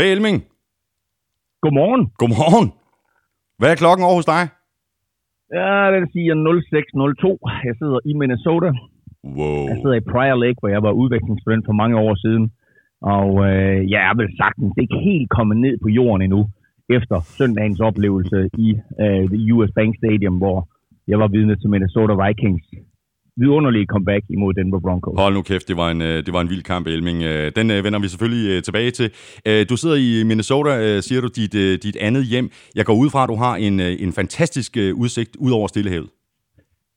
[0.00, 0.38] Hey Elming.
[1.62, 2.02] Godmorgen.
[2.20, 2.68] Godmorgen.
[3.58, 4.42] Hvad er klokken over hos dig?
[5.58, 7.38] Ja, den siger 0602.
[7.68, 8.70] Jeg sidder i Minnesota.
[9.38, 9.62] Wow.
[9.70, 12.44] Jeg sidder i Prior Lake, hvor jeg var udvekslingsstudent for mange år siden.
[13.16, 16.42] Og øh, jeg er vel sagtens ikke helt kommet ned på jorden endnu,
[16.96, 18.68] efter søndagens oplevelse i
[19.02, 20.58] øh, the US Bank Stadium, hvor
[21.10, 22.64] jeg var vidne til Minnesota Vikings
[23.40, 25.14] vidunderlige comeback imod Denver Broncos.
[25.22, 27.22] Hold nu kæft, det var en, øh, det var en vild kamp, Elming.
[27.22, 29.08] Øh, den øh, vender vi selvfølgelig tilbage til.
[29.70, 31.52] Du sidder i Minnesota, siger du, dit,
[31.86, 32.50] dit andet hjem.
[32.78, 36.10] Jeg går ud fra, at du har en, en fantastisk udsigt ud over Stillehavet.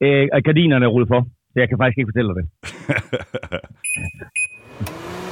[0.04, 2.46] Øh, gardinerne er rullet for, så jeg kan faktisk ikke fortælle dig det.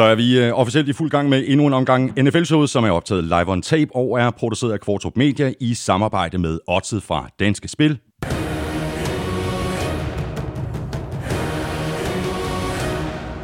[0.00, 2.90] Så er vi øh, officielt i fuld gang med endnu en omgang NFL-showet, som er
[2.90, 7.28] optaget live on tape og er produceret af Kvartrup Media i samarbejde med Odset fra
[7.40, 7.98] Danske Spil.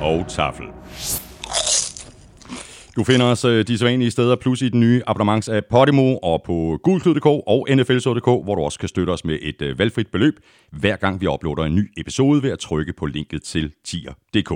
[0.01, 0.76] Og Tafel.
[2.97, 6.43] Du finder os øh, de sædvanlige steder, plus i den nye abonnements af Podimo og
[6.47, 10.35] på gulklud.dk og nflsod.dk, hvor du også kan støtte os med et øh, valgfrit beløb,
[10.71, 14.53] hver gang vi uploader en ny episode ved at trykke på linket til tier.dk.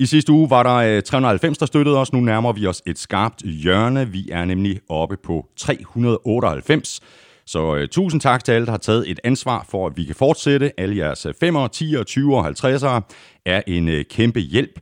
[0.00, 2.12] I sidste uge var der øh, 390, der støttede os.
[2.12, 4.08] Nu nærmer vi os et skarpt hjørne.
[4.08, 7.00] Vi er nemlig oppe på 398.
[7.46, 10.14] Så uh, tusind tak til alle, der har taget et ansvar for, at vi kan
[10.14, 10.80] fortsætte.
[10.80, 13.00] Alle jeres 5'ere, 10'ere, 20'ere og 50'ere
[13.46, 14.80] er en uh, kæmpe hjælp.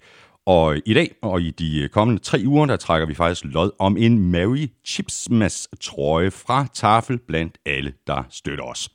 [0.51, 3.71] Og i dag og i de øh, kommende tre uger, der trækker vi faktisk lod
[3.79, 8.89] om en Mary Chipsmas trøje fra Tafel blandt alle, der støtter os.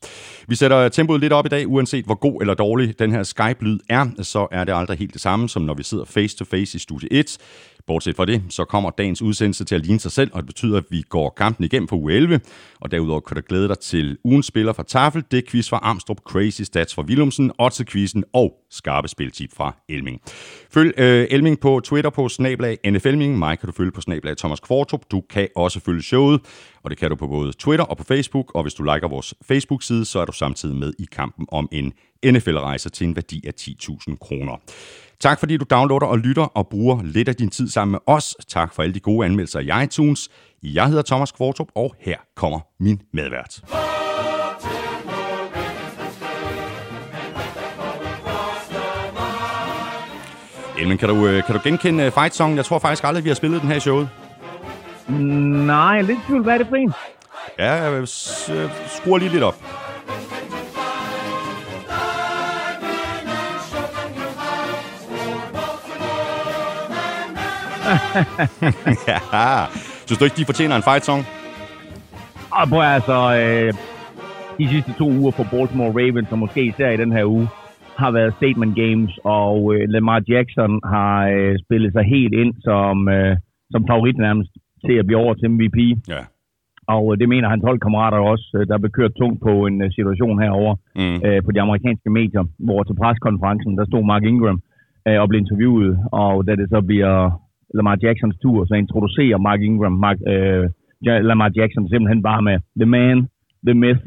[0.48, 3.80] Vi sætter tempoet lidt op i dag, uanset hvor god eller dårlig den her Skype-lyd
[3.90, 6.76] er, så er det aldrig helt det samme, som når vi sidder face to face
[6.76, 7.38] i studie 1.
[7.88, 10.78] Bortset fra det, så kommer dagens udsendelse til at ligne sig selv, og det betyder,
[10.78, 12.40] at vi går kampen igennem for u 11.
[12.80, 16.20] Og derudover kan du glæde dig til ugens spiller fra Tafel, det quiz fra Armstrong,
[16.20, 20.22] Crazy Stats fra Willumsen, Otze-quizzen og skarpe spiltip fra Elming.
[20.72, 23.40] Følg øh, Elming på Twitter på snablag NFLming.
[23.40, 25.02] Mig kan du følge på snablag Thomas Kvartrup.
[25.12, 26.42] Du kan også følge showet,
[26.84, 28.56] og det kan du på både Twitter og på Facebook.
[28.56, 31.94] Og hvis du liker vores Facebook-side, så er du samtidig med i kampen om en
[32.26, 34.58] NFL-rejse til en værdi af 10.000 kroner.
[35.20, 38.36] Tak fordi du downloader og lytter og bruger lidt af din tid sammen med os.
[38.48, 40.30] Tak for alle de gode anmeldelser i iTunes.
[40.64, 43.62] Jeg hedder Thomas Kvartrup, og her kommer min medvært.
[50.80, 52.56] Elmen, kan du, øh, kan du genkende øh, Fight Song?
[52.56, 54.10] Jeg tror faktisk aldrig, vi har spillet den her i showet.
[55.68, 56.44] Nej, lidt tvivl.
[56.44, 56.94] Hvad er det for en?
[57.60, 59.85] Ja, jeg skruer lige lidt op.
[69.10, 69.20] ja.
[70.06, 71.22] Synes du ikke, de fortjener en fight song?
[72.60, 73.74] Og på altså, øh,
[74.60, 77.48] de sidste to uger for Baltimore Ravens, og måske især i den her uge,
[77.98, 83.10] har været statement games, og øh, Lamar Jackson har øh, spillet sig helt ind som,
[83.10, 83.38] øh,
[83.72, 84.52] som favorit nærmest
[84.86, 85.80] til at blive over til MVP.
[86.08, 86.22] Ja.
[86.88, 88.48] Og øh, det mener hans holdkammerater også.
[88.58, 91.18] Øh, der blev kørt tungt på en uh, situation herover mm.
[91.26, 94.62] øh, på de amerikanske medier, hvor til preskonferencen, der stod Mark Ingram
[95.08, 99.62] øh, og blev interviewet, og da det så bliver Lamar Jacksons tur, så introducerer Mark
[99.62, 100.66] Ingram Mark, øh,
[101.30, 103.18] Lamar Jackson simpelthen bare med The Man,
[103.68, 104.04] The Myth,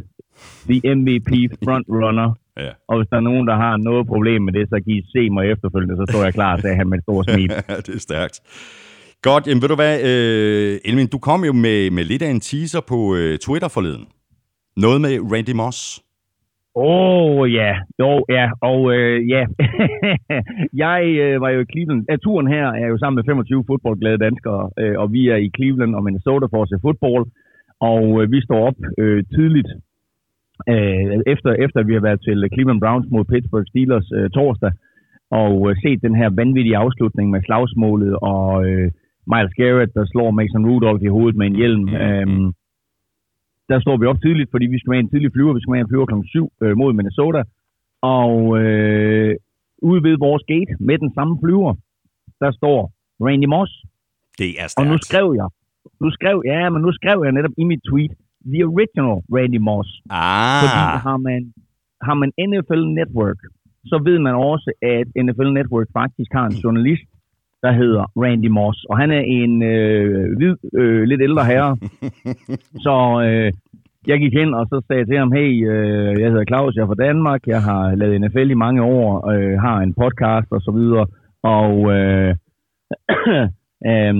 [0.71, 1.31] The MVP
[1.65, 2.29] Frontrunner.
[2.65, 2.71] Ja.
[2.89, 5.31] Og hvis der er nogen, der har noget problem med det, så kan I se
[5.31, 7.51] mig efterfølgende, så står jeg klar, sagde han med et stort smil.
[7.87, 8.37] det er stærkt.
[9.23, 12.41] Godt, jamen ved du hvad, øh, Elmin, du kom jo med, med lidt af en
[12.41, 14.07] teaser på øh, Twitter forleden.
[14.77, 16.03] Noget med Randy Moss.
[16.79, 17.73] Åh, oh, ja.
[18.01, 18.45] Jo, ja.
[18.71, 19.43] Og øh, ja,
[20.85, 22.05] jeg øh, var jo i Cleveland.
[22.11, 25.51] Ja, turen her er jo sammen med 25 fodboldglade danskere, øh, og vi er i
[25.57, 27.27] Cleveland og Minnesota for at se fodbold.
[27.81, 29.71] Og øh, vi står op øh, tidligt,
[30.73, 34.73] øh, efter, efter vi har været til Cleveland Browns mod Pittsburgh Steelers øh, torsdag,
[35.31, 38.91] og øh, set den her vanvittige afslutning med slagsmålet og øh,
[39.33, 41.89] Miles Garrett, der slår Mason Rudolph i hovedet med en hjelm.
[41.89, 42.53] Øh,
[43.71, 45.53] der står vi op tidligt, fordi vi skal med en tidlig flyver.
[45.55, 46.15] Vi skal med en flyver kl.
[46.27, 47.43] 7 øh, mod Minnesota.
[48.19, 49.33] Og øh,
[49.89, 51.75] ude ved vores gate med den samme flyver,
[52.43, 52.79] der står
[53.27, 53.73] Randy Moss.
[54.39, 54.79] Det er stærkt.
[54.81, 55.49] Og nu skrev jeg,
[56.03, 58.13] nu skrev, ja, men nu skrev jeg netop i mit tweet,
[58.55, 59.89] the original Randy Moss.
[60.11, 60.61] Ah.
[60.63, 61.41] Fordi har man,
[62.07, 63.39] har man NFL Network,
[63.91, 67.09] så ved man også, at NFL Network faktisk har en journalist,
[67.63, 68.85] der hedder Randy Moss.
[68.85, 71.77] Og han er en øh, hvid, øh, lidt ældre herre.
[72.85, 72.95] så
[73.27, 73.53] øh,
[74.07, 76.83] jeg gik hen, og så sagde jeg til ham, hey, øh, jeg hedder Claus, jeg
[76.83, 80.61] er fra Danmark, jeg har lavet NFL i mange år, øh, har en podcast og
[80.61, 81.07] så videre,
[81.43, 82.31] og øh,
[83.91, 84.15] øh,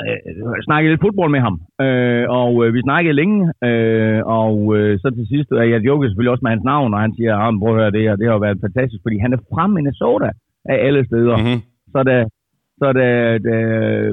[0.00, 0.18] øh,
[0.66, 5.10] snakkede lidt fodbold med ham, øh, og øh, vi snakkede længe, øh, og øh, så
[5.10, 7.72] til sidst, og jeg jokede selvfølgelig også med hans navn, og han siger, at prøv
[7.74, 10.30] at høre det her, det har været fantastisk, fordi han er fra Minnesota
[10.72, 11.36] af alle steder.
[11.36, 11.60] Mm-hmm.
[11.98, 12.16] Så da,
[12.80, 13.06] så da,
[13.48, 13.54] da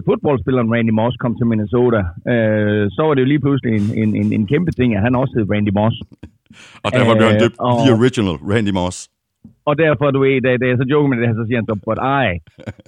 [0.08, 2.02] fodboldspilleren Randy Moss kom til Minnesota,
[2.34, 5.16] øh, så var det jo lige pludselig en, en, en, en kæmpe ting, at han
[5.22, 5.96] også hed Randy Moss.
[6.86, 8.98] Og derfor blev han Øh, døbt og- The Original Randy Moss.
[9.70, 11.68] Og derfor, du ved, da, da jeg så joker med det her, så siger han
[11.72, 12.26] så, but I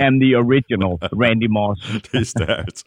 [0.07, 1.79] am the original Randy Moss.
[2.11, 2.77] Det er stærkt.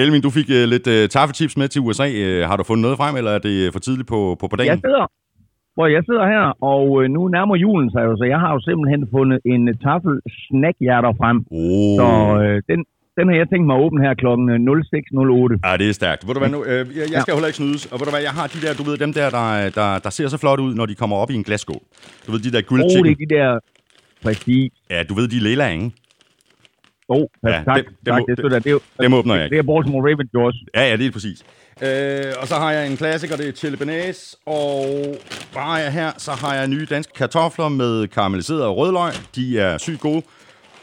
[0.00, 2.06] Elmin, du fik uh, lidt uh, taffetips med til USA.
[2.24, 4.70] Uh, har du fundet noget frem, eller er det for tidligt på, på, på dagen?
[4.72, 5.04] Jeg sidder,
[5.78, 8.60] hvor jeg sidder her, og øh, nu nærmer julen sig jo, så jeg har jo
[8.68, 10.14] simpelthen fundet en øh, taffel
[10.44, 11.38] snackhjerter frem.
[11.60, 11.96] Oh.
[12.00, 12.08] Så
[12.44, 12.80] øh, den,
[13.18, 15.68] den har jeg tænkt mig at åbne her klokken øh, 06.08.
[15.68, 16.20] Ja, det er stærkt.
[16.26, 16.60] Ved du hvad nu?
[16.70, 17.82] Øh, jeg, jeg skal heller ikke snydes.
[17.92, 19.46] Og ved du hvad, jeg har de der, du ved, dem der, der,
[19.78, 21.82] der, der ser så flot ud, når de kommer op i en glasskål.
[22.24, 23.10] Du ved, de der grilled oh, chicken.
[23.10, 23.50] det er de der...
[24.26, 24.72] Præcis.
[24.94, 25.90] Ja, du ved, de er lilla, ikke?
[27.08, 27.76] Åh, oh, Ja, tak.
[27.76, 28.64] dem- dem tak det, jeg.
[28.64, 29.58] det, er jo, Dem åbner jeg det ikke.
[29.72, 30.58] er Baltimore Ravens jo også.
[30.74, 31.44] Ja, ja, det er præcis.
[31.82, 34.36] Øh, og så har jeg en klassiker, det er chili bearnaise.
[34.46, 34.86] Og
[35.56, 36.10] har jeg her?
[36.18, 39.12] Så har jeg nye danske kartofler med karamelliseret rødløg.
[39.34, 40.22] De er sygt gode.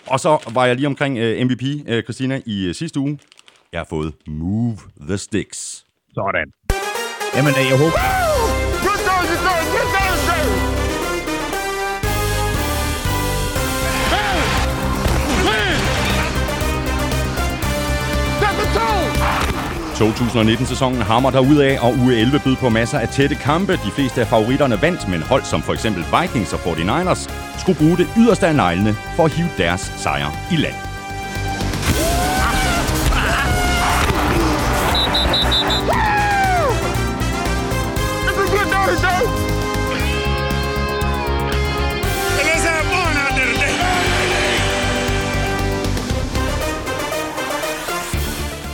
[0.07, 3.19] Og så var jeg lige omkring øh, MVP, øh, Christina, i øh, sidste uge.
[3.71, 5.85] Jeg har fået Move the Sticks.
[6.13, 6.51] Sådan.
[7.35, 8.64] Jamen, øh, jeg håber...
[19.95, 23.73] 2019-sæsonen hammer der ud af, og uge 11 bød på masser af tætte kampe.
[23.73, 27.97] De fleste af favoritterne vandt, men hold som for eksempel Vikings og 49ers skulle bruge
[27.97, 30.84] det yderste af neglene for at hive deres sejr i land.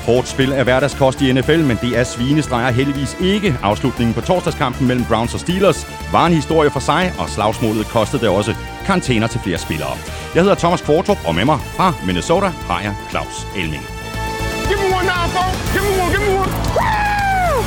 [0.06, 3.56] Hårdt spil er hverdagskost i NFL, men det er svinestreger heldigvis ikke.
[3.64, 8.22] Afslutningen på torsdagskampen mellem Browns og Steelers var en historie for sig, og slagsmålet kostede
[8.22, 8.56] det også
[8.86, 9.94] karantæner til flere spillere.
[10.36, 13.84] Jeg hedder Thomas Kvartrup, og med mig fra Minnesota har jeg Claus Elming.
[14.70, 15.58] Give me one now, folks.
[15.74, 16.52] Give me one, give me one.
[16.78, 17.66] Woo!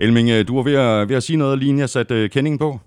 [0.00, 2.58] Elming, øh, du var ved at, ved at sige noget lige jeg satte uh, kendingen
[2.58, 2.80] på.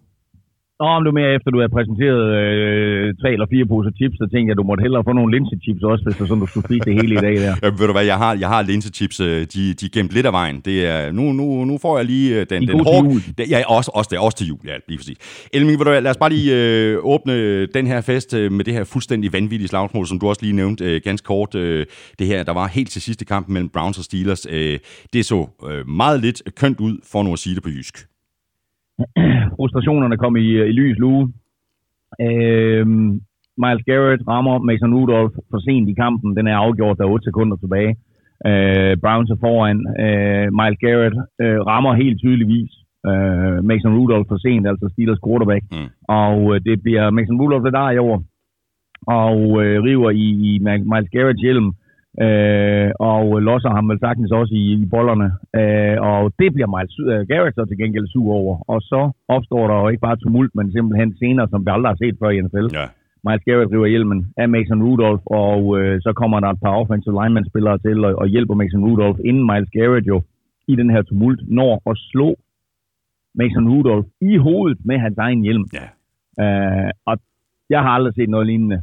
[0.82, 4.26] Nå, om du mere efter du havde præsenteret øh, tre eller fire poser chips, så
[4.32, 6.68] tænkte jeg, at du måtte hellere få nogle linsechips også, hvis det sådan, du skulle
[6.70, 7.54] spise det hele i dag der.
[7.64, 10.26] Ja, ved du hvad, jeg har, jeg har linsechips, øh, de, de er gemt lidt
[10.26, 10.58] af vejen.
[10.70, 13.08] Det er, nu, nu, nu får jeg lige øh, den, De den hårde...
[13.10, 13.22] jul.
[13.38, 15.18] Det, ja, også, også, det også til jul, ja, lige præcis.
[15.54, 18.66] Elming, ved du hvad, lad os bare lige øh, åbne den her fest øh, med
[18.66, 21.56] det her fuldstændig vanvittige slagsmål, som du også lige nævnte øh, ganske kort.
[21.56, 21.86] Øh,
[22.20, 24.48] det her, der var helt til sidste kamp mellem Browns og Steelers.
[24.50, 24.80] Øh,
[25.14, 28.08] det så øh, meget lidt kønt ud, for nu at sige det på jysk.
[29.56, 31.34] Frustrationerne kom i, i lys lue.
[32.22, 33.22] Øhm,
[33.64, 36.36] Miles Garrett rammer Mason Rudolph for sent i kampen.
[36.38, 37.96] Den er afgjort, der er 8 sekunder tilbage.
[38.50, 39.80] Øh, Browns er foran.
[40.04, 42.72] Øh, Miles Garrett øh, rammer helt tydeligvis
[43.10, 45.64] øh, Mason Rudolph for sent, altså Steelers quarterback.
[45.72, 45.90] Mm.
[46.22, 48.18] Og øh, det bliver Mason Rudolph, der der i år.
[49.22, 50.52] Og øh, river i, i
[50.92, 51.68] Miles Garretts hjelm.
[51.68, 51.87] Øh,
[53.10, 55.28] og losser ham vel sagtens også i, i bollerne.
[55.60, 58.56] Øh, og det bliver Miles øh, Garrett så til gengæld sur over.
[58.74, 59.02] Og så
[59.36, 62.30] opstår der jo ikke bare tumult, men simpelthen scener, som vi aldrig har set før
[62.30, 62.68] i NFL.
[62.80, 62.86] Ja.
[63.26, 67.16] Miles Garrett river hjelmen af Mason Rudolph, og øh, så kommer der et par offensive
[67.20, 70.22] lineman-spillere til og, og hjælper Mason Rudolph, inden Miles Garrett jo
[70.68, 72.36] i den her tumult når at slå
[73.40, 75.66] Mason Rudolph i hovedet med hans egen hjelm.
[75.74, 75.86] Ja.
[76.44, 77.18] Øh, og
[77.70, 78.82] jeg har aldrig set noget lignende.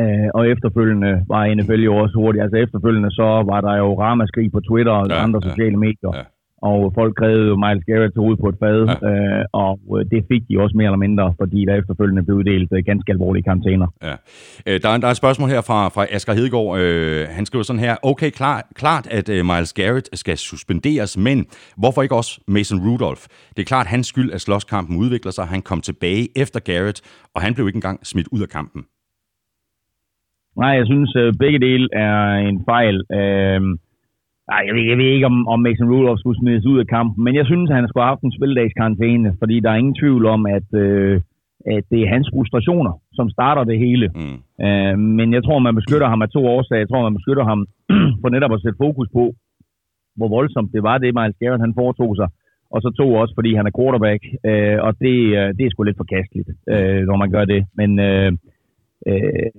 [0.00, 2.42] Øh, og efterfølgende var NFL jo også hurtigt.
[2.42, 6.12] Altså efterfølgende så var der jo ramaskrig på Twitter og Ja, andre ja, sociale medier.
[6.14, 6.22] ja.
[6.72, 8.80] Og folk krævede jo Miles Garrett til hovedet på et fad.
[9.02, 9.08] Ja.
[9.10, 12.68] Øh, og øh, det fik de også mere eller mindre, fordi der efterfølgende blev uddelt
[12.72, 13.86] øh, ganske alvorlige karantæner.
[14.02, 14.14] Ja.
[14.66, 16.78] Øh, der, er, der er et spørgsmål her fra, fra Asger Hedegaard.
[16.78, 17.96] Øh, han skriver sådan her.
[18.02, 23.22] Okay, klar, klart, at øh, Miles Garrett skal suspenderes, men hvorfor ikke også Mason Rudolph?
[23.56, 25.44] Det er klart hans skyld, at slåskampen udvikler sig.
[25.46, 27.00] Han kom tilbage efter Garrett,
[27.34, 28.84] og han blev ikke engang smidt ud af kampen.
[30.62, 32.18] Nej, jeg synes øh, begge dele er
[32.50, 32.96] en fejl.
[33.18, 33.60] Øh,
[34.50, 37.24] nej, jeg ved, jeg ved ikke, om, om Mason Rudolph skulle smides ud af kampen,
[37.24, 40.00] men jeg synes, at han skulle have haft en spildags karantæne, fordi der er ingen
[40.02, 41.20] tvivl om, at, øh,
[41.76, 44.06] at det er hans frustrationer, som starter det hele.
[44.14, 44.38] Mm.
[44.66, 46.82] Øh, men jeg tror, man beskytter ham af to årsager.
[46.82, 47.60] Jeg tror, man beskytter ham
[48.20, 49.24] for netop at sætte fokus på,
[50.16, 52.28] hvor voldsomt det var, det Miles Garrett han foretog sig.
[52.74, 55.82] Og så to også, fordi han er quarterback, øh, og det, øh, det er sgu
[55.82, 57.60] lidt forkasteligt, øh, når man gør det.
[57.78, 58.32] Men øh,
[59.08, 59.50] øh,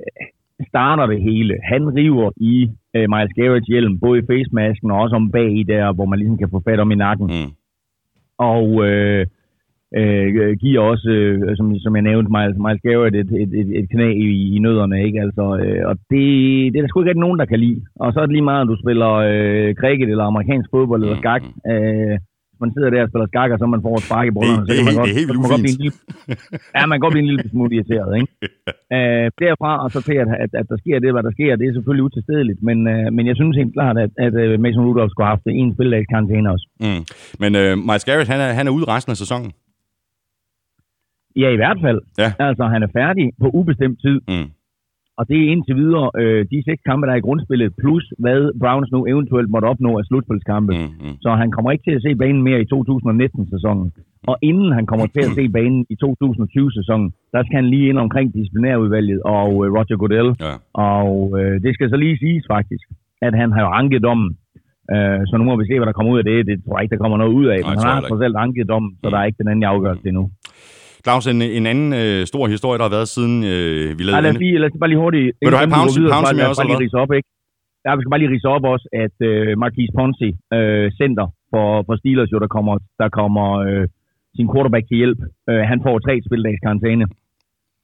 [0.68, 1.54] starter det hele.
[1.64, 5.64] Han river i øh, Miles Garrett's hjelm, både i facemasken og også om bag i
[5.64, 7.28] der, hvor man ligesom kan få fat om i nakken.
[7.28, 7.52] Mm.
[8.38, 9.26] Og øh,
[9.98, 13.90] øh, giver også, øh, som, som jeg nævnte, Miles, Miles Garrett et, et, et, et
[13.90, 15.22] knæ i, i nødderne, ikke?
[15.22, 16.24] Altså, øh, og det,
[16.72, 17.82] det er der sgu ikke nogen, der kan lide.
[17.96, 21.18] Og så er det lige meget, om du spiller øh, cricket eller amerikansk fodbold eller
[21.18, 21.44] skak.
[21.72, 22.18] Øh,
[22.64, 24.64] man sidder der og spiller skak, og så man får et spark i brødrene.
[24.68, 25.98] Det, det, så kan man det er helt man godt blive en lille,
[26.76, 28.30] ja, man kan godt blive en lille smule irriteret, ikke?
[28.96, 31.66] Øh, derfra og så til, at, at, at der sker det, hvad der sker, det
[31.68, 35.12] er selvfølgelig utilstedeligt, men, øh, men jeg synes helt klart, at, at øh, Mason Rudolph
[35.12, 36.66] skulle have haft en spilledags karantæne også.
[36.86, 37.02] Mm.
[37.42, 39.50] Men øh, Miles Garrett, han er, han er ude resten af sæsonen.
[41.44, 42.00] Ja, i hvert fald.
[42.24, 42.30] Ja.
[42.48, 44.48] Altså, han er færdig på ubestemt tid, Mm.
[45.20, 48.40] Og det er indtil videre øh, de seks kampe, der er i grundspillet, plus hvad
[48.62, 50.74] Browns nu eventuelt måtte opnå af slutspilskampe.
[50.74, 50.92] Mm.
[51.04, 51.16] Mm.
[51.24, 53.88] Så han kommer ikke til at se banen mere i 2019-sæsonen.
[54.32, 58.00] Og inden han kommer til at se banen i 2020-sæsonen, der skal han lige ind
[58.06, 60.30] omkring disciplinærudvalget og øh, Roger Goodell.
[60.48, 60.54] Ja.
[60.92, 62.86] Og øh, det skal så lige siges faktisk,
[63.28, 64.30] at han har jo anket dommen.
[64.94, 66.48] Øh, så nu må vi se, hvad der kommer ud af det.
[66.50, 67.60] Det tror jeg ikke, der kommer noget ud af.
[67.62, 70.08] Nej, Men han har trods alt anket dommen, så der er ikke den anden afgørelse
[70.08, 70.26] endnu.
[71.06, 74.32] Claus, en, en anden øh, stor historie, der har været siden øh, vi lavede lad
[74.36, 75.26] os lige, lad os bare lige hurtigt...
[75.42, 77.28] Vil du have går videre, Pouncy så med også, bare lige eller rise op, ikke?
[77.86, 81.66] Ja, vi skal bare lige rise op også, at øh, Marquise Ponzi, øh, center for,
[81.88, 83.86] for Steelers, jo, der kommer, der kommer øh,
[84.38, 85.20] sin quarterback til hjælp.
[85.50, 87.06] Øh, han får tre spildags karantæne.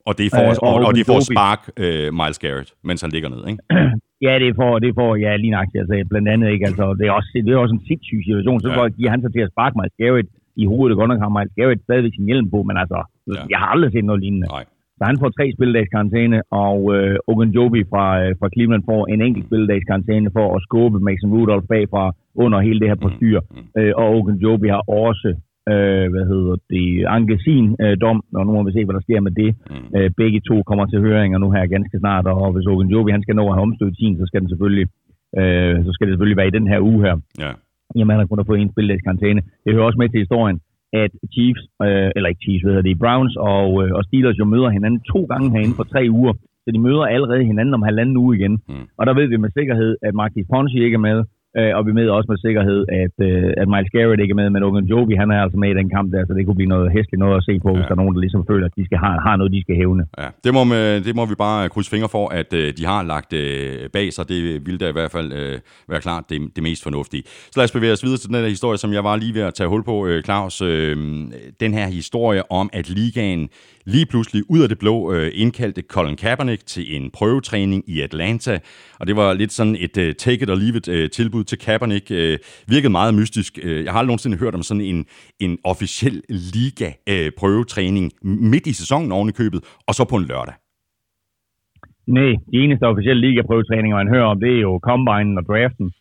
[0.10, 3.12] Og det får, Øh, og, og og de får spark øh, Miles Garrett, mens han
[3.16, 3.62] ligger ned, ikke?
[4.28, 6.66] Ja, det får, det får ja, lige nok, altså, blandt andet, ikke?
[6.70, 8.60] Altså, det er også, det er også en sindssyg situation.
[8.62, 8.84] Så Ja.
[8.84, 8.90] ja.
[8.98, 10.30] giver han sig til at sparke Miles Garrett
[10.64, 10.98] i hovedet.
[11.00, 13.42] Godt nok har Miles Garrett stadigvæk sin hjelm på, men altså, Ja.
[13.50, 14.48] jeg har aldrig set noget lignende.
[14.48, 14.66] Nej.
[14.98, 19.22] Så han får tre spilledags karantæne, og øh, Ogunjobi fra, øh, fra Cleveland får en
[19.28, 22.04] enkelt spilledags karantæne for at skubbe Mason Rudolph bagfra
[22.44, 23.40] under hele det her postyr.
[23.40, 23.80] mm.
[23.80, 25.30] Øh, og Ogunjobi har også,
[25.72, 26.86] øh, hvad hedder det,
[27.18, 29.52] anket sin øh, dom, og nu må vi se, hvad der sker med det.
[29.72, 29.88] Mm.
[29.98, 33.36] Øh, begge to kommer til høringer nu her ganske snart, og hvis Ogunjobi han skal
[33.36, 34.88] nå at have omstødt sin, så skal den selvfølgelig,
[35.40, 37.16] øh, så skal det selvfølgelig være i den her uge her.
[37.44, 37.52] Ja.
[37.96, 39.42] Jamen, han har kun fået en spilledags karantæne.
[39.64, 40.60] Det hører også med til historien,
[40.94, 44.46] at Chiefs, øh, eller ikke Chiefs, hvad hedder det, Browns og, øh, og Steelers jo
[44.46, 46.34] møder hinanden to gange herinde for tre uger.
[46.64, 48.54] Så de møder allerede hinanden om halvanden uge igen.
[48.70, 48.86] Mm.
[48.98, 51.18] Og der ved vi med sikkerhed, at Marquis Ponzi ikke er med,
[51.60, 54.50] øh, og vi ved også med sikkerhed, at, øh, at Miles Garrett ikke er med,
[54.56, 56.88] men Ogunjobi, han er altså med i den kamp der, så det kunne blive noget
[56.96, 57.76] hæsligt noget at se på, ja.
[57.76, 59.76] hvis der er nogen, der ligesom føler, at de skal have, har noget, de skal
[59.82, 60.04] hævne.
[60.22, 63.02] Ja, det må, man- det må vi bare krydse fingre for, at øh, de har
[63.14, 64.24] lagt øh, bag sig.
[64.34, 65.56] Det vil da i hvert fald øh,
[65.92, 67.24] være klart det, det mest fornuftige.
[67.52, 69.42] Så lad os bevæge os videre til den her historie, som jeg var lige ved
[69.50, 70.62] at tage hul på, øh, Claus.
[70.62, 70.96] Øh,
[71.64, 73.50] den her historie om, at ligaen
[73.86, 78.60] lige pludselig ud af det blå øh, indkaldte Colin Kaepernick til en prøvetræning i Atlanta.
[79.00, 81.58] Og det var lidt sådan et øh, take it or leave it øh, tilbud til
[81.58, 82.12] Kaepernick.
[82.12, 83.60] Øh, virkede meget mystisk.
[83.64, 85.06] Øh, jeg har aldrig nogensinde hørt om sådan en,
[85.40, 87.32] en officiel liga øh,
[88.24, 90.54] midt i sæsonen oven i købet, og så på en lørdag.
[92.08, 95.92] Nej, de eneste officielle ligaprøvetræninger, man hører om, det er jo combine og draften.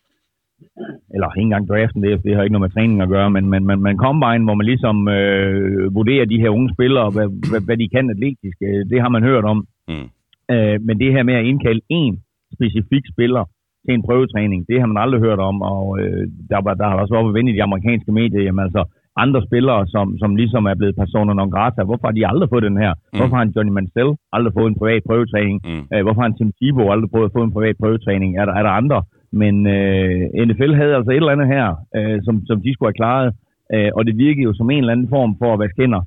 [1.14, 3.66] Eller ikke engang draften, det, det har ikke noget med træning at gøre, men, men,
[3.66, 7.76] men, men combine, hvor man ligesom øh, vurderer de her unge spillere, hvad, hvad, hvad
[7.76, 9.58] de kan atletisk, øh, det har man hørt om.
[9.88, 10.08] Mm.
[10.54, 12.14] Øh, men det her med at indkalde én
[12.54, 13.44] specifik spiller
[13.84, 16.96] til en prøvetræning, det har man aldrig hørt om, og øh, der, var, der har
[17.02, 18.82] også været vendt i de amerikanske medier, jamen altså
[19.24, 22.68] andre spillere, som, som ligesom er blevet personer non grata, hvorfor har de aldrig fået
[22.68, 22.92] den her?
[22.94, 23.18] Mm.
[23.18, 25.56] Hvorfor har en Johnny Mansell aldrig fået en privat prøvetræning?
[25.64, 25.84] Mm.
[25.92, 28.30] Øh, hvorfor har en Tim Tebow aldrig prøvet at få en privat prøvetræning?
[28.40, 28.98] Er der, er der andre?
[29.42, 33.00] Men øh, NFL havde altså et eller andet her, øh, som, som de skulle have
[33.02, 33.28] klaret,
[33.74, 36.02] øh, og det virkede jo som en eller anden form for at være skinner,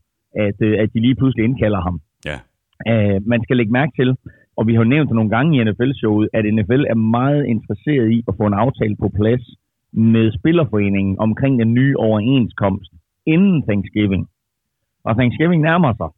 [0.46, 1.98] at, øh, at de lige pludselig indkalder ham.
[2.30, 2.38] Ja.
[2.92, 4.10] Øh, man skal lægge mærke til,
[4.58, 8.12] og vi har jo nævnt det nogle gange i NFL-showet, at NFL er meget interesseret
[8.12, 9.44] i at få en aftale på plads
[9.94, 12.92] med Spillerforeningen omkring den nye overenskomst
[13.26, 14.24] inden Thanksgiving.
[15.04, 16.10] Og Thanksgiving nærmer sig.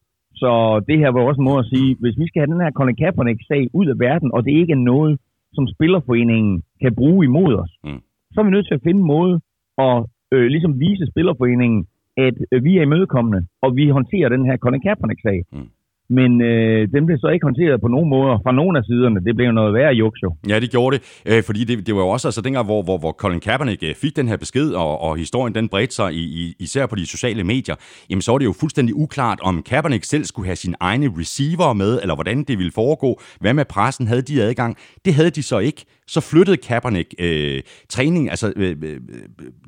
[0.41, 0.51] Så
[0.87, 2.95] det her var også en måde at sige, hvis vi skal have den her Colin
[2.95, 5.19] Kaepernick-sag ud af verden, og det ikke er noget,
[5.53, 8.01] som Spillerforeningen kan bruge imod os, Mm.
[8.31, 9.35] så er vi nødt til at finde en måde
[9.77, 9.97] at
[10.31, 11.85] øh, ligesom vise Spillerforeningen,
[12.17, 15.39] at øh, vi er imødekommende, og vi håndterer den her Colin Kaepernick-sag.
[15.53, 15.69] Mm.
[16.09, 19.19] Men øh, den blev så ikke håndteret på nogen måder fra nogen af siderne.
[19.25, 20.35] Det blev noget værre juks jo.
[20.49, 22.97] Ja, det gjorde det, øh, fordi det, det var jo også altså dengang, hvor, hvor,
[22.97, 26.23] hvor Colin Kaepernick øh, fik den her besked, og, og historien den bredte sig i,
[26.41, 27.75] i, især på de sociale medier,
[28.09, 31.73] jamen så var det jo fuldstændig uklart, om Kaepernick selv skulle have sin egne receiver
[31.73, 33.21] med, eller hvordan det ville foregå.
[33.39, 34.07] Hvad med pressen?
[34.07, 34.77] Havde de adgang?
[35.05, 35.85] Det havde de så ikke.
[36.07, 38.99] Så flyttede Kaepernick øh, træning altså, øh, øh, øh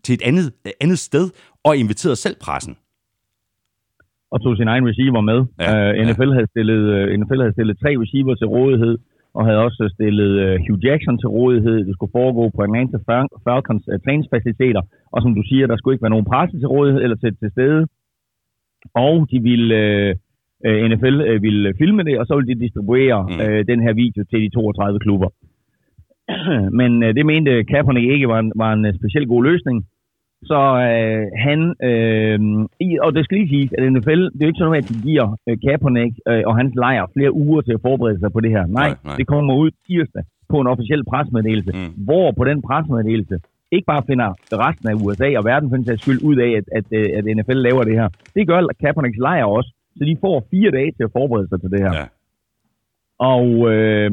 [0.03, 0.51] til et andet,
[0.81, 1.29] andet sted,
[1.63, 2.75] og inviterede selv pressen.
[4.31, 5.39] Og tog sin egen receiver med.
[5.59, 8.95] Ja, Ja, uh, NFL, havde stillet, uh, NFL havde stillet tre receiver til rådighed,
[9.37, 11.77] og havde også stillet uh, Hugh Jackson til rådighed.
[11.87, 14.81] Det skulle foregå på Atlanta Fal- Falcons uh, træningsfaciliteter.
[15.13, 17.49] Og som du siger, der skulle ikke være nogen presse til rådighed eller til, til
[17.55, 17.81] stede.
[19.05, 19.67] Og de ville,
[20.65, 23.39] uh, uh, NFL uh, ville filme det, og så ville de distribuere Mm.
[23.43, 25.29] uh, den her video til de 32 klubber.
[26.79, 29.77] Men uh, det mente Kaepernick ikke var en, var en speciel god løsning.
[30.43, 32.39] Så øh, han, øh,
[33.05, 35.37] og det skal lige sige, at NFL, det er jo ikke sådan, at de giver
[35.49, 38.65] øh, Kaepernick øh, og hans lejr flere uger til at forberede sig på det her.
[38.65, 42.03] Nej, Nej, nej, det kommer ud tirsdag på en officiel presmeddelelse, Mm.
[42.07, 43.35] hvor på den presmeddelelse
[43.71, 44.29] ikke bare finder
[44.65, 47.59] resten af USA og verden for den skyld ud af, at, at, øh, at NFL
[47.67, 48.09] laver det her.
[48.35, 51.69] Det gør Kaepernicks lejr også, så de får fire dage til at forberede sig til
[51.69, 51.93] det her.
[51.99, 52.05] Ja.
[53.19, 54.11] Og øh,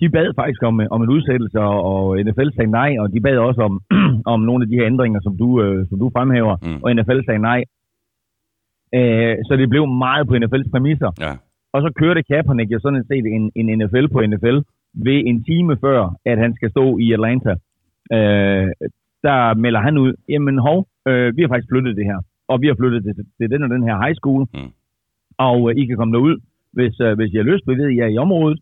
[0.00, 3.60] de bad faktisk om, om en udsættelse, og NFL sagde nej, og de bad også
[3.68, 3.74] om,
[4.34, 6.82] om nogle af de her ændringer, som du, øh, som du fremhæver, Mm.
[6.82, 7.60] og NFL sagde nej.
[8.98, 11.10] Øh, så det blev meget på NFL's præmisser.
[11.20, 11.32] Ja.
[11.74, 14.58] Og så kørte Kaepernick jo sådan set en, en NFL på NFL
[15.06, 17.52] ved en time før, at han skal stå i Atlanta.
[18.16, 18.66] Øh,
[19.26, 20.78] der melder han ud, jamen hov,
[21.08, 23.70] øh, vi har faktisk flyttet det her, og vi har flyttet det til den og
[23.70, 24.70] den her high school, Mm.
[25.38, 26.36] og øh, I kan komme derud,
[26.72, 28.58] hvis, øh, hvis I har lyst, vi ved, I er i området,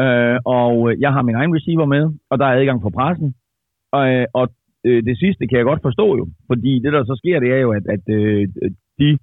[0.00, 3.34] øh, og øh, jeg har min egen receiver med, og der er adgang for pressen,
[3.92, 4.48] og, øh, og
[4.86, 7.60] øh, det sidste kan jeg godt forstå jo, fordi det der så sker, det er
[7.66, 8.48] jo, at, at øh,
[8.98, 9.18] de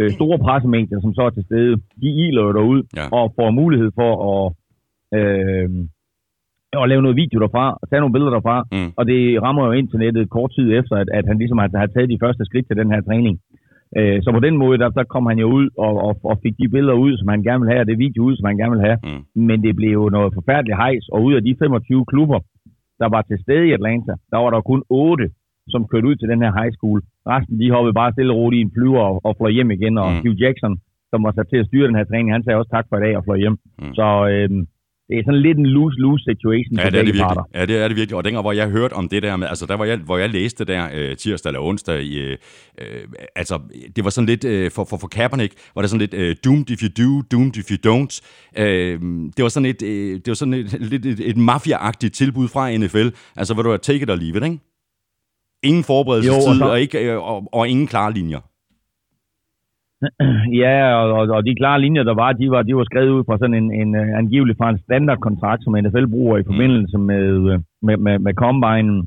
[0.00, 3.06] øh, store pressemedier, som så er til stede, de iler jo derud Ja.
[3.18, 4.44] og får mulighed for at,
[5.18, 5.68] øh,
[6.82, 8.90] at lave noget video derfra, og tage nogle billeder derfra, Mm.
[8.98, 12.08] og det rammer jo internettet kort tid efter, at, at han ligesom har, har taget
[12.14, 13.34] de første skridt til den her træning.
[13.98, 16.54] Øh, så på den måde, der, der kom han jo ud og, og, og fik
[16.62, 18.74] de billeder ud, som han gerne vil have, og det video ud, som han gerne
[18.76, 18.98] vil have.
[19.04, 19.22] Mm.
[19.48, 22.40] Men det blev jo noget forfærdeligt hejs, og ud af de 25 klubber,
[23.00, 25.30] der var til stede i Atlanta, der var der kun 8,
[25.72, 26.98] som kørte ud til den her high school.
[27.32, 29.98] Resten, de hoppede bare stille og roligt i en flyver og, og fløj hjem igen,
[29.98, 30.20] og Mm.
[30.22, 30.74] Hugh Jackson,
[31.10, 33.00] som var sat til at styre den her træning, han sagde også tak for i
[33.06, 33.56] dag og fløj hjem.
[33.78, 33.94] Mm.
[33.98, 34.62] Så øhm,
[35.08, 37.22] det er sådan lidt en lose-lose situation Ja, for det er det virkelig.
[37.22, 37.42] parter.
[37.54, 38.16] Ja, det er det virkelig.
[38.16, 40.30] Og dengang, hvor jeg hørte om det der med, altså der, hvor jeg, hvor jeg
[40.30, 42.36] læste der øh, tirsdag eller onsdag, i, øh,
[42.80, 42.86] øh,
[43.36, 43.60] altså
[43.96, 46.70] det var sådan lidt, øh, for, for, for Kaepernick, var det sådan lidt øh, doomed
[46.70, 48.20] if you do, doomed if you don't.
[48.62, 49.00] Øh,
[49.36, 52.76] det var sådan et, øh, det var sådan et, lidt et, et mafia-agtigt tilbud fra
[52.76, 53.08] NFL.
[53.36, 54.58] Altså, hvor du er take it or leave it, ikke?
[55.62, 58.40] Ingen forberedelsestid, Jo, og så- og, ikke, øh, og, og ingen klare linjer.
[60.62, 63.38] Ja, og, og, de klare linjer, der var, de var, de var skrevet ud fra
[63.38, 67.60] sådan en, en uh, angivelig fra en standardkontrakt, som NFL bruger i forbindelse med, øh,
[67.82, 69.06] med, med, med Combine.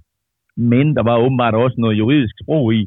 [0.57, 2.81] Men der var åbenbart også noget juridisk sprog i,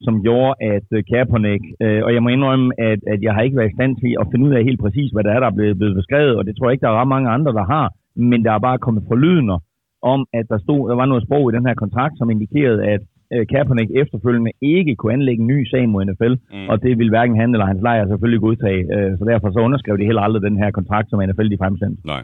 [0.00, 3.56] som gjorde, at uh, Kaepernick, uh, og jeg må indrømme, at, at jeg har ikke
[3.56, 5.58] været i stand til at finde ud af helt præcis, hvad der er, der er
[5.58, 7.86] blevet, blevet beskrevet, og det tror jeg ikke, der er ret mange andre, der har,
[8.16, 9.58] men der er bare kommet forlydender
[10.02, 13.00] om, at der, stod, der var noget sprog i den her kontrakt, som indikerede, at
[13.34, 16.68] uh, Kaepernick efterfølgende ikke kunne anlægge en ny sag mod NFL, Mm.
[16.70, 18.80] og det ville hverken han eller hans lejr selvfølgelig godtage.
[18.94, 22.00] Øh, Så derfor så underskrev de heller aldrig den her kontrakt, som NFL de fremsendte.
[22.14, 22.22] Nej.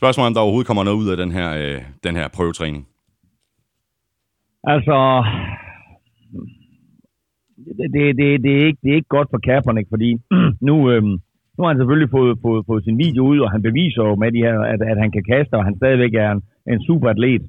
[0.00, 2.86] Spørgsmålet er, om der overhovedet kommer noget ud af den her, øh, den her prøvetræning.
[4.74, 4.96] Altså,
[7.78, 10.10] det, det, det, det, er ikke, det er ikke godt for Kaepernick, fordi
[10.68, 11.14] nu, øhm,
[11.54, 14.30] nu har han selvfølgelig fået, fået, fået sin video ud, og han beviser jo med
[14.32, 17.42] de her, at, at han kan kaste, og han stadigvæk er en, en super atlet.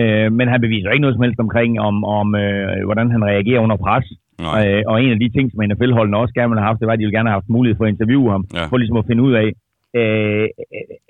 [0.00, 3.60] Øh, men han beviser ikke noget som helst omkring, om, om øh, hvordan han reagerer
[3.60, 4.06] under pres.
[4.40, 4.58] Nej.
[4.60, 6.92] Øh, og en af de ting, som NFL-holdene også gerne ville have haft, det var,
[6.92, 8.64] at de ville gerne have haft mulighed for at interviewe ham, Ja.
[8.70, 9.48] for ligesom at finde ud af,
[10.00, 10.46] øh,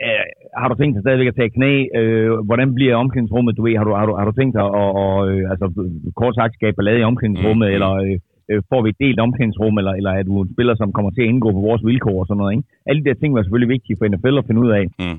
[0.07, 0.25] øh,
[0.61, 1.73] har du tænkt dig stadigvæk at tage knæ?
[1.99, 3.57] Øh, hvordan bliver omklædningsrummet?
[3.57, 5.67] Du ved, har du, har du, har du tænkt dig at, og, øh, altså,
[6.21, 7.77] kort sagt skabe ballade i omklædningsrummet, Mm, mm, mm.
[7.77, 8.17] eller øh,
[8.51, 11.23] øh, får vi et delt omklædningsrum, eller, eller er du en spiller, som kommer til
[11.23, 12.65] at indgå på vores vilkår og sådan noget, ikke?
[12.89, 14.85] Alle de der ting var selvfølgelig vigtige for NFL at finde ud af.
[15.03, 15.19] Mm.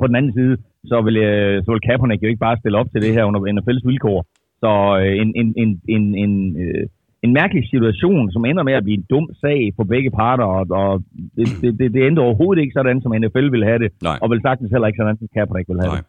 [0.00, 0.54] På den anden side,
[0.90, 3.40] så vil, øh, så vil Kaepernick jo ikke bare stille op til det her under
[3.54, 4.18] NFL's vilkår.
[4.62, 4.70] Så
[5.02, 6.32] øh, en, en, en, en, en,
[6.64, 6.84] øh,
[7.26, 10.66] en mærkelig situation, som ender med at blive en dum sag for begge parter, og,
[10.80, 11.02] og
[11.36, 14.18] det, det, det, det endte overhovedet ikke sådan, som NFL ville have det, Nej.
[14.22, 16.02] og vel sagtens heller ikke sådan, som Kaepernick ville have Nej.
[16.02, 16.06] det.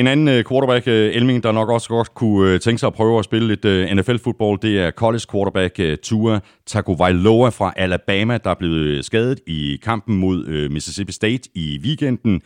[0.00, 3.24] En anden øh, quarterback, Elming, der nok også godt kunne tænke sig at prøve at
[3.24, 3.64] spille lidt
[3.96, 9.78] NFL-fodbold, det er college quarterback Tua Tagovailoa fra Alabama, der er blevet øh, skadet i
[9.82, 12.40] kampen mod Mississippi State i weekenden.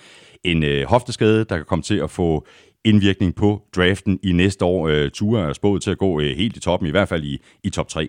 [0.44, 2.46] En øh, hofteskade, der kan komme til at få
[2.84, 4.88] indvirkning på draften i næste år.
[4.88, 7.34] Øh, Tua er spået til at gå øh, helt i toppen, i hvert fald i,
[7.64, 8.08] i top 3.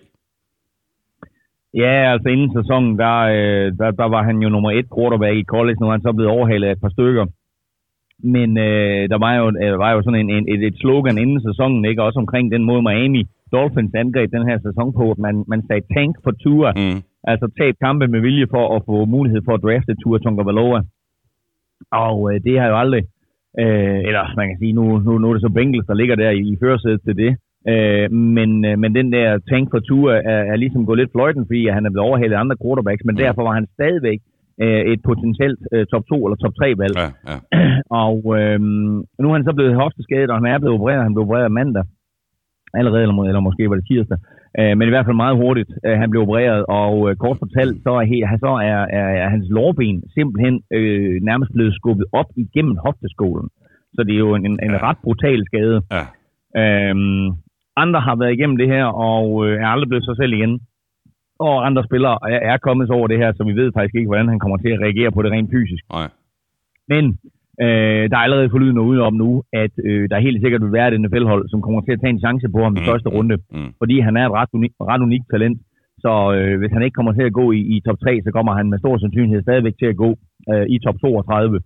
[1.82, 5.44] Ja, altså inden sæsonen, der, øh, der, der var han jo nummer et quarterback i
[5.54, 7.26] college, nu er han så blevet overhalet af et par stykker.
[8.34, 11.40] Men øh, der var jo, øh, var jo sådan en, en, et, et slogan inden
[11.48, 12.02] sæsonen, ikke?
[12.02, 15.84] også omkring den måde Miami Dolphins angreb den her sæson på, at man, man sagde
[15.94, 16.98] tank for Tua, Mm.
[17.30, 20.80] altså tab kampe med vilje for at få mulighed for at drafte Tua Tagovailoa.
[21.90, 23.02] Og øh, det har jo aldrig,
[23.62, 26.30] øh, eller man kan sige, nu, nu, nu er det så Bengals, der ligger der
[26.30, 27.32] i, i førersædet til det.
[27.72, 31.46] Øh, men, øh, men den der tank for Tua er, er ligesom gået lidt fløjten,
[31.46, 34.20] fordi han er blevet overhalet af andre quarterbacks, men derfor var han stadigvæk
[34.62, 36.96] øh, et potentielt øh, top 2 eller top 3 valg.
[37.02, 37.36] Ja, ja.
[38.04, 38.60] Og øh,
[39.20, 41.02] nu er han så blevet hofteskadet, og han er blevet opereret.
[41.02, 41.84] Han blev opereret mandag
[42.78, 44.18] allerede, eller, må- eller måske var det tirsdag.
[44.60, 45.70] Øh, men i hvert fald meget hurtigt.
[45.86, 49.28] Øh, han blev opereret, og øh, kort fortalt, så er, he, så er, er, er
[49.28, 53.48] hans lårben simpelthen øh, nærmest blevet skubbet op igennem hofteskålen.
[53.94, 54.88] Så det er jo en, en, en Ja.
[54.88, 55.82] ret brutal skade.
[55.98, 56.04] ja.
[56.62, 57.26] Øhm,
[57.76, 60.60] andre har været igennem det her, og øh, er aldrig blevet sig selv igen.
[61.38, 64.28] Og andre spillere er, er kommet over det her, så vi ved faktisk ikke, hvordan
[64.28, 65.84] han kommer til at reagere på det rent fysisk.
[65.92, 66.08] Nej.
[66.88, 67.18] Men
[67.62, 69.30] øh, der er allerede forlydet noget om nu,
[69.62, 72.24] at øh, der helt sikkert vil være et NFL-hold, som kommer til at tage en
[72.24, 73.70] chance på ham mm, i første runde, mm.
[73.80, 75.58] fordi han er et ret, uni- ret unikt talent.
[76.04, 78.52] Så øh, hvis han ikke kommer til at gå i, i top 3, så kommer
[78.58, 80.10] han med stor sandsynlighed stadigvæk til at gå
[80.52, 81.60] øh, i top 32.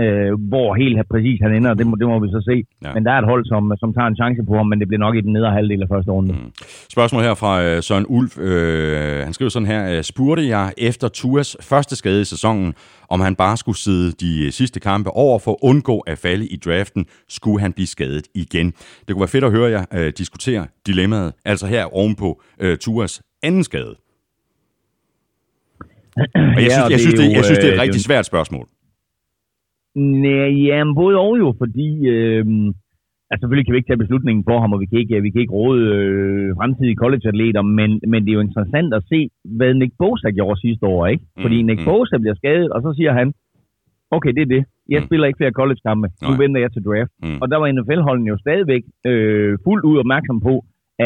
[0.00, 2.64] Øh, hvor helt præcis han ender, det må, det må vi så se.
[2.84, 2.94] Ja.
[2.94, 4.98] Men der er et hold, som, som tager en chance på ham, men det bliver
[4.98, 6.32] nok i den nedre halvdel af første runde.
[6.32, 6.52] Mm.
[6.90, 8.38] Spørgsmål her fra øh, Søren Ulf.
[8.38, 9.96] Øh, han skriver sådan her.
[9.96, 12.74] øh, Spurgte jeg efter Tuas første skade i sæsonen,
[13.08, 16.46] om han bare skulle sidde de øh, sidste kampe over for at undgå at falde
[16.46, 18.66] i draften, skulle han blive skadet igen.
[18.66, 23.22] Det kunne være fedt at høre jer øh, diskutere dilemmaet, altså her ovenpå øh, Tuas
[23.42, 23.94] anden skade.
[26.56, 28.00] Og jeg, synes, og jeg, synes, det, jo, jeg synes, det er et øh, rigtig
[28.00, 28.68] svært spørgsmål.
[29.94, 32.44] Nej, ja, men både og jo, fordi øh,
[33.30, 35.40] altså selvfølgelig kan vi ikke tage beslutningen for ham, og vi kan ikke, vi kan
[35.40, 39.18] ikke råde øh, fremtidige collegeatleter, men, men det er jo interessant at se,
[39.58, 41.24] hvad Nick Bosa gjorde sidste år, ikke?
[41.42, 41.84] Fordi Mm, Nick mm.
[41.88, 43.28] Bosa bliver skadet, og så siger han,
[44.16, 44.62] okay, det er det.
[44.94, 45.06] Jeg Mm.
[45.06, 46.06] spiller ikke flere college-kampe.
[46.28, 47.12] Nu venter jeg til draft.
[47.22, 47.38] Mm.
[47.42, 50.54] Og der var NFL-holdene jo stadigvæk øh, fuldt ud opmærksom på,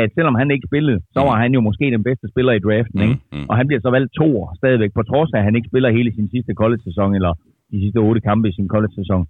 [0.01, 1.27] at selvom han ikke spillede, så Mm.
[1.29, 3.19] var han jo måske den bedste spiller i draften, ikke?
[3.33, 3.47] Mm, mm.
[3.51, 5.91] Og han bliver så valgt to år stadigvæk, på trods af, at han ikke spiller
[5.99, 7.33] hele sin sidste college-sæson, eller
[7.71, 9.23] de sidste otte kampe i sin college-sæson.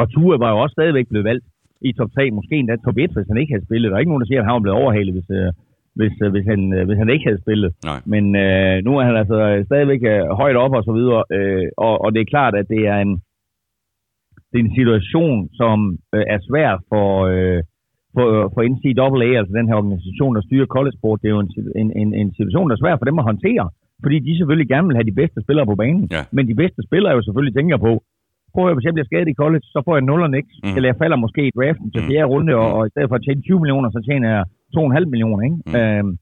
[0.00, 1.46] Og Tua var jo også stadigvæk blevet valgt
[1.88, 3.88] i top 3, måske endda top 1, hvis han ikke havde spillet.
[3.88, 5.50] Der er ikke nogen, der siger, at han var blevet overhalet, hvis, øh,
[5.98, 7.70] hvis, øh, hvis, han, øh, hvis han ikke havde spillet.
[7.90, 8.00] Nej.
[8.12, 9.36] Men øh, nu er han altså
[9.68, 10.02] stadigvæk
[10.42, 13.12] højt op og så videre, øh, og, og det er klart, at det er en,
[14.50, 15.76] det er en situation, som
[16.14, 17.60] øh, er svær for, øh,
[18.14, 21.22] for, for NCAA, altså den her organisation, der styrer college sport.
[21.22, 21.50] Det er jo en,
[21.82, 23.66] en, en, en situation, der er svær for dem at håndtere,
[24.04, 26.04] fordi de selvfølgelig gerne vil have de bedste spillere på banen.
[26.16, 26.22] Ja.
[26.36, 27.92] Men de bedste spillere jo selvfølgelig tænker på,
[28.52, 30.54] prøv at høre, hvis jeg bliver skadet i college, så får jeg 0 og niks,
[30.62, 30.68] Mm.
[30.68, 30.76] mm.
[30.76, 32.08] eller jeg falder måske i draften til Mm.
[32.10, 32.76] fjerde runde, og, Mm.
[32.76, 34.42] og i stedet for at tjene 20 millioner, så tjener jeg
[34.76, 35.42] 2,5 millioner.
[35.48, 35.56] Ikke?
[35.66, 35.72] Mm.
[35.72, 35.78] Mm.
[35.80, 36.12] Øhm,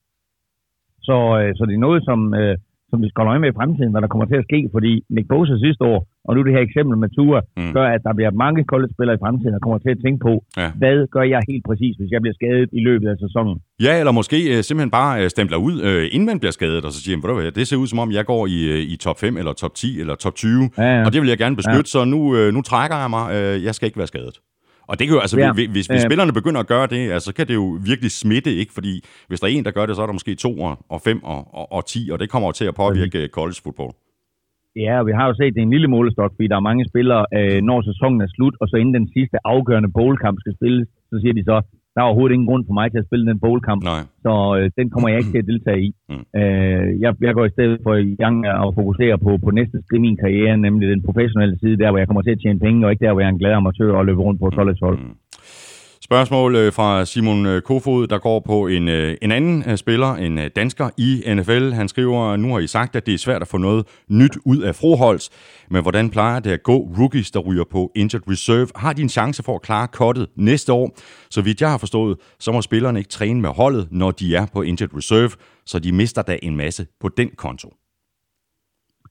[1.09, 2.55] så, øh, så det er noget, som, øh,
[2.91, 4.93] som vi skal holde øje med i fremtiden, hvad der kommer til at ske, fordi
[5.15, 7.73] Nick Bosa sidste år, og nu det her eksempel med Tua, Mm.
[7.77, 10.69] gør, at der bliver mange college-spillere i fremtiden, der kommer til at tænke på, Ja.
[10.81, 13.57] hvad gør jeg helt præcis, hvis jeg bliver skadet i løbet af sæsonen.
[13.87, 16.93] Ja, eller måske øh, simpelthen bare øh, stempler ud, øh, inden man bliver skadet, og
[16.95, 18.97] så siger, "Ved du hvad, det ser ud som om, jeg går i, øh, i
[19.07, 21.05] top 5, eller top 10, eller top 20, Ja, ja.
[21.07, 23.75] og det vil jeg gerne beskytte, så nu, øh, nu trækker jeg mig, øh, jeg
[23.75, 24.37] skal ikke være skadet.
[24.91, 25.53] Og det kan jo, altså, Ja.
[25.53, 26.01] hvis, hvis, Øh.
[26.09, 28.73] spillerne begynder at gøre det, altså, så kan det jo virkelig smitte, ikke?
[28.79, 28.93] Fordi
[29.29, 31.19] hvis der er en, der gør det, så er der måske to og, og fem
[31.33, 33.93] og, og, og ti, og det kommer jo til at påvirke øh, college football.
[34.85, 36.85] Ja, og vi har jo set, det er en lille målestok, fordi der er mange
[36.93, 40.87] spillere, øh, når sæsonen er slut, og så inden den sidste afgørende bowlkamp skal spilles,
[41.11, 41.57] så siger de så,
[41.99, 44.03] der er overhovedet ingen grund for mig til at spille den bowlkamp, Nej.
[44.25, 45.91] så øh, den kommer jeg ikke til at deltage i.
[46.11, 46.25] Mm.
[46.41, 49.77] Øh, jeg, jeg går i stedet for i gang med at fokusere på, på næste
[49.85, 52.61] skridt i min karriere, nemlig den professionelle side, der hvor jeg kommer til at tjene
[52.67, 55.01] penge, og ikke der, hvor jeg er en glad amatør og løber rundt på et.
[55.01, 55.15] Mm.
[56.11, 60.39] Spørgsmål øh, fra Simon øh, Kofod, der går på en, øh, en anden spiller, en
[60.57, 61.67] dansker i NFL.
[61.81, 63.83] Han skriver, nu har I sagt, at det er svært at få noget
[64.21, 65.25] nyt ud af Froholz,
[65.73, 68.69] men hvordan plejer det at gå rookies, der ryger på injured reserve?
[68.77, 70.87] Har de en chance for at klare kottet næste år?
[71.35, 74.47] Så vidt jeg har forstået, så må spillerne ikke træne med holdet, når de er
[74.55, 75.33] på injured reserve,
[75.71, 77.69] så de mister da en masse på den konto.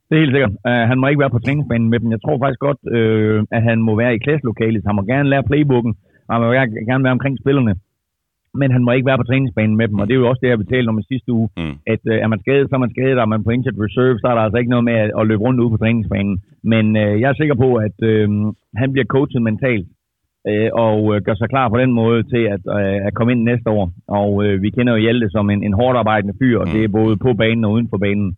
[0.07, 0.53] Det er helt sikkert.
[0.69, 2.11] Uh, han må ikke være på træningsbanen med dem.
[2.15, 4.83] Jeg tror faktisk godt, uh, at han må være i klasselokalet.
[4.87, 5.93] Han må gerne lære playbooken,
[6.31, 7.75] han må gerne gerne være omkring spillerne.
[8.61, 10.49] Men han må ikke være på træningsbanen med dem, og det er jo også det,
[10.49, 11.49] jeg betalte om i sidste uge.
[11.57, 11.75] Mm.
[11.93, 14.19] At uh, er man skadet, så er man skadet, og er man på injured reserve,
[14.19, 16.35] så er der altså ikke noget med at, at løbe rundt ude på træningsbanen.
[16.73, 18.27] Men uh, jeg er sikker på, at uh,
[18.81, 19.87] han bliver coachet mentalt,
[20.49, 23.41] uh, og uh, gør sig klar på den måde til at, uh, at komme ind
[23.43, 23.85] næste år.
[24.19, 26.73] Og uh, vi kender jo Hjalte som en, en hårdt arbejdende fyr, og Mm.
[26.73, 28.29] det er både på banen og uden for banen.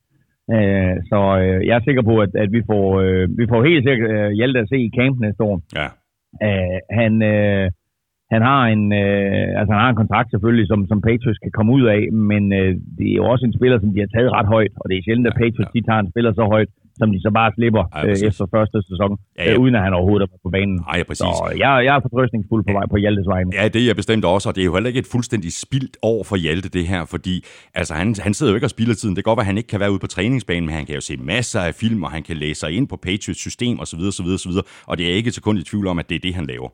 [0.55, 3.83] Øh, så øh, jeg er sikker på, at, at vi, får, øh, vi får helt
[3.87, 5.55] sikkert øh, Hjalte at se i camp næste år.
[5.79, 5.87] Ja.
[6.47, 7.71] Øh, han, øh,
[8.33, 11.71] han, har en, øh, altså han har en kontrakt selvfølgelig, som, som Patriots kan komme
[11.77, 14.49] ud af, men øh, det er jo også en spiller, som de har taget ret
[14.55, 15.75] højt, og det er sjældent, at Ja, Patriots ja.
[15.79, 18.77] de tager en spiller så højt, som de så bare slipper Ja, øh, efter første
[18.89, 19.53] sæson, Ja, ja.
[19.53, 20.77] øh, uden at han overhovedet er på banen.
[20.93, 21.33] Ej, præcis.
[21.41, 23.49] Så jeg, jeg er fortrøstningsfuld på vej på Hjaltes vegne.
[23.59, 25.95] Ja, det er jeg bestemt også, og det er jo heller ikke et fuldstændig spildt
[26.11, 27.35] år for Hjalte, det her, fordi
[27.79, 29.13] altså, han, han sidder jo ikke og spilder tiden.
[29.15, 30.95] Det kan godt være, at han ikke kan være ude på træningsbanen, men han kan
[30.95, 34.01] jo se masser af film, og han kan læse sig ind på Patriots system osv.,
[34.11, 34.51] osv., osv.,
[34.89, 36.69] og det er ikke et sekund i tvivl om, at det er det, han laver.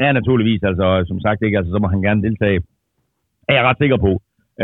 [0.00, 0.62] Ja, naturligvis.
[0.70, 2.60] Altså, som sagt ikke, altså, så må han gerne deltage.
[3.48, 4.12] Er jeg ret sikker på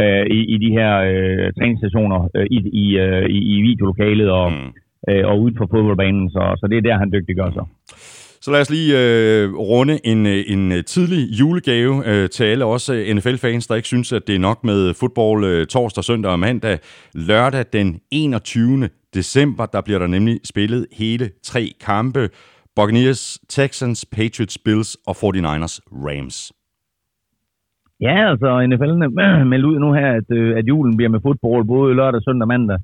[0.01, 4.71] øh, i, i de her øh, træningsstationer øh, i, i, øh, i, videolokalet og, Mm.
[5.09, 6.31] øh, og uden for fodboldbanen.
[6.31, 7.64] Så, så det er der, han dygtiggør sig.
[8.43, 12.64] Så lad os lige øh, runde en, øh, en øh, tidlig julegave øh, til alle
[12.64, 16.38] også NFL-fans, der ikke synes, at det er nok med fodbold øh, torsdag, søndag og
[16.38, 16.79] mandag.
[17.14, 18.88] Lørdag den 21.
[19.14, 22.29] december, der bliver der nemlig spillet hele tre kampe.
[22.76, 25.74] Buccaneers, Texans, Patriots, Bills og 49ers,
[26.06, 26.52] Rams.
[28.00, 28.92] Ja, altså NFL
[29.52, 32.48] melder ud nu her, at, øh, at julen bliver med fodbold både lørdag, søndag og
[32.48, 32.78] mandag.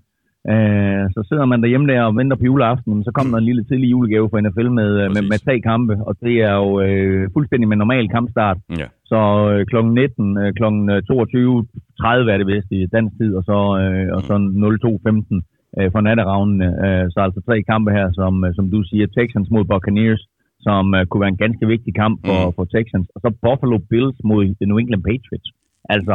[0.53, 3.65] Øh, så sidder man derhjemme der og venter på juleaften, så kommer der en lille
[3.65, 7.31] tidlig julegave fra NFL med, øh, med, med tre kampe, og det er jo øh,
[7.35, 8.59] fuldstændig med normal kampstart.
[8.83, 8.89] Ja.
[9.11, 9.21] Så
[9.53, 9.77] øh, kl.
[9.77, 10.65] 19, øh, kl.
[10.65, 16.01] 22.30 er det vist i dansk tid, og så, øh, og så 02.15 øh, for
[16.09, 16.67] natteravnene.
[16.85, 20.23] Øh, så altså tre kampe her, som, øh, som du siger, Texans mod Buccaneers,
[20.67, 22.53] som øh, kunne være en ganske vigtig kamp for, Mm.
[22.57, 25.49] for Texans, og så Buffalo Bills mod New England Patriots.
[25.95, 26.15] Altså,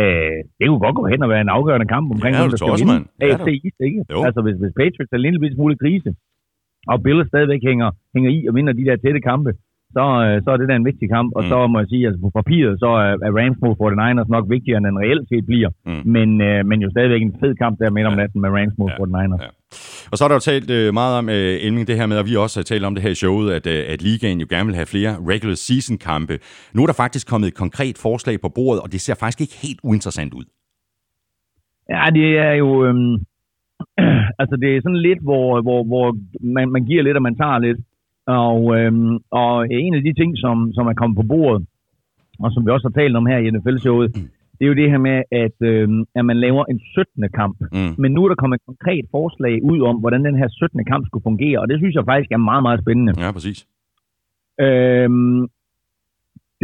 [0.00, 2.56] øh, det kunne godt gå hen og være en afgørende kamp omkring, Ja, hvem der
[2.60, 4.00] skal vinde AFC East, ikke?
[4.12, 4.18] Jo.
[4.26, 6.10] Altså, hvis, hvis Patriots er en lille smule krise,
[6.92, 9.50] og Bills stadigvæk hænger, hænger i og vinder de der tætte kampe,
[9.96, 11.28] så, øh, så er det der en vigtig kamp.
[11.38, 11.48] Og Mm.
[11.52, 14.76] så må jeg sige, altså på papiret, så er, er Rams mod 49ers nok vigtigere,
[14.78, 15.70] end den reelt set bliver.
[15.88, 16.02] Mm.
[16.16, 18.88] Men, øh, men jo stadigvæk en fed kamp der midt om natten med Rams mod
[18.90, 18.96] Ja.
[19.02, 19.42] 49ers.
[19.44, 19.50] Ja.
[20.10, 22.26] Og så er der jo talt øh, meget om, øh, Elming, det her med, og
[22.28, 24.66] vi har også talt om det her i showet, at, øh, at ligaen jo gerne
[24.68, 26.34] vil have flere regular season kampe.
[26.74, 29.56] Nu er der faktisk kommet et konkret forslag på bordet, og det ser faktisk ikke
[29.66, 30.46] helt uinteressant ud.
[31.94, 32.68] Ja, det er jo...
[32.86, 33.14] Øhm,
[34.40, 36.06] altså, det er sådan lidt, hvor, hvor, hvor
[36.56, 37.78] man, man giver lidt, og man tager lidt.
[38.26, 41.66] Og, øhm, og en af de ting, som, som er kommet på bordet,
[42.38, 44.08] og som vi også har talt om her i NFL-showet,
[44.56, 47.28] det er jo det her med, at, øhm, at man laver en 17.
[47.34, 47.56] kamp.
[47.72, 47.94] Mm.
[48.02, 50.84] Men nu er der kommet et konkret forslag ud om, hvordan den her 17.
[50.84, 53.12] kamp skulle fungere, og det synes jeg faktisk er meget, meget spændende.
[53.24, 53.58] Ja, præcis.
[54.60, 55.40] Øhm,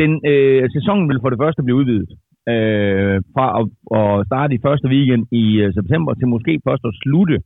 [0.01, 2.11] den, øh, sæsonen vil for det første blive udvidet.
[2.53, 3.65] Øh, fra at,
[3.99, 7.37] at starte i første weekend i øh, september til måske først at slutte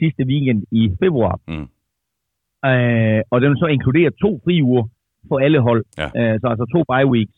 [0.00, 1.40] sidste weekend i februar.
[1.48, 1.68] Mm.
[2.70, 4.84] Øh, og den så inkludere to fri uger
[5.28, 5.82] for alle hold.
[6.00, 6.08] Ja.
[6.18, 7.36] Øh, så altså to bye weeks.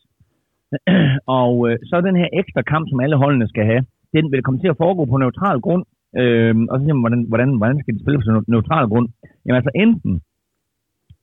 [1.40, 3.82] og øh, så den her ekstra kamp, som alle holdene skal have,
[4.16, 5.84] den vil komme til at foregå på neutral grund.
[6.20, 9.08] Øh, og så siger man, hvordan, hvordan, hvordan skal de spille på neut- neutral grund?
[9.44, 10.20] Jamen altså enten,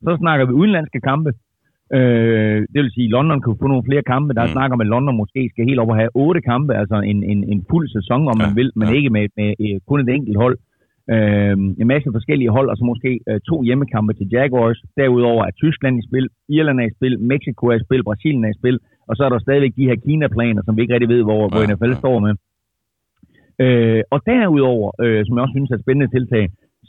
[0.06, 1.32] så snakker vi udenlandske kampe,
[1.98, 4.34] Øh, det vil sige, at London kan få nogle flere kampe.
[4.34, 4.52] Der Mm.
[4.56, 7.40] snakker om, at London måske skal helt op og have otte kampe, altså en, en,
[7.52, 8.94] en fuld sæson, om Ja, man vil, men ja.
[8.94, 10.56] ikke med, med øh, kun et enkelt hold.
[11.10, 14.78] Øh, en masse forskellige hold, og så måske øh, to hjemmekampe til Jaguars.
[14.96, 18.52] Derudover er Tyskland i spil, Irland er i spil, Mexico er i spil, Brasilien er
[18.52, 21.22] i spil, og så er der stadigvæk de her Kina-planer, som vi ikke rigtig ved,
[21.22, 22.00] hvor, hvor Ja, NFL ja.
[22.02, 22.34] står med.
[23.64, 26.44] Øh, og derudover, øh, som jeg også synes er et spændende tiltag,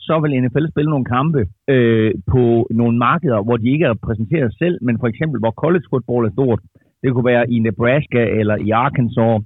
[0.07, 1.41] så vil NFL spille nogle kampe
[1.73, 5.85] øh, på nogle markeder, hvor de ikke er repræsenteret selv, men for eksempel, hvor college
[5.89, 6.59] football er stort.
[7.03, 9.41] Det kunne være i Nebraska eller i Arkansas,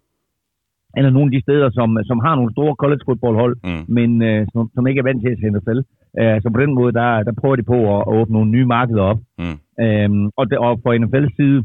[0.97, 3.83] eller nogle af de steder, som, som har nogle store college football hold, Mm.
[3.97, 5.79] men øh, som, som ikke er vant til at se NFL.
[6.21, 8.65] Øh, så på den måde, der, der prøver de på at, at åbne nogle nye
[8.75, 9.19] markeder op.
[9.41, 9.57] Mm.
[9.85, 11.59] Øhm, og, det, og for NFL's side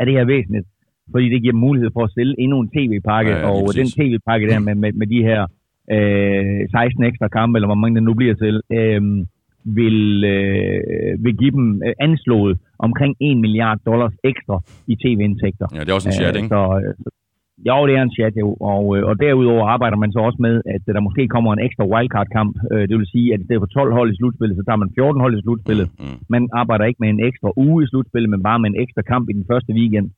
[0.00, 0.66] er det her væsentligt,
[1.12, 3.78] fordi det giver mulighed for at stille endnu en tv-pakke, Ja, ja, og præcis.
[3.80, 5.40] den tv-pakke der med, med, med de her
[5.94, 9.02] øh, 16 ekstra kampe, eller hvor mange det nu bliver til, øh,
[9.78, 15.66] vil, øh, vil give dem øh, anslået omkring 1 milliard dollars ekstra i tv-indtægter.
[15.74, 16.48] Ja, det er også en chat, Øh, ikke?
[16.48, 17.08] Så, øh, så,
[17.68, 18.48] jo, det er en chat, jo.
[18.72, 21.84] Og, øh, og derudover arbejder man så også med, at der måske kommer en ekstra
[21.92, 22.52] wildcard-kamp.
[22.72, 24.90] Øh, det vil sige, at i stedet for 12 hold i slutspillet, så tager man
[24.94, 25.88] 14 hold i slutspillet.
[26.00, 26.18] Mm.
[26.34, 29.24] Man arbejder ikke med en ekstra uge i slutspillet, men bare med en ekstra kamp
[29.30, 30.10] i den første weekend.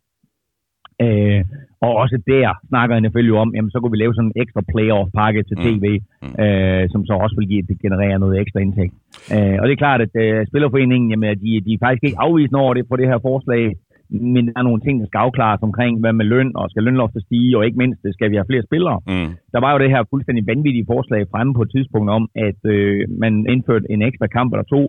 [1.04, 1.44] Øh,
[1.86, 4.62] og også der snakker NFL jo om, jamen så kunne vi lave sådan en ekstra
[4.72, 5.64] playoff-pakke til Mm.
[5.66, 5.84] tv,
[6.22, 6.34] Mm.
[6.44, 8.94] øh, som så også vil give, det generere noget ekstra indtægt.
[9.34, 12.60] Øh, og det er klart, at øh, Spillerforeningen, jamen, de, de er faktisk ikke afvisende
[12.64, 13.62] over det på det her forslag,
[14.10, 17.22] men der er nogle ting, der skal afklares omkring, hvad med løn, og skal lønloftet
[17.22, 18.98] stige, og ikke mindst, skal vi have flere spillere.
[19.06, 19.30] Mm.
[19.54, 23.00] Der var jo det her fuldstændig vanvittige forslag fremme på et tidspunkt om, at øh,
[23.24, 24.82] man indførte en ekstra kamp eller to,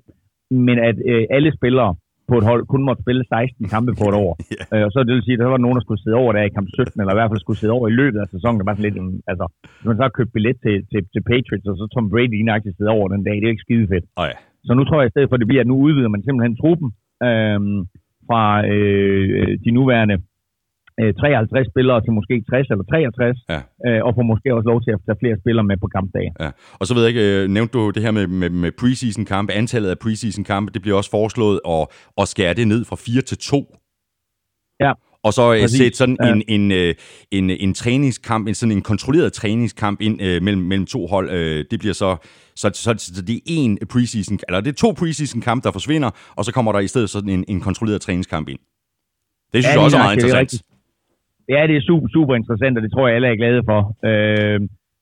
[0.68, 1.92] men at øh, alle spillere
[2.32, 4.34] på et hold kun måtte spille 16 kampe på et år.
[4.58, 4.64] Ja.
[4.74, 6.44] Øh, og så det vil sige, at der var nogen, der skulle sidde over der
[6.50, 8.58] i kamp 17, eller i hvert fald skulle sidde over i løbet af sæsonen.
[8.60, 8.98] Det var sådan lidt,
[9.32, 9.46] altså,
[9.78, 12.78] hvis man så har købt billet til, til, til Patriots, og så Tom Brady lige
[12.78, 14.06] sidder over den dag, det er jo ikke skide fedt.
[14.22, 14.38] Og ja.
[14.68, 16.60] Så nu tror jeg i stedet for, at det bliver, at nu udvider man simpelthen
[16.62, 16.90] truppen
[17.28, 17.80] øhm,
[18.30, 20.18] fra øh, de nuværende
[21.02, 23.60] øh, 53 spillere til måske 60 eller 63, Ja.
[23.88, 26.34] øh, og får måske også lov til at tage flere spillere med på kampdagen.
[26.44, 26.50] Ja.
[26.80, 29.52] Og så ved jeg ikke, øh, nævnte du det her med, med, med preseason kampe,
[29.62, 31.84] antallet af preseason kampe, det bliver også foreslået at,
[32.22, 33.76] at skære det ned fra 4 til 2.
[34.86, 34.92] Ja.
[35.24, 35.78] Og så øh, Præcis.
[35.78, 36.32] sætte sådan Ja.
[36.34, 36.96] en, en, øh,
[37.32, 41.30] en, en træningskamp, en sådan en kontrolleret træningskamp ind øh, mellem, mellem to hold.
[41.32, 42.18] Øh, det bliver så,
[42.56, 46.10] så, så, så det er en preseason, eller det er to preseason kampe, der forsvinder,
[46.38, 48.60] og så kommer der i stedet sådan en, en kontrolleret træningskamp ind.
[49.54, 50.64] Det synes Ja, jeg også er meget det er interessant.
[51.50, 53.80] Ja, det er super, super interessant, og det tror jeg, alle er glade for.
[54.10, 54.60] Øh,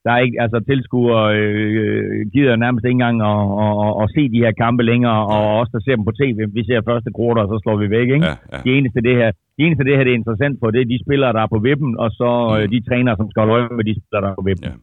[0.07, 4.21] der er ikke, altså tilskuere øh, gider nærmest ikke engang at, at, at, at, se
[4.33, 7.43] de her kampe længere, og os, der ser dem på tv, vi ser første kvartal,
[7.43, 8.27] og så slår vi væk, ikke?
[8.31, 8.59] Ja, ja.
[8.65, 11.03] Det eneste, det her, det eneste, det her det er interessant for, det er de
[11.05, 12.63] spillere, der er på vippen, og så Mm.
[12.63, 12.69] mm.
[12.73, 14.65] de trænere, som skal holde øje med de spillere, der er på vippen.
[14.69, 14.75] Ja.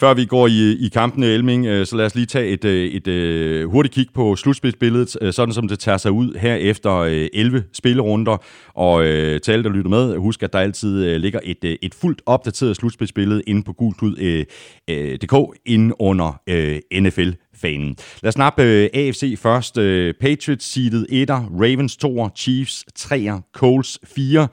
[0.00, 2.86] Før vi går i, i kampene, Elming, øh, så lad os lige tage et, øh,
[2.86, 7.00] et, et hurtigt kig på slutspidsbilledet, øh, sådan som det tager sig ud her efter
[7.32, 8.36] 11 spillerunder.
[8.74, 9.04] Og
[9.42, 13.42] til alle, der lytter med, husk, at der altid ligger et, et fuldt opdateret slutspidsbillede
[13.46, 15.34] inde på gulklud.dk
[15.66, 16.40] inde under
[17.00, 17.96] NFL fanen.
[18.22, 18.62] Lad os snappe
[18.94, 19.74] AFC først.
[20.20, 24.46] Patriots seedet 1'er, Ravens 2'er, Chiefs 3'er, Coles 4'er,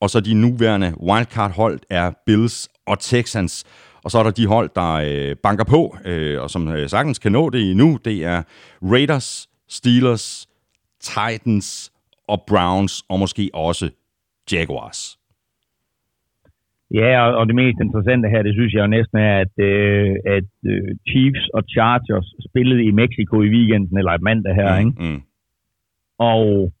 [0.00, 3.64] og så de nuværende wildcard-hold er Bills og Texans.
[4.04, 7.18] Og så er der de hold, der øh, banker på, øh, og som øh, sagtens
[7.18, 7.98] kan nå det nu.
[8.04, 8.42] Det er
[8.82, 10.48] Raiders, Steelers,
[11.00, 11.92] Titans
[12.28, 13.90] og Browns, og måske også
[14.52, 15.18] Jaguars.
[16.94, 20.50] Ja, og det mest interessante her, det synes jeg jo næsten er, at, øh, at
[20.70, 25.02] øh, Chiefs og Chargers spillede i Mexico i weekenden, eller mandag her, mm, ikke?
[25.04, 25.20] Mm.
[26.18, 26.72] Og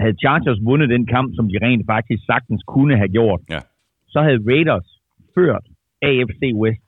[0.00, 3.60] havde Chargers vundet den kamp, som de rent faktisk sagtens kunne have gjort, ja.
[4.08, 4.88] så havde Raiders
[5.34, 5.66] ført
[6.10, 6.86] AFC West.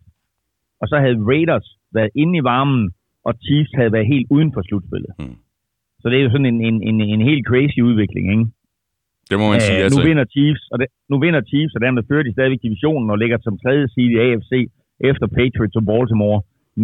[0.80, 2.84] Og så havde Raiders været inde i varmen,
[3.26, 5.12] og Chiefs havde været helt uden for slutspillet.
[5.18, 5.36] Mm.
[6.00, 8.46] Så det er jo sådan en, en, en, en helt crazy udvikling, ikke?
[9.30, 9.98] Det må man sige, Æh, altså.
[9.98, 13.18] Nu vinder Chiefs, og det, nu vinder Chiefs, og dermed fører de stadigvæk divisionen og
[13.18, 14.52] ligger som tredje side i AFC
[15.10, 16.40] efter Patriots og Baltimore.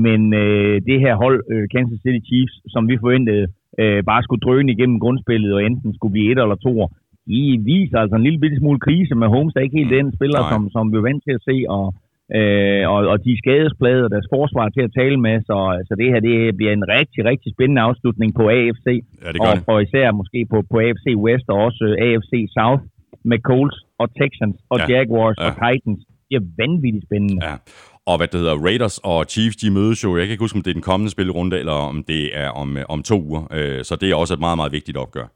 [0.07, 3.45] Men øh, det her hold, øh, Kansas City Chiefs, som vi forventede
[3.81, 6.73] øh, bare skulle drøne igennem grundspillet og enten skulle blive et eller to,
[7.31, 7.40] de
[7.73, 9.99] viser altså en lille bitte smule krise med Holmes, der er ikke helt mm.
[9.99, 11.85] den spiller, som, som vi er vant til at se, og
[12.38, 16.09] Øh, og, og de skadesplade og deres forsvar til at tale med, så altså det
[16.12, 18.87] her det bliver en rigtig, rigtig spændende afslutning på AFC.
[19.25, 22.83] Ja, det og, og især måske på, på AFC West og også AFC South
[23.31, 24.87] med Colts og Texans og ja.
[24.93, 25.47] Jaguars ja.
[25.47, 26.01] og Titans.
[26.29, 27.38] Det er vanvittigt spændende.
[27.47, 27.55] Ja.
[28.07, 30.62] Og hvad det hedder, Raiders og Chiefs, de mødes jo, jeg kan ikke huske, om
[30.62, 33.43] det er den kommende spillerunde, eller om det er om, om to uger.
[33.53, 35.27] Øh, så det er også et meget, meget vigtigt opgør.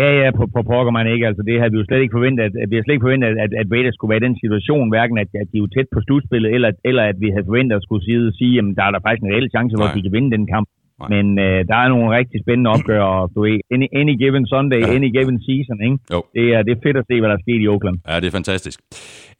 [0.00, 1.26] Ja, ja, på, på pokker man ikke.
[1.28, 3.28] Altså, det havde vi jo slet ikke forventet, at, at vi havde slet ikke forventet,
[3.44, 6.00] at, at Raiders skulle være i den situation, hverken at, at de er tæt på
[6.06, 9.04] slutspillet, eller, eller at vi havde forventet at skulle sige, sige at der er der
[9.06, 10.68] faktisk en reel chance for, at de kan vinde den kamp.
[11.00, 11.08] Nej.
[11.14, 14.80] Men øh, der er nogle rigtig spændende opgør, og du ved, any, any given Sunday,
[14.80, 14.94] ja.
[14.96, 15.98] any given season, ikke?
[16.14, 16.20] Jo.
[16.36, 17.96] Det, er, det er fedt at se, hvad der er sket i Oakland.
[18.08, 18.78] Ja, det er fantastisk.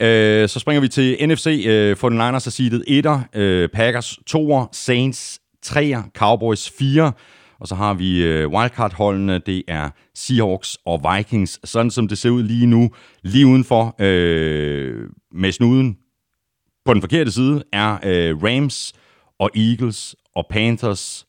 [0.06, 4.08] Øh, så springer vi til NFC, øh, for den Niners har seedet 1'er, øh, Packers
[4.32, 5.20] 2'er, Saints
[5.66, 7.10] 3'er, Cowboys 4'er,
[7.62, 11.60] og så har vi øh, wildcard-holdene, det er Seahawks og Vikings.
[11.64, 12.90] Sådan som det ser ud lige nu,
[13.22, 15.98] lige udenfor øh, med snuden
[16.84, 18.92] på den forkerte side, er øh, Rams
[19.38, 21.26] og Eagles og Panthers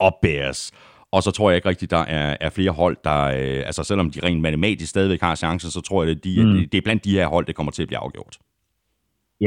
[0.00, 0.72] og Bears.
[1.12, 3.22] Og så tror jeg ikke rigtigt, der er, er flere hold, der...
[3.22, 6.68] Øh, altså selvom de rent matematisk stadigvæk har chancen, så tror jeg, at de, mm.
[6.72, 8.38] det er blandt de her hold, det kommer til at blive afgjort.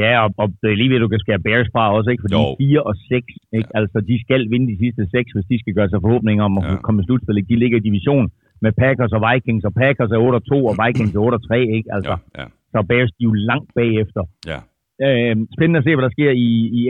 [0.00, 2.22] Ja, og, og det er lige ved, at du kan skære Bears fra også, ikke?
[2.24, 2.56] Fordi jo.
[2.58, 3.26] 4 og 6,
[3.58, 3.70] ikke?
[3.74, 3.78] Ja.
[3.78, 6.64] Altså, de skal vinde de sidste 6, hvis de skal gøre sig forhåbninger om at
[6.64, 6.76] ja.
[6.86, 7.48] komme i slutspillet.
[7.52, 8.26] De ligger i division
[8.64, 11.44] med Packers og Vikings, og Packers er 8 og 2, og Vikings er 8 og
[11.48, 11.88] 3, ikke?
[11.96, 12.46] Altså, ja, ja.
[12.72, 14.22] så Bears de er jo langt bagefter.
[14.52, 14.58] Ja.
[15.06, 16.80] Øh, spændende at se, hvad der sker i, i,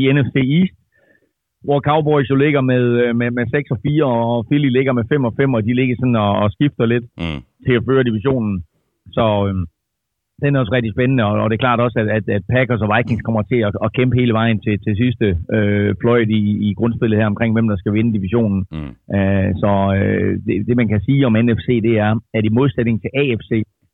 [0.00, 0.76] i NFC East,
[1.66, 5.04] hvor Cowboys jo ligger med, øh, med, med 6 og 4, og Philly ligger med
[5.08, 7.40] 5 og 5, og de ligger sådan og, og skifter lidt mm.
[7.64, 8.54] til at føre divisionen.
[9.16, 9.26] Så...
[9.48, 9.56] Øh,
[10.42, 12.84] den er også rigtig spændende, og, og det er klart også, at, at, at Packers
[12.84, 15.26] og Vikings kommer til at, at kæmpe hele vejen til, til sidste
[15.56, 18.60] øh, fløjt i, i grundspillet her omkring, hvem der skal vinde divisionen.
[18.72, 18.92] Mm.
[19.16, 22.96] Uh, så uh, det, det, man kan sige om NFC, det er, at i modsætning
[23.00, 23.50] til AFC,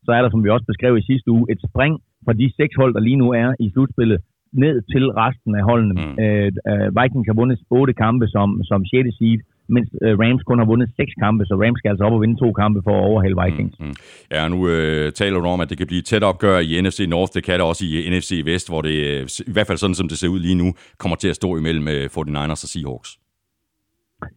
[0.06, 2.74] så er der, som vi også beskrev i sidste uge, et spring fra de seks
[2.80, 4.18] hold, der lige nu er i slutspillet,
[4.64, 5.94] ned til resten af holdene.
[5.94, 6.14] Mm.
[6.22, 9.08] Uh, uh, Vikings har vundet otte kampe som, som 6.
[9.18, 9.40] seed,
[9.74, 12.36] mens øh, Rams kun har vundet seks kampe, så Rams skal altså op og vinde
[12.44, 13.76] to kampe for at overhale Vikings.
[13.80, 13.94] Mm, mm.
[14.36, 17.32] Ja, nu øh, taler du om, at det kan blive tæt opgør i NFC North,
[17.36, 20.08] det kan det også i NFC Vest, hvor det, øh, i hvert fald sådan som
[20.08, 20.68] det ser ud lige nu,
[21.02, 23.10] kommer til at stå imellem øh, 49ers og Seahawks.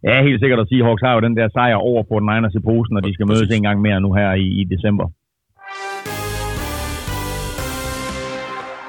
[0.08, 3.04] Ja, helt sikkert, og Seahawks har jo den der sejr over 49ers i posen, og
[3.04, 5.08] de skal mødes en gang mere nu her i, i december.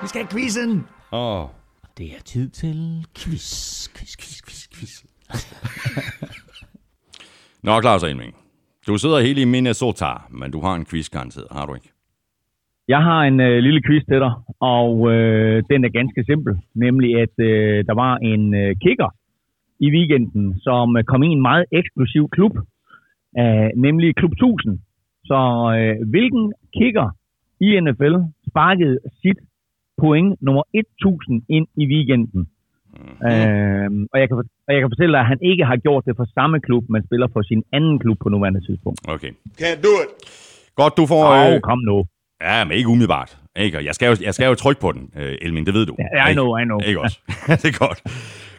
[0.03, 0.70] Vi skal have quizzen!
[1.12, 1.40] Åh.
[1.40, 1.48] Oh.
[1.98, 5.10] Det er tid til quiz, quiz, quiz, quiz, quiz.
[7.66, 8.35] Nå, Claus Elming.
[8.87, 11.90] Du sidder helt i Minnesota, men du har en quiz garanteret, har du ikke?
[12.88, 16.55] Jeg har en øh, lille quiz til dig, og øh, den er ganske simpel.
[16.75, 19.11] Nemlig, at øh, der var en øh, kicker
[19.81, 22.55] i weekenden, som øh, kom i en meget eksklusiv klub,
[23.38, 24.79] øh, nemlig Klub 1000.
[25.25, 25.38] Så
[25.79, 27.09] øh, hvilken kicker
[27.61, 28.14] i NFL
[28.49, 29.38] sparkede sit
[30.01, 32.49] point nummer 1000 ind i weekenden?
[32.96, 33.29] Mm-hmm.
[33.29, 36.14] Øh, og, jeg kan, og jeg kan fortælle dig, at han ikke har gjort det
[36.16, 38.99] for samme klub, men spiller for sin anden klub på nuværende tidspunkt.
[39.14, 39.32] Okay.
[39.61, 40.11] Can't do it.
[40.80, 41.22] Godt, du får...
[41.24, 41.97] Åh, oh, kom nu.
[42.43, 43.38] Ja, men ikke umiddelbart.
[43.57, 43.84] Ikke?
[43.84, 45.95] Jeg, skal jo, jeg skal jo trykke på den, uh, Elmin, det ved du.
[45.99, 46.78] Ja, I know, I know.
[46.86, 47.18] Ikke også?
[47.62, 48.01] det er godt.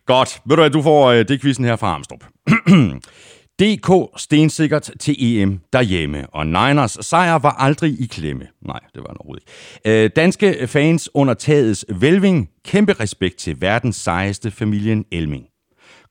[0.06, 0.42] Godt.
[0.46, 2.22] Ved du hvad, du får uh, det quizzen her fra Armstrong.
[3.62, 8.48] DK stensikkert til EM derhjemme, og Niners sejr var aldrig i klemme.
[8.62, 9.44] Nej, det var den overhovedet
[9.86, 10.04] ikke.
[10.04, 15.46] Øh, danske fans under tagets velving, kæmpe respekt til verdens sejeste familien Elming.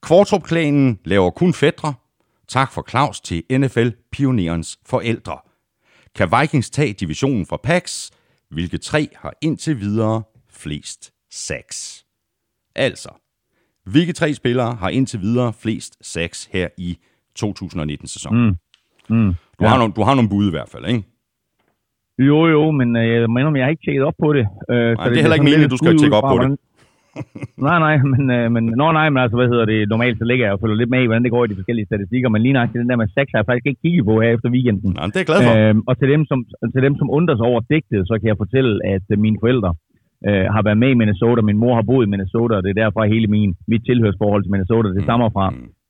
[0.03, 1.95] Kvartrup-klanen laver kun fædre.
[2.49, 5.39] Tak for Claus til NFL-pionerens forældre.
[6.17, 8.11] Kan Vikings tage divisionen fra Pax,
[8.51, 12.05] hvilke tre har indtil videre flest sacks?
[12.77, 13.09] Altså,
[13.85, 16.99] hvilke tre spillere har indtil videre flest sacks her i
[17.39, 18.43] 2019-sæsonen?
[18.47, 18.55] Mm.
[19.17, 19.33] Mm.
[19.61, 21.03] Du, har nogle, du har nogle bud i hvert fald, ikke?
[22.29, 24.45] Jo, jo, men øh, jeg mener, jeg har ikke tjekket op på det.
[24.73, 26.51] Øh, Nej, det er heller ikke meningen, at du skal tjekke op på det.
[27.69, 30.45] nej, nej, men, øh, men, nå, nej, men altså, hvad hedder det, normalt så ligger
[30.47, 32.57] jeg og følger lidt med i, hvordan det går i de forskellige statistikker, men lige
[32.59, 34.91] nok den der med sex har jeg faktisk ikke kigget på her efter weekenden.
[34.99, 35.55] Nej, det er jeg glad for.
[35.59, 36.39] Øh, og til dem, som,
[36.75, 39.71] til dem, som undrer sig over digtet, så kan jeg fortælle, at øh, mine forældre
[40.29, 41.41] øh, har været med i Minnesota.
[41.51, 44.53] Min mor har boet i Minnesota, og det er derfor hele min, mit tilhørsforhold til
[44.55, 45.45] Minnesota, det stammer fra.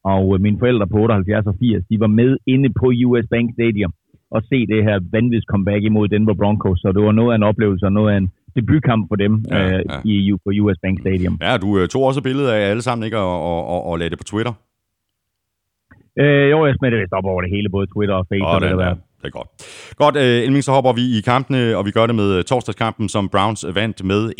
[0.05, 3.48] Og øh, mine forældre på 78 og 80, de var med inde på US Bank
[3.59, 3.92] Stadium
[4.30, 6.80] og se det her vanvittigt comeback imod Denver Broncos.
[6.80, 9.59] Så det var noget af en oplevelse og noget af en debutkamp for dem Ja,
[9.59, 9.96] ja, ja.
[9.96, 11.38] øh, i, på US Bank Stadium.
[11.42, 13.18] Ja, du øh, tog også billeder af alle sammen, ikke?
[13.18, 14.53] Og, og, og, og lagde det på Twitter.
[16.19, 18.55] Øh, jo, jeg smed det vist op over det hele, både Twitter og Facebook.
[18.55, 19.49] Og det, det, det er godt.
[19.97, 23.09] Godt, øh, Elming, så hopper vi i kampene, og vi gør det med øh, torsdagskampen,
[23.09, 24.33] som Browns vandt med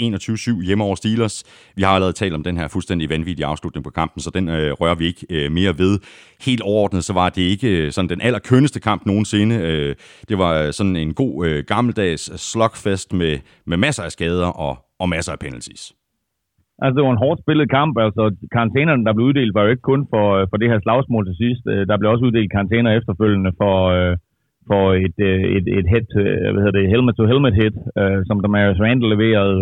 [0.61, 1.45] 21-7 hjemme over Steelers.
[1.77, 4.73] Vi har allerede talt om den her fuldstændig vanvittige afslutning på kampen, så den øh,
[4.73, 5.99] rører vi ikke øh, mere ved.
[6.41, 9.55] Helt overordnet, så var det ikke øh, sådan den allerkønneste kamp nogensinde.
[9.57, 9.95] Øh,
[10.29, 15.09] det var sådan en god øh, gammeldags slugfest med, med masser af skader og, og
[15.09, 15.93] masser af penalties.
[16.83, 17.95] Altså, det var en hårdt spillet kamp.
[18.07, 18.23] Altså,
[18.57, 21.37] karantænerne, der blev uddelt, var jo ikke kun for, øh, for det her slagsmål til
[21.43, 21.65] sidst.
[21.73, 24.15] Øh, der blev også uddelt karantæner efterfølgende for, øh,
[24.71, 25.19] for et,
[25.59, 26.09] et, et head,
[26.53, 27.77] hvad hedder det, helmet-to-helmet hit,
[28.29, 29.57] som der Marius Randall leverede.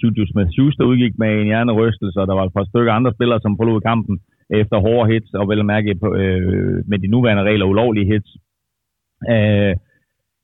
[0.00, 3.56] Juju Smith-Schuster udgik med en hjernerystelse, og der var et par stykker andre spillere, som
[3.56, 4.16] forlod kampen
[4.60, 8.30] efter hårde hits, og vel at mærke på, øh, med de nuværende regler ulovlige hits.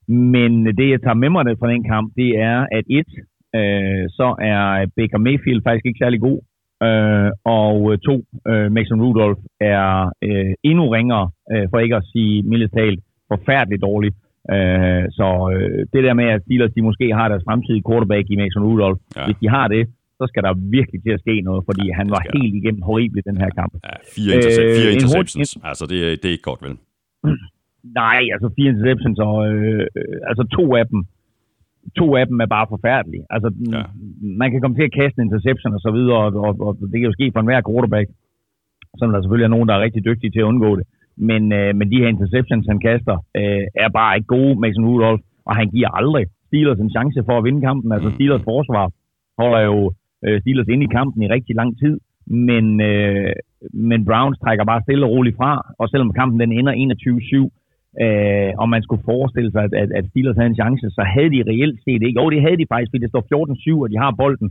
[0.07, 3.11] Men det, jeg tager med mig fra den kamp, det er, at et,
[3.59, 4.59] øh, så er
[4.97, 6.39] Baker Mayfield faktisk ikke særlig god.
[6.87, 7.29] Øh,
[7.61, 8.15] og øh, to,
[8.51, 9.41] øh, Mason Rudolph
[9.77, 9.85] er
[10.27, 12.99] øh, endnu ringere, øh, for ikke at sige mildest talt,
[13.31, 14.11] forfærdeligt dårlig.
[14.53, 18.35] Øh, så øh, det der med, at Steelers de måske har deres fremtidige quarterback i
[18.41, 19.19] Mason Rudolph, Ja.
[19.21, 19.25] ja.
[19.27, 19.83] hvis de har det,
[20.19, 23.27] så skal der virkelig til at ske noget, fordi han var helt igennem horribel i
[23.29, 23.73] den her kamp.
[23.83, 25.49] Ja, fire, intercep- Øh, fire en interceptions.
[25.69, 26.75] Altså, det, er- det er ikke godt, vel?
[28.01, 30.99] Nej, altså fire interceptions, og øh, øh, altså to af dem,
[31.99, 33.23] to af dem er bare forfærdelige.
[33.35, 33.83] Altså, Ja.
[34.41, 36.97] man kan komme til at kaste en interception og så videre, og, og, og det
[36.99, 38.07] kan jo ske for enhver quarterback,
[38.99, 40.85] som der selvfølgelig er nogen, der er rigtig dygtige til at undgå det.
[41.29, 45.23] Men, øh, men de her interceptions, han kaster, øh, er bare ikke gode, Mason Rudolph,
[45.49, 47.91] og han giver aldrig Steelers en chance for at vinde kampen.
[47.91, 48.85] Altså Steelers forsvar
[49.41, 49.77] holder jo
[50.25, 51.95] øh, Steelers inde i kampen i rigtig lang tid,
[52.49, 53.33] men, øh,
[53.73, 57.49] men Browns trækker bare stille og roligt fra, og selvom kampen den ender 21-7,
[58.03, 61.31] øh, og man skulle forestille sig, at, at, at Steelers havde en chance, så havde
[61.35, 62.19] de reelt set ikke.
[62.19, 64.49] Jo, det havde de faktisk, fordi det står 14-7, og de har bolden.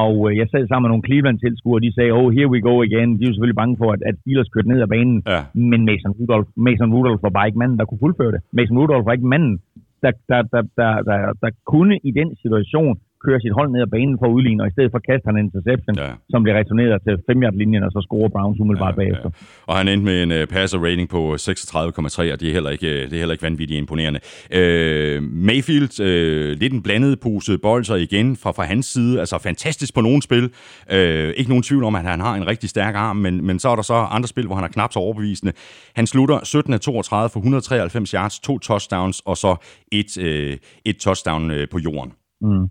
[0.00, 2.74] Og øh, jeg sad sammen med nogle Cleveland-tilskuere, og de sagde, oh, here we go
[2.88, 3.10] again.
[3.18, 5.16] De er jo selvfølgelig bange for, at, at Steelers kørte ned ad banen.
[5.34, 5.40] Ja.
[5.70, 8.40] Men Mason Rudolph, Mason Rudolph var bare ikke manden, der kunne fuldføre det.
[8.58, 9.54] Mason Rudolph var ikke manden,
[10.02, 12.94] der, der, der, der, der, der kunne i den situation
[13.26, 15.36] køre sit hold ned ad banen for at udligne, og i stedet for kaster han
[15.38, 16.10] en interception, Ja.
[16.32, 19.28] som bliver returneret til 5 linjen og så scorer Browns umiddelbart ja, bagefter.
[19.34, 19.70] Ja.
[19.70, 22.88] Og han endte med en uh, passer rating på 36,3, og det er heller ikke,
[22.94, 24.20] øh, det er heller ikke vanvittigt imponerende.
[24.58, 25.16] Uh,
[25.48, 29.14] Mayfield, uh, lidt en blandet pose bolcher igen fra, fra hans side.
[29.22, 30.44] Altså fantastisk på nogle spil.
[30.92, 33.68] Uh, ikke nogen tvivl om, at han har en rigtig stærk arm, men, men så
[33.68, 35.52] er der så andre spil, hvor han er knap så overbevisende.
[35.98, 39.56] Han slutter 17 af 32 for 193 yards, to touchdowns, og så
[39.92, 42.12] et, uh, et touchdown uh, på jorden.
[42.40, 42.66] Mm.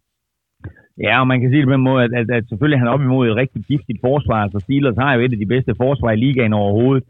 [1.05, 2.93] Ja, og man kan sige det på den måde, at, at, at selvfølgelig er han
[2.93, 4.39] op imod et rigtig giftigt forsvar.
[4.45, 7.03] Altså Steelers har jo et af de bedste forsvar i ligaen overhovedet.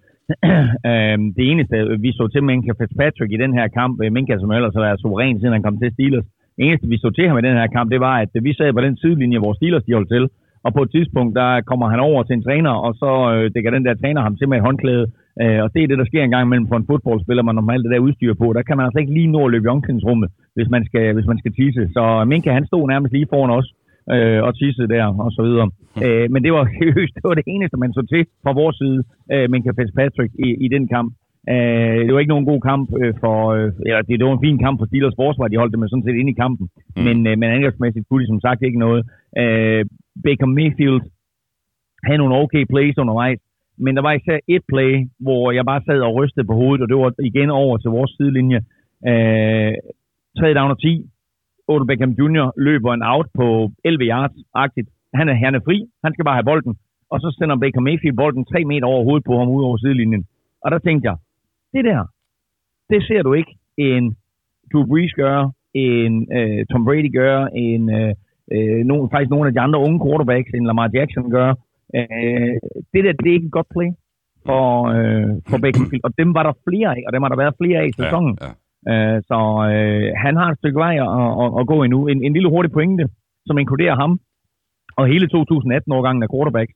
[0.91, 1.75] Øhm, det eneste,
[2.05, 5.01] vi så til Minka Fitzpatrick i den her kamp, øh, Minka som ellers har været
[5.01, 6.27] suveræn, siden han kom til Steelers,
[6.57, 8.73] det eneste, vi så til ham i den her kamp, det var, at vi sad
[8.73, 10.29] på den sidelinje, hvor Steelers de holdt til,
[10.65, 13.71] og på et tidspunkt, der kommer han over til en træner, og så øh, dækker
[13.71, 15.05] den der træner ham til med et håndklæde,
[15.41, 17.91] øh, og det er det, der sker engang mellem for en fodboldspiller, man normalt det
[17.91, 18.53] der udstyr på.
[18.53, 21.27] Der kan man altså ikke lige nå at løbe i omklædningsrummet, hvis man skal, hvis
[21.31, 21.83] man skal tisse.
[21.95, 23.73] Så Minka, han stod nærmest lige foran os,
[24.15, 25.67] øh, og tisse der, og så videre.
[26.05, 26.63] Øh, men det var
[27.15, 28.99] det var det eneste, man så til fra vores side,
[29.33, 31.09] øh, Minka Fitzpatrick i, i den kamp.
[31.53, 34.47] Øh, det var ikke nogen god kamp øh, for, øh, eller det, det var en
[34.47, 37.03] fin kamp for Steelers forsvar, de holdt dem sådan set ind i kampen, mm.
[37.05, 39.01] men, øh, men angrebsmæssigt kunne de som sagt ikke noget.
[39.41, 39.85] Øh,
[40.25, 41.01] Baker Mayfield
[42.07, 43.39] havde nogle okay plays undervejs,
[43.83, 46.89] men der var især et play, hvor jeg bare sad og rystede på hovedet, og
[46.89, 48.59] det var igen over til vores sidelinje.
[49.09, 49.73] Øh,
[50.39, 51.05] 3 down og 10.
[51.67, 52.45] Odell Beckham Jr.
[52.67, 54.89] løber en out på 11 yards-agtigt.
[55.13, 56.75] Han er, han er fri, han skal bare have bolden.
[57.11, 60.25] Og så sender Baker Mayfield bolden 3 meter over hovedet på ham ud over sidelinjen.
[60.63, 61.15] Og der tænkte jeg,
[61.73, 61.99] Det der,
[62.89, 64.17] det ser du ikke en
[64.71, 68.13] Drew Brees gøre, en øh, Tom Brady gøre, en øh,
[68.53, 71.55] øh, nogen, faktisk nogle af de andre unge quarterbacks, en Lamar Jackson gøre.
[71.95, 72.55] Øh,
[72.93, 73.89] det der, det er ikke et godt play
[74.45, 74.65] for,
[74.97, 77.79] øh, for Bakerfield, og dem var der flere af, og dem har der været flere
[77.81, 78.37] af i sæsonen.
[78.41, 78.53] Ja, ja.
[78.91, 79.37] Øh, så
[79.73, 81.09] øh, han har et stykke vej at,
[81.43, 81.99] at, at gå endnu.
[82.07, 83.05] En, en lille hurtig pointe,
[83.47, 84.19] som inkluderer ham,
[84.97, 86.73] og hele 2018-årgangen af quarterbacks,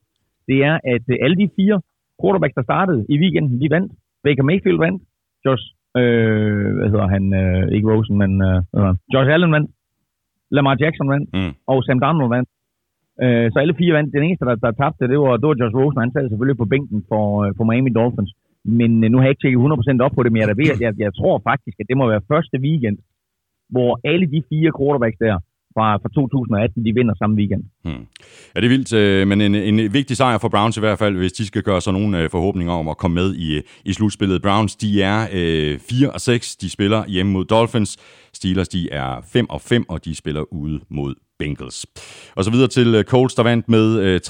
[0.48, 1.76] det er, at øh, alle de fire
[2.22, 3.92] quarterbacks, der startede i weekenden, de vandt.
[4.24, 5.02] Baker Mayfield vandt,
[5.44, 5.64] Josh,
[6.00, 8.58] øh, hvad hedder han, øh, ikke Rosen, men øh?
[9.14, 9.70] Josh Allen vandt,
[10.50, 11.52] Lamar Jackson vandt, Mm.
[11.72, 12.48] og Sam Darnold vandt.
[13.24, 14.14] Øh, så alle fire vandt.
[14.14, 16.00] Den eneste, der, der tabte, det var, det var Josh Rosen.
[16.04, 18.32] Han sad selvfølgelig på bænken for, øh, for Miami Dolphins.
[18.78, 19.60] Men øh, nu har jeg ikke tjekket
[20.00, 22.04] 100% op på det, men jeg, ved, at jeg, jeg tror faktisk, at det må
[22.12, 22.98] være første weekend,
[23.74, 25.36] hvor alle de fire quarterbacks der
[25.76, 27.64] fra, fra 2018, de vinder samme weekend.
[27.84, 28.04] Hmm.
[28.52, 31.16] Ja, det er vildt, øh, men en, en vigtig sejr for Browns i hvert fald,
[31.16, 33.92] hvis de skal gøre sig nogle øh, forhåbninger om at komme med i, øh, i
[33.92, 34.42] slutspillet.
[34.42, 37.92] Browns, de er øh, 4 og 6, de spiller hjemme mod Dolphins.
[38.32, 41.86] Steelers, de er 5 og 5, og de spiller ude mod Bengals.
[42.36, 44.20] Og så videre til øh, Colts, der vandt med øh,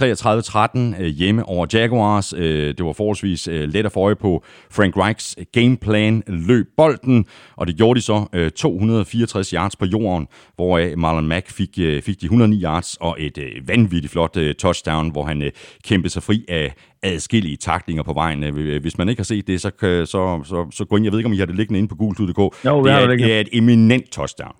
[0.96, 2.32] 33-13 øh, hjemme over Jaguars.
[2.36, 7.26] Øh, det var forholdsvis øh, let at få øje på Frank Reichs gameplan løb bolden,
[7.56, 10.26] og det gjorde de så øh, 264 yards på jorden,
[10.56, 14.54] hvoraf Marlon Mack fik, øh, fik de 109 yards og et øh, vanvittigt flot øh,
[14.54, 15.50] touchdown, hvor han øh,
[15.84, 18.44] kæmpede sig fri af adskillige taklinger på vejen.
[18.44, 20.04] Øh, Hvis man ikke har set det, så, så,
[20.44, 21.04] så, så gå ind.
[21.04, 22.38] Jeg ved ikke, om I har det liggende inde på gultud.dk.
[22.38, 24.52] Jo, det, er, det er et eminent touchdown.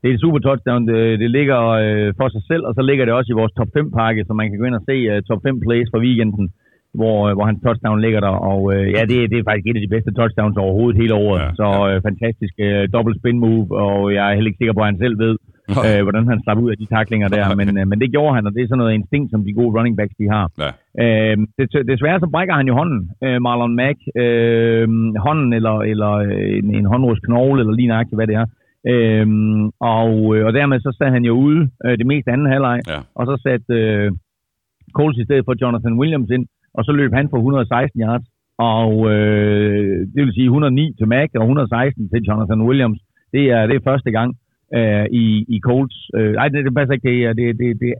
[0.00, 0.82] Det er et super touchdown.
[0.90, 3.70] Det, det ligger øh, for sig selv, og så ligger det også i vores top
[3.74, 6.46] 5 pakke, så man kan gå ind og se uh, top 5 plays fra weekenden,
[6.98, 8.34] hvor, øh, hvor hans touchdown ligger der.
[8.52, 11.40] Og øh, ja, det, det er faktisk et af de bedste touchdowns overhovedet hele året.
[11.40, 14.76] Ja, Ja, så øh, fantastisk øh, double spin move, og jeg er heller ikke sikker
[14.76, 15.34] på, at han selv ved,
[15.86, 17.44] øh, hvordan han slap ud af de taklinger der.
[17.60, 19.74] Men, øh, men det gjorde han, og det er sådan noget instinkt, som de gode
[19.76, 20.46] running backs de har.
[20.64, 20.70] Ja.
[21.02, 23.98] Øh, det, desværre så brækker han jo hånden, øh, Marlon Mack.
[24.22, 24.88] Øh,
[25.26, 28.46] hånden eller, eller øh, en, en håndrods knogle, eller lige nøjagtigt, hvad det er.
[28.86, 32.80] Øhm, og, øh, og dermed så sad han jo ude øh, det meste anden halvleg,
[32.88, 33.00] Ja.
[33.14, 34.12] og så satte øh,
[34.92, 38.26] Coles i stedet for Jonathan Williams ind, og så løb han for 116 yards,
[38.58, 43.00] og øh, det vil sige 109 til Mack og 116 til Jonathan Williams.
[43.32, 44.30] Det er, det er første gang
[44.76, 45.96] øh, i, i Colts.
[46.16, 47.08] Øh, nej, det, det passer ikke.
[47.08, 47.92] Det er det, det, det,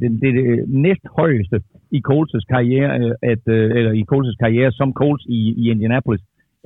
[0.00, 1.60] det, det, det næsthøjeste
[1.96, 6.22] i Colts' karriere, øh, at, øh, eller i Colts' karriere som Colts i, i Indianapolis,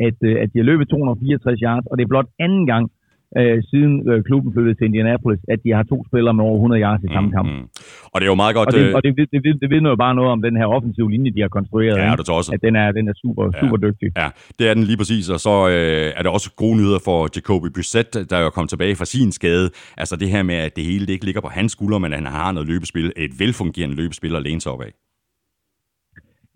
[0.07, 2.91] at, øh, at de har løbet 264 yards, og det er blot anden gang,
[3.39, 6.83] øh, siden øh, klubben flyttede til Indianapolis, at de har to spillere med over 100
[6.85, 7.49] yards i samme kamp.
[7.49, 7.65] Mm.
[8.13, 8.69] Og det er jo meget godt...
[8.69, 10.67] Og, det, øh, og det, det, det, det vidner jo bare noget om den her
[10.77, 11.97] offensive linje, de har konstrueret.
[11.99, 12.53] Ja, det tosset.
[12.55, 14.09] At den er, den er super, super dygtig.
[14.23, 14.29] Ja,
[14.59, 17.69] det er den lige præcis, og så øh, er det også gode nyheder for Jacoby
[17.77, 19.67] Brissett, der er jo kommet tilbage fra sin skade.
[20.03, 22.27] Altså det her med, at det hele det ikke ligger på hans skuldre, men han
[22.27, 24.93] har noget løbespil, et velfungerende løbespil at læne sig op af.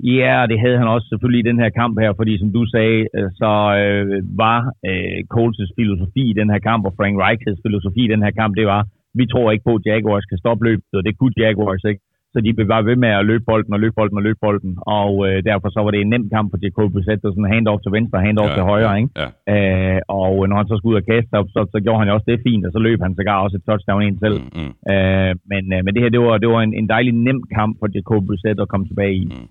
[0.03, 2.67] Ja, og det havde han også selvfølgelig i den her kamp her, fordi som du
[2.75, 7.61] sagde, øh, så øh, var øh, Coles' filosofi i den her kamp, og Frank Reich's
[7.67, 8.83] filosofi i den her kamp, det var,
[9.15, 12.03] vi tror ikke på, at Jaguars kan stoppe løbet, og det kunne Jaguars ikke.
[12.35, 14.73] Så de blev bare ved med at løbe bolden og løbe bolden og løbe bolden,
[15.01, 17.55] og øh, derfor så var det en nem kamp for Jacob Brissett, det var sådan
[17.55, 19.11] hand-off til venstre, hand-off Ja, til højre, ikke?
[19.21, 19.29] ja.
[19.55, 22.15] Øh, og når han så skulle ud og kaste, så, så, så gjorde han jo
[22.17, 24.39] også det fint, og så løb han sågar også et touchdown ind selv.
[24.41, 24.73] Mm, mm.
[24.93, 27.73] Øh, men, øh, men det her, det var, det var en, en dejlig nem kamp
[27.81, 29.25] for Jacob Brissett at komme tilbage i.
[29.25, 29.49] Mm.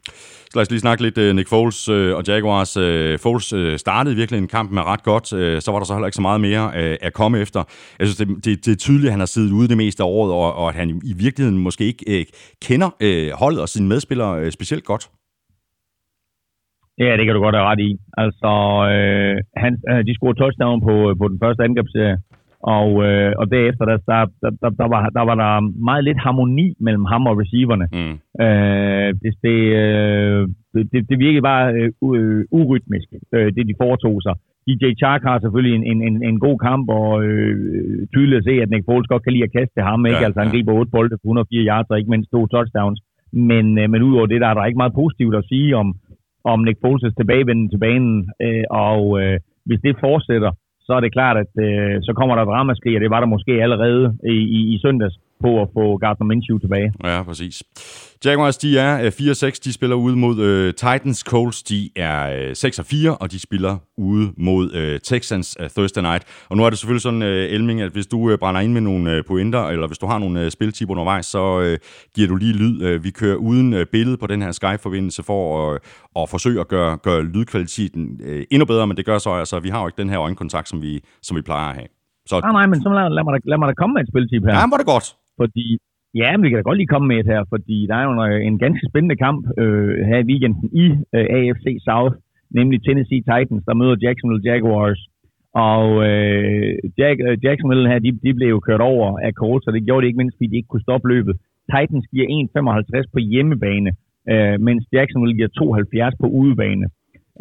[0.55, 2.77] Lad os lige snakke lidt øh, Nick Foles øh, og Jaguars.
[2.77, 5.27] Øh, Foles startede virkelig en kamp med ret godt.
[5.63, 6.75] Så var der så heller ikke så meget mere
[7.07, 7.59] at komme efter.
[7.99, 10.07] Jeg synes, det, det, det er tydeligt, at han har siddet ude det meste af
[10.07, 12.25] året, og, og at han i virkeligheden måske ikke
[12.61, 12.89] kender
[13.41, 15.09] holdet og sine medspillere specielt godt.
[17.03, 17.91] Ja, det kan du godt have ret i.
[18.23, 18.51] Altså,
[18.93, 22.17] øh, han, øh, de scorede touchdown på, på den første angrebsserie,
[22.63, 24.21] og, øh, og derefter, der, der,
[24.61, 25.51] der, der, var, der var der
[25.89, 27.87] meget lidt harmoni mellem ham og receiverne.
[27.97, 28.15] Mm.
[28.45, 30.41] Øh, det, det, øh,
[30.91, 34.35] det, det virkede bare øh, u- urytmisk, øh, det de foretog sig.
[34.67, 37.53] DJ Chark har selvfølgelig en, en, en, en god kamp, og øh,
[38.13, 40.05] tydeligt at se, at Nick Foles godt kan lide at kaste til ham.
[40.05, 40.19] Ikke?
[40.19, 40.53] Ja, altså, han ja.
[40.53, 42.99] griber 8 bolde for 104 yards, og ikke mindst to touchdowns.
[43.49, 45.87] Men, øh, men udover det, der er der ikke meget positivt at sige om,
[46.51, 48.29] om Nick Foles' tilbagevenden til banen.
[48.45, 50.51] Øh, og øh, hvis det fortsætter,
[50.85, 53.33] så er det klart, at øh, så kommer der et ramaskrig, og det var der
[53.35, 56.93] måske allerede i, i, i søndags på at få Gardner Minshew tilbage.
[57.03, 57.63] Ja, præcis.
[58.25, 61.19] Jaguars, de er øh, 4-6, de spiller ude mod øh, Titans.
[61.19, 66.23] Colts, de er øh, 6-4, og de spiller ude mod øh, Texans øh, Thursday night.
[66.49, 68.81] Og nu er det selvfølgelig sådan, øh, Elming, at hvis du øh, brænder ind med
[68.81, 71.77] nogle øh, pointer, eller hvis du har nogle øh, spiltip undervejs, så øh,
[72.15, 72.81] giver du lige lyd.
[72.83, 75.79] Øh, vi kører uden øh, billede på den her Skype-forbindelse for at,
[76.19, 79.69] at forsøge at gøre, gøre lydkvaliteten øh, endnu bedre, men det gør så altså, vi
[79.69, 81.87] har jo ikke den her øjenkontakt, som vi, som vi plejer at have.
[82.27, 84.07] Så Nej, nej, men så lad, lad, mig, da- lad mig da komme med et
[84.11, 84.53] spiltip her.
[84.59, 85.15] ja, var det godt.
[85.39, 85.77] Fordi,
[86.21, 88.11] ja, men vi kan da godt lige komme med et her, fordi der er jo
[88.13, 92.15] en, en ganske spændende kamp øh, her i weekenden i øh, AFC South
[92.57, 95.01] nemlig Tennessee Titans, der møder Jacksonville Jaguars.
[95.71, 99.73] Og øh, Jack, øh, Jacksonville her, de, de blev jo kørt over af Colts, og
[99.73, 101.35] det gjorde de ikke mindst, fordi de ikke kunne stoppe løbet.
[101.71, 103.91] Titans giver 1,55 på hjemmebane,
[104.31, 106.85] øh, mens Jacksonville giver 72 på udebane.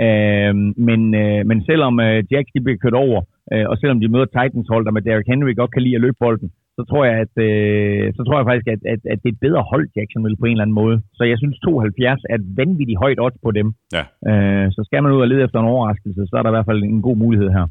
[0.06, 0.54] Øh,
[0.88, 3.20] men, øh, men selvom øh, Jacks de bliver kørt over,
[3.52, 6.04] øh, og selvom de møder Titans hold, der med Derrick Henry godt kan lide at
[6.04, 9.28] løbe bolden, så tror jeg, at, øh, så tror jeg faktisk, at, at, at det
[9.28, 10.96] er et bedre hold, Jacksonville, på en eller anden måde.
[11.18, 13.68] Så jeg synes, 72 er et vanvittigt højt odds på dem.
[13.96, 14.04] Ja.
[14.30, 16.70] Øh, så skal man ud og lede efter en overraskelse, så er der i hvert
[16.70, 17.66] fald en god mulighed her.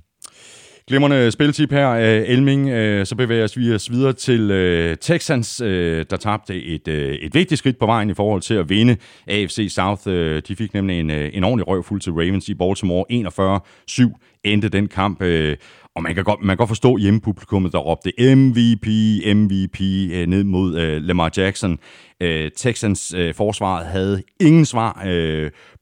[0.88, 2.70] Glimrende spiltip her, øh, Elming.
[2.70, 5.58] Øh, så bevæger vi os videre til øh, Texans,
[6.10, 6.88] der tabte et,
[7.26, 8.98] et vigtigt skridt på vejen i forhold til at vinde
[9.28, 10.08] AFC South.
[10.48, 13.06] De fik nemlig en, en ordentlig røv fuld til Ravens i Baltimore.
[13.12, 15.24] 41-7 endte den kamp.
[15.96, 18.88] Og man kan godt, man kan godt forstå hjemmepublikummet, der råbte MVP,
[19.36, 19.80] MVP
[20.28, 21.80] ned mod Lamar Jackson.
[22.58, 24.94] Texans forsvaret havde ingen svar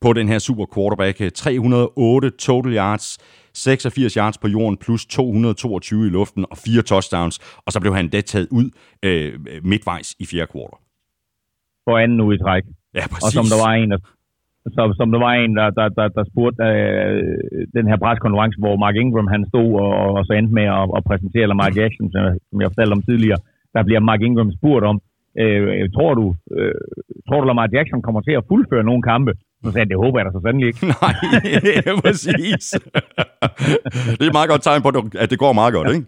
[0.01, 1.33] på den her super quarterback.
[1.35, 3.17] 308 total yards,
[3.53, 8.09] 86 yards på jorden plus 222 i luften og fire touchdowns, og så blev han
[8.09, 8.69] da taget ud
[9.03, 10.79] øh, midtvejs i fjerde kvartal.
[11.89, 12.63] For anden uge i træk.
[12.93, 13.23] Ja, præcis.
[13.23, 13.97] Og som der var en, der,
[14.75, 18.75] som, som der var en, der, der, der, der spurgte øh, den her preskonference, hvor
[18.83, 22.21] Mark Ingram han stod og, og så endte med at, at præsentere Lamar Jackson, som,
[22.49, 23.39] som jeg fortalte om tidligere.
[23.75, 24.97] Der bliver Mark Ingram spurgt om,
[25.41, 26.25] øh, tror du,
[26.57, 26.73] øh,
[27.27, 29.31] tror du Lamar Jackson kommer til at fuldføre nogle kampe?
[29.63, 30.85] Så sagde jeg, det håber jeg da så sandelig ikke.
[31.03, 31.15] Nej,
[32.03, 32.65] præcis.
[34.17, 34.89] det er et meget godt tegn på,
[35.23, 36.07] at det går meget godt, ikke?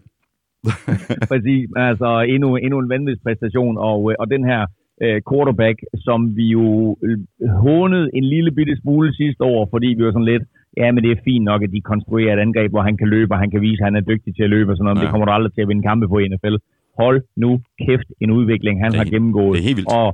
[1.32, 1.66] præcis.
[1.76, 4.62] Altså, endnu, endnu en vanvittig præstation, og, øh, og den her
[5.06, 6.66] uh, quarterback, som vi jo
[7.06, 7.20] øh,
[7.68, 10.44] hånede en lille bitte smule sidste år, fordi vi var sådan lidt,
[10.78, 13.34] ja, men det er fint nok, at de konstruerer et angreb, hvor han kan løbe,
[13.34, 14.98] og han kan vise, at han er dygtig til at løbe og sådan noget.
[14.98, 15.02] Ja.
[15.04, 16.56] Det kommer du aldrig til at vinde kampe på i NFL.
[17.00, 17.52] Hold nu
[17.86, 19.54] kæft en udvikling, han det har gennemgået.
[19.56, 19.94] Det er helt vildt.
[20.02, 20.10] Og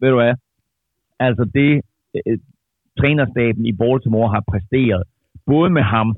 [0.00, 0.34] ved du hvad?
[1.26, 1.70] Altså det,
[2.98, 5.02] trænerstaben i Baltimore har præsteret,
[5.46, 6.08] både med ham,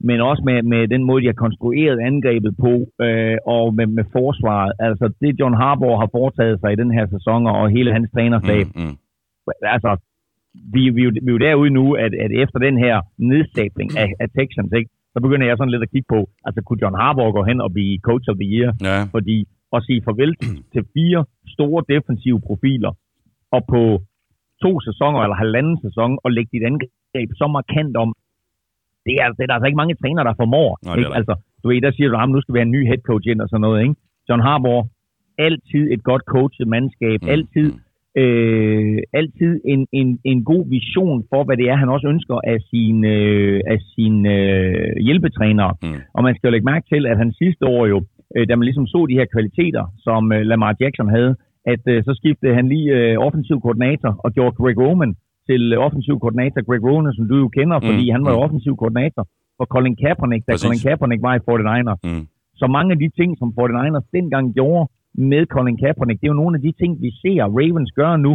[0.00, 2.72] men også med, med den måde, de har konstrueret angrebet på,
[3.04, 4.72] øh, og med, med forsvaret.
[4.78, 8.66] Altså det, John Harbaugh har foretaget sig i den her sæson, og hele hans trænerstab.
[8.74, 8.96] Mm, mm.
[9.62, 9.90] Altså,
[10.74, 14.28] vi, vi, vi er jo derude nu, at, at efter den her nedstabling af, af
[14.38, 17.42] Texans, ikke, så begynder jeg sådan lidt at kigge på, altså kunne John Harbaugh gå
[17.50, 18.70] hen og blive coach of the year?
[18.88, 18.98] Ja.
[19.14, 19.36] Fordi
[19.76, 20.32] at sige farvel
[20.72, 21.24] til fire
[21.54, 22.92] store defensive profiler,
[23.56, 23.82] og på
[24.62, 28.10] to sæsoner eller halvanden sæson og lægge dit angreb så markant om,
[29.06, 30.70] det er, det er der altså ikke mange trænere, der formår.
[30.76, 31.16] Nej, ikke?
[31.18, 33.26] Altså, du ved, der siger du, at nu skal vi have en ny head coach
[33.32, 33.82] ind og sådan noget.
[33.84, 33.94] Ikke?
[34.28, 34.84] John Harbaugh,
[35.38, 37.28] altid et godt coachet mandskab, mm.
[37.34, 37.68] altid,
[38.22, 42.58] øh, altid en, en, en god vision for, hvad det er, han også ønsker af
[42.70, 45.72] sine, øh, af sine øh, hjælpetrænere.
[45.82, 46.00] Mm.
[46.14, 47.98] Og man skal jo lægge mærke til, at han sidste år jo,
[48.36, 51.32] øh, da man ligesom så de her kvaliteter, som øh, Lamar Jackson havde,
[51.72, 55.14] at øh, så skiftede han lige øh, offensiv koordinator og gjorde Greg Roman
[55.48, 56.60] til øh, offensiv koordinator.
[56.68, 58.42] Greg Roman, som du jo kender, fordi mm, han var mm.
[58.44, 59.24] offensiv koordinator
[59.58, 60.64] for Colin Kaepernick, da Præcis.
[60.64, 62.00] Colin Kaepernick var i 49ers.
[62.08, 62.24] Mm.
[62.60, 64.84] Så mange af de ting, som 49ers dengang gjorde
[65.30, 68.32] med Colin Kaepernick, det er jo nogle af de ting, vi ser Ravens gøre nu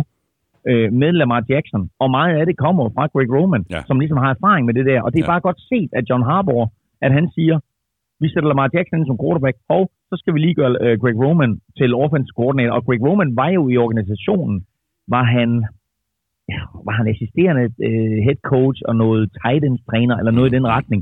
[0.69, 1.83] øh, med Lamar Jackson.
[2.03, 3.81] Og meget af det kommer fra Greg Roman, ja.
[3.87, 4.99] som ligesom har erfaring med det der.
[5.01, 5.31] Og det er ja.
[5.33, 6.67] bare godt set af John Harbaugh,
[7.05, 7.55] at han siger,
[8.21, 11.17] vi sætter Lamar Jackson ind som quarterback, og så skal vi lige gøre uh, Greg
[11.23, 12.73] Roman til offensive coordinator.
[12.77, 14.57] Og Greg Roman var jo i organisationen,
[15.13, 15.49] var han,
[16.87, 20.67] var han assisterende uh, head coach og noget tight end træner, eller noget i den
[20.67, 21.01] retning.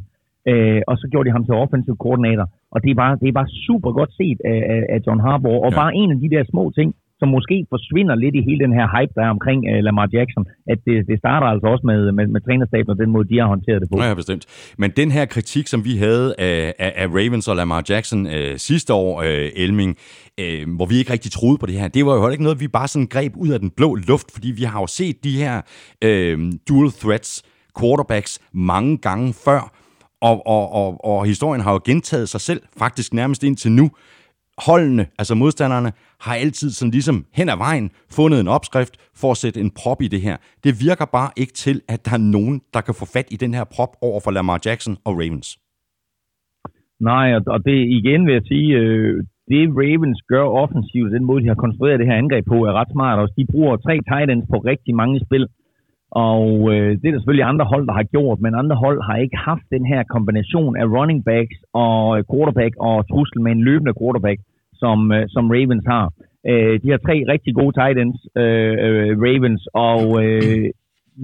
[0.52, 2.48] Uh, og så gjorde de ham til offensive coordinator.
[2.74, 5.62] Og det er bare, det er bare super godt set af, af, af John Harbaugh.
[5.66, 5.78] Og ja.
[5.82, 8.88] bare en af de der små ting, som måske forsvinder lidt i hele den her
[8.96, 12.28] hype, der er omkring uh, Lamar Jackson, at det, det starter altså også med, med,
[12.28, 13.98] med trænerstaben og den måde, de har håndteret det på.
[14.04, 14.74] Ja, bestemt.
[14.78, 18.54] Men den her kritik, som vi havde af, af, af Ravens og Lamar Jackson øh,
[18.58, 19.98] sidste år, øh, Elming,
[20.40, 22.68] øh, hvor vi ikke rigtig troede på det her, det var jo ikke noget, vi
[22.68, 25.62] bare sådan greb ud af den blå luft, fordi vi har jo set de her
[26.04, 27.44] øh, dual threats
[27.80, 29.72] quarterbacks mange gange før,
[30.22, 33.92] og, og, og, og historien har jo gentaget sig selv, faktisk nærmest indtil nu
[34.68, 39.38] holdene, altså modstanderne, har altid sådan ligesom hen ad vejen fundet en opskrift for at
[39.38, 40.38] sætte en prop i det her.
[40.64, 43.54] Det virker bare ikke til, at der er nogen, der kan få fat i den
[43.54, 45.60] her prop over for Lamar Jackson og Ravens.
[47.00, 51.52] Nej, og det igen vil jeg sige, øh, det Ravens gør offensivt, den måde de
[51.54, 53.34] har konstrueret det her angreb på, er ret smart også.
[53.38, 55.48] De bruger tre tight ends på rigtig mange spil,
[56.12, 59.18] og øh, det er der selvfølgelig andre hold, der har gjort, men andre hold har
[59.18, 62.00] ikke haft den her kombination af running backs og
[62.32, 64.40] quarterback og trussel med en løbende quarterback
[64.82, 66.06] som, øh, som Ravens har.
[66.50, 70.66] Øh, de har tre rigtig gode tight ends, øh, øh, Ravens, og øh,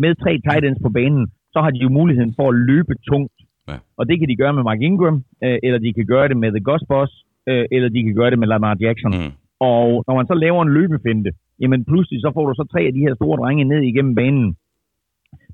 [0.03, 1.23] med tre tight ends på banen,
[1.53, 3.38] så har de jo muligheden for at løbe tungt.
[3.69, 3.78] Ja.
[3.97, 6.49] Og det kan de gøre med Mark Ingram, øh, eller de kan gøre det med
[6.51, 9.11] The Ghost Boss, øh, eller de kan gøre det med Lamar Jackson.
[9.11, 9.31] Mm.
[9.59, 11.31] Og når man så laver en løbefinte,
[11.61, 14.55] jamen pludselig så får du så tre af de her store drenge ned igennem banen.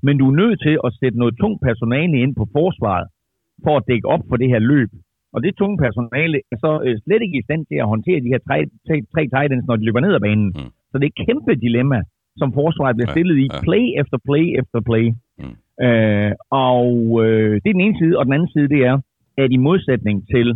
[0.02, 3.06] Men du er nødt til at sætte noget tungt personale ind på forsvaret,
[3.64, 4.90] for at dække op for det her løb.
[5.34, 8.32] Og det tunge personale er så øh, slet ikke i stand til at håndtere de
[8.32, 10.48] her tre, tre, tre tight ends, når de løber ned ad banen.
[10.56, 10.70] Mm.
[10.90, 11.98] Så det er et kæmpe dilemma,
[12.40, 13.46] som forsvaret bliver stillet ja, ja.
[13.46, 15.06] i play efter play efter play.
[15.40, 15.56] Mm.
[15.86, 16.90] Øh, og
[17.24, 18.96] øh, det er den ene side, og den anden side, det er,
[19.42, 20.48] at i modsætning til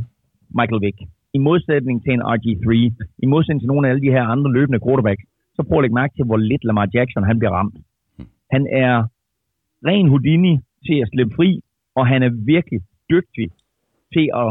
[0.59, 0.99] Michael Vick,
[1.37, 2.69] i modsætning til en RG3,
[3.25, 5.25] i modsætning til nogle af alle de her andre løbende quarterbacks,
[5.57, 7.77] så prøv at lægge mærke til, hvor lidt Lamar Jackson han bliver ramt.
[8.55, 8.93] Han er
[9.89, 10.55] ren Houdini
[10.87, 11.51] til at slippe fri,
[11.99, 12.81] og han er virkelig
[13.13, 13.47] dygtig
[14.15, 14.49] til at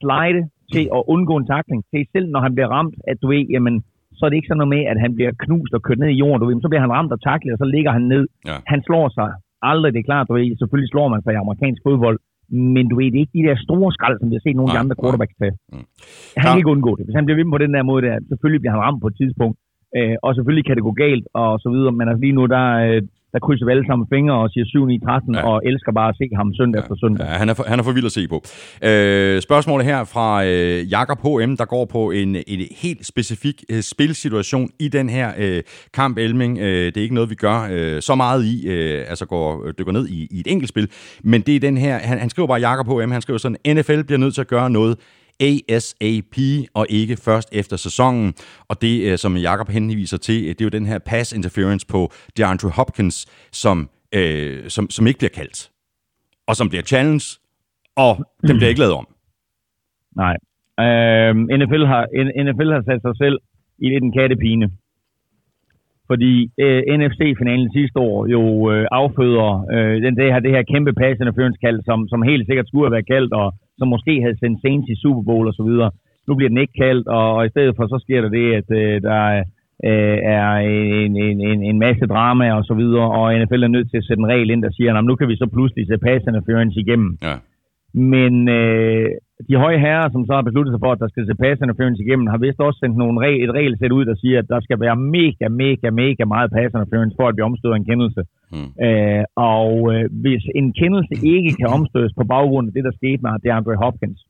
[0.00, 0.40] slide,
[0.74, 3.74] til at undgå en takling, til selv når han bliver ramt, at du ved, jamen,
[4.16, 6.20] så er det ikke sådan noget med, at han bliver knust og kørt ned i
[6.22, 8.24] jorden, du ved, så bliver han ramt og taklet, og så ligger han ned.
[8.48, 8.56] Ja.
[8.72, 9.28] Han slår sig
[9.70, 12.18] aldrig, det er klart, du ved, selvfølgelig slår man sig i amerikansk fodbold,
[12.50, 14.70] men du ved, det er ikke de der store skrald, som vi har set nogle
[14.70, 15.52] af de andre quarterbacks til.
[15.72, 15.84] Mm.
[16.36, 17.04] Han kan ikke undgå det.
[17.04, 19.16] Hvis han bliver ved på den der måde, der, selvfølgelig bliver han ramt på et
[19.20, 19.56] tidspunkt,
[19.96, 22.66] øh, og selvfølgelig kan det gå galt, og så videre, men altså lige nu, der,
[22.86, 25.42] øh, der krydser vi alle sammen fingre og siger 7 9 13 ja.
[25.48, 26.82] og elsker bare at se ham søndag ja.
[26.84, 27.26] efter søndag.
[27.26, 28.38] Ja, han, er for, han er for vild at se på.
[28.88, 33.80] Øh, spørgsmålet her fra øh, Jakob H.M., der går på en, en helt specifik øh,
[33.80, 35.62] spilsituation i den her øh,
[35.94, 36.58] kamp, Elming.
[36.58, 39.92] Øh, det er ikke noget, vi gør øh, så meget i, øh, altså går, dykker
[39.92, 40.88] ned i, i et enkelt spil,
[41.22, 44.02] men det er den her, han, han skriver bare Jakob H.M., han skriver sådan, NFL
[44.02, 44.98] bliver nødt til at gøre noget
[45.40, 46.36] ASAP
[46.74, 48.34] og ikke først efter sæsonen.
[48.68, 51.86] Og det, øh, som Jakob henviser til, øh, det er jo den her pass interference
[51.86, 53.16] på DeAndre Hopkins,
[53.52, 55.70] som, øh, som, som ikke bliver kaldt.
[56.46, 57.24] Og som bliver challenge,
[57.96, 58.12] og
[58.46, 59.06] den bliver ikke lavet om.
[60.22, 60.36] Nej.
[60.84, 62.02] Øh, NFL, har,
[62.44, 63.38] NFL har sat sig selv
[63.78, 64.66] i lidt en kattepine.
[66.10, 66.32] Fordi
[66.64, 71.20] øh, NFC-finalen sidste år jo øh, afføder øh, den, det, her, det her kæmpe pass
[71.20, 74.60] interference kald, som, som helt sikkert skulle have været kaldt, og som måske havde sendt
[74.62, 75.90] Saints i Super Bowl og så videre.
[76.28, 78.68] Nu bliver den ikke kaldt, og, og i stedet for så sker der det, at
[78.80, 79.20] øh, der
[79.88, 80.48] øh, er
[81.04, 84.06] en, en, en, en masse drama og så videre, og NFL er nødt til at
[84.06, 86.80] sætte en regel ind, der siger, at nu kan vi så pludselig se pass interference
[86.80, 87.18] igennem.
[87.22, 87.36] Ja.
[87.94, 89.10] Men øh,
[89.48, 92.02] de høje herrer, som så har besluttet sig for, at der skal se pass interference
[92.02, 94.80] igennem, har vist også sendt nogle regel, et regelsæt ud, der siger, at der skal
[94.80, 98.22] være mega, mega, mega meget pass interference, for at vi omstøder en kendelse.
[98.54, 98.70] Mm.
[98.86, 99.24] Øh,
[99.54, 103.30] og øh, hvis en kendelse ikke kan omstødes på baggrund af det, der skete med
[103.44, 104.20] DeAndre Hopkins,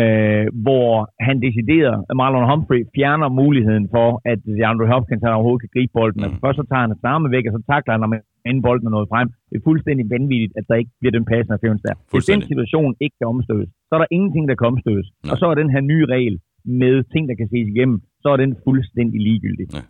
[0.00, 0.90] øh, hvor
[1.26, 6.20] han deciderer, Marlon Humphrey fjerner muligheden for, at DeAndre Hopkins han overhovedet kan gribe bolden.
[6.20, 6.24] Mm.
[6.24, 8.14] Altså, først så tager han samme væk, og så takler han ham
[8.48, 9.28] inden bolden er nået frem.
[9.50, 11.94] Det er fuldstændig vanvittigt, at der ikke bliver den passende affærens der.
[12.12, 15.06] Hvis den situation ikke kan omstødes, så er der ingenting, der kan omstødes.
[15.10, 15.30] Nej.
[15.32, 16.36] Og så er den her nye regel
[16.82, 19.66] med ting, der kan ses igennem, så er den fuldstændig ligegyldig.
[19.74, 19.82] Ja.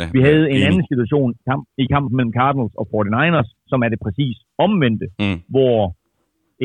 [0.00, 3.88] Ja, vi havde en anden situation kamp, i kampen mellem Cardinals og 49ers, som er
[3.92, 4.36] det præcis
[4.66, 5.38] omvendte, mm.
[5.54, 5.78] hvor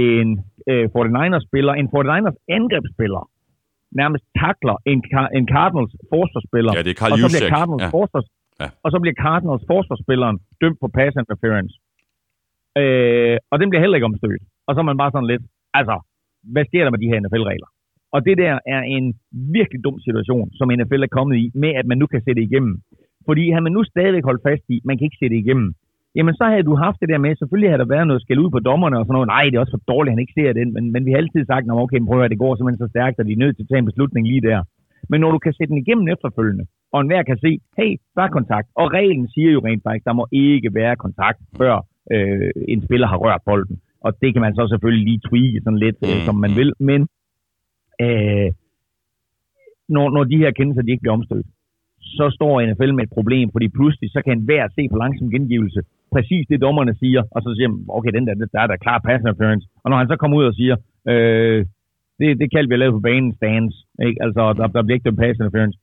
[0.09, 0.27] en
[0.71, 3.23] øh, 49ers-spiller, en 49ers angrebsspiller,
[4.01, 4.99] nærmest takler en,
[5.39, 7.89] en Cardinals forsvarsspiller, ja, det er Carl og så bliver Cardinals ja.
[7.97, 8.27] forsvars,
[8.61, 8.67] Ja.
[8.83, 11.73] Og så bliver Cardinals forsvarsspilleren dømt på pass interference.
[12.81, 14.43] Øh, og den bliver heller ikke omstødt.
[14.67, 15.43] Og så er man bare sådan lidt,
[15.79, 15.95] altså,
[16.53, 17.69] hvad sker der med de her NFL-regler?
[18.15, 19.05] Og det der er en
[19.57, 22.75] virkelig dum situation, som NFL er kommet i, med at man nu kan sætte igennem.
[23.27, 25.69] Fordi har man nu stadigvæk holdt fast i, man kan ikke sætte det igennem,
[26.15, 28.51] jamen så havde du haft det der med, selvfølgelig havde der været noget skæld ud
[28.55, 29.33] på dommerne og sådan noget.
[29.35, 30.73] Nej, det er også for dårligt, at han ikke ser den.
[30.75, 33.19] Men, men vi har altid sagt, at okay, prøv at det går simpelthen så stærkt,
[33.19, 34.59] at de er nødt til at tage en beslutning lige der.
[35.11, 38.37] Men når du kan sætte den igennem efterfølgende, og enhver kan se, hey, der er
[38.37, 38.67] kontakt.
[38.75, 41.73] Og reglen siger jo rent faktisk, der må ikke være kontakt, før
[42.13, 43.77] øh, en spiller har rørt bolden.
[44.05, 46.57] Og det kan man så selvfølgelig lige tweake sådan lidt, øh, som man mm.
[46.57, 46.73] vil.
[46.89, 47.01] Men
[48.05, 48.49] øh,
[49.95, 51.47] når, når de her kendelser de ikke bliver omstødt,
[52.19, 55.81] så står NFL med et problem, fordi pludselig så kan enhver se på langsom gengivelse
[56.15, 58.99] præcis det, dommerne siger, og så siger man, okay, den der, der er der klar
[59.07, 59.65] pass interference.
[59.83, 60.75] Og når han så kommer ud og siger,
[61.11, 61.59] øh,
[62.19, 63.75] det, det kaldte vi at lave på banen stands,
[64.07, 64.19] ikke?
[64.25, 65.77] altså der, der bliver ikke dømt pass interference,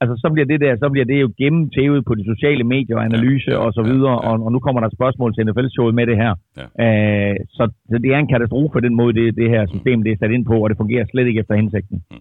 [0.00, 3.04] altså så bliver det der, så bliver det jo gennemtævet på de sociale medier og
[3.10, 4.28] analyse ja, ja, og så videre, ja, ja.
[4.28, 6.32] Og, og nu kommer der et spørgsmål til NFL-showet med det her.
[6.60, 6.66] Ja.
[6.84, 10.20] Æh, så, så det er en katastrofe den måde, det, det her system det er
[10.20, 11.96] sat ind på, og det fungerer slet ikke efter hensigten.
[12.10, 12.16] Mm.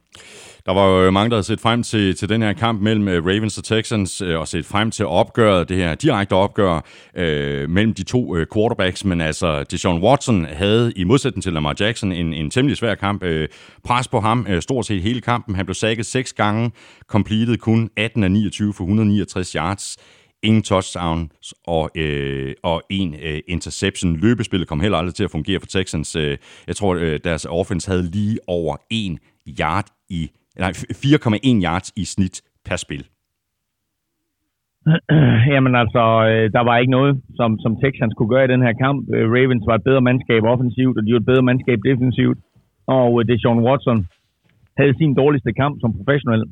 [0.66, 3.08] Der var jo øh, mange, der havde set frem til, til den her kamp mellem
[3.08, 6.86] øh, Ravens og Texans, øh, og set frem til opgøret, det her direkte opgør
[7.16, 11.76] øh, mellem de to øh, quarterbacks, men altså Deshaun Watson havde i modsætning til Lamar
[11.80, 13.24] Jackson en, en temmelig svær kamp.
[13.24, 13.48] Øh,
[13.84, 15.56] pres på ham øh, stort set hele kampen.
[15.56, 16.72] Han blev sækket seks gange,
[17.08, 19.98] completed kun 18 af 29 for 169 yards
[20.44, 24.18] ingen touchdowns og, øh, og en øh, interception.
[24.18, 26.16] Løbespillet kom heller aldrig til at fungere for Texans.
[26.16, 26.38] Øh,
[26.68, 29.20] jeg tror, øh, deres offense havde lige over en
[29.60, 33.04] yard i nej, 4,1 yards i snit per spil.
[35.54, 38.74] Jamen altså, øh, der var ikke noget, som, som Texans kunne gøre i den her
[38.74, 39.00] kamp.
[39.16, 42.38] Øh, Ravens var et bedre mandskab offensivt, og de var et bedre mandskab defensivt.
[42.88, 44.08] Og øh, det Sean Watson
[44.78, 46.44] havde sin dårligste kamp som professionel.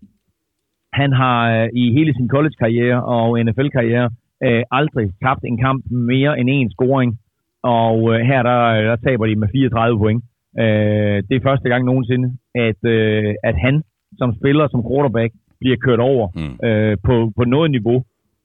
[0.94, 4.10] Han har i hele sin college-karriere og NFL-karriere
[4.46, 7.20] øh, aldrig tabt en kamp mere end en scoring.
[7.64, 10.24] Og øh, her der, der taber de med 34 point.
[10.60, 13.84] Øh, det er første gang nogensinde, at, øh, at han
[14.18, 16.68] som spiller, som quarterback, bliver kørt over mm.
[16.68, 18.04] øh, på, på noget niveau.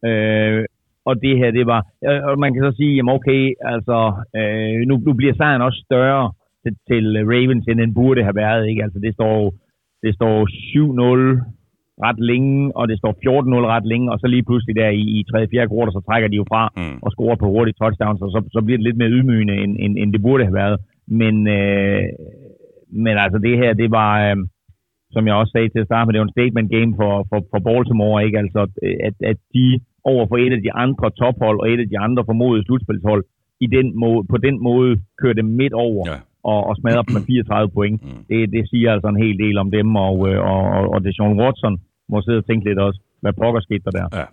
[0.09, 0.65] Øh,
[1.09, 1.81] og det her, det var...
[2.09, 3.43] Øh, og man kan så sige, jamen okay,
[3.73, 3.99] altså,
[4.39, 8.69] øh, nu, nu bliver sejren også større til, til Ravens, end den burde have været,
[8.69, 8.83] ikke?
[8.83, 9.55] Altså, det står,
[10.03, 11.43] det står 7-0
[12.07, 15.25] ret længe, og det står 14-0 ret længe, og så lige pludselig der i, i
[15.31, 15.49] 3.
[15.51, 15.69] 4.
[15.69, 16.99] quarter, så trækker de jo fra mm.
[17.03, 19.99] og scorer på hurtigt touchdowns, og så, så bliver det lidt mere ydmygende, end, end,
[19.99, 20.79] end det burde have været.
[21.21, 22.05] Men, øh,
[23.05, 24.37] men altså det her, det var, øh,
[25.17, 27.39] som jeg også sagde til at starte med, det var en statement game for, for,
[27.53, 28.39] for Baltimore, ikke?
[28.43, 28.61] Altså,
[29.09, 29.67] at, at de
[30.13, 33.23] over for et af de andre tophold og et af de andre formodede slutspilshold,
[33.67, 34.91] i den måde, på den måde
[35.23, 36.03] kørte midt over.
[36.13, 36.19] Ja
[36.53, 37.99] og, og smadrer dem med 34 point.
[38.03, 38.23] Mm.
[38.31, 41.11] Det, det siger altså en hel del om dem, og, øh, og, og, og det
[41.17, 41.75] Sean Watson
[42.13, 44.07] må sidde og tænke lidt også, hvad pokker skete der der.
[44.19, 44.27] Ja.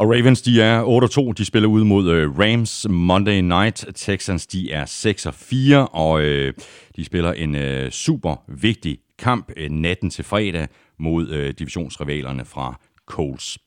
[0.00, 1.32] Og Ravens, de er 8-2.
[1.38, 3.78] De spiller ud mod uh, Rams Monday Night.
[3.94, 6.48] Texans, de er 6-4, og uh,
[6.96, 8.32] de spiller en uh, super
[8.66, 12.74] vigtig kamp uh, natten til fredag mod uh, divisionsrivalerne fra
[13.08, 13.58] Coles.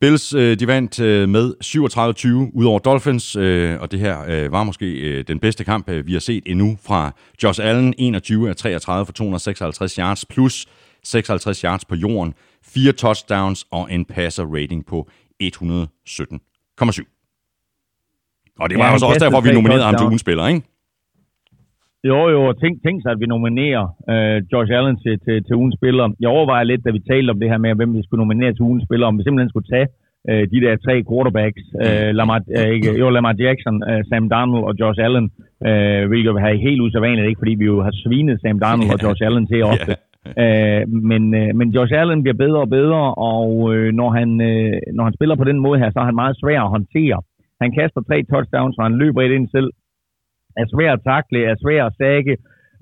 [0.00, 4.52] Bills øh, de vandt øh, med 37-20 ud over Dolphins, øh, og det her øh,
[4.52, 7.94] var måske øh, den bedste kamp, øh, vi har set endnu fra Josh Allen.
[7.98, 10.66] 21 af 33 for 256 yards plus
[11.04, 12.34] 56 yards på jorden,
[12.64, 15.08] fire touchdowns og en passer rating på
[15.42, 15.46] 117,7.
[18.58, 20.62] Og det var ja, også, også derfor, vi nominerede ham til ugens spiller, ikke?
[22.10, 25.54] Jo, jo, og tænk, tænk sig, at vi nominerer øh, Josh Allen til, til, til
[25.60, 26.06] ugens spiller.
[26.22, 28.68] Jeg overvejer lidt, da vi talte om det her med, hvem vi skulle nominere til
[28.68, 29.88] ugens spiller, om vi simpelthen skulle tage
[30.30, 34.64] øh, de der tre quarterbacks, øh, Lamar, øh, ikke, jo, Lamar Jackson, øh, Sam Darnold
[34.70, 35.26] og Josh Allen,
[35.68, 39.02] øh, hvilket vil have helt usædvanligt, ikke fordi vi jo har svinet Sam Darnold og
[39.04, 39.92] Josh Allen til ofte.
[39.92, 40.04] Yeah.
[40.42, 43.02] Øh, men, øh, men Josh Allen bliver bedre og bedre,
[43.32, 46.20] og øh, når, han, øh, når han spiller på den måde her, så er han
[46.22, 47.18] meget svær at håndtere.
[47.62, 49.68] Han kaster tre touchdowns, og han løber et ind selv,
[50.56, 52.34] er svær at takle, er svær at sække,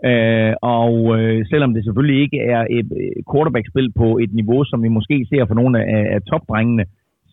[0.08, 2.88] øh, og øh, selvom det selvfølgelig ikke er et
[3.30, 6.84] quarterback-spil på et niveau, som vi måske ser for nogle af, af topdrengene,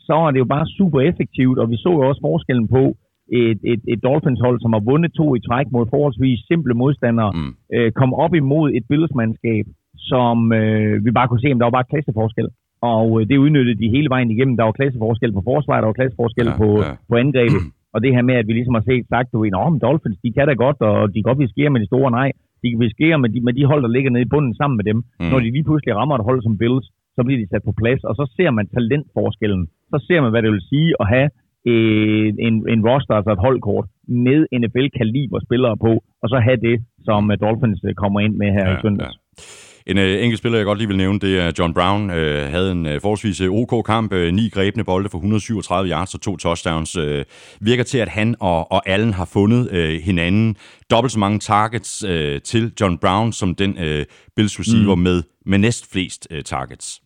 [0.07, 2.83] så er det jo bare super effektivt, og vi så jo også forskellen på
[3.31, 7.53] et, et, et Dolphins-hold, som har vundet to i træk mod forholdsvis simple modstandere, mm.
[7.75, 9.65] øh, kom op imod et Bills-mandskab,
[10.11, 12.47] som øh, vi bare kunne se, om der var bare klasseforskel.
[12.81, 14.57] Og øh, det udnyttede de hele vejen igennem.
[14.57, 16.91] Der var klasseforskel på forsvaret, der var klasseforskel ja, på, ja.
[17.09, 17.63] på angrebet.
[17.93, 20.33] Og det her med, at vi ligesom har set sagt, du ved, om Dolphins, de
[20.35, 22.29] kan da godt, og de kan godt viskere med de store, nej.
[22.61, 24.85] De kan viskere med de, med de hold, der ligger nede i bunden sammen med
[24.89, 24.97] dem.
[24.97, 25.29] Mm.
[25.31, 28.03] Når de lige pludselig rammer et hold som Bills, så bliver de sat på plads,
[28.09, 29.63] og så ser man talentforskellen.
[29.91, 31.29] Så ser man, hvad det vil sige at have
[31.65, 36.77] en, en, en roster, altså et holdkort, med NFL-kaliber spillere på, og så have det,
[37.07, 39.15] som Dolphins øh, kommer ind med her ja, i søndags.
[39.15, 39.70] Ja.
[39.87, 42.09] En øh, enkelt spiller, jeg godt lige vil nævne, det er John Brown.
[42.09, 46.21] Øh, havde en øh, forholdsvis øh, OK-kamp, øh, ni grebne bolde for 137 yards og
[46.21, 46.95] to touchdowns.
[46.95, 47.25] Øh,
[47.61, 50.55] virker til, at han og, og Allen har fundet øh, hinanden.
[50.91, 54.05] Dobbelt så mange targets øh, til John Brown, som den øh,
[54.35, 55.01] Bills receiver mm.
[55.01, 57.01] med, med næst flest øh, targets.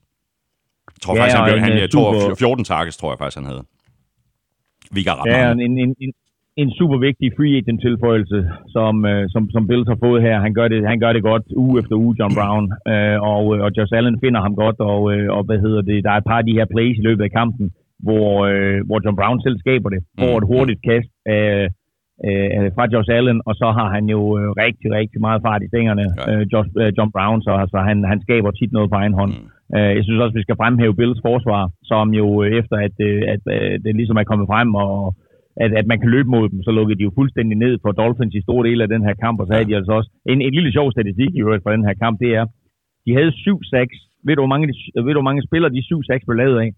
[0.95, 3.63] Jeg tror ja, faktisk, han, han, jeg tror 14 targets, tror jeg faktisk, han havde.
[4.91, 6.13] Vi kan ret ja, en, en, en,
[6.61, 8.39] en super vigtig free agent tilføjelse,
[8.75, 10.35] som, øh, som, som Bills har fået her.
[10.45, 13.59] Han gør det, han gør det godt uge efter uge, John Brown, øh, og, øh,
[13.65, 16.29] og Josh Allen finder ham godt, og, øh, og hvad hedder det, der er et
[16.31, 17.71] par af de her plays i løbet af kampen,
[18.05, 21.67] hvor, øh, hvor John Brown selv skaber det, får et hurtigt kast øh,
[22.27, 25.71] øh, fra Josh Allen, og så har han jo øh, rigtig, rigtig meget fart i
[25.71, 29.17] stængerne, øh, Josh, øh, John Brown, så altså, han, han skaber tit noget på egen
[29.19, 29.33] hånd.
[29.33, 29.77] Mm.
[29.77, 33.21] Øh, jeg synes også, vi skal fremhæve Bills forsvar, som jo øh, efter, at, øh,
[33.33, 35.15] at, at det ligesom er kommet frem, og
[35.63, 38.35] at, at man kan løbe mod dem, så lukkede de jo fuldstændig ned for Dolphins
[38.35, 40.53] i store dele af den her kamp, og så havde de altså også en, en
[40.57, 42.45] lille sjov statistik i øvrigt for den her kamp, det er,
[43.05, 44.21] de havde 7-6.
[44.27, 44.67] Ved du, hvor mange,
[45.05, 46.69] ved du, hvor mange spillere de 7-6 blev lavet af?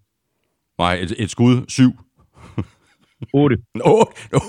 [0.78, 1.82] Nej, et, et skud 7.
[3.34, 3.56] 8.
[3.84, 4.06] Åh, oh,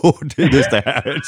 [0.07, 1.27] oh, det er det stærkt.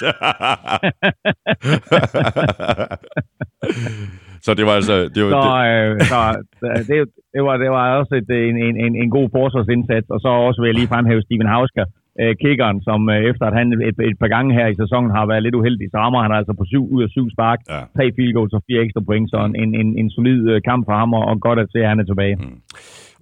[4.46, 4.96] så det var altså...
[5.16, 6.18] Det var, så, øh, så
[6.90, 6.98] det,
[7.34, 10.70] det, var, det var også et, en, en, en god forsvarsindsats, og så også vil
[10.70, 11.86] jeg lige fremhæve Steven Hausker,
[12.22, 15.26] øh, kickeren, som øh, efter at han et, et par gange her i sæsonen har
[15.32, 17.82] været lidt uheldig, så rammer han altså på syv ud af syv spark, ja.
[17.98, 20.82] tre field goals og fire ekstra point, så en, en, en, en solid øh, kamp
[20.88, 22.36] for ham, og, godt at se, at han er tilbage.
[22.36, 22.60] Mm.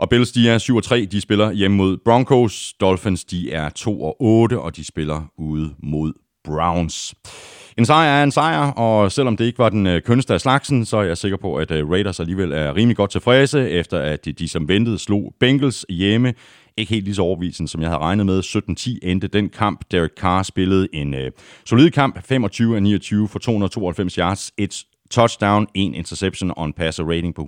[0.01, 2.73] Og Bills, de er 7 og 3, de spiller hjemme mod Broncos.
[2.81, 6.13] Dolphins, de er 2 og 8, og de spiller ude mod
[6.43, 7.15] Browns.
[7.77, 10.85] En sejr er en sejr, og selvom det ikke var den øh, kønneste af slagsen,
[10.85, 14.25] så er jeg sikker på, at øh, Raiders alligevel er rimelig godt tilfredse, efter at
[14.25, 16.33] de, de som ventede slog Bengals hjemme
[16.80, 18.39] ikke helt lige så overbevisende, som jeg havde regnet med.
[18.39, 19.80] 17-10 endte den kamp.
[19.91, 21.32] Derek Carr spillede en øh,
[21.65, 27.03] solid kamp, 25 af 29 for 292 yards, et touchdown, en interception og en passer
[27.03, 27.45] rating på 105,7.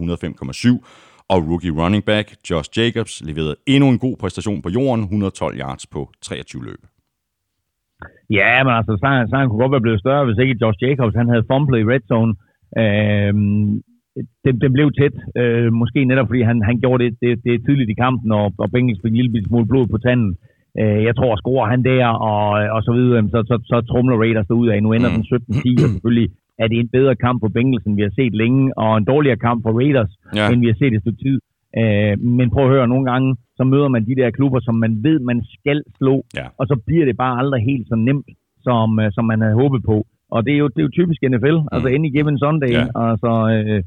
[1.29, 5.87] Og rookie running back Josh Jacobs leverede endnu en god præstation på jorden, 112 yards
[5.87, 6.81] på 23 løb.
[8.29, 11.29] Ja, men altså, sejren, sejren kunne godt være blevet større, hvis ikke Josh Jacobs han
[11.29, 12.33] havde fumblet i red zone.
[12.81, 13.81] Øhm,
[14.43, 17.89] det, det blev tæt, øh, måske netop fordi han, han gjorde det, det, det tidligt
[17.89, 20.31] i kampen, og, og Bengals fik en lille smule blod på tanden.
[20.79, 22.45] Øh, jeg tror, scorer han der, og,
[22.75, 24.83] og så videre, så, så, så trumler Raiders ud af.
[24.83, 28.01] Nu ender den 17-10, og selvfølgelig er det en bedre kamp for Bengals, end vi
[28.07, 30.45] har set længe, og en dårligere kamp for Raiders, ja.
[30.51, 31.37] end vi har set et stykke tid.
[31.79, 34.93] Øh, men prøv at høre, nogle gange, så møder man de der klubber, som man
[35.03, 36.45] ved, man skal slå, Ja.
[36.59, 38.29] og så bliver det bare aldrig helt så nemt,
[38.67, 39.97] som, øh, som man havde håbet på.
[40.35, 41.71] Og det er jo, det er jo typisk NFL, mm.
[41.73, 42.71] altså any given Sunday.
[42.71, 42.85] Ja.
[43.05, 43.83] Altså, øh,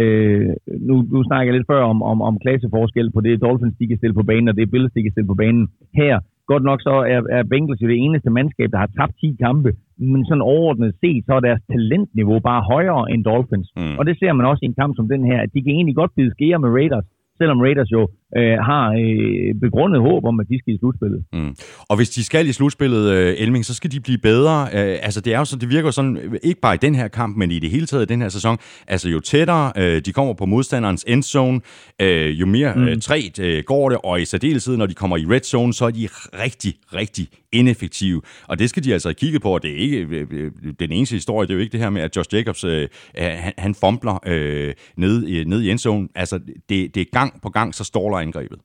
[0.00, 0.48] øh,
[0.88, 3.98] nu, nu snakker jeg lidt før om, om, om klasseforskel på det, Dolphins de kan
[3.98, 5.64] stille på banen, og det Bills de kan stille på banen.
[6.00, 6.14] Her,
[6.52, 9.70] godt nok så er, er Bengals jo det eneste mandskab, der har tabt 10 kampe,
[10.12, 13.68] men sådan overordnet set, så er deres talentniveau bare højere end Dolphins.
[13.76, 13.96] Mm.
[13.98, 15.96] Og det ser man også i en kamp som den her, at de kan egentlig
[16.00, 17.06] godt bide skære med Raiders,
[17.40, 18.02] selvom Raiders jo
[18.36, 21.24] øh, har øh, begrundet håb om, at de skal i slutspillet.
[21.32, 21.54] Mm.
[21.88, 24.62] Og hvis de skal i slutspillet, øh, Elming, så skal de blive bedre.
[24.62, 27.08] Øh, altså, det er jo sådan, det virker sådan, øh, ikke bare i den her
[27.08, 28.58] kamp, men i det hele taget i den her sæson.
[28.86, 31.60] Altså, jo tættere øh, de kommer på modstanderens endzone,
[32.02, 32.82] øh, jo mere mm.
[32.88, 35.84] øh, træt øh, går det, og i særdeleshed, når de kommer i red zone, så
[35.84, 36.08] er de
[36.44, 38.22] rigtig, rigtig ineffektive.
[38.48, 40.50] Og det skal de altså have kigget på, og det er ikke øh, øh,
[40.80, 43.52] den eneste historie, det er jo ikke det her med, at Josh Jacobs, øh, han,
[43.58, 46.08] han fumbler øh, ned, i- ned i endzone.
[46.14, 48.60] Altså, det, det er gang på gang, så står der angrebet.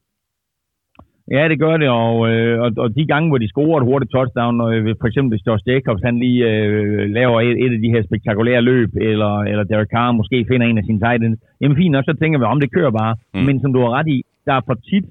[1.36, 4.12] Ja, det gør det, og, øh, og, og de gange, hvor de scorer et hurtigt
[4.16, 7.82] touchdown, og, øh, for eksempel hvis Josh Jacobs han lige øh, laver et, et af
[7.86, 11.40] de her spektakulære løb, eller, eller Derek Carr måske finder en af sine tight ends,
[11.62, 13.14] jamen fint nok, så tænker vi, om det kører bare.
[13.34, 13.46] Mm.
[13.48, 15.06] Men som du har ret i, der er for tit,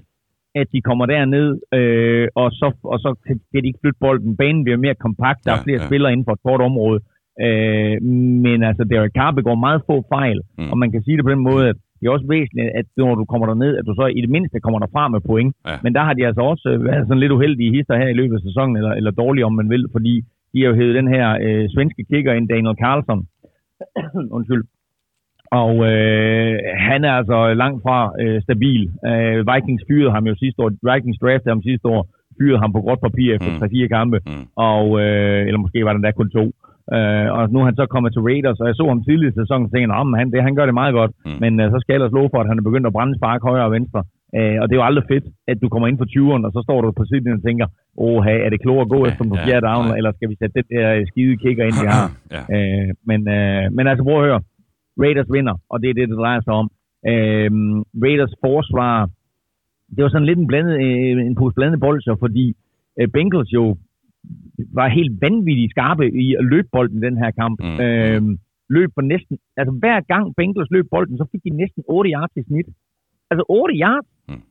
[0.60, 3.10] at de kommer derned, øh, og, så, og så
[3.52, 4.36] kan de ikke flytte bolden.
[4.36, 5.86] Banen bliver mere kompakt, der Ja, er flere ja.
[5.88, 7.00] spillere inden for et kort område.
[7.46, 7.96] Øh,
[8.44, 10.70] men altså, Derek Carr begår meget få fejl, mm.
[10.70, 13.14] og man kan sige det på den måde, at det er også væsentligt, at når
[13.14, 15.52] du kommer derned, at du så i det mindste kommer derfra med point.
[15.66, 15.76] Ja.
[15.84, 18.36] Men der har de altså også øh, været sådan lidt uheldige hister her i løbet
[18.36, 20.14] af sæsonen, eller, eller dårlige, om man vil, fordi
[20.52, 23.20] de har jo hævet den her øh, svenske kicker ind, Daniel Carlson.
[24.36, 24.64] Undskyld.
[25.62, 28.82] Og øh, han er altså langt fra øh, stabil.
[29.10, 30.70] Øh, Vikings fyrede ham jo sidste år.
[30.92, 32.02] Vikings draftede ham sidste år.
[32.40, 33.84] Fyrede ham på gråt papir efter mm.
[33.84, 34.18] 3-4 kampe.
[34.26, 34.44] Mm.
[34.56, 36.44] Og, øh, eller måske var den der kun to.
[36.44, 36.67] Øh,
[37.36, 39.66] og nu er han så kommet til Raiders, og jeg så ham tidligere i sæsonen,
[39.66, 41.12] og tænkte, at han, det, han gør det meget godt.
[41.26, 41.38] Mm.
[41.42, 43.40] Men øh, så skal jeg ellers love for, at han er begyndt at brænde spark
[43.48, 44.00] højre og venstre.
[44.38, 46.60] Øh, og det er jo aldrig fedt, at du kommer ind for 20'eren, og så
[46.66, 47.66] står du på siden og tænker,
[48.04, 49.96] åh, er det klogere at gå Ja, efter på ja, fjerde down, nej.
[49.98, 52.06] eller skal vi sætte det der skide kicker ind, vi har?
[52.34, 52.42] ja.
[52.56, 54.40] Øh, men, øh, men altså, prøv at høre.
[55.02, 56.66] Raiders vinder, og det er det, det drejer sig om.
[57.12, 57.50] Øh,
[58.04, 58.94] Raiders forsvar,
[59.94, 62.46] det var sådan lidt en, blandet, øh, en pose blandet bolcher, fordi
[63.00, 63.64] øh, Bengals jo
[64.78, 67.58] var helt vanvittigt skarpe i at løbe bolden den her kamp.
[67.62, 67.80] Mm.
[67.84, 68.22] Øh,
[68.76, 72.36] løb for næsten, altså hver gang Bengals løb bolden, så fik de næsten 8 yards
[72.36, 72.68] i snit.
[73.30, 74.08] Altså 8 yards.
[74.28, 74.42] Mm.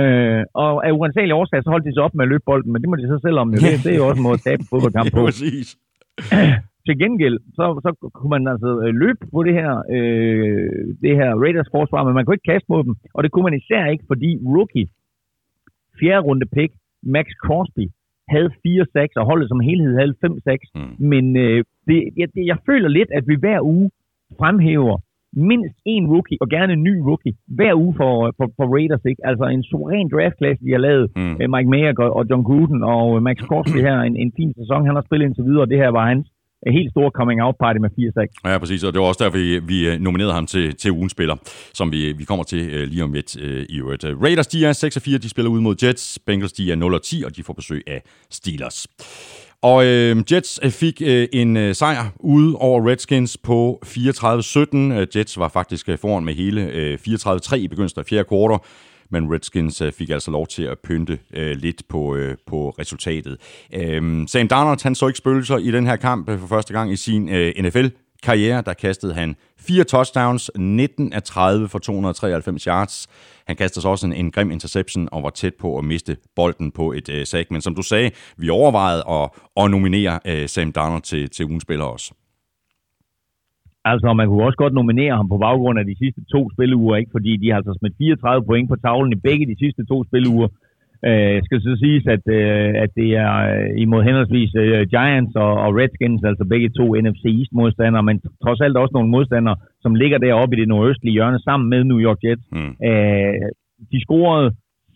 [0.00, 2.80] Øh, og af uansagelige årsager, så holdt de sig op med at løbe bolden, men
[2.82, 3.48] det må de så selv om.
[3.50, 3.58] Jo.
[3.64, 5.24] Det, det er jo også en måde at tabe en fodboldkamp på.
[5.28, 5.68] præcis.
[6.86, 10.68] Til gengæld, så, så kunne man altså øh, løbe på det her, øh,
[11.04, 12.94] det her Raiders forsvar, men man kunne ikke kaste mod dem.
[13.14, 14.86] Og det kunne man især ikke, fordi rookie,
[16.00, 16.72] fjerde runde pick,
[17.14, 17.86] Max Crosby,
[18.28, 20.56] havde 4-6, og holdet som helhed havde 5-6.
[20.74, 21.06] Mm.
[21.12, 23.90] Men øh, det, jeg, det, jeg føler lidt, at vi hver uge
[24.38, 24.96] fremhæver
[25.36, 29.04] mindst en rookie, og gerne en ny rookie, hver uge for, for, for Raiders.
[29.10, 29.22] Ikke?
[29.30, 31.06] Altså en suveræn draftklasse, de har lavet.
[31.16, 31.22] Mm.
[31.22, 31.50] Mm.
[31.54, 34.86] Mike Mayer og, John Gruden og Max Crosby her, en, en fin sæson.
[34.86, 36.33] Han har spillet indtil videre, og det her var hans øh,
[36.72, 37.90] helt store coming out party med
[38.44, 38.50] 4-6.
[38.50, 41.12] Ja, præcis, og det var også derfor, vi, vi øh, nominerede ham til, til ugens
[41.12, 41.36] spiller,
[41.74, 44.04] som vi, vi kommer til uh, lige om lidt uh, i øvrigt.
[44.04, 46.18] Raiders, de er 6 4, de spiller ud mod Jets.
[46.26, 48.86] Bengals, de er 0 10, og de får besøg af Steelers.
[49.62, 55.18] Og øh, Jets fik øh, en øh, sejr ude over Redskins på 34-17.
[55.18, 58.58] Jets var faktisk foran med hele øh, 34-3 i begyndelsen af fjerde kvartal,
[59.14, 63.36] men Redskins øh, fik altså lov til at pynte øh, lidt på, øh, på resultatet.
[63.74, 66.92] Øh, Sam Darnold, han så ikke spøgelser i den her kamp øh, for første gang
[66.92, 67.86] i sin øh, NFL
[68.22, 73.08] karriere, der kastede han fire touchdowns, 19 af 30 for 293 yards.
[73.46, 76.70] Han kastede så også en, en grim interception og var tæt på at miste bolden
[76.70, 77.50] på et øh, sack.
[77.50, 81.62] Men som du sagde, vi overvejede at, at nominere øh, Sam Darnold til, til ugens
[81.62, 82.12] spiller også.
[83.90, 87.14] Altså, man kunne også godt nominere ham på baggrund af de sidste to spilleuger, ikke?
[87.16, 90.48] Fordi de har altså smidt 34 point på tavlen i begge de sidste to spilleuger.
[91.08, 95.52] Øh, skal så siges, at, øh, at det er øh, imod henholdsvis øh, Giants og,
[95.64, 99.94] og Redskins, altså begge to NFC East modstandere, men trods alt også nogle modstandere, som
[99.94, 102.46] ligger deroppe i det nordøstlige hjørne sammen med New York Jets.
[102.52, 102.72] Mm.
[102.88, 103.34] Øh,
[103.92, 104.48] de scorede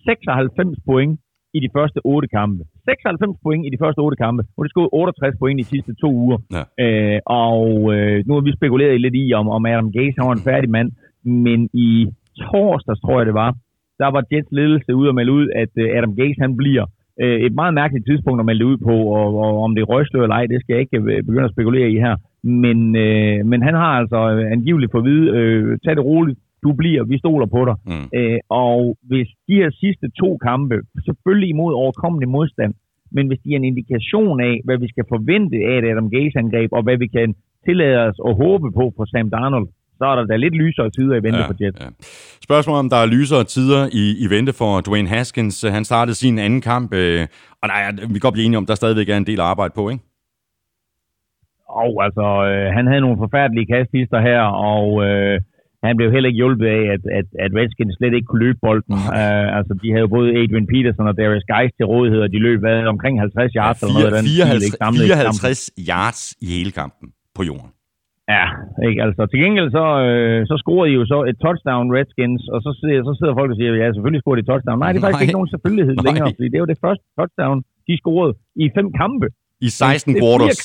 [0.04, 1.20] 96 point
[1.56, 2.62] i de første otte kampe.
[2.88, 5.92] 96 point i de første otte kampe, og de scorede 68 point i de sidste
[6.02, 6.38] to uger.
[6.56, 6.64] Ja.
[6.84, 7.64] Øh, og
[7.94, 10.70] øh, nu har vi spekuleret lidt i, om, om Adam Gase han var en færdig
[10.76, 10.88] mand,
[11.44, 11.90] men i
[12.42, 13.50] torsdags, tror jeg det var,
[14.02, 16.86] der var Jets ledelse ude og melde ud, at øh, Adam Gase han bliver
[17.22, 20.22] øh, et meget mærkeligt tidspunkt at melde ud på, og, og om det er røgslør
[20.22, 22.16] eller ej, det skal jeg ikke øh, begynde at spekulere i her.
[22.64, 26.38] Men, øh, men han har altså øh, angiveligt fået at vide, øh, tag det roligt,
[26.64, 27.76] du bliver, vi stoler på dig.
[27.92, 28.06] Mm.
[28.18, 32.72] Øh, og hvis de her sidste to kampe, selvfølgelig imod overkommelig modstand,
[33.16, 36.70] men hvis de er en indikation af, hvad vi skal forvente af et Adam Gaze-angreb,
[36.72, 37.34] og hvad vi kan
[37.66, 41.14] tillade os at håbe på for Sam Darnold, så er der da lidt lysere tider
[41.16, 41.80] i vente ja, for Jets.
[41.80, 41.88] Ja.
[42.48, 45.56] Spørgsmål om der er lysere tider i, i vente for Dwayne Haskins.
[45.76, 47.26] Han startede sin anden kamp, øh,
[47.62, 47.80] og nej,
[48.12, 50.02] vi kan godt blive enige om, der stadigvæk er en del arbejde på, ikke?
[51.82, 54.42] Og altså, øh, han havde nogle forfærdelige kasthister her,
[54.72, 55.40] og øh,
[55.86, 58.94] han blev heller ikke hjulpet af, at, at, at Redskins slet ikke kunne løbe bolden.
[59.18, 62.38] Uh, altså, de havde jo både Adrian Peterson og Darius Geist til rådighed, og de
[62.46, 63.78] løb hvad, omkring 50 yards.
[63.82, 67.06] Ja, 4, eller noget, 54, 54 yards i hele kampen
[67.36, 67.70] på jorden.
[68.36, 68.46] Ja,
[68.88, 68.98] ikke?
[69.06, 72.70] Altså, til gengæld så, øh, så scorede de jo så et touchdown Redskins, og så,
[73.08, 74.78] så sidder folk og siger, ja, selvfølgelig scorede de touchdown.
[74.82, 75.26] Nej, det er faktisk Nej.
[75.26, 76.06] ikke nogen selvfølgelighed Nej.
[76.08, 77.56] længere, fordi det er jo det første touchdown,
[77.88, 79.26] de scorede i fem kampe.
[79.66, 80.58] I 16 quarters.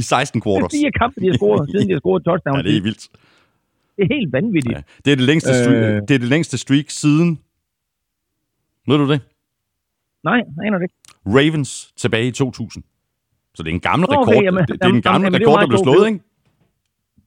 [0.00, 0.70] I 16 quarters.
[0.72, 2.56] Det er fire kampe, de har scoret, siden de har scoret touchdown.
[2.60, 3.04] Ja, det er vildt.
[3.96, 4.76] Det er helt vanvittigt.
[4.76, 4.82] Ja.
[5.04, 6.02] Det, er det, længste streak, øh...
[6.08, 7.38] det er det længste streak siden...
[8.88, 9.20] Ved du det?
[10.24, 10.90] Nej, jeg aner det.
[11.26, 12.84] Ravens tilbage i 2000.
[13.54, 14.44] Så det er en gammel okay, rekord.
[14.44, 16.20] Jamen, det, det er en gammel jamen, rekord, der blev slået, ikke?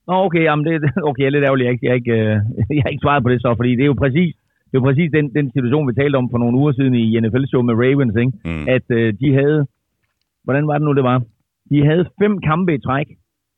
[0.07, 0.73] Nå, okay, jamen det,
[1.09, 2.35] okay, jeg er lidt ærgerlig, jeg, jeg, ikke, øh,
[2.75, 4.31] jeg har ikke svaret på det så, fordi det er jo præcis,
[4.67, 7.19] det er jo præcis den, den situation, vi talte om for nogle uger siden i
[7.21, 8.33] NFL-show med Ravens, ikke?
[8.49, 8.65] Mm.
[8.75, 9.59] at øh, de havde,
[10.45, 11.17] hvordan var det nu, det var?
[11.71, 13.07] De havde fem kampe i træk,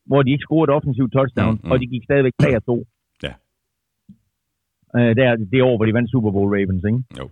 [0.10, 1.72] hvor de ikke scorede et offensivt touchdown, mm, mm.
[1.72, 2.76] og de gik stadigvæk 3 2.
[2.78, 2.84] Ja.
[4.98, 7.02] Øh, det er det år, hvor de vandt Super Bowl Ravens, ikke?
[7.20, 7.26] Jo.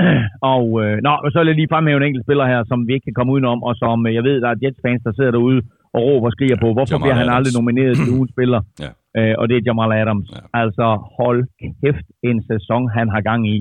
[0.54, 3.06] og, øh, nå, så vil jeg lige fremhæve en enkelt spiller her, som vi ikke
[3.08, 5.60] kan komme udenom, og som øh, jeg ved, der er Jets-fans, der sidder derude
[5.96, 7.36] og råber og skriger på, hvorfor Jamal bliver han Adams.
[7.38, 8.60] aldrig nomineret til ugens spiller?
[8.84, 8.90] ja.
[9.18, 10.28] øh, og det er Jamal Adams.
[10.36, 10.40] Ja.
[10.62, 10.86] Altså,
[11.18, 11.40] hold
[11.80, 13.56] kæft en sæson, han har gang i.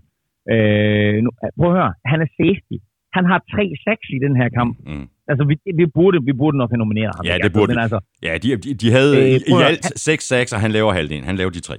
[0.54, 1.30] Øh, nu,
[1.60, 2.78] prøv at høre, han er safety.
[3.18, 4.74] Han har 3-6 i den her kamp.
[4.90, 5.06] Mm.
[5.32, 7.24] Altså, vi, vi, burde, vi burde nok have nomineret ham.
[7.26, 10.60] Ja, det burde altså, Ja, de, de, de havde øh, i, alt 6 6 og
[10.60, 11.24] han laver halvdelen.
[11.24, 11.76] Han laver de tre.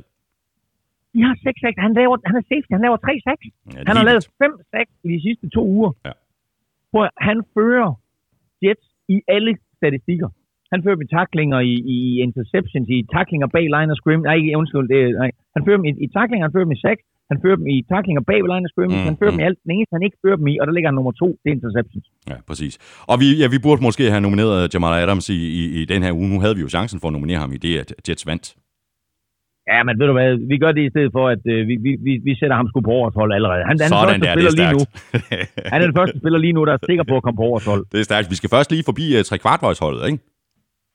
[1.16, 3.44] De har 6 6 Han, laver, han er safety, han laver 3 6
[3.74, 5.92] ja, Han har lavet 5 6 i de sidste to uger.
[6.06, 6.14] Ja.
[6.92, 7.90] Prøv, han fører
[8.64, 10.28] Jets i alle statistikker.
[10.72, 14.20] Han fører i taklinger, i, i interceptions, i taklinger bag line of scrim.
[14.30, 14.86] Nej, undskyld.
[14.92, 15.30] Det, nej.
[15.56, 17.02] Han fører dem i, i taklinger, han fører dem i 6.
[17.30, 19.02] Han fører dem i taklinger bag ved line of scrimmage.
[19.02, 19.36] Mm, han fører mm.
[19.36, 19.58] dem i alt.
[19.64, 21.54] Den eneste, han ikke fører dem i, og der ligger han nummer to, det er
[21.58, 22.06] interceptions.
[22.30, 22.74] Ja, præcis.
[23.10, 26.12] Og vi, ja, vi burde måske have nomineret Jamal Adams i, i, i den her
[26.18, 26.28] uge.
[26.32, 28.46] Nu havde vi jo chancen for at nominere ham i det, at Jets vandt.
[29.72, 31.74] Ja, men ved du hvad, vi gør det i stedet for, at øh, vi,
[32.06, 33.62] vi, vi sætter ham sgu på årshold allerede.
[33.70, 34.82] Han, han Sådan er den første der, spiller lige nu.
[35.72, 37.82] han er den første spiller lige nu, der er sikker på at komme på årshold.
[37.92, 38.26] Det er stærkt.
[38.30, 40.18] Vi skal først lige forbi uh, tre kvartvejsholdet, ikke?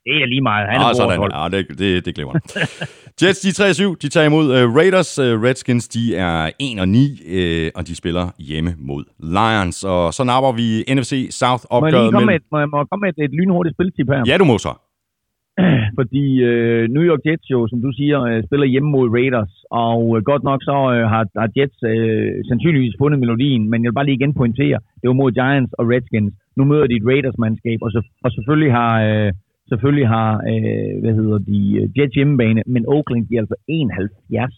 [0.07, 0.63] Det er lige meget.
[0.73, 1.19] Han er ah, sådan.
[1.39, 2.33] Ja, det, det, det glemmer
[3.21, 3.95] Jets, de er 3-7.
[4.01, 5.19] De tager imod uh, Raiders.
[5.19, 6.55] Uh, Redskins, de er 1-9,
[7.37, 9.03] uh, og de spiller hjemme mod
[9.37, 9.83] Lions.
[9.83, 11.93] Og så napper vi NFC South opgøret.
[11.93, 14.07] Må jeg komme med, et, må jeg, må jeg komme med et, et lynhurtigt spiltip
[14.13, 14.21] her?
[14.27, 14.73] Ja, du må så.
[15.99, 19.53] Fordi uh, New York Jets jo, som du siger, uh, spiller hjemme mod Raiders.
[19.85, 23.89] Og uh, godt nok så uh, har, har Jets uh, sandsynligvis fundet melodien, men jeg
[23.89, 26.33] vil bare lige igen pointere, det var mod Giants og Redskins.
[26.57, 28.93] Nu møder de et Raiders-mandskab, og, så, og selvfølgelig har...
[29.09, 29.31] Uh,
[29.71, 34.53] selvfølgelig har, øh, hvad hedder de, øh, Jets hjemmebane, men Oakland giver altså 71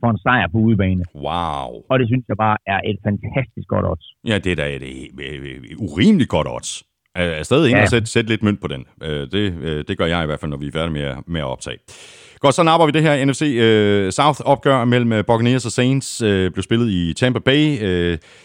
[0.00, 1.02] for en sejr på udebane.
[1.26, 1.66] Wow.
[1.90, 4.06] Og det synes jeg bare er et fantastisk godt odds.
[4.30, 6.70] Ja, det er da et, et, et, et urimeligt godt odds.
[7.16, 7.84] Jeg er stadig inde ja.
[7.84, 8.84] og sætte, sætte lidt mønt på den.
[9.02, 11.40] Øh, det, øh, det gør jeg i hvert fald, når vi er færdige med, med
[11.40, 11.78] at optage.
[12.40, 16.18] Godt, så napper vi det her NFC uh, South-opgør mellem Buccaneers og Saints.
[16.18, 17.78] Blev spillet i Tampa Bay.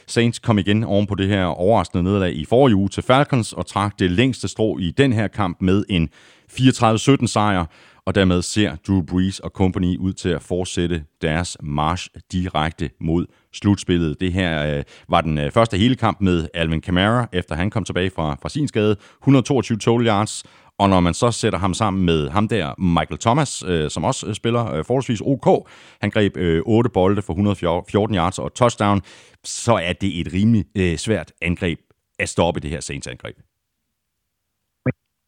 [0.07, 3.65] Saints kom igen oven på det her overraskende nederlag i forrige uge til Falcons og
[3.65, 6.09] trak det længste strå i den her kamp med en
[6.51, 7.65] 34-17 sejr.
[8.05, 13.25] Og dermed ser Drew Brees og company ud til at fortsætte deres march direkte mod
[13.53, 14.19] slutspillet.
[14.19, 17.83] Det her øh, var den øh, første hele kamp med Alvin Kamara, efter han kom
[17.83, 18.95] tilbage fra, fra sin skade.
[19.21, 20.43] 122 total yards
[20.81, 24.27] og når man så sætter ham sammen med ham der, Michael Thomas, øh, som også
[24.27, 25.69] øh, spiller øh, forholdsvis OK,
[26.01, 29.01] han greb øh, 8 bolde for 114 yards og touchdown,
[29.43, 31.79] så er det et rimelig øh, svært angreb
[32.19, 33.35] at stoppe det her Saints angreb.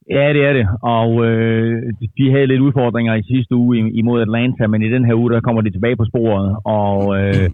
[0.10, 0.68] Ja, det er det.
[0.82, 5.14] Og øh, de havde lidt udfordringer i sidste uge imod Atlanta, men i den her
[5.14, 6.58] uge, der kommer de tilbage på sporet.
[6.66, 7.50] Og øh,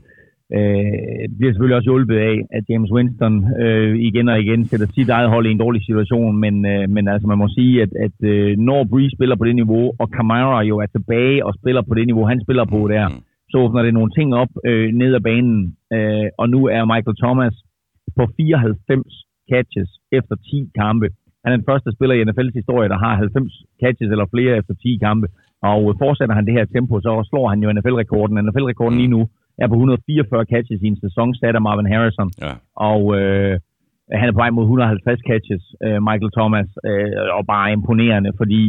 [0.58, 4.88] Øh, det bliver selvfølgelig også hjulpet af, at James Winston øh, igen og igen sætter
[4.88, 7.92] sit eget hold i en dårlig situation, men, øh, men altså man må sige, at,
[8.06, 11.82] at øh, når Breeze spiller på det niveau, og Kamara jo er tilbage og spiller
[11.82, 13.22] på det niveau, han spiller på der, mm.
[13.52, 17.18] så åbner det nogle ting op øh, ned ad banen, øh, og nu er Michael
[17.24, 17.56] Thomas
[18.18, 21.08] på 94 catches efter 10 kampe.
[21.44, 23.54] Han er den første spiller i NFL's historie, der har 90
[23.84, 25.28] catches eller flere efter 10 kampe,
[25.72, 28.36] og fortsætter han det her tempo, så slår han jo NFL-rekorden.
[28.46, 29.22] NFL-rekorden lige nu
[29.64, 32.30] er på 144 catches i en sæson, sat af Marvin Harrison.
[32.46, 32.54] Ja.
[32.90, 33.60] Og øh,
[34.20, 38.62] han er på vej mod 150 catches, øh, Michael Thomas, øh, og bare imponerende, fordi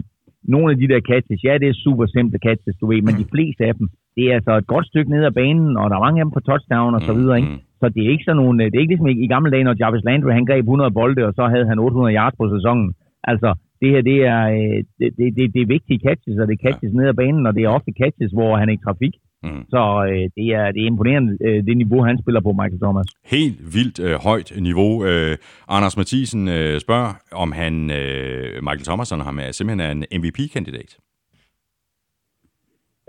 [0.54, 3.30] nogle af de der catches, ja, det er super simple catches, du ved, men de
[3.34, 3.86] fleste af dem,
[4.16, 6.36] det er altså et godt stykke ned ad banen, og der er mange af dem
[6.36, 7.52] på touchdown og så videre, ikke?
[7.52, 7.60] Mm.
[7.80, 9.76] Så det er ikke sådan nogle, det er ikke ligesom i, i gamle dage, når
[9.80, 12.88] Jarvis Landry, han greb 100 bolde, og så havde han 800 yards på sæsonen.
[13.30, 13.50] Altså,
[13.80, 16.64] det her, det er, øh, det, det, det, det er vigtige catches, og det er
[16.66, 16.96] catches ja.
[16.98, 19.14] ned ad banen, og det er ofte catches, hvor han er i trafik.
[19.42, 19.64] Mm.
[19.74, 23.06] Så øh, det, er, det er imponerende, øh, det niveau, han spiller på, Michael Thomas.
[23.24, 25.04] Helt vildt øh, højt niveau.
[25.04, 25.36] Øh,
[25.68, 30.20] Anders Mathisen øh, spørger, om han, øh, Michael Thomas, om han er simpelthen er en
[30.20, 30.90] MVP-kandidat.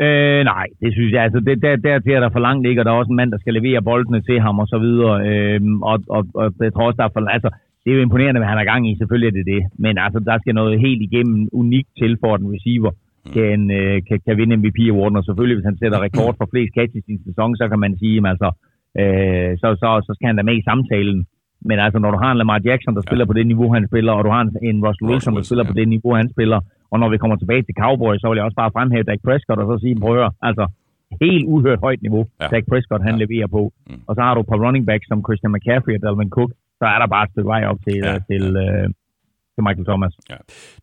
[0.06, 1.24] Øh, nej, det synes jeg.
[1.24, 3.32] Altså, det, der, der er der for langt ikke, og der er også en mand,
[3.32, 5.16] der skal levere boldene til ham og så videre.
[5.28, 7.50] Øh, og, og, og jeg tror også, der er for, altså,
[7.84, 8.98] det er jo imponerende, hvad han er gang i.
[8.98, 9.62] Selvfølgelig er det det.
[9.84, 12.92] Men altså, der skal noget helt igennem unikt til for, at en receiver
[13.36, 15.18] kan, øh, kan, kan vinde MVP-awarden.
[15.20, 17.94] Og selvfølgelig, hvis han sætter rekord for flest catches i en sæson, så kan man
[18.02, 18.50] sige, at altså,
[19.02, 21.20] øh, så, så, så skal han da med i samtalen.
[21.70, 24.12] Men altså, når du har en Lamar Jackson, der spiller på det niveau, han spiller,
[24.18, 25.72] og du har en, en Russell Wilson, der spiller ja.
[25.72, 26.60] på det niveau, han spiller,
[26.92, 29.60] og når vi kommer tilbage til Cowboys, så vil jeg også bare fremhæve Dak Prescott
[29.62, 30.66] og så sige, prøv at høre, altså,
[31.26, 32.34] helt uhørt højt niveau, Ja.
[32.44, 32.48] ja.
[32.54, 33.20] Dak Prescott han Ja.
[33.20, 33.24] ja.
[33.24, 33.62] leverer på.
[33.74, 33.94] Mm.
[33.94, 34.02] Mm.
[34.08, 36.98] Og så har du på running backs som Christian McCaffrey og Dalvin Cook, så er
[37.02, 38.12] der bare et stykke vej op til, Ja.
[38.14, 38.20] ja.
[38.30, 38.86] til, øh,
[39.56, 40.14] til Michael Thomas.
[40.30, 40.36] Ja.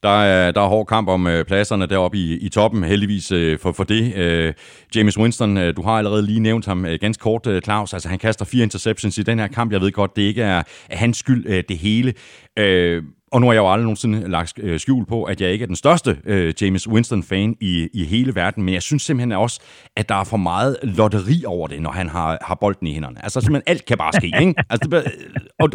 [0.02, 3.58] Der, er, der er hård kamp om øh, pladserne deroppe i, i toppen, heldigvis øh,
[3.58, 4.16] for, for det.
[4.16, 4.54] Øh,
[4.96, 7.92] James Winston, øh, du har allerede lige nævnt ham øh, ganske kort, øh, Claus.
[7.92, 9.72] Altså, han kaster fire interceptions i den her kamp.
[9.72, 12.14] Jeg ved godt, det ikke er, er hans skyld, øh, det hele.
[12.58, 15.62] Øh, og nu har jeg jo aldrig nogensinde lagt øh, skjul på, at jeg ikke
[15.62, 19.60] er den største øh, James Winston-fan i, i hele verden, men jeg synes simpelthen også,
[19.96, 23.24] at der er for meget lotteri over det, når han har, har bolden i hænderne.
[23.24, 24.54] Altså simpelthen alt kan bare ske, ikke?
[24.70, 25.12] Altså, det,
[25.58, 25.70] og,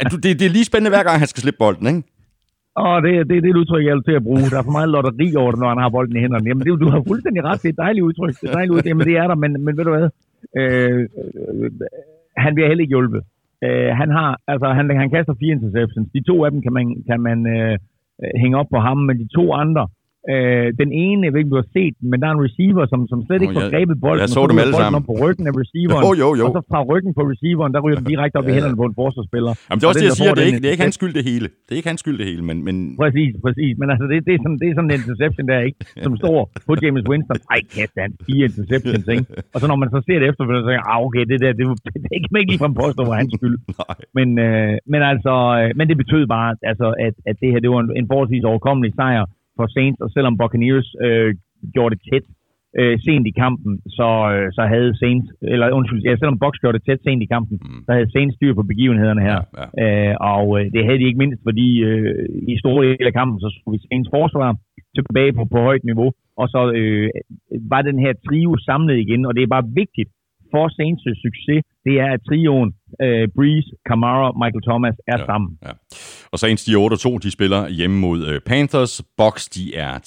[0.00, 2.02] at du, det, det er lige spændende hver gang, han skal slippe bolden, ikke?
[2.74, 4.50] Og det, det, det er et udtryk, jeg er til at bruge.
[4.52, 6.48] Der er for meget lotteri over det, når han har bolden i hænderne.
[6.48, 7.62] Jamen, det, du har fuldstændig ret.
[7.62, 8.34] Det er et dejligt udtryk.
[8.40, 8.90] Det er dejligt udtryk.
[8.90, 10.08] Jamen, det er der, men, men ved du hvad?
[10.60, 11.70] Øh, øh,
[12.36, 13.22] han bliver heller ikke hjulpet.
[13.64, 16.08] Øh, han har, altså, han, han kaster fire interceptions.
[16.16, 17.78] De to af dem kan man, kan man øh,
[18.42, 19.88] hænge op på ham, men de to andre,
[20.32, 23.00] øh, den ene, jeg ved ikke, du har set, men der er en receiver, som,
[23.12, 24.20] som slet ikke Nå, får grebet bolden.
[24.22, 25.00] jeg og så dem alle sammen.
[25.10, 26.02] på ryggen af receiveren.
[26.06, 26.44] Jo, jo, jo.
[26.46, 28.54] Og så fra ryggen på receiveren, der ryger den direkte op i Ja.
[28.56, 29.52] hænderne på en forsvarsspiller.
[29.68, 30.32] Jamen, det er Og også den, det, jeg siger.
[30.38, 31.46] Det er, ikke, det er ikke hans skyld det hele.
[31.66, 32.56] Det er ikke hans skyld det hele, men...
[32.66, 32.74] men
[33.04, 33.72] Præcis, præcis.
[33.80, 35.78] Men altså, det, det, er sådan, det er sådan en interception der, ikke?
[36.06, 36.38] Som står
[36.68, 37.38] på James Winston.
[37.54, 39.24] Ej, kæft, han fire interceptions, ikke?
[39.54, 41.50] Og så når man så ser det efterfølgende, så tænker jeg, ah, okay, det der,
[41.58, 41.64] det,
[42.12, 43.56] det, kan man ikke ligefrem påstå, var hans skyld.
[44.18, 47.70] Men, øh, men altså, øh, men det betød bare, altså, at, at det her, det
[47.74, 49.24] var en, en forholdsvis overkommelig sejr
[49.60, 51.30] for Saints, og selvom Buccaneers øh,
[51.74, 52.24] gjorde det tæt
[52.80, 56.76] øh, sent i kampen, så, øh, så havde Saints, eller undskyld, ja, selvom Bucks gjorde
[56.78, 57.80] det tæt sent i kampen, Mm.
[57.86, 59.38] så havde Saints styr på begivenhederne her.
[59.58, 60.10] Ja, ja.
[60.10, 63.38] Øh, og øh, det havde de ikke mindst, fordi øh, i store dele af kampen,
[63.44, 64.48] så skulle vi Saints forsvar
[64.96, 66.10] tilbage på, på højt niveau,
[66.40, 67.08] og så øh,
[67.72, 70.10] var den her trio samlet igen, og det er bare vigtigt
[70.52, 72.70] for Saints succes, det er, at trioen
[73.04, 75.24] øh, Breeze, Kamara, Michael Thomas er Ja.
[75.30, 75.50] sammen.
[75.66, 75.72] Ja.
[76.32, 79.02] Og Saints, de er 8-2, de spiller hjemme mod øh, Panthers.
[79.16, 79.98] Bucks, de er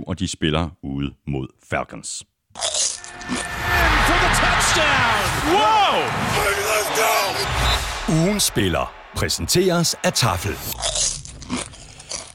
[0.00, 2.24] 3-7, og de spiller ude mod Falcons.
[8.08, 10.52] Ugen spiller præsenteres af Tafel.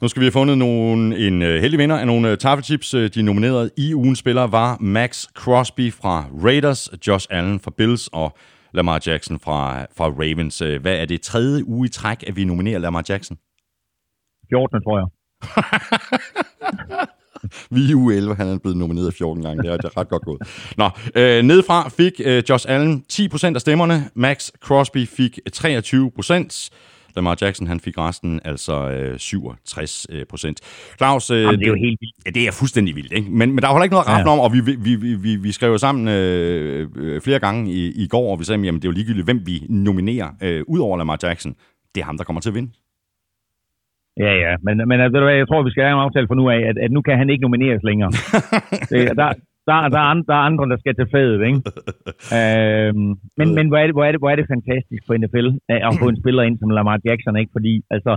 [0.02, 2.90] Nu skal vi have fundet nogle, en uh, heldig vinder af nogle uh, taffelchips.
[2.90, 8.38] De nominerede i ugens spillere var Max Crosby fra Raiders, Josh Allen fra Bills og
[8.76, 10.62] Lamar Jackson fra, fra Ravens.
[10.62, 13.38] Uh, hvad er det tredje uge i træk, at vi nominerer Lamar Jackson?
[14.50, 15.08] 14, tror jeg.
[17.70, 19.64] Vi er uge 11, han er blevet nomineret 14 gange.
[19.64, 20.42] Det er, det er ret godt gået.
[20.78, 24.10] Nå, øh, nedefra fik øh, Josh Allen 10% af stemmerne.
[24.14, 26.70] Max Crosby fik 23%.
[27.16, 30.58] Lamar Jackson, han fik resten, altså øh, 67 øh, procent.
[30.98, 32.16] Claus, øh, Jamen, det er jo helt vildt.
[32.26, 33.32] Ja, det er fuldstændig vildt, ikke?
[33.32, 35.36] Men, men der er heller ikke noget at rafle om, og vi, vi, vi, vi,
[35.36, 38.82] vi skrev jo sammen øh, øh, flere gange i, i går, og vi sagde, jamen
[38.82, 41.56] det er jo ligegyldigt, hvem vi nominerer øh, ud over Lamar Jackson.
[41.96, 42.72] Det er ham, der kommer til at vinde.
[44.24, 44.54] Ja, ja.
[44.66, 46.92] Men, men hvad, jeg tror, vi skal have en aftale for nu af, at, at
[46.92, 48.12] nu kan han ikke nomineres længere.
[48.92, 49.30] det, der,
[49.68, 51.60] der, der, er andre, der er andre, der skal til fadet, ikke?
[52.38, 55.48] øhm, men men hvor, er det, hvor, er det, hvor er det fantastisk for NFL
[55.70, 57.52] at få en spiller ind som Lamar Jackson, ikke?
[57.58, 58.14] Fordi, altså,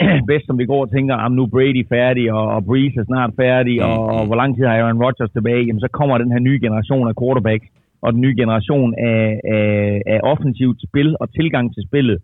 [0.30, 3.04] bedst som vi går og tænker, at nu er Brady færdig, og, og Breeze er
[3.04, 6.32] snart færdig, og, og hvor lang tid har Aaron Rodgers tilbage, jamen så kommer den
[6.32, 7.68] her nye generation af quarterbacks,
[8.02, 12.18] og den nye generation af, af, af offensivt spil og tilgang til spillet,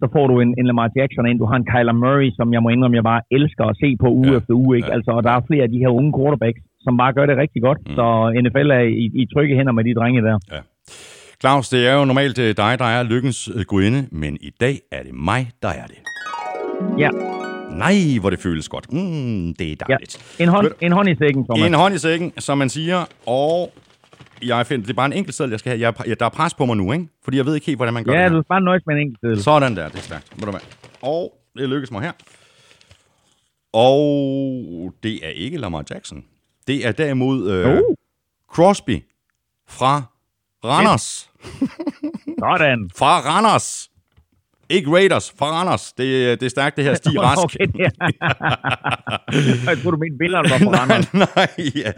[0.00, 2.62] så får du en, en Lamar Jackson ind, du har en Kyler Murray, som jeg
[2.62, 4.88] må indrømme, jeg bare elsker at se på uge Ja, efter uge, ikke?
[4.88, 4.94] Ja.
[4.94, 7.60] Altså, og der er flere af de her unge quarterbacks, som bare gør det rigtig
[7.62, 7.94] godt, mm.
[7.98, 8.06] så
[8.44, 10.36] NFL er i, i trygge hænder med de drenge der.
[10.52, 10.60] Ja.
[11.40, 14.74] Claus, det er jo normalt øh, dig, der er lykkens øh, gudinde, men i dag
[14.92, 15.98] er det mig, der er det.
[16.98, 17.10] Ja,
[17.84, 18.92] Nej, hvor det føles godt.
[18.92, 19.94] Mm, det er ja.
[19.94, 20.36] dejligt.
[20.40, 21.66] En hånd, en hånd i sækken, Thomas.
[21.68, 23.72] En hånd i sækken, som man siger, og
[24.42, 25.80] Jeg finder, det er bare en enkelt seddel, jeg skal have.
[25.80, 27.06] Jeg, jeg, der er pres på mig nu, ikke?
[27.24, 28.36] Fordi jeg ved ikke helt, hvordan man gør Ja, det her.
[28.36, 29.42] du skal bare nøjes med en enkelt seddel.
[29.42, 30.32] Sådan der, det er stærkt.
[30.36, 30.60] Ved du hvad?
[31.02, 32.12] Og det lykkes mig her.
[33.72, 36.24] Og det er ikke Lamar Jackson.
[36.66, 37.80] Det er derimod øh, Oh.
[38.54, 39.02] Crosby
[39.68, 40.02] fra
[40.64, 41.30] Randers.
[42.38, 42.90] Sådan.
[42.96, 43.90] Fra Randers.
[44.68, 45.92] Ikke Raiders, fra Randers.
[45.92, 46.94] Det, det er stærkt, det her.
[47.04, 47.44] Stig Rask.
[47.44, 47.90] Okay, er.
[49.70, 51.14] jeg tror, du mente billederne var på Randers.
[51.14, 51.70] nej, nej.
[51.76, 51.92] Ja.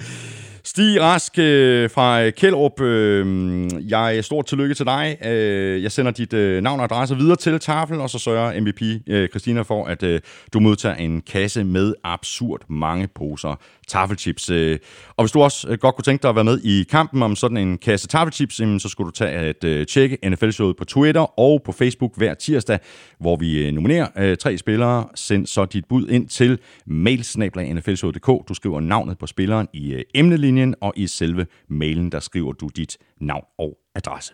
[0.64, 5.16] Stig Rask øh, fra Kjellerup, øh, jeg er stort tillykke til dig.
[5.26, 8.82] Øh, jeg sender dit øh, navn og adresse videre til Tafel, og så sørger MVP
[9.06, 10.20] øh, Christina for, at øh,
[10.52, 13.54] du modtager en kasse med absurd mange poser
[13.88, 14.50] tafelchips.
[14.50, 14.78] Øh.
[15.16, 17.36] Og hvis du også øh, godt kunne tænke dig at være med i kampen om
[17.36, 21.62] sådan en kasse tafelchips, så skulle du tage at øh, tjekke NFL-showet på Twitter og
[21.64, 22.78] på Facebook hver tirsdag,
[23.20, 25.06] hvor vi nominerer tre spillere.
[25.14, 28.48] Send så dit bud ind til mailsnablag.nflshowet.dk.
[28.48, 32.98] Du skriver navnet på spilleren i emnelinjen, og i selve mailen, der skriver du dit
[33.20, 34.32] navn og adresse.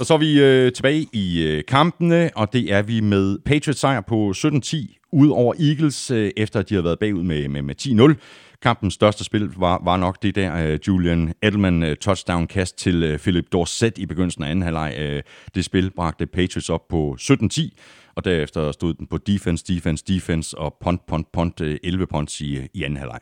[0.00, 3.80] Og så er vi øh, tilbage i øh, kampene, og det er vi med Patriots
[3.80, 7.62] sejr på 17-10 ud over Eagles, øh, efter at de havde været bagud med, med,
[7.62, 8.14] med 10-0.
[8.62, 13.18] Kampens største spil var, var nok det der øh, Julian Edelman øh, touchdown-kast til øh,
[13.18, 14.96] Philip Dorsett i begyndelsen af anden halvleg.
[14.98, 15.22] Øh,
[15.54, 17.68] det spil bragte Patriots op på 17-10,
[18.14, 22.40] og derefter stod den på defense, defense, defense og punt, punt, punt, øh, 11 punts
[22.40, 23.20] i, øh, i anden halvleg.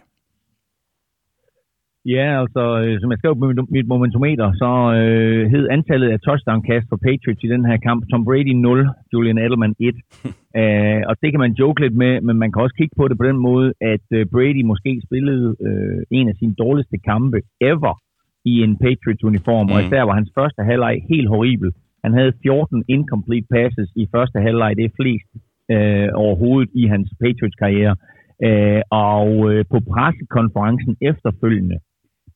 [2.05, 3.47] Ja, altså, øh, som jeg skrev på
[3.77, 4.71] mit, momentometer, så
[5.01, 9.39] øh, hed antallet af touchdown-kast for Patriots i den her kamp Tom Brady 0, Julian
[9.39, 9.95] Edelman 1.
[10.25, 13.19] uh, og det kan man joke lidt med, men man kan også kigge på det
[13.19, 17.95] på den måde, at øh, Brady måske spillede øh, en af sine dårligste kampe ever
[18.45, 19.73] i en Patriots-uniform, mm.
[19.73, 21.71] og især var hans første halvleg helt horribel.
[22.05, 25.31] Han havde 14 incomplete passes i første halvleg, det er flest
[25.75, 27.97] øh, overhovedet i hans Patriots-karriere.
[28.47, 31.79] Øh, og øh, på pressekonferencen efterfølgende,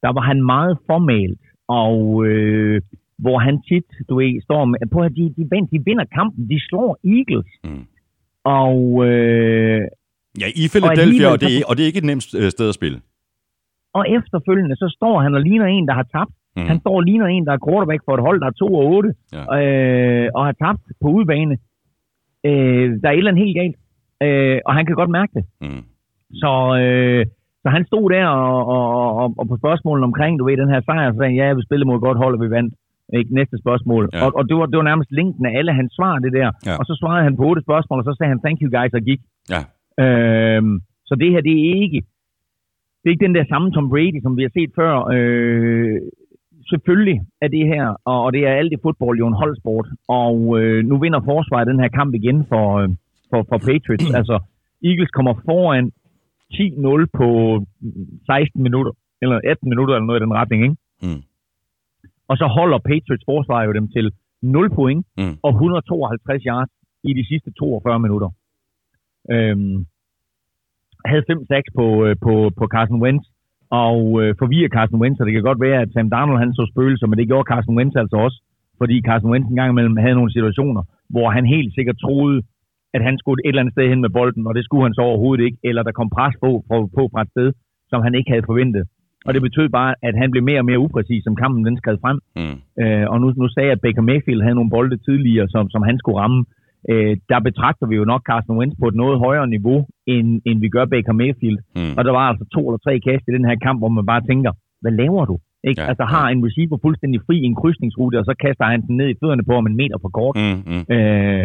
[0.06, 1.40] der var han meget formalt,
[1.82, 1.96] og
[2.26, 2.76] øh,
[3.24, 5.42] hvor han tit, du ved, står med, på at de, de,
[5.72, 7.50] de vinder kampen, de slår Eagles.
[7.64, 7.84] Mm.
[8.62, 8.78] Og
[9.08, 9.80] øh,
[10.42, 12.68] Ja, i Philadelphia, alligevel og det, er, og det er ikke et nemt øh, sted
[12.68, 12.98] at spille.
[13.98, 16.34] og efterfølgende, så står han og ligner en, der har tabt.
[16.56, 16.66] Mm.
[16.70, 18.84] Han står og ligner en, der er quarterback for et hold, der er 2 og
[18.86, 19.42] 8, Ja.
[19.58, 21.54] øh, og har tabt på udebane.
[22.48, 23.76] Øh, der er et eller andet helt galt,
[24.26, 25.44] øh, og han kan godt mærke det.
[25.60, 25.82] Mm.
[26.42, 26.52] Så,
[26.82, 27.26] øh,
[27.66, 30.82] så han stod der og, og, og, og på spørgsmålet omkring, du ved, den her
[30.88, 32.74] sejr, så sagde han, ja, vi spillede mod et godt hold, og vi vandt.
[33.18, 33.34] Ikke?
[33.40, 34.02] Næste spørgsmål.
[34.12, 34.20] Ja.
[34.24, 36.48] Og, og det, var, det var nærmest linken af alle hans svar, det der.
[36.68, 36.74] Ja.
[36.80, 39.02] Og så svarede han på otte spørgsmål, og så sagde han, thank you guys, og
[39.10, 39.20] gik.
[39.54, 39.62] Ja.
[40.04, 40.74] Øhm,
[41.08, 42.00] så det her, det er ikke,
[42.98, 44.92] det er ikke den der samme Tom Brady, som vi har set før.
[45.14, 45.96] Øh,
[46.70, 49.88] selvfølgelig er det her, og, og det er alt i fodbold jo en holdsport.
[50.22, 52.88] Og øh, nu vinder forsvaret den her kamp igen for, øh,
[53.30, 54.08] for, for Patriots.
[54.20, 54.36] altså,
[54.88, 55.92] Eagles kommer foran
[56.54, 57.28] 10-0 på
[58.26, 58.92] 16 minutter,
[59.22, 60.76] eller 18 minutter, eller noget i den retning, ikke?
[61.02, 61.22] Mm.
[62.28, 64.12] Og så holder Patriots forsvar jo dem til
[64.42, 65.34] 0 point Mm.
[65.42, 66.70] og 152 yards
[67.04, 68.30] i de sidste 42 minutter.
[69.32, 69.86] Øhm,
[71.10, 73.24] havde fem sacks på, øh, på, på Carson Wentz,
[73.70, 76.70] og øh, forvirrer Carson Wentz, og det kan godt være, at Sam Darnold han så
[76.72, 78.38] spøgelser, men det gjorde Carson Wentz altså også,
[78.78, 82.42] fordi Carson Wentz en gang imellem havde nogle situationer, hvor han helt sikkert troede,
[82.96, 85.02] at han skulle et eller andet sted hen med bolden, og det skulle han så
[85.10, 87.48] overhovedet ikke, eller der kom pres på, på, på fra et sted,
[87.90, 88.84] som han ikke havde forventet.
[89.26, 91.98] Og det betød bare, at han blev mere og mere upræcis, som kampen den skred
[92.04, 92.18] frem.
[92.40, 92.56] Mm.
[92.82, 95.82] Øh, og nu, nu sagde jeg, at Baker Mayfield havde nogle bolde tidligere, som, som
[95.88, 96.40] han skulle ramme.
[96.90, 99.78] Øh, der betragter vi jo nok Carson Wentz på et noget højere niveau,
[100.14, 101.58] end, end vi gør Baker Mayfield.
[101.76, 101.94] Mm.
[101.98, 104.26] Og der var altså to eller tre kast i den her kamp, hvor man bare
[104.30, 104.52] tænker,
[104.82, 105.36] hvad laver du?
[105.68, 105.80] Ikke?
[105.80, 108.82] Ja, Ja, altså har en receiver fuldstændig fri i en krydsningsrute, og så kaster han
[108.86, 110.36] den ned i fødderne på om en meter for kort.
[110.42, 110.58] Mm.
[110.70, 110.84] Mm.
[110.94, 111.44] Øh,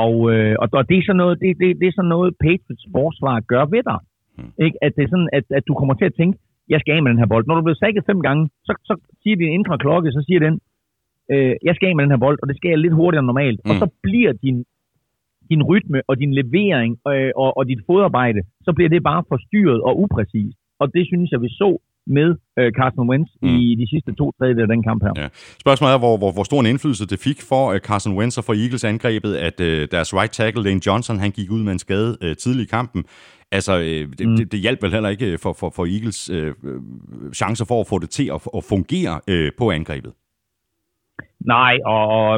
[0.00, 2.86] og, øh, og, og det er sådan noget, det, det, det er sådan noget Patriots
[2.96, 4.00] forsvar gør ved dig.
[4.38, 4.52] Mm.
[4.66, 4.76] Ikke?
[4.84, 6.38] At det er sådan, at, at du kommer til at tænke,
[6.72, 7.44] jeg skal af med den her bold.
[7.46, 10.54] Når du bliver sækket fem gange, så, så siger din indre klokke, så siger den,
[11.32, 13.30] øh, jeg skal af med den her bold, og det skal jeg lidt hurtigere end
[13.32, 13.60] normalt.
[13.64, 13.70] Mm.
[13.70, 13.80] Og Mm.
[13.82, 14.56] så bliver din,
[15.50, 19.80] din rytme og din levering øh, og, og dit fodarbejde, så bliver det bare forstyrret
[19.88, 20.58] og upræcist.
[20.80, 21.70] Og det synes jeg, vi så
[22.06, 23.48] med øh, Carson Wentz mm.
[23.48, 25.12] i de sidste to tredjedel af den kamp her.
[25.16, 25.28] Ja.
[25.60, 28.44] Spørgsmålet er, hvor, hvor, hvor stor en indflydelse det fik for uh, Carson Wentz og
[28.44, 31.78] for Eagles angrebet, at uh, deres right tackle, Lane Johnson, han gik ud med en
[31.78, 33.04] skade uh, tidlig i kampen.
[33.52, 33.82] Altså, uh,
[34.18, 34.36] det, mm.
[34.36, 36.52] det, det hjalp vel heller ikke for, for, for Eagles uh,
[37.34, 40.12] chancer for at få det til at, at fungere uh, på angrebet.
[41.46, 42.30] Nej, og, og,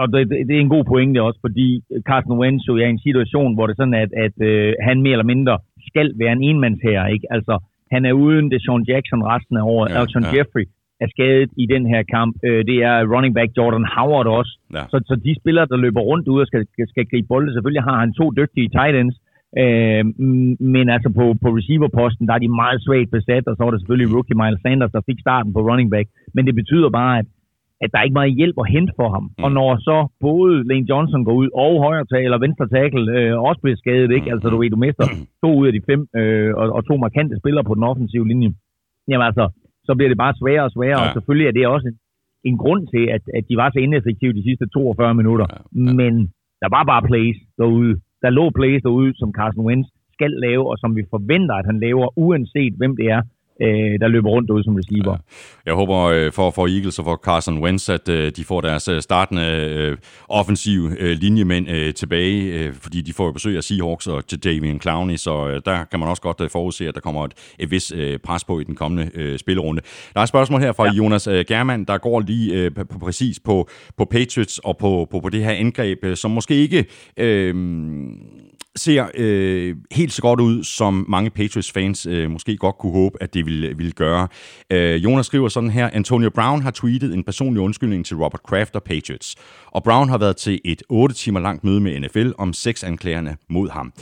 [0.00, 3.06] og det, det er en god pointe også, fordi Carson Wentz jo er i en
[3.06, 5.58] situation, hvor det er sådan, at, at øh, han mere eller mindre
[5.90, 7.26] skal være en enmandsherre, ikke?
[7.30, 7.54] Altså,
[7.94, 9.88] han er uden det Sean Jackson resten af året.
[9.90, 10.32] Ja, Alton ja.
[10.34, 10.64] Jeffrey
[11.04, 12.32] er skadet i den her kamp.
[12.48, 14.52] Øh, det er running back Jordan Howard også.
[14.76, 14.82] Ja.
[14.90, 17.84] Så, så de spillere, der løber rundt ud og skal, skal, skal gribe bolde, selvfølgelig
[17.90, 19.16] har han to dygtige tight ends,
[19.62, 23.62] Øh, mm, men altså på, på receiverposten, der er de meget svagt besat, og så
[23.64, 26.06] var det selvfølgelig rookie Miles Sanders, der fik starten på running back.
[26.34, 27.26] Men det betyder bare, at,
[27.82, 29.24] at der er ikke meget hjælp at hente for ham.
[29.24, 29.44] Mm.
[29.44, 29.96] Og når så
[30.26, 34.10] både Lane Johnson går ud, og højre tackle og venstre tackle øh, også bliver skadet,
[34.16, 34.30] ikke?
[34.32, 35.04] altså du ved, du mister
[35.42, 38.50] to ud af de fem, øh, og, og to markante spillere på den offensive linje,
[39.08, 39.44] jamen altså,
[39.86, 41.06] så bliver det bare sværere og sværere, ja.
[41.06, 41.98] og selvfølgelig er det også en,
[42.50, 45.46] en grund til, at, at de var så ineffektive de sidste 42 minutter.
[45.50, 45.92] Ja, ja.
[46.00, 46.12] Men
[46.62, 47.92] der var bare plays derude.
[48.22, 51.78] Der lå plays derude, som Carson Wentz skal lave, og som vi forventer, at han
[51.86, 53.22] laver, uanset hvem det er,
[53.62, 55.12] øh, der løber rundt ud som receiver.
[55.12, 55.18] Ja.
[55.66, 58.88] Jeg håber øh, for, for Eagles og for Carson Wentz, at øh, de får deres
[58.88, 59.96] øh, startende øh,
[60.28, 65.16] offensiv øh, linjemænd øh, tilbage, øh, fordi de får besøg af Seahawks og Jadavian Clowney,
[65.16, 67.92] så øh, der kan man også godt øh, forudse, at der kommer et, et vis
[67.96, 69.82] øh, pres på i den kommende øh, spillerunde.
[70.14, 70.92] Der er et spørgsmål her fra ja.
[70.92, 75.20] Jonas øh, German, der går lige øh, på, præcis på, på Patriots og på, på,
[75.20, 76.84] på det her angreb, øh, som måske ikke...
[77.16, 77.54] Øh,
[78.78, 83.34] ser øh, helt så godt ud, som mange Patriots-fans øh, måske godt kunne håbe, at
[83.34, 84.28] det ville, ville gøre.
[84.72, 88.76] Øh, Jonas skriver sådan her, Antonio Brown har tweetet en personlig undskyldning til Robert Kraft
[88.76, 89.36] og Patriots,
[89.66, 93.36] og Brown har været til et 8 timer langt møde med NFL om seks anklagerne
[93.50, 93.92] mod ham.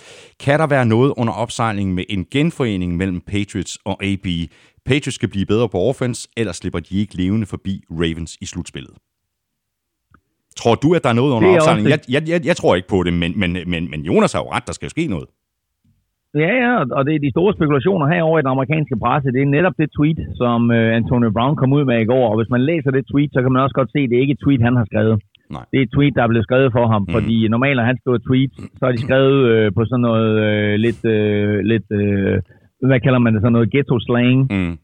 [0.40, 4.26] Kan der være noget under opsejling med en genforening mellem Patriots og AB?
[4.86, 8.92] Patriots skal blive bedre på offense, ellers slipper de ikke levende forbi Ravens i slutspillet.
[10.60, 11.88] Tror du, at der er noget under opsamling?
[11.92, 14.48] Jeg, jeg, jeg, jeg tror ikke på det, men, men, men, men Jonas har jo
[14.56, 15.28] ret, der skal jo ske noget.
[16.44, 19.32] Ja, ja, og det er de store spekulationer herovre i den amerikanske presse.
[19.34, 22.24] Det er netop det tweet, som uh, Antonio Brown kom ud med i går.
[22.30, 24.24] Og hvis man læser det tweet, så kan man også godt se, at det er
[24.24, 25.16] ikke et tweet, han har skrevet.
[25.56, 25.64] Nej.
[25.70, 27.02] Det er et tweet, der er blevet skrevet for ham.
[27.02, 27.12] Mm.
[27.16, 30.74] Fordi normalt, når han skriver tweet, så er de skrevet uh, på sådan noget uh,
[30.84, 32.34] lidt, uh, lidt uh,
[32.88, 34.38] hvad kalder man det, sådan noget ghetto-slang.
[34.56, 34.74] Mm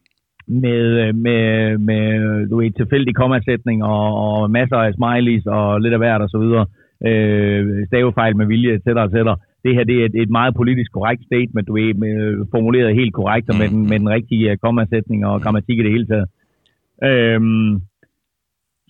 [0.47, 2.03] med, øh, med, med
[2.49, 6.37] du ved, tilfældig kommasætning og, og masser af smileys og lidt af hvert og så
[6.37, 6.65] videre.
[7.09, 8.87] Øh, stavefejl med vilje, etc.
[8.87, 9.17] etc.
[9.63, 13.13] Det her det er et, et meget politisk korrekt statement, du ved, med, formuleret helt
[13.13, 16.27] korrekt og med den, med den rigtige øh, kommasætning og grammatik i det hele taget.
[17.09, 17.81] Øhm,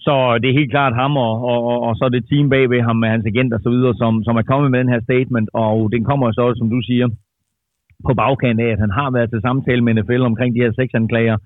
[0.05, 2.95] så det er helt klart ham og, og, og, og så det team bagved ham
[2.95, 5.91] med hans agent og så videre, som, som er kommet med den her statement, og
[5.93, 7.07] den kommer så, som du siger,
[8.07, 10.93] på bagkant af, at han har været til samtale med NFL omkring de her seks
[10.93, 11.37] anklager,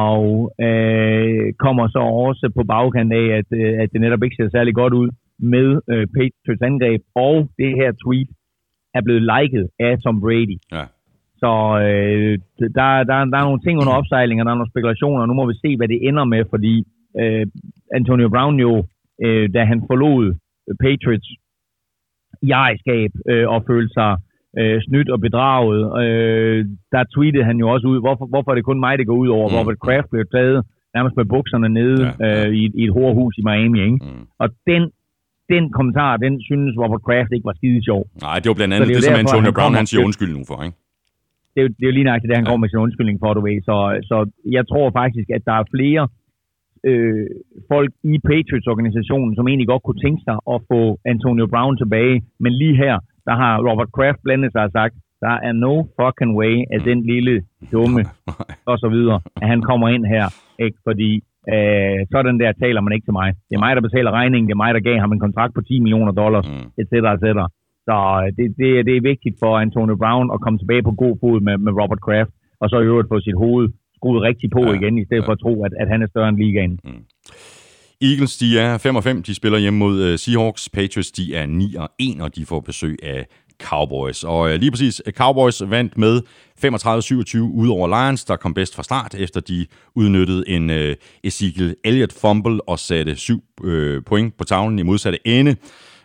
[0.00, 0.22] og
[0.66, 4.74] øh, kommer så også på bagkant af, at, øh, at det netop ikke ser særlig
[4.74, 5.08] godt ud
[5.38, 8.30] med øh, Patriots angreb, og det her tweet
[8.94, 10.56] er blevet liket af Tom Brady.
[10.72, 10.84] Ja.
[11.42, 11.52] Så
[11.86, 12.38] øh,
[12.78, 15.34] der, der, der er nogle ting under opsejling, og der er nogle spekulationer, og nu
[15.34, 16.74] må vi se, hvad det ender med, fordi
[17.20, 17.46] øh,
[17.98, 18.72] Antonio Brown jo,
[19.24, 20.24] øh, da han forlod
[20.84, 21.28] Patriots
[22.42, 24.16] i ejerskab øh, og følte sig
[24.58, 25.82] øh, snydt og bedraget.
[26.02, 26.58] Øh,
[26.94, 29.28] der tweetede han jo også ud, hvorfor, hvorfor er det kun mig, det går ud
[29.28, 29.48] over?
[29.48, 29.54] Mm.
[29.56, 30.56] Robert Kraft blev taget
[30.94, 32.48] nærmest med bukserne nede ja, ja.
[32.48, 33.80] Øh, i, i et hårhus i Miami.
[33.88, 33.98] Ikke?
[34.02, 34.24] Mm.
[34.42, 34.82] Og den,
[35.52, 38.02] den kommentar, den synes Robert Kraft ikke var skide sjov.
[38.26, 40.58] Nej, det var blandt andet det, det, som Antonio Brown han siger undskyld nu for,
[40.66, 40.78] ikke?
[41.52, 42.50] Det er, jo, det er jo lige nøjagtigt det, han ja.
[42.50, 43.56] går med sin undskyldning for, du ved.
[43.68, 43.76] Så,
[44.10, 44.16] så
[44.56, 46.02] jeg tror faktisk, at der er flere
[46.88, 47.26] øh,
[47.72, 50.80] folk i Patriots-organisationen, som egentlig godt kunne tænke sig at få
[51.12, 52.16] Antonio Brown tilbage.
[52.42, 52.94] Men lige her,
[53.28, 54.94] der har Robert Kraft blandet sig og sagt,
[55.24, 57.34] der er no fucking way, at den lille
[57.72, 58.02] dumme
[58.70, 60.26] og så videre, at han kommer ind her,
[60.64, 60.78] ikke?
[60.88, 61.10] fordi
[61.54, 63.28] øh, sådan der taler man ikke til mig.
[63.48, 65.60] Det er mig, der betaler regningen, det er mig, der gav ham en kontrakt på
[65.60, 66.66] 10 millioner dollars, mm.
[66.80, 66.92] etc.
[67.14, 67.26] etc.
[67.88, 71.14] Så øh, det, det, det er vigtigt for Antonio Brown at komme tilbage på god
[71.20, 72.32] fod med, med Robert Kraft,
[72.62, 75.26] og så i øvrigt få sit hoved skruet rigtig på ja, igen, i stedet ja.
[75.28, 76.78] for at tro, at, at han er større end ligaen.
[76.84, 77.02] Mm.
[78.02, 79.22] Eagles, de er 5 og 5.
[79.22, 80.68] De spiller hjemme mod øh, Seahawks.
[80.68, 83.26] Patriots, de er 9 og 1, og de får besøg af
[83.62, 84.24] Cowboys.
[84.24, 86.22] Og øh, lige præcis, Cowboys vandt med
[86.64, 90.94] 35-27 ud over Lions, der kom bedst fra start, efter de udnyttede en uh,
[91.24, 95.56] Ezekiel Elliott fumble og satte 7 uh, point på tavlen i modsatte ende.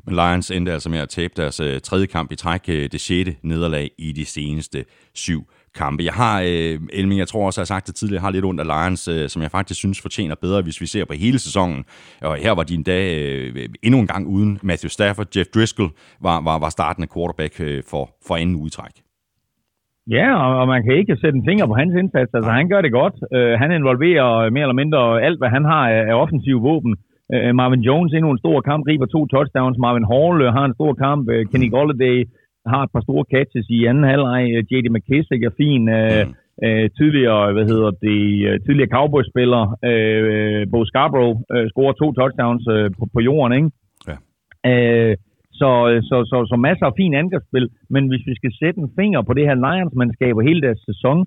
[0.05, 3.01] Men Lions endte altså med at tabe deres uh, tredje kamp i træk, uh, det
[3.01, 5.47] sjette nederlag i de seneste syv
[5.83, 6.01] kampe.
[6.09, 8.47] Jeg har, øh, Elming, jeg tror også, jeg har sagt det tidligere, jeg har lidt
[8.49, 11.39] ondt af Lions, øh, som jeg faktisk synes fortjener bedre, hvis vi ser på hele
[11.47, 11.79] sæsonen.
[12.29, 15.27] Og her var de en dag øh, endnu en gang uden Matthew Stafford.
[15.35, 15.89] Jeff Driscoll
[16.27, 18.95] var, var, var startende quarterback øh, for, for anden udtræk.
[20.17, 22.31] Ja, og, og man kan ikke sætte en finger på hans indsats.
[22.37, 23.15] Altså, han gør det godt.
[23.35, 26.93] Uh, han involverer mere eller mindre alt, hvad han har af, af offensive våben.
[27.33, 29.77] Uh, Marvin Jones endnu en stor kamp, griber to touchdowns.
[29.85, 31.23] Marvin Hall uh, har en stor kamp.
[31.33, 32.17] Uh, Kenny Golladay
[32.73, 34.43] har et par store catches i anden halvleg.
[34.55, 34.87] Øh, J.D.
[34.95, 35.83] McKissick er fin.
[35.89, 36.33] Øh, mm.
[36.65, 42.65] Øh, tidligere, hvad hedder det, øh, tidligere Cowboys-spiller, øh, Bo Scarborough, øh, scorer to touchdowns
[42.75, 43.69] øh, på, på jorden, ikke?
[44.09, 44.15] Ja.
[44.71, 45.15] Øh,
[45.59, 45.69] så,
[46.09, 49.33] så, så, så masser af fin angrebsspil, men hvis vi skal sætte en finger på
[49.37, 51.17] det her Lions-mandskab og hele deres sæson,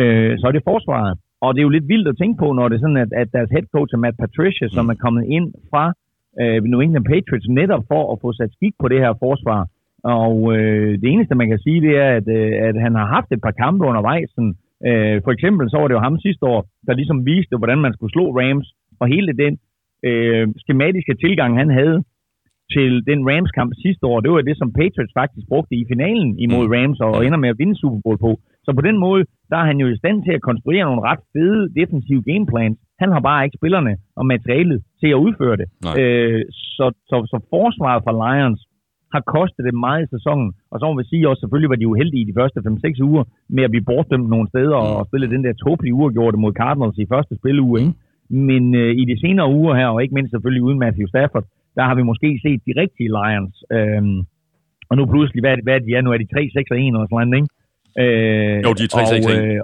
[0.00, 1.12] øh, så er det forsvaret.
[1.44, 3.28] Og det er jo lidt vildt at tænke på, når det er sådan, at, at
[3.36, 4.74] deres head coach er Matt Patricia, mm.
[4.76, 5.84] som er kommet ind fra
[6.40, 9.60] øh, New England Patriots, netop for at få sat skik på det her forsvar.
[10.04, 13.32] Og øh, det eneste, man kan sige, det er, at, øh, at han har haft
[13.32, 14.30] et par kampe undervejs.
[14.34, 14.54] Sådan,
[14.88, 17.92] øh, for eksempel så var det jo ham sidste år, der ligesom viste, hvordan man
[17.92, 18.68] skulle slå Rams.
[19.00, 19.58] Og hele den
[20.08, 22.04] øh, skematiske tilgang, han havde
[22.74, 26.66] til den Rams-kamp sidste år, det var det, som Patriots faktisk brugte i finalen imod
[26.74, 28.40] Rams og ender med at vinde Super Bowl på.
[28.64, 31.22] Så på den måde, der er han jo i stand til at konstruere nogle ret
[31.32, 32.78] fede defensive gameplans.
[33.02, 35.68] Han har bare ikke spillerne og materialet til at udføre det.
[35.84, 35.94] Nej.
[36.00, 36.44] Øh,
[36.76, 38.60] så, så, så forsvaret fra Lions
[39.14, 40.48] har kostet det meget i sæsonen.
[40.72, 43.24] Og så må vi sige også, selvfølgelig var de uheldige i de første 5-6 uger
[43.56, 47.06] med at blive bortdømt nogle steder og spille den der tåbelige uafgjorte mod Cardinals i
[47.14, 47.80] første spilleuge.
[47.80, 47.92] Ikke?
[48.48, 51.44] Men øh, i de senere uger her, og ikke mindst selvfølgelig uden Matthew Stafford,
[51.76, 53.56] der har vi måske set de rigtige Lions.
[53.76, 54.18] Øhm,
[54.88, 56.10] og nu pludselig, hvad, hvad er de er nu?
[56.12, 57.48] Er de 3-6-1 eller sådan noget, ikke?
[58.02, 59.26] Øh, Jo, de er 3-6-1.
[59.28, 59.60] og, øh,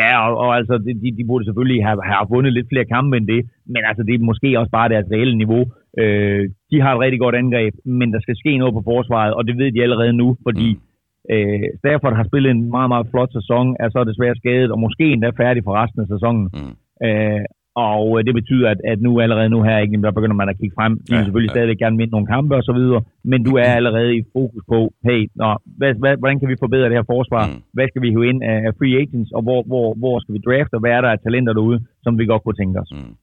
[0.00, 3.16] Ja, og, og altså, de, de, de burde selvfølgelig have, have vundet lidt flere kampe
[3.16, 3.40] end det,
[3.72, 5.62] men altså, det er måske også bare deres reelle niveau.
[6.00, 9.46] Øh, de har et rigtig godt angreb, men der skal ske noget på forsvaret, og
[9.46, 11.34] det ved de allerede nu, fordi mm.
[11.34, 15.04] øh, Stafford har spillet en meget, meget flot sæson, er så desværre skadet, og måske
[15.12, 16.46] endda færdig for resten af sæsonen.
[16.54, 16.74] Mm.
[17.06, 17.44] Øh,
[17.90, 20.58] og øh, det betyder, at, at nu allerede nu her, ikke, der begynder man at
[20.60, 20.92] kigge frem.
[20.98, 21.56] De vil Ja, selvfølgelig ja.
[21.58, 24.78] stadig gerne vinde nogle kampe og så videre, men du er allerede i fokus på,
[25.08, 25.48] hey, nå,
[25.78, 27.46] hvad, hvad, hvordan kan vi forbedre det her forsvar?
[27.46, 27.52] Mm.
[27.52, 27.62] Mm.
[27.76, 30.40] Hvad skal vi hive ind af af free agents, og hvor, hvor, hvor skal vi
[30.46, 32.90] drafte, og hvad er der af talenter derude, som vi godt kunne tænke os?
[32.92, 33.14] Mm.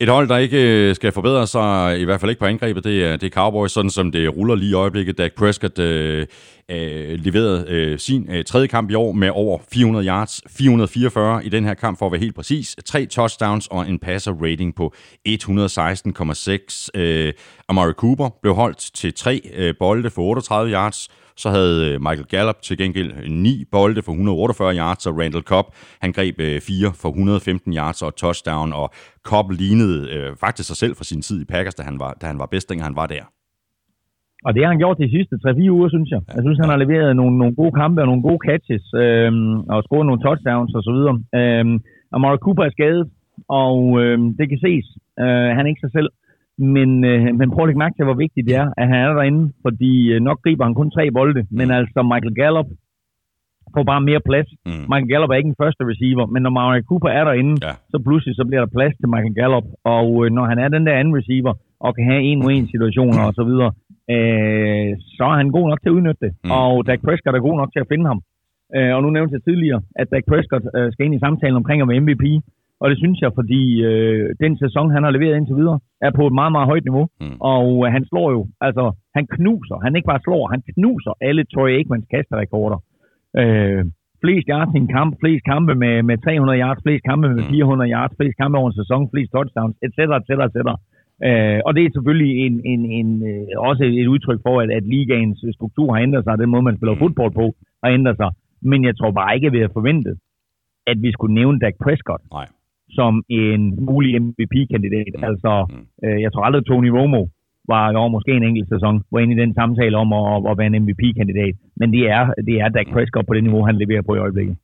[0.00, 2.96] Et hold, der ikke øh, skal forbedre sig, i hvert fald ikke på angrebet, det
[3.06, 5.18] er, det er Cowboys, sådan som det ruller lige i øjeblikket.
[5.18, 6.26] Dak Prescott øh,
[6.70, 11.48] øh, leverede øh, sin øh, tredje kamp i år med over 400 yards, 444 i
[11.48, 12.76] den her kamp for at være helt præcis.
[12.84, 14.94] Tre touchdowns og en passer rating på
[15.28, 16.88] 116,6.
[16.94, 17.32] Øh,
[17.68, 21.08] Amari Cooper blev holdt til tre øh, bolde for 38 yards.
[21.36, 25.44] Så havde øh, Michael Gallup til gengæld øh, ni bolde for 148 yards, og Randall
[25.44, 25.68] Cobb,
[26.00, 28.90] han greb øh, fire for 115 yards og touchdown, og
[29.22, 32.26] Cobb lignede øh, faktisk sig selv fra sin tid i Packers, da han var, da
[32.26, 33.35] han var bedst, dengang han var der.
[34.46, 36.20] Og det har han gjort de sidste 3-4 uger, synes jeg.
[36.36, 39.78] Jeg synes, han har leveret nogle, nogle gode kampe og nogle gode catches, øhm, og
[39.86, 41.14] scoret nogle touchdowns og så videre.
[41.38, 41.76] Øhm,
[42.16, 43.04] Amari Cooper er skadet,
[43.64, 44.86] og øhm, det kan ses.
[45.22, 46.10] Øh, han er ikke sig selv.
[46.76, 49.12] Men, øh, men prøv at lægge mærke til, hvor vigtigt det er, at han er
[49.18, 52.68] derinde, fordi øh, nok griber han kun tre bolde, men altså Michael Gallup
[53.74, 54.48] får bare mere plads.
[54.66, 54.72] Mm.
[54.90, 57.72] Michael Gallup er ikke en første receiver, men når Amari Cooper er derinde, Ja.
[57.92, 59.66] så pludselig så bliver der plads til Michael Gallup,
[59.96, 61.52] og øh, når han er den der anden receiver,
[61.84, 63.70] og kan have en mod en situationer og så videre,
[64.14, 66.32] øh, så er han god nok til at udnytte det.
[66.34, 66.48] Mm.
[66.48, 66.56] Mm.
[66.58, 68.20] Og Dak Prescott er god nok til at finde ham.
[68.76, 71.78] Øh, og nu nævnte jeg tidligere, at Dak Prescott øh, skal ind i samtalen omkring
[71.82, 72.24] at være MVP,
[72.80, 76.26] og det synes jeg, fordi øh, den sæson, han har leveret indtil videre, er på
[76.26, 77.06] et meget, meget højt niveau.
[77.20, 77.26] Mm.
[77.26, 77.36] Mm.
[77.54, 78.84] Og øh, han slår jo, altså
[79.16, 82.78] han knuser, han ikke bare slår, han knuser alle Troy Aikmans kasterekorder.
[83.40, 83.84] Øh,
[84.22, 87.50] flest yards i en kamp, flest kampe med, med 300 yards, flest kampe med Mm.
[87.50, 90.58] 400 yards, flest kampe over en sæson, flest touchdowns, etc., etc., etc.
[91.24, 94.84] Øh, og det er selvfølgelig en, en, en, øh, også et udtryk for, at, at
[94.94, 96.98] ligaens struktur har ændret sig, den måde, man spiller Mm.
[97.04, 98.30] fodbold på, har ændret sig.
[98.62, 100.14] Men jeg tror bare ikke, at vi havde forventet,
[100.86, 102.46] at vi skulle nævne Dak Prescott Nej.
[102.98, 105.06] som en mulig MVP-kandidat.
[105.14, 105.20] Mm.
[105.20, 105.24] Mm.
[105.30, 106.08] Altså, Mm.
[106.08, 107.22] øh, jeg tror aldrig, Tony Romo
[107.68, 110.66] var over måske en enkelt sæson, var inde i den samtale om at, at være
[110.66, 111.54] en MVP-kandidat.
[111.76, 114.56] Men det er, det er Dak Prescott på det niveau, han leverer på i øjeblikket.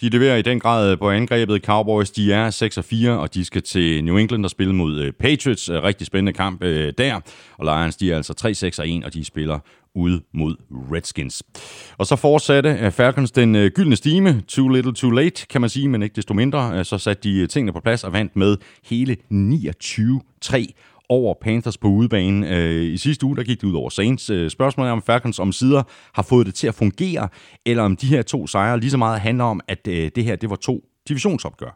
[0.00, 1.64] De leverer i den grad på angrebet.
[1.64, 5.00] Cowboys, de er 6 og 4, og de skal til New England og spille mod
[5.00, 5.68] øh, Patriots.
[5.68, 7.14] Øh, rigtig spændende kamp øh, der.
[7.58, 9.58] Og Lions, de er altså 3, 6 og 1, og de spiller
[9.94, 11.42] ude mod Redskins.
[11.98, 14.40] Og så fortsatte Falcons den gyldne stime.
[14.48, 16.84] Too little, too late, kan man sige, men ikke desto mindre.
[16.84, 22.38] Så satte de tingene på plads og vandt med hele 29-3 over Panthers på udebane.
[22.54, 24.30] Øh, I sidste uge, der gik det ud over Saints.
[24.30, 25.82] Øh, spørgsmålet er, om Falcons om sider
[26.16, 27.28] har fået det til at fungere,
[27.66, 30.36] eller om de her to sejre lige så meget handler om, at øh, det her
[30.36, 30.74] det var to
[31.08, 31.72] divisionsopgør.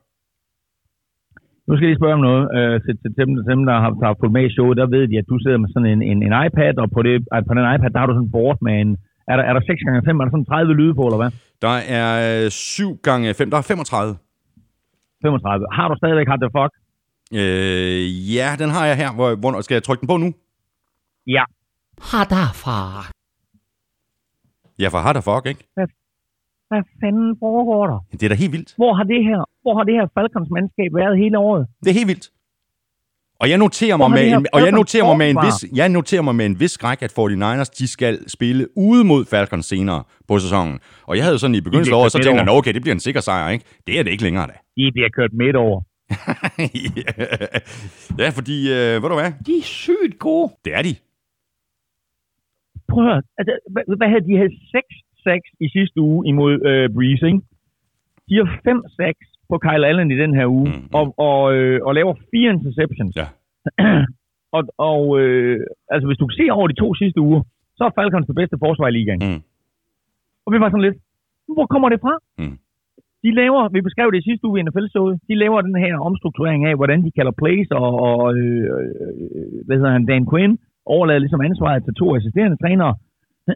[1.66, 2.44] Nu skal jeg lige spørge om noget.
[2.56, 5.05] Øh, til, til dem, dem, der har, der har fulgt med i showet, der ved
[5.10, 7.14] de, at du sidder med sådan en, en, en iPad, og på, det,
[7.48, 8.90] på den iPad, der har du sådan en board med en...
[9.30, 11.30] Er der, er der 6 gange 5 Er der sådan 30 lyde på, eller hvad?
[11.66, 12.09] Der er
[12.44, 14.16] øh, 7 gange 5, der er 35.
[15.22, 15.66] 35.
[15.78, 16.72] Har du stadigvæk Hard the Fuck?
[17.34, 19.12] Øh, ja, den har jeg her.
[19.12, 20.32] Hvor, hvor, skal jeg trykke den på nu?
[21.26, 21.44] Ja.
[22.02, 23.05] Har derfra.
[24.78, 25.64] Ja, for har der fuck, ikke?
[26.70, 27.98] Hvad fanden foregår der?
[28.12, 28.74] Det er da helt vildt.
[28.76, 31.66] Hvor har det her, hvor har det her Falcons mandskab været hele året?
[31.84, 32.30] Det er helt vildt.
[33.40, 35.88] Og jeg noterer Hvor mig med en, og jeg noterer mig med en vis jeg
[35.88, 40.02] noterer mig med en vis skræk at 49ers de skal spille ude mod Falcons senere
[40.28, 40.80] på sæsonen.
[41.06, 42.74] Og jeg havde sådan i begyndelsen af året så kørt tænkt, midt jeg, "Nå, okay,
[42.74, 43.64] det bliver en sikker sejr, ikke?
[43.86, 44.52] Det er det ikke længere da.
[44.76, 45.82] De bliver kørt midt over.
[48.22, 49.32] ja, fordi øh, ved du hvad?
[49.47, 50.48] De er sygt gode.
[50.64, 50.94] Det er de.
[52.89, 54.36] Prøv at høre, altså, hvad, hvad havde de?
[54.43, 54.55] havde
[55.26, 57.40] 6-6 i sidste uge imod øh, Breeze, ikke?
[58.28, 60.89] De har 5-6 på Kyle Allen i den her uge, Mm, mm, mm.
[60.98, 63.14] og, og, øh, og laver fire interceptions.
[63.20, 63.26] Ja.
[64.56, 65.59] og og øh,
[65.93, 67.43] altså, hvis du ser over de to sidste uger,
[67.76, 69.20] så er Falcons det bedste forsvar i ligaen.
[69.26, 69.40] Mm.
[70.47, 70.98] Og vi var sådan lidt,
[71.56, 72.14] hvor kommer det fra?
[72.39, 72.59] Mm.
[73.24, 74.86] De laver, vi beskrev det i sidste uge i nfl
[75.31, 79.77] de laver den her omstrukturering af, hvordan de kalder plays, og, og øh, øh, hvad
[79.78, 80.53] hedder han, Dan Quinn,
[80.95, 82.95] overlader ligesom ansvaret til to assisterende trænere.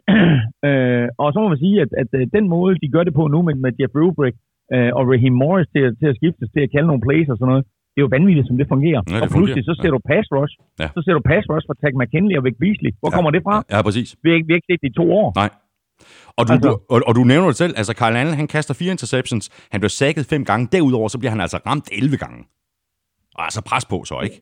[0.67, 3.23] øh, og så må man sige, at, at, at den måde, de gør det på
[3.33, 4.35] nu med, med Jeff Rubrick
[4.75, 7.51] øh, og Raheem Morris til, til at skiftes, til at kalde nogle plays og sådan
[7.53, 9.01] noget, det er jo vanvittigt, som det fungerer.
[9.09, 9.77] Ja, det og pludselig fungerer.
[9.77, 10.53] så ser du pass rush.
[10.81, 10.87] Ja.
[10.95, 12.91] Så ser du pass rush fra Tag McKinley og Vic Beasley.
[13.01, 13.15] Hvor Ja.
[13.17, 13.55] kommer det fra?
[13.73, 14.07] Ja, præcis.
[14.23, 15.27] Vi har ikke, vi har ikke set det i to år.
[15.41, 15.49] Nej.
[16.37, 18.73] Og du, Altså- du, og, og du nævner det selv, altså Kyle Allen, han kaster
[18.81, 22.39] fire interceptions, han bliver sækket fem gange, derudover så bliver han altså ramt 11 gange.
[23.37, 24.37] Og altså pres på så, ikke?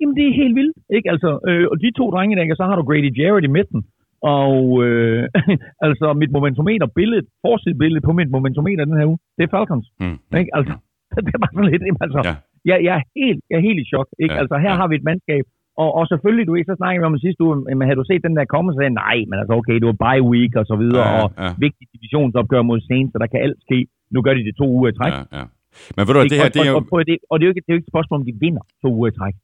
[0.00, 0.76] Jamen, det er helt vildt.
[0.96, 1.06] Ikke?
[1.14, 3.80] Altså, øh, og de to drenge, der, så har du Grady Jarrett i midten.
[4.38, 5.22] Og øh,
[5.86, 9.86] altså, mit momentometer billede, forsidebillede på mit momentometer den her uge, det er Falcons.
[10.00, 10.18] Mm.
[10.40, 10.50] Ikke?
[10.58, 10.74] Altså,
[11.26, 12.34] det er bare sådan lidt, altså, Ja.
[12.70, 14.08] jeg, jeg, er helt, jeg er helt i chok.
[14.22, 14.34] Ikke?
[14.34, 14.76] Ja, altså, her ja.
[14.80, 15.44] har vi et mandskab,
[15.82, 18.06] og, og selvfølgelig, du ved, så snakker vi om det sidste uge, men havde du
[18.10, 20.64] set den der komme, så sagde nej, men altså, okay, det var bye week og
[20.70, 21.50] så videre, Ja, ja, og ja.
[21.66, 23.78] vigtigt divisionsopgør mod Saints, så der kan alt ske.
[24.14, 25.12] Nu gør de det to uger i træk.
[25.16, 25.44] Ja, ja.
[25.96, 26.76] Men ved du hvad, det her, det er og, jo...
[26.78, 28.26] og, og, det, og det er jo ikke, det er jo ikke et spørgsmål, om
[28.30, 29.34] de vinder to uger i træk.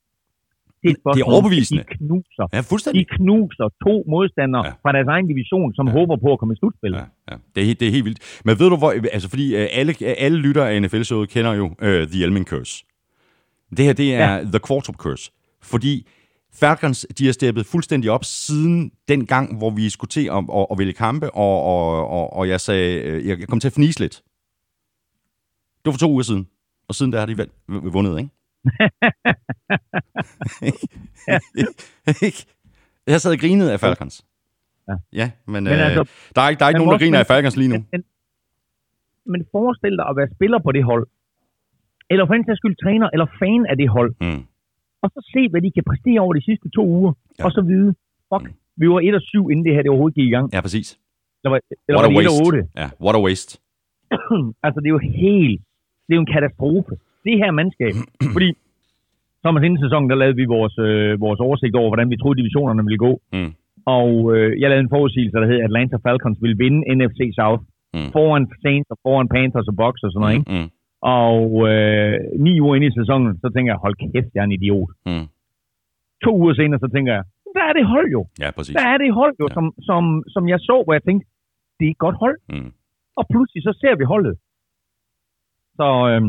[0.82, 1.82] Det er, et spørgsmål, om, overbevisende.
[1.90, 2.44] De knuser.
[2.54, 3.02] Ja, De fuldstændig.
[3.18, 4.72] knuser to modstandere Ja.
[4.82, 5.92] fra deres egen division, som Ja.
[5.98, 6.92] håber på at komme i slutspil.
[7.00, 7.36] Ja, ja.
[7.54, 8.20] Det, er, helt- det er helt vildt.
[8.46, 9.92] Men ved du hvor, altså fordi øh, alle,
[10.24, 12.74] alle lyttere af NFL-showet kender jo uh, The Elmin Curse.
[13.76, 14.42] Det her, det er ja.
[14.54, 15.26] The Quartop Curse.
[15.72, 15.94] Fordi
[16.52, 20.66] Falcons, de har steppet fuldstændig op siden den gang, hvor vi skulle til at, at,
[20.70, 24.00] at vælge kampe, og, og, og, og jeg sagde, øh, jeg kom til at fnise
[24.00, 24.14] lidt.
[25.76, 26.48] Det var for to uger siden.
[26.88, 28.30] Og siden der har de valgt, vundet, ikke?
[33.06, 34.24] Jeg sad og grinede af Falcons.
[34.88, 34.94] Ja.
[35.12, 36.02] Ja, men, men øh, altså,
[36.36, 37.74] der er ikke, der er ikke nogen, der griner af Falcons lige nu.
[37.74, 38.02] Men, men,
[39.32, 41.06] men forestil dig at være spiller på det hold,
[42.10, 44.42] eller for en skyld træner, eller fan af det hold, Mm.
[45.02, 47.44] Og så se, hvad de kan præstere over de sidste to uger, Ja.
[47.44, 47.90] og så vide,
[48.30, 48.46] fuck,
[48.80, 50.46] vi var 1 og 7, inden det her det overhovedet gik i gang.
[50.54, 50.88] Ja, præcis.
[51.44, 52.56] Eller, var- eller What var a det 1 og waste.
[52.56, 52.68] 8?
[52.80, 53.50] Ja, what a waste.
[54.66, 55.60] altså, det er jo helt...
[56.06, 56.92] Det er jo en katastrofe.
[57.26, 57.94] Det her mandskab.
[58.36, 58.48] Fordi,
[59.44, 62.82] Thomas, inden sæsonen, der lavede vi vores, øh, vores oversigt over, hvordan vi troede, divisionerne
[62.88, 63.12] ville gå.
[63.36, 63.52] Mm.
[63.98, 67.62] Og øh, jeg lavede en forudsigelse, der hed, at Atlanta Falcons ville vinde NFC South.
[67.94, 68.10] Mm.
[68.16, 70.50] Foran Saints og foran Panthers og Bucks og sådan noget, ikke?
[70.56, 70.68] Mm.
[71.02, 72.14] Og øh,
[72.46, 74.90] ni uger inde i sæsonen, så tænker jeg, hold kæft, jeg er en idiot.
[75.06, 75.26] Mm.
[76.24, 77.24] To uger senere, så tænker jeg,
[77.56, 78.26] der er det hold jo.
[78.42, 78.74] Ja, præcis.
[78.76, 79.54] Der er det hold jo, Ja.
[79.56, 80.02] som, som,
[80.34, 81.26] som jeg så, hvor jeg tænkte,
[81.78, 82.38] det er et godt hold.
[82.52, 82.70] Mm.
[83.18, 84.34] Og pludselig så ser vi holdet.
[85.78, 86.22] Så øh,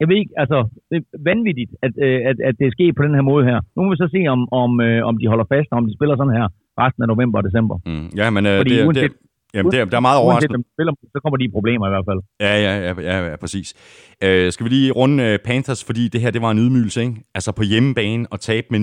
[0.00, 0.58] jeg ved ikke, altså,
[0.90, 3.58] det er vanvittigt, at, øh, at, at det er sket på den her måde her.
[3.76, 5.94] Nu må vi så se, om, om, øh, om de holder fast, og om de
[5.98, 6.46] spiller sådan her
[6.82, 7.76] resten af november og december.
[7.86, 8.08] Mm.
[8.20, 9.23] Ja, men øh, Fordi det, det, uanset- er-
[9.54, 10.64] jamen, det, er, det er meget overraskende.
[10.76, 12.20] spiller, så kommer de problemer i hvert fald.
[12.40, 13.74] Ja, ja, ja, ja, ja præcis.
[14.22, 17.14] Øh, skal vi lige runde øh, Panthers, fordi det her, det var en ydmygelse, ikke?
[17.34, 18.80] Altså på hjemmebane og tabe med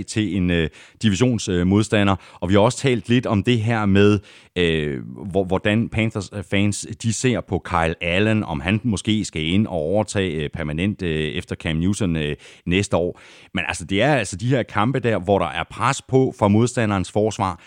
[0.00, 0.68] 29-3 til en øh,
[1.02, 2.12] divisionsmodstander.
[2.12, 4.18] Øh, og vi har også talt lidt om det her med,
[4.58, 9.42] øh, hvor, hvordan Panthers øh, fans, de ser på Kyle Allen, om han måske skal
[9.42, 12.36] ind og overtage øh, permanent øh, efter Cam Newton øh,
[12.66, 13.20] næste år.
[13.54, 16.48] Men altså, det er altså de her kampe der, hvor der er pres på fra
[16.48, 17.60] modstanderens forsvar,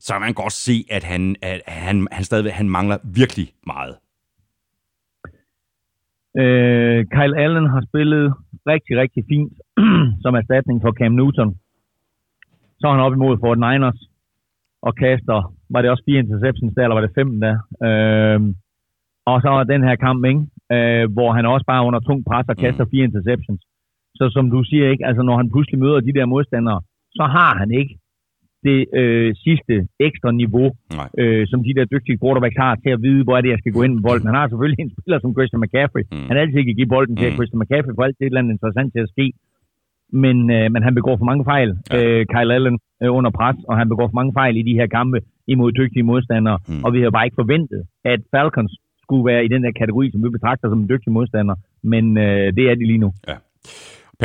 [0.00, 3.94] så kan man godt se, at han, at han, han stadigvæk han mangler virkelig meget.
[6.40, 8.34] Øh, Kyle Allen har spillet
[8.66, 9.52] rigtig, rigtig fint
[10.22, 11.50] som erstatning for Cam Newton.
[12.80, 14.00] Så er han op imod Fort Niners
[14.82, 17.56] og kaster, var det også fire interceptions der, eller var det fem der?
[17.86, 18.40] Øh,
[19.30, 20.42] og så er den her kamp, ikke?
[20.74, 23.62] Øh, hvor han også bare er under tung pres og kaster fire interceptions.
[24.18, 25.06] Så som du siger, ikke?
[25.06, 26.80] Altså når han pludselig møder de der modstandere,
[27.18, 27.94] så har han ikke
[28.68, 29.74] det øh, sidste
[30.08, 30.68] ekstra niveau,
[30.98, 31.08] Nej.
[31.22, 33.72] øh, som de der dygtige quarterbacks har til at vide, hvor er det, jeg skal
[33.76, 34.26] gå ind med bolden.
[34.30, 36.04] Han har selvfølgelig en spiller som Christian McCaffrey.
[36.12, 36.26] Mm.
[36.30, 37.36] Han altid kan give bolden til Mm.
[37.36, 39.26] Christian McCaffrey, for alt det er et eller andet interessant til at ske.
[40.24, 41.96] Men, øh, men han begår for mange fejl, Ja.
[41.96, 42.02] ja.
[42.20, 44.86] øh, Kyle Allen, øh, under pres, og han begår for mange fejl i de her
[44.98, 45.18] kampe
[45.54, 46.58] imod dygtige modstandere.
[46.68, 46.84] Mm.
[46.84, 48.72] Og vi havde bare ikke forventet, at Falcons
[49.04, 51.54] skulle være i den der kategori, som vi betragter som en dygtig modstander.
[51.82, 53.10] Men øh, det er de lige nu.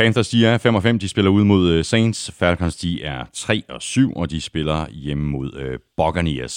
[0.00, 2.18] Panthers, de er 5 og 5, de spiller ud mod øh, Saints.
[2.40, 6.54] Falcons, de er 3 og 7, og de spiller hjemme mod øh, Buccaneers.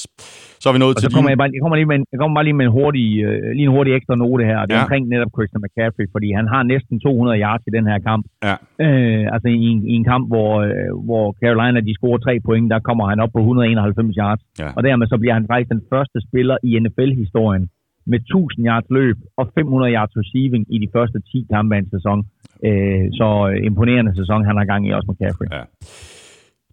[0.62, 1.34] Så er vi nået Og til så kommer din...
[1.34, 3.40] jeg, bare, jeg, kommer lige med en, jeg kommer bare lige med en hurtig, øh,
[3.58, 4.84] lige en hurtig ekstra note her, det er Ja.
[4.86, 8.24] omkring netop Christian McCaffrey, fordi han har næsten 200 yards i den her kamp.
[8.48, 8.56] Ja.
[8.86, 12.66] Øh, altså i en, i en kamp, hvor, øh, hvor Carolina de scorer tre point,
[12.74, 14.42] der kommer han op på 191 yards.
[14.62, 14.70] Ja.
[14.78, 17.66] Og dermed så bliver han faktisk den første spiller i NFL-historien
[18.12, 21.90] med 1000 yards løb og 500 yards receiving i de første 10 kampe af en
[21.96, 22.20] sæson.
[22.68, 25.48] Øh, så øh, imponerende sæson, han har gang i også McCaffrey.
[25.52, 25.64] Ja.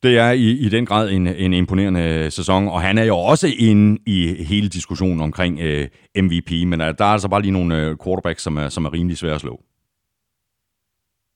[0.02, 3.46] Det er i, i den grad en, en imponerende sæson, og han er jo også
[3.58, 5.88] inde i hele diskussionen omkring øh,
[6.24, 8.92] MVP, men øh, der er altså bare lige nogle øh, quarterbacks, som er, som er
[8.92, 9.54] rimelig svære at slå.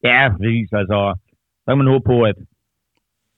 [0.05, 0.68] Ja, præcis.
[0.72, 1.01] Altså,
[1.62, 2.39] så kan man håbe på, at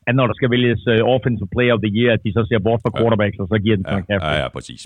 [0.07, 2.59] at når der skal vælges uh, Offensive Player of the Year, at de så ser
[2.67, 4.81] bort fra quarterbacks, og så giver den til Ja, ja, ja, præcis.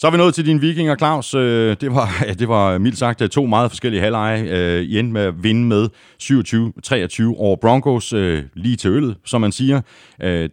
[0.00, 1.34] Så er vi nået til dine vikinger, Claus.
[1.34, 4.38] Øh, Det var, ja, det var mildt sagt øh, to meget forskellige halvleje.
[4.82, 5.84] I endte med at vinde med
[6.22, 8.12] 27-23 over Broncos,
[8.64, 9.80] lige til øllet, som man siger.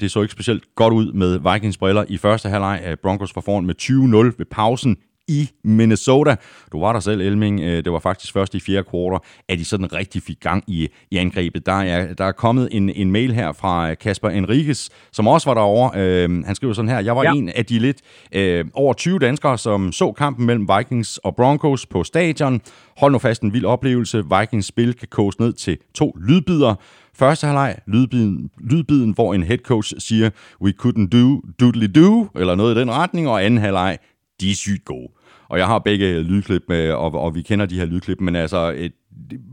[0.01, 2.95] Det så ikke specielt godt ud med Vikings briller i første halvleg.
[3.03, 4.97] Broncos var foran med 20-0 ved pausen
[5.31, 6.35] i Minnesota.
[6.71, 7.59] Du var der selv, Elming.
[7.61, 10.87] Øh, Det var faktisk først i fjerde kvartal, at de sådan rigtig fik gang i,
[11.11, 11.65] i angrebet.
[11.65, 15.53] Der er, der er kommet en, en mail her fra Kasper Enriquez, som også var
[15.53, 15.99] derovre.
[16.01, 17.23] Øh, han skriver sådan her, jeg var.
[17.23, 17.33] Ja.
[17.33, 17.97] en af de lidt
[18.31, 22.61] øh, over 20 danskere, som så kampen mellem Vikings og Broncos på stadion.
[22.97, 24.23] Hold nu fast en vild oplevelse.
[24.39, 26.75] Vikings spil kan koges ned til to lydbider.
[27.15, 30.29] Første halvleg, lydbiden, lydbiden, hvor en head coach siger,
[30.61, 33.97] we couldn't do doodly do, eller noget i den retning, og anden halvleg,
[34.41, 35.07] de er sygt gode.
[35.51, 38.73] Og jeg har begge lydklip med, og, og vi kender de her lydklip, men altså,
[38.77, 38.93] et,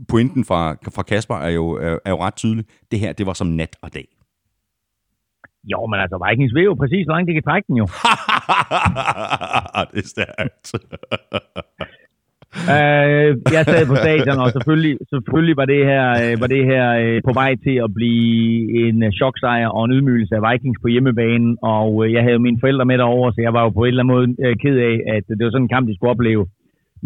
[0.09, 1.71] pointen fra, fra Kasper er jo,
[2.05, 2.65] er, jo ret tydelig.
[2.91, 4.07] Det her, det var som nat og dag.
[5.63, 7.85] Jo, men altså, Vikings ved jo præcis, hvor langt de kan trække den jo.
[9.91, 10.71] det er stærkt.
[12.75, 16.85] Øh, jeg sad på stadion, og selvfølgelig, selvfølgelig var det her, øh, var det her
[17.03, 18.27] øh, på vej til at blive
[18.83, 22.61] en øh, choksejr og en ydmygelse af Vikings på hjemmebane, og øh, jeg havde mine
[22.61, 24.95] forældre med derovre, så jeg var jo på en eller anden måde øh, ked af,
[25.15, 26.45] at det var sådan en kamp, de skulle opleve.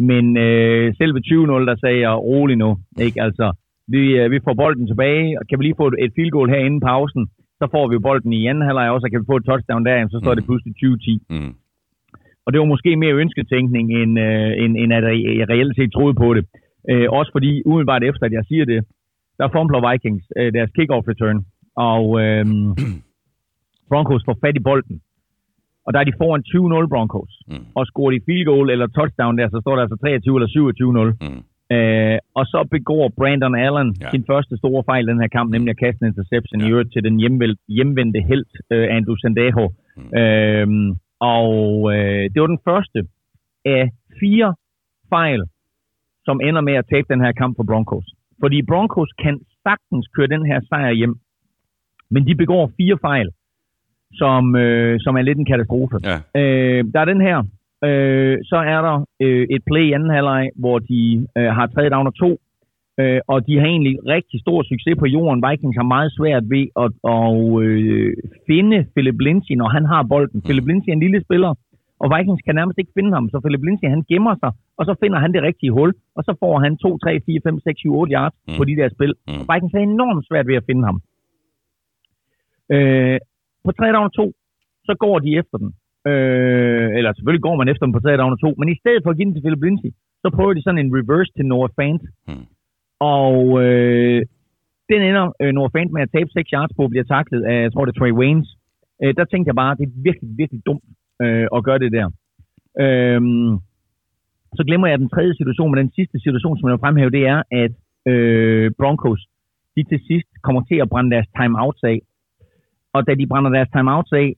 [0.10, 2.70] Men øh, selve 20-0, der sagde jeg rolig nu.
[3.06, 3.22] Ikke?
[3.28, 3.46] Altså,
[3.94, 6.50] vi, øh, vi får bolden tilbage, og kan vi lige få et, et field goal
[6.50, 7.24] her inden pausen,
[7.60, 10.08] så får vi bolden i anden halvleg også, og kan vi få et touchdown der,
[10.08, 11.18] så står det pludselig 20-10.
[11.30, 11.54] Mm.
[12.46, 15.04] Og det var måske mere ønsketænkning, end, øh, end, end at
[15.40, 16.46] jeg reelt set troede på det.
[16.92, 18.80] Øh, også fordi, umiddelbart efter, at jeg siger det,
[19.40, 21.40] der fumbler Vikings øh, deres kick-off return,
[21.92, 22.46] og øh,
[23.90, 25.02] Broncos får fat i bolden.
[25.86, 26.44] Og der er de foran
[26.86, 27.34] 20-0 Broncos.
[27.48, 27.66] Mm.
[27.76, 30.52] Og scorer de field goal eller touchdown der, så står der altså 23 eller
[31.22, 31.26] 27-0.
[31.26, 31.42] Mm.
[31.76, 34.10] Øh, og så begår Brandon Allen Ja.
[34.14, 36.68] sin første store fejl i den her kamp, nemlig at kaste en interception ja.
[36.68, 37.16] i øvrigt til den
[37.78, 39.66] hjemvendte held, øh, Andrew Sandejo.
[39.98, 40.18] Mm.
[40.20, 40.68] Øh,
[41.32, 41.58] og
[41.94, 43.00] øh, det var den første
[43.66, 43.84] af
[44.20, 44.56] fire
[45.10, 45.42] fejl,
[46.26, 48.06] som ender med at tabe den her kamp for Broncos.
[48.42, 49.36] Fordi Broncos kan
[49.66, 51.16] sagtens køre den her sejr hjem,
[52.10, 53.30] men de begår fire fejl,
[54.14, 55.98] som, øh, som er lidt en katastrofe.
[56.10, 56.18] Ja.
[56.42, 57.38] Øh, der er den her.
[57.88, 61.90] Øh, så er der øh, et play i anden halvleg, hvor de øh, har tredje
[61.90, 62.40] down og to.
[63.02, 65.44] Øh, og de har egentlig rigtig stor succes på jorden.
[65.48, 67.32] Vikings har meget svært ved at, at
[67.64, 68.12] øh,
[68.50, 70.40] finde Philip Lindsay, når han har bolden.
[70.40, 70.46] Mm.
[70.48, 71.52] Philip Lindsay er en lille spiller,
[72.02, 73.26] og Vikings kan nærmest ikke finde ham.
[73.32, 76.32] Så Philip Lindsay, han gemmer sig, og så finder han det rigtige hul, og så
[76.42, 78.58] får han 2, 3, 4, 5, 6, 7, 8 yards mm.
[78.58, 79.14] på de der spil.
[79.28, 79.40] Mm.
[79.40, 80.98] Og Vikings har enormt svært ved at finde ham.
[82.76, 83.20] Øh,
[83.66, 84.34] på 3 down og 2,
[84.88, 85.70] så går de efter den.
[86.12, 89.02] Øh, eller selvfølgelig går man efter dem på 3 down og 2, men i stedet
[89.04, 89.92] for at give den til Philip Lindsay,
[90.24, 92.04] så prøver de sådan en reverse til Noah Fant.
[92.28, 92.48] Mm.
[93.12, 94.20] Og øh,
[94.92, 97.72] den ender øh, Noah Fant med at tabe 6 yards på, bliver taklet af, jeg
[97.74, 98.50] tror det er Trey Waynes.
[99.04, 100.88] Øh, der tænkte jeg bare, det er virkelig, virkelig dumt
[101.24, 102.08] øh, at gøre det der.
[102.84, 103.22] Øh,
[104.58, 107.24] så glemmer jeg den tredje situation, men den sidste situation, som jeg vil fremhæve, det
[107.34, 107.74] er, at
[108.12, 109.22] øh, Broncos,
[109.76, 112.00] de til sidst kommer til at brænde deres timeouts af.
[112.96, 114.30] Og da de brænder deres timeouts af,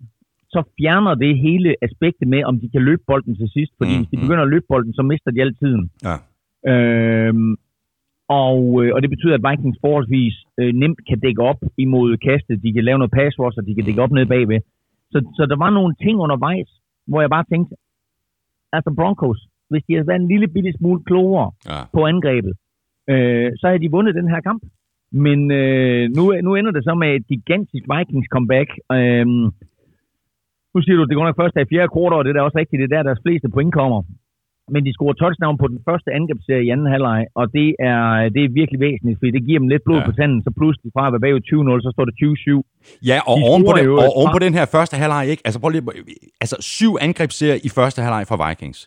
[0.54, 3.72] så fjerner det hele aspektet med, om de kan løbe bolden til sidst.
[3.78, 4.24] Fordi Mm, hvis de mm.
[4.24, 5.84] begynder at løbe bolden, så mister de altid tiden.
[6.08, 6.16] Ja.
[6.72, 7.56] Øhm,
[8.30, 12.64] og, øh, og det betyder, at Vikings forholdsvis øh, nemt kan dække op imod kastet.
[12.64, 14.60] De kan lave noget pass rush, og de kan dække op ned bagved.
[15.12, 16.70] Så, så der var nogle ting undervejs,
[17.08, 17.76] hvor jeg bare tænkte,
[18.74, 19.40] altså Broncos,
[19.70, 21.80] hvis de havde været en lille bitte smule klogere Ja.
[21.94, 22.54] på angrebet,
[23.10, 24.64] øh, så havde de vundet den her kamp.
[25.12, 28.70] Men øh, nu, nu ender det så med et gigantisk Vikings comeback.
[28.92, 29.26] Øh,
[30.74, 32.42] nu siger du, det går nok først af i fjerde kvartal, og det er da
[32.42, 34.00] også rigtigt, det er der, deres fleste point kommer.
[34.74, 38.00] Men de scorer touchdown på den første angrebsserie i anden halvleg, og det er,
[38.36, 40.06] det er virkelig væsentligt, fordi det giver dem lidt blod Ja.
[40.10, 43.06] på tanden, så pludselig fra at være bagud 20-0, så står det 20-7.
[43.10, 45.42] Ja, og De oven på, den, og oven på den her første halvleg, ikke?
[45.48, 45.84] Altså, prøv lige,
[46.44, 48.80] altså syv angrebsserier i første halvleg fra Vikings.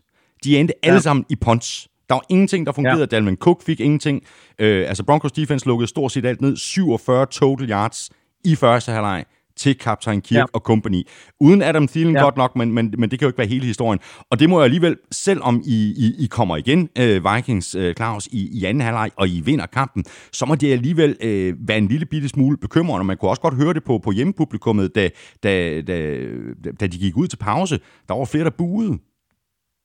[0.45, 1.07] De endte alle Ja.
[1.09, 1.89] sammen i punts.
[2.09, 3.01] Der var ingenting, der fungerede.
[3.01, 3.07] Ja.
[3.07, 4.17] Dalvin Cook fik ingenting.
[4.59, 6.57] Øh, altså, Broncos defense lukkede stort set alt ned.
[6.57, 8.11] 47 total yards
[8.45, 9.25] i første halvleg
[9.59, 10.45] til kaptajn Kirk ja.
[10.57, 11.01] Og company.
[11.41, 12.23] Uden Adam Thielen ja.
[12.23, 14.01] Godt nok, men, men, men det kan jo ikke være hele historien.
[14.31, 18.27] Og det må jeg alligevel, selvom I, I, I kommer igen, øh, Vikings, øh, Claus,
[18.27, 20.05] i, i anden halvleg, og I vinder kampen,
[20.39, 23.05] så må det alligevel øh, være en lille bitte smule bekymrende.
[23.05, 25.05] Man kunne også godt høre det på, på hjemmepublikummet, da,
[25.45, 25.97] da, da,
[26.81, 27.75] da de gik ud til pause.
[28.09, 28.99] Der var flere, der buede.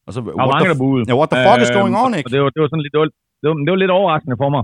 [0.08, 1.04] Altså, Der var mange, der buede.
[1.10, 2.30] Ja, what the fuck is going on, og ikke?
[2.36, 3.10] Det var, det var sådan lidt, det var,
[3.42, 4.64] det var, det var lidt overraskende for mig.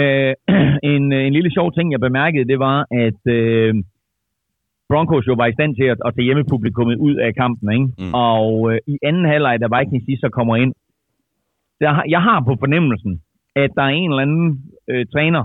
[0.00, 0.32] Øh,
[0.92, 3.70] en, en lille sjov ting, jeg bemærkede, det var, at øh,
[4.92, 7.86] Broncos jo var i stand til at, at tage hjemmepublikummet ud af kampen, ikke?
[7.98, 8.04] Mm.
[8.04, 8.14] Mm.
[8.14, 10.72] Og øh, i anden halvleg, da Vikings lige så kommer ind,
[11.80, 13.12] der, jeg har på fornemmelsen,
[13.56, 14.44] at der er en eller anden
[14.90, 15.42] øh, træner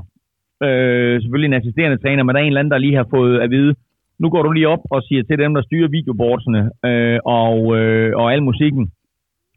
[0.65, 3.36] øh, selvfølgelig en assisterende træner, men der er en eller anden, der lige har fået
[3.40, 3.74] at vide,
[4.19, 8.11] nu går du lige op og siger til dem, der styrer videoboardsene øh, og, øh,
[8.19, 8.91] og al musikken,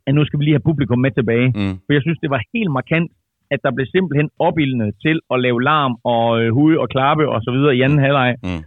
[0.06, 1.48] at nu skal vi lige have publikum med tilbage.
[1.48, 1.74] Mm.
[1.84, 3.10] For jeg synes, det var helt markant,
[3.50, 7.40] at der blev simpelthen opildnet til at lave larm og øh, hude og klappe og
[7.42, 8.34] så videre i anden halvleg.
[8.42, 8.62] Mm.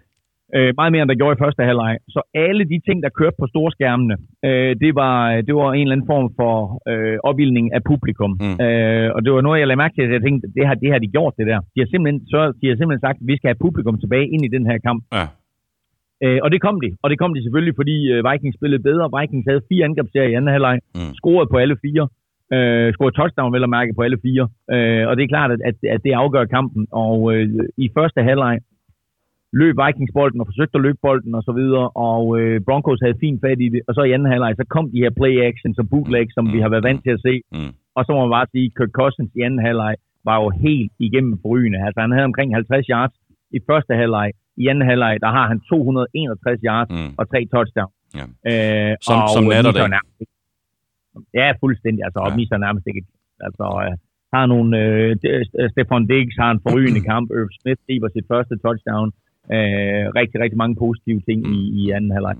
[0.55, 1.93] Øh, meget mere, end der gjorde i første halvleg.
[2.15, 4.15] Så alle de ting, der kørte på storskærmene,
[4.47, 5.15] øh, det, var,
[5.47, 6.53] det var en eller anden form for
[6.91, 8.31] øh, opildning af publikum.
[8.43, 8.55] Mm.
[8.65, 10.89] Øh, og det var noget, jeg lagde mærke til, at jeg tænkte, det har, det
[10.93, 11.59] har de gjort, det der.
[11.73, 14.43] De har simpelthen, så, de har simpelthen sagt, at vi skal have publikum tilbage ind
[14.45, 15.01] i den her kamp.
[15.19, 15.25] Ja.
[16.23, 16.89] Øh, og det kom de.
[17.03, 19.05] Og det kom de selvfølgelig, fordi øh, Vikings spillede bedre.
[19.19, 20.77] Vikings havde fire angrebsserier i anden halvleg.
[20.95, 21.13] Mm.
[21.19, 22.05] Scorede på alle fire.
[22.55, 24.45] Øh, scorede touchdown, vel at mærke, på alle fire.
[24.73, 26.83] Øh, og det er klart, at, at, at det afgør kampen.
[26.91, 27.47] Og øh,
[27.77, 28.55] i første halvleg
[29.61, 33.21] løb Vikings bolden og forsøgte at løbe bolden og så videre, og øh, Broncos havde
[33.25, 35.77] fint fat i det, og så i anden halvleg, så kom de her play actions
[35.81, 37.71] og bootlegs, som vi har været vant til at se, Mm.
[37.97, 39.93] og så må man bare sige, Kirk Cousins i anden halvleg
[40.29, 41.79] var jo helt igennem forrygende.
[41.87, 43.13] Altså han havde omkring 50 yards
[43.57, 44.27] i første halvleg.
[44.61, 47.11] I anden halvleg, der har han 261 yards Mm.
[47.19, 47.91] og tre touchdown.
[48.19, 48.25] Ja.
[48.51, 49.95] Øh, Som- og som natter misser det.
[49.97, 50.19] nærmest
[51.41, 52.01] Ja, fuldstændig.
[52.07, 52.35] Altså, og Ja.
[52.39, 53.01] misser nærmest ikke.
[53.47, 53.93] Altså, øh,
[54.35, 55.15] har nogle, øh,
[55.73, 57.25] Stefan Diggs har en forrygende kamp.
[57.37, 59.07] Irv Smith griber sit første touchdown.
[59.51, 62.35] Øh, rigtig, rigtig mange positive ting i, i anden halvleg.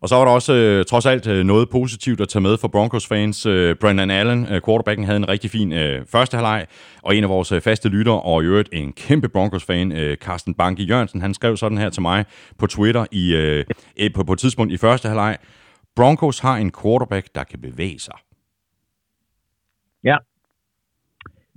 [0.00, 2.68] Og så var der også øh, trods alt øh, noget positivt at tage med for
[2.68, 3.46] Broncos-fans.
[3.46, 6.66] Øh, Brandon Allen, øh, quarterbacken, havde en rigtig fin øh, første halvleg,
[7.02, 10.54] og en af vores øh, faste lyttere, og i øvrigt en kæmpe Broncos-fan, øh, Carsten
[10.54, 12.24] Banke Jørgensen, han skrev sådan her til mig
[12.58, 13.64] på Twitter i, øh,
[14.00, 15.36] øh, på, på et tidspunkt i første halvleg.
[15.96, 18.14] Broncos har en quarterback, der kan bevæge sig.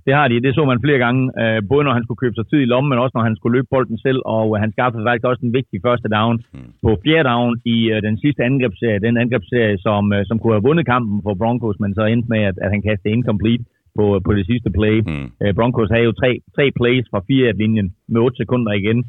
[0.06, 0.44] Det har de.
[0.45, 2.90] Det så man flere gange, øh, både når han skulle købe sig tid i lommen,
[2.90, 5.57] men også når han skulle løbe bolden selv, og øh, han skaffede faktisk også en
[5.60, 6.36] vigtig første down
[6.86, 10.68] på fjerde down i øh, den sidste angrebsserie, den angrebsserie, som, øh, som kunne have
[10.68, 13.64] vundet kampen for Broncos, men så endte med, at, at han kastede incomplete
[13.98, 14.95] på, på det sidste play.
[15.07, 15.28] Mm.
[15.41, 18.99] Øh, Broncos havde jo tre, tre plays fra fire linjen med 8 sekunder igen.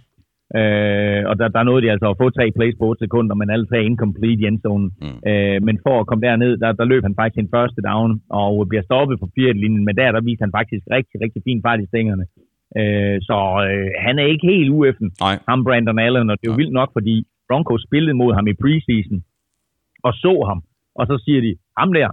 [0.61, 3.51] Øh, og der, der nåede de altså at få tre plays på 8 sekunder, men
[3.51, 4.89] alle tre incomplete i endzonen.
[5.05, 5.19] Mm.
[5.31, 8.11] Øh, men for at komme derned, der, der løb han faktisk sin første down,
[8.43, 11.81] og bliver stoppet på linjen, men der, der viste han faktisk rigtig, rigtig fin fart
[11.81, 12.25] i stængerne.
[12.81, 13.39] Øh, så
[13.69, 15.37] øh, han er ikke helt ueffen, Nej.
[15.49, 16.63] ham Brandon Allen, og det er jo Nej.
[16.63, 17.15] vildt nok, fordi
[17.49, 19.19] Broncos spillede mod ham i preseason,
[20.07, 20.61] og så ham,
[20.99, 22.09] og så siger de, ham der,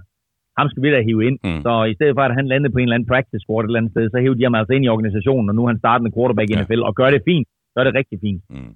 [0.59, 1.37] ham skal vi da hive ind.
[1.43, 1.61] Mm.
[1.65, 3.79] Så i stedet for, at han landede på en eller anden practice squad et eller
[3.79, 6.11] andet sted, så hævde de ham altså ind i organisationen, og nu er han startende
[6.15, 6.61] quarterback i Ja.
[6.61, 7.47] NFL, og gør det fint.
[7.73, 8.41] Så er det rigtig fint.
[8.49, 8.75] Mm.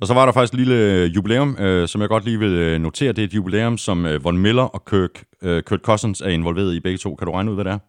[0.00, 2.52] Og så var der faktisk et lille øh, jubilæum, øh, som jeg godt lige vil
[2.66, 3.12] øh, notere.
[3.12, 6.74] Det er et jubilæum, som øh, Von Miller og Kirk, øh, Kurt Cousins er involveret
[6.74, 7.14] i begge to.
[7.14, 7.80] Kan du regne ud, hvad det er?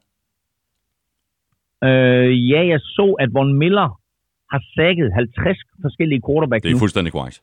[1.87, 3.89] Øh, ja, jeg så, at Von Miller
[4.53, 6.79] har sækket 50 forskellige quarterbacks Det er nu.
[6.79, 7.41] fuldstændig korrekt.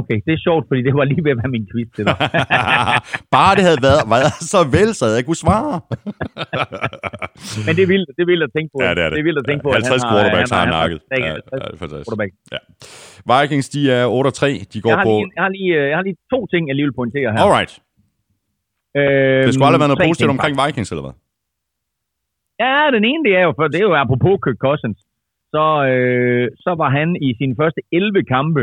[0.00, 2.16] Okay, det er sjovt, fordi det var lige ved at være min quiz til dig.
[3.36, 5.74] Bare det havde været, været så vel, så havde jeg kunne svare.
[7.66, 8.78] Men det er vildt, det er vildt at tænke på.
[8.84, 9.14] Ja, det er det.
[9.16, 10.98] Det er vildt at tænke på, Ja, at 50 han quarterbacks har han nakket.
[11.10, 12.06] Ja, 50 ja, fantastisk.
[12.08, 12.34] quarterbacks.
[12.54, 12.60] Ja.
[13.32, 14.48] Vikings, de er 8 3.
[14.72, 15.14] De går Jeg har, på...
[15.18, 17.40] lige, jeg, har lige, øh, jeg har lige to ting, jeg lige vil pointere her.
[17.44, 17.72] Alright.
[18.98, 21.14] Øhm, Det skulle aldrig være noget positivt omkring Vikings, eller hvad?
[22.64, 24.98] Ja, den ene det er jo, for det er jo apropos Kirk Cousins.
[25.54, 28.62] Så, øh, så var han i sine første 11 kampe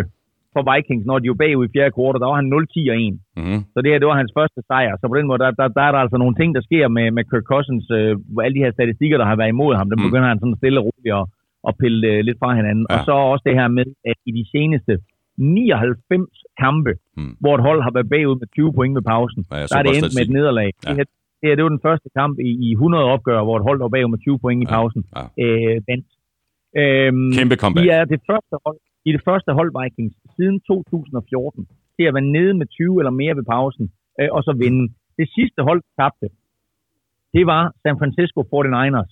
[0.55, 3.15] for Vikings, når de var bagud i fjerde kvartal, der var han 0-10 og 1.
[3.39, 3.59] Mm-hmm.
[3.73, 4.93] Så det her, det var hans første sejr.
[4.99, 7.05] Så på den måde, der, der, der er der altså nogle ting, der sker med,
[7.17, 9.97] med Kirk Cousins, øh, hvor alle de her statistikker, der har været imod ham, dem
[9.99, 10.05] Mm.
[10.07, 11.25] begynder han sådan stille og roligt at,
[11.69, 12.85] at pille øh, lidt fra hinanden.
[12.89, 12.93] Ja.
[12.93, 14.93] Og så også det her med, at i de seneste
[15.37, 16.29] 99
[16.63, 17.33] kampe, Mm.
[17.43, 19.91] hvor et hold har været bagud med 20 point ved pausen, Ja, der er det
[19.97, 20.69] endt med et nederlag.
[20.75, 20.89] Ja.
[20.89, 21.05] Det, her,
[21.39, 23.89] det her, det var den første kamp i, i 100 opgør, hvor et hold var
[23.95, 24.73] bagud med 20 point i Ja.
[24.75, 25.01] pausen.
[25.17, 25.23] Ja.
[25.43, 26.07] Øh, vandt.
[26.81, 27.83] Øhm, Kæmpe comeback.
[27.85, 32.31] de er det første hold, er det første hold Vikings siden 2014 til at være
[32.37, 33.85] nede med 20 eller mere ved pausen,
[34.19, 34.93] øh, og så vinde.
[35.19, 36.27] Det sidste hold, der tabte,
[37.33, 39.11] det var San Francisco 49ers.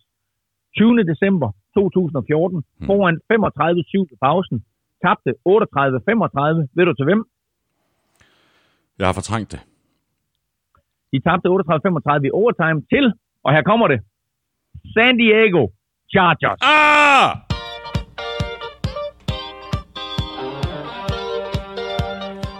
[0.75, 1.03] 20.
[1.11, 4.57] december 2014, foran 35-7 ved pausen,
[5.05, 6.67] tabte 38-35.
[6.77, 7.21] Ved du til hvem?
[8.99, 9.61] Jeg har fortrængt det.
[11.11, 13.05] De tabte 38-35 i overtime til,
[13.43, 13.99] og her kommer det,
[14.93, 15.67] San Diego
[16.13, 16.59] Chargers.
[16.61, 17.46] Ah!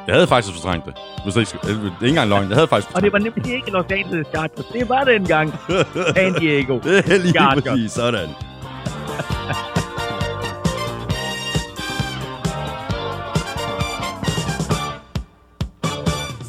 [0.08, 0.94] Jeg havde faktisk fortrængt det.
[1.24, 2.48] Hvis det ikke, skal- det er ikke engang løgn.
[2.50, 4.66] Jeg havde faktisk Og det var nemlig ikke Los Angeles Chargers.
[4.74, 5.54] Det var den gang
[6.16, 6.84] San Diego det.
[7.06, 7.64] Det er lige Chargers.
[7.64, 8.30] præcis sådan.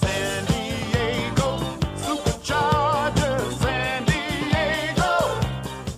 [0.03, 1.51] San Diego,
[2.05, 5.13] Superchargers, San Diego.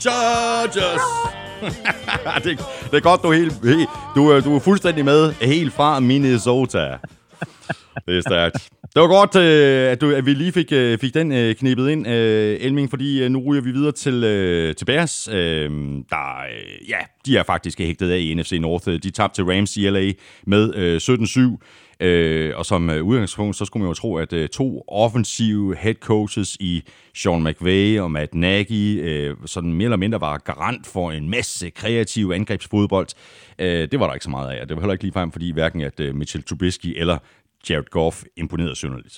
[0.01, 1.01] Chargers!
[2.45, 2.59] det,
[2.91, 3.61] det er godt, du er, helt,
[4.15, 6.97] du, er, du er fuldstændig med helt fra Minnesota.
[8.07, 8.71] Det er stærkt.
[8.95, 11.91] Det var godt, øh, at, du, at vi lige fik, øh, fik den øh, knippet
[11.91, 14.21] ind, Elming, fordi nu ryger vi videre til,
[14.77, 15.29] til Bears.
[15.33, 16.43] Øhm, der,
[16.89, 18.89] ja, de er faktisk hægtet af i NFC North.
[18.89, 20.13] De tabte til Rams i LA
[20.47, 20.99] med
[21.59, 21.59] 17-7.
[22.01, 25.95] Øh, og som øh, udgangspunkt, så skulle man jo tro, at øh, to offensive head
[25.95, 26.83] coaches i
[27.15, 31.71] Sean McVay og Matt Nagy, øh, sådan mere eller mindre var garant for en masse
[31.71, 33.07] kreativ angrebsfodbold.
[33.59, 35.53] Øh, det var der ikke så meget af, og det var heller ikke ligefrem, fordi
[35.53, 37.19] hverken at øh, Mitchell Trubisky eller
[37.71, 39.17] Jared Goff imponerede synderligt.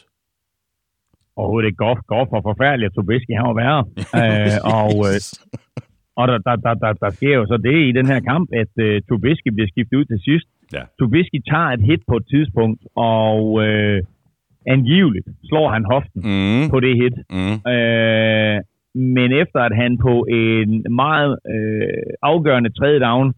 [1.36, 2.00] Overhovedet ikke Goff.
[2.12, 3.82] Goff var forfærdelig, at Trubisky han var værre.
[4.22, 5.18] øh, og øh,
[6.20, 8.72] og der, der, der, der, der sker jo så det i den her kamp, at
[8.86, 10.46] øh, Trubisky bliver skiftet ud til sidst.
[10.76, 10.82] Ja.
[10.98, 14.02] Trubisky tager et hit på et tidspunkt, og øh,
[14.74, 16.70] angiveligt slår han hoften Mm.
[16.70, 17.16] på det hit.
[17.38, 17.56] Mm.
[17.72, 18.56] Øh,
[19.16, 20.70] men efter at han på en
[21.04, 23.32] meget øh, afgørende tredje down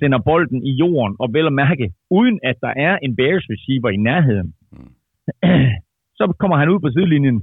[0.00, 1.86] sender bolden i jorden, og vel at mærke,
[2.18, 4.48] uden at der er en Bears receiver i nærheden,
[6.18, 7.38] så kommer han ud på sidelinjen,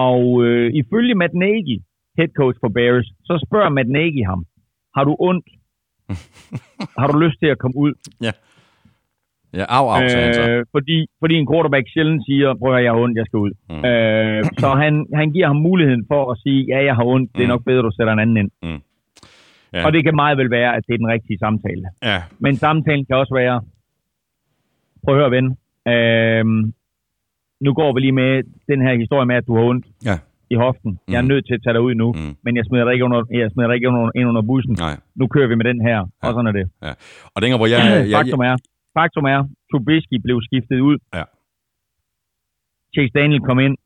[0.00, 1.76] og øh, ifølge Matt Nagy,
[2.18, 4.40] head coach for Bears, så spørger Matt Nagy ham,
[4.96, 5.46] har du ondt?
[7.00, 7.92] har du lyst til at komme ud?
[10.00, 10.50] Ja, sagde han så.
[10.50, 13.52] Øh, fordi, fordi en quarterback sjældent siger, prøv at jeg har ondt, jeg skal ud.
[13.70, 13.76] Mm.
[13.76, 13.84] Mm.
[13.90, 17.42] Øh, så han, han giver ham muligheden for at sige, ja, jeg har ondt, det
[17.42, 17.54] er Mm.
[17.54, 18.50] nok bedre, du sætter en anden ind.
[18.62, 18.78] Ja.
[19.72, 19.86] Ja.
[19.86, 21.84] Og det kan meget vel være, at det er den rigtige samtale.
[22.02, 23.56] Ja, Men samtalen kan også være,
[25.04, 25.46] prøv at høre, ven,
[25.92, 26.44] øh,
[27.66, 30.16] nu går vi lige med den her historie med, at du har ondt ja.
[30.50, 30.98] i hoften.
[31.08, 31.28] Jeg er Mm.
[31.28, 32.34] nødt til at tage dig ud nu, Mm.
[32.44, 34.74] men jeg smider dig ikke, under, jeg smider dig ikke under, ind under bussen.
[34.86, 34.96] Nej.
[35.14, 36.66] Nu kører vi med den her, og sådan er det.
[36.82, 36.92] Ja.
[37.34, 37.78] Og dengang, hvor jeg...
[37.90, 38.56] jeg, jeg Faktum er,
[38.98, 39.40] faktum er,
[39.70, 40.96] Trubisky blev skiftet ud.
[41.14, 41.24] Ja.
[42.94, 43.76] Chase Daniel kom ind,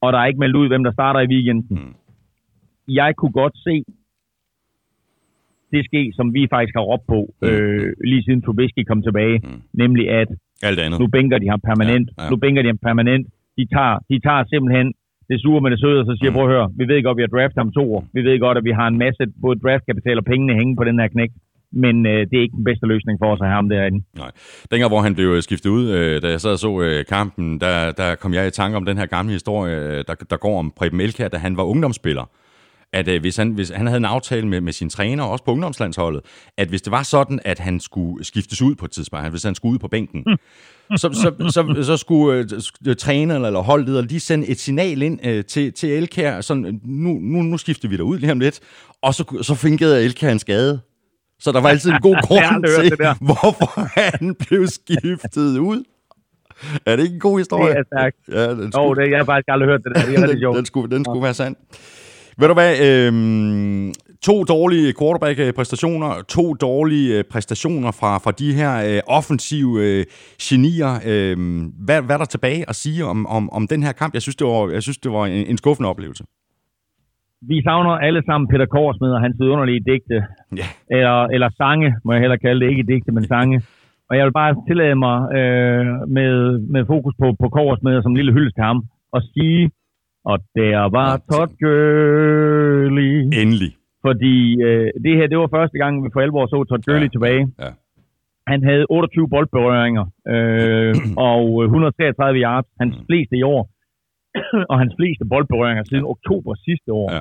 [0.00, 1.76] og der er ikke meldt ud, hvem der starter i weekenden.
[1.78, 1.94] Mm.
[2.88, 3.84] Jeg kunne godt se
[5.76, 7.48] det ske, som vi faktisk har råbt på, Mm.
[7.48, 9.60] øh, lige siden Trubisky kom tilbage, Mm.
[9.82, 10.28] nemlig at
[10.68, 10.98] alt andet.
[11.02, 12.06] nu bænker de ham permanent.
[12.18, 12.30] Ja, ja.
[12.30, 13.24] Nu bænker de ham permanent.
[13.58, 14.86] De tager, de tager simpelthen
[15.30, 16.36] det sure med det søde, og så siger, Mm.
[16.36, 18.02] prøv at høre, vi ved godt, at vi har draftet ham to år.
[18.16, 20.98] Vi ved godt, at vi har en masse både draftkapital og pengene hænge på den
[21.00, 21.30] her knæk.
[21.84, 24.00] Men øh, det er ikke den bedste løsning for os at have ham derinde.
[24.22, 24.30] Nej.
[24.70, 27.60] Dengang, hvor han blev øh, skiftet ud, øh, da jeg sad og så øh, kampen,
[27.60, 30.58] der, der kom jeg i tanke om den her gamle historie, øh, der, der går
[30.58, 32.26] om Preben Elkjær, da han var ungdomsspiller.
[32.94, 35.50] At øh, hvis, han, hvis han havde en aftale med, med sin træner, også på
[35.50, 36.20] ungdomslandsholdet,
[36.58, 39.54] at hvis det var sådan, at han skulle skiftes ud på et tidspunkt, hvis han
[39.54, 40.24] skulle ud på bænken,
[40.96, 45.26] så, så, så, så skulle øh, sk- træneren eller holdleder lige sende et signal ind
[45.26, 48.60] øh, til, til Elkjær, sådan, nu, nu, nu skifter vi dig ud lige om lidt,
[49.02, 50.80] og så, så fingede Elkjær en skade.
[51.40, 53.14] Så der var altid en god grund til, det der.
[53.30, 55.84] hvorfor han blev skiftet ud.
[56.86, 57.70] Er det ikke en god historie?
[57.70, 58.16] Det er stærkt.
[58.28, 60.06] Ja, den skulle, oh, det, jeg har faktisk aldrig hørt det der.
[60.06, 61.56] Det er den, den skulle, den skulle være sand.
[62.38, 63.92] Ved du hvad, øhm,
[64.28, 70.04] to dårlige quarterback-præstationer, to dårlige øh, præstationer fra, fra de her øh, offensive øh,
[70.46, 70.92] genier.
[71.10, 71.36] Øh,
[71.86, 74.14] hvad, hvad er der tilbage at sige om, om, om den her kamp?
[74.14, 76.24] Jeg synes, det var, jeg synes, det var en, en skuffende oplevelse.
[77.50, 80.18] Vi savner alle sammen Peter Korsmed og hans vidunderlige digte.
[80.60, 80.68] Ja.
[80.96, 82.70] Eller, eller sange, må jeg hellere kalde det.
[82.70, 83.62] Ikke digte, men sange.
[84.08, 85.86] Og jeg vil bare tillade mig øh,
[86.16, 86.32] med,
[86.74, 88.78] med fokus på, på Korsmed som en lille hyldest til ham,
[89.16, 89.70] at sige,
[90.30, 93.12] og der var Todd Gurley.
[93.42, 93.70] Endelig.
[94.06, 94.36] Fordi
[94.66, 97.42] øh, det her, det var første gang, vi for alvor så Todd Gurley Ja, tilbage.
[97.64, 97.70] ja.
[98.52, 100.94] Han havde 28 boldberøringer øh,
[101.30, 103.04] og 133 yards, hans Mm.
[103.08, 103.62] fleste i år,
[104.70, 107.08] og hans fleste boldberøringer siden oktober sidste år.
[107.16, 107.20] Ja.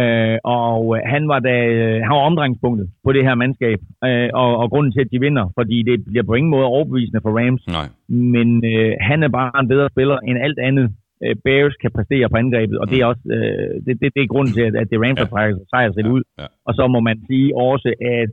[0.00, 4.28] Øh, og øh, han var da, øh, han var omdrejningspunktet på det her mandskab, øh,
[4.42, 7.32] og, og grunden til, at de vinder, fordi det bliver på ingen måde overbevisende for
[7.38, 7.88] Rams, Nej.
[8.34, 10.86] men øh, han er bare en bedre spiller end alt andet.
[11.24, 14.32] Øh, Bears kan præstere på angrebet, og det er også øh, det, det, det er
[14.34, 15.22] grunden til, at, at det Rams Ja.
[15.24, 16.22] har trækket sejr set Ja, ud.
[16.40, 16.46] ja.
[16.68, 17.88] Og så må man sige også,
[18.20, 18.32] at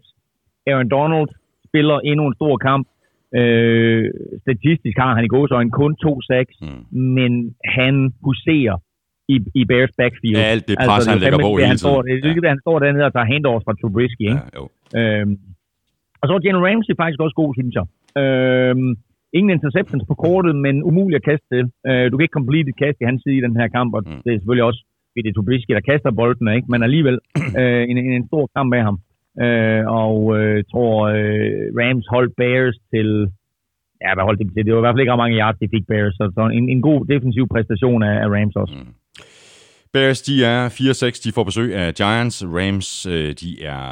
[0.70, 1.28] Aaron Donald
[1.70, 2.86] spiller endnu en stor kamp.
[3.40, 4.06] Øh,
[4.46, 7.00] statistisk har han i gåsøjne kun to sacks, Mm.
[7.18, 7.32] men
[7.78, 7.94] han
[8.28, 8.76] huserer
[9.34, 10.38] i, i Bears backfield.
[10.38, 12.24] Ja, alt det pres, er han jo lægger på det, hele han står, tiden.
[12.24, 14.22] det er det, han står dernede og tager handoffs fra Trubisky.
[14.22, 14.34] Ikke?
[14.34, 14.64] Ja, jo.
[15.00, 15.34] Øhm,
[16.22, 17.86] og så var Jalen Ramsey faktisk også god, synes jeg.
[18.22, 18.90] Øhm,
[19.38, 21.64] ingen interceptions på kortet, men umuligt at kaste til.
[21.90, 24.02] Øh, du kan ikke complete et kast i hans side i den her kamp, og
[24.06, 24.22] Mm.
[24.24, 24.82] det er selvfølgelig også
[25.16, 26.68] ved det Trubisky, der kaster bolden, ikke?
[26.72, 27.18] men alligevel
[27.60, 28.98] øh, en, en, en stor kamp med ham.
[29.46, 33.10] Øh, og øh, tror øh, Rams holdt Bears til
[34.04, 34.66] ja, hvad holdt de dem til?
[34.66, 36.70] Det var i hvert fald ikke ret mange yards, de fik Bears, så, så en,
[36.70, 38.76] en god defensiv præstation af, af Rams også.
[38.78, 38.94] Mm.
[39.94, 42.46] Bears, de er 4-6, de får besøg af Giants.
[42.48, 43.84] Rams, øh, de er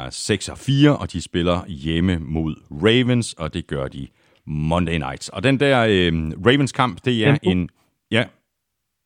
[0.96, 4.06] 6-4, og de spiller hjemme mod Ravens, og det gør de
[4.46, 5.28] Monday Nights.
[5.28, 6.12] Og den der øh,
[6.46, 7.68] Ravens-kamp, det er en...
[8.10, 8.24] Ja,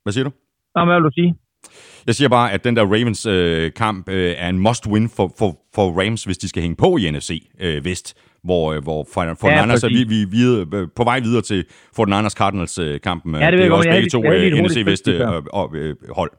[0.03, 0.31] hvad siger du?
[0.75, 1.35] Nå, hvad vil du sige?
[2.07, 6.25] Jeg siger bare, at den der Ravens-kamp øh, er en must-win for, for, for Rams,
[6.25, 7.31] hvis de skal hænge på i NFC
[7.61, 8.15] øh, Vest,
[8.45, 10.43] hvor, øh, hvor Fortniners ja, er vi, vi, vi,
[10.73, 11.65] vi, på vej videre til
[11.97, 13.35] Fortniners Cardinals-kampen.
[13.35, 14.21] Ja, det, det er også begge to
[14.63, 15.09] NFC Vest
[16.21, 16.33] hold.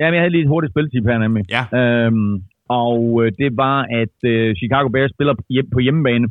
[0.00, 1.44] Ja, men jeg havde lige et hurtigt spiltip her nemlig.
[1.56, 1.64] Ja.
[1.78, 5.34] Øhm, og øh, det var, at øh, Chicago Bears spiller
[5.72, 6.26] på hjemmebane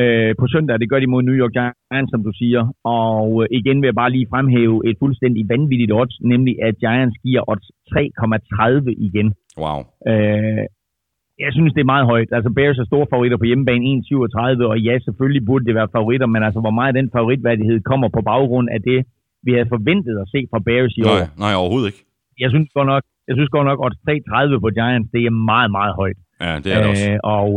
[0.00, 0.80] øh, på søndag.
[0.80, 2.62] Det gør de mod New York Giants, som du siger.
[2.84, 7.16] Og øh, igen vil jeg bare lige fremhæve et fuldstændig vanvittigt odds, nemlig at Giants
[7.24, 9.28] giver odds 3,30 igen.
[9.62, 9.78] Wow.
[10.10, 10.64] Øh,
[11.44, 12.30] jeg synes, det er meget højt.
[12.36, 16.26] Altså, Bears er store favoritter på hjemmebane 1,37, og ja, selvfølgelig burde det være favoritter,
[16.26, 19.00] men altså, hvor meget af den favoritværdighed kommer på baggrund af det,
[19.46, 21.18] vi havde forventet at se fra Bears i nej, år.
[21.44, 22.02] Nej, overhovedet ikke.
[22.42, 25.70] Jeg synes godt nok, jeg synes godt nok, at 3,30 på Giants, det er meget,
[25.78, 26.18] meget højt.
[26.44, 27.10] Ja, det er det også.
[27.10, 27.48] Øh, og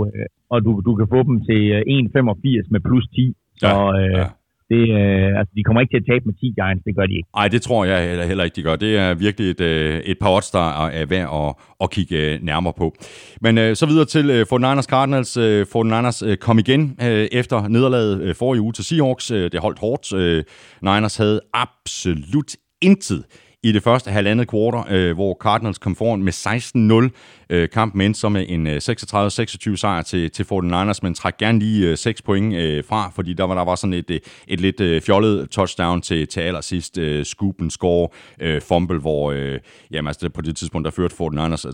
[0.50, 3.36] og du, du kan få dem til 1,85 med plus 10.
[3.58, 4.28] Så ja, øh, ja.
[4.72, 7.16] det, øh, altså, de kommer ikke til at tabe med 10 Giants, det gør de
[7.20, 7.30] ikke.
[7.36, 8.76] Nej, det tror jeg heller, heller ikke, de gør.
[8.76, 12.40] Det er virkelig et, øh, et par odds, der er værd at, at kigge øh,
[12.42, 12.96] nærmere på.
[13.42, 15.38] Men øh, så videre til øh, 49ers Cardinals.
[15.38, 19.32] Øh, 49ers øh, kom igen øh, efter nederlaget øh, forrige uge til Seahawks.
[19.32, 20.14] Øh, det holdt hårdt.
[20.14, 20.44] Øh,
[20.82, 22.52] Niners havde absolut
[22.82, 23.24] intet
[23.64, 27.46] i det første halvandet kvartal, øh, hvor Cardinals kom foran med 16-0.
[27.50, 31.60] Øh, kampen endte så med en øh, 36-26 sejr til, til 49ers, men træk gerne
[31.60, 34.60] lige øh, 6 point øh, fra, fordi der var, der var sådan et, et, et
[34.62, 36.98] lidt øh, fjollet touchdown til, til allersidst.
[36.98, 38.10] Øh, scoop and score
[38.42, 39.60] øh, fumble, hvor øh,
[39.92, 41.66] jamen, altså, på det tidspunkt der førte 49ers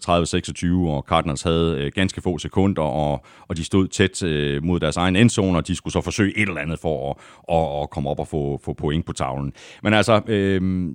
[0.85, 4.79] 30-26, og Cardinals havde øh, ganske få sekunder, og, og de stod tæt øh, mod
[4.79, 7.15] deres egen endzone, og de skulle så forsøge et eller andet for at,
[7.55, 9.53] at, at komme op og få, få point på tavlen.
[9.83, 10.21] Men altså...
[10.27, 10.89] Øh,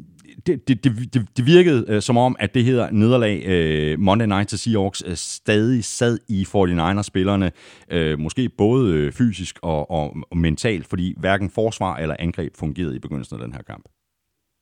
[0.47, 0.85] det, det,
[1.15, 5.03] det, det virkede øh, som om, at det her nederlag øh, Monday Night til Seahawks
[5.07, 7.51] øh, stadig sad i 49ers-spillerne,
[7.93, 12.97] øh, måske både øh, fysisk og, og, og mentalt, fordi hverken forsvar eller angreb fungerede
[12.97, 13.85] i begyndelsen af den her kamp.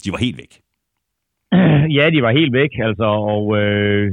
[0.05, 0.53] De var helt væk.
[1.99, 4.13] Ja, de var helt væk, altså, og øh,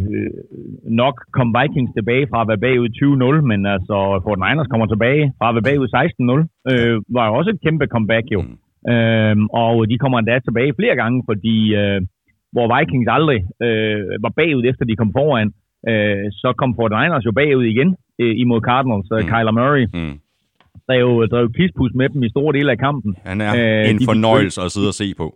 [1.01, 2.89] nok kom Vikings tilbage fra at være bagud
[3.39, 6.71] 20-0, men altså, Fort Niners kommer tilbage fra at være bagud 16-0.
[6.71, 8.41] Øh, var jo også et kæmpe comeback jo.
[8.41, 8.57] Mm.
[8.91, 12.01] Øhm, og de kommer endda tilbage flere gange, fordi øh,
[12.53, 15.49] hvor Vikings aldrig øh, var bagud, efter de kom foran,
[15.89, 17.89] øh, så kom 49ers jo bagud igen
[18.21, 19.07] øh, imod Cardinals.
[19.11, 19.29] Mm.
[19.31, 20.15] Kyler Murray mm.
[20.87, 23.15] drev, drev kispus med dem i store dele af kampen.
[23.25, 25.27] Han er øh, en fornøjelse at sidde og se på.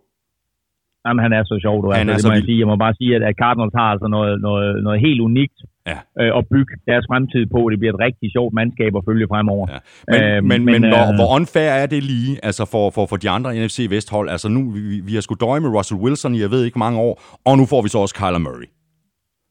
[1.08, 1.86] Jamen, han er så sjov, du.
[1.90, 2.58] Han altså, er det så må jeg, sige.
[2.62, 5.58] jeg må bare sige, at Cardinals har altså noget, noget, noget helt unikt
[5.90, 5.98] ja.
[6.20, 7.60] øh, at bygge deres fremtid på.
[7.72, 9.66] Det bliver et rigtig sjovt mandskab at følge fremover.
[9.72, 9.78] Ja.
[10.12, 13.04] Men, øh, men, men, men hvor, øh, hvor unfair er det lige altså for, for,
[13.10, 14.28] for de andre NFC Vesthold?
[14.34, 16.98] Altså nu, vi, vi har sgu døje med Russell Wilson i jeg ved ikke mange
[17.06, 17.12] år,
[17.48, 18.68] og nu får vi så også Kyler Murray.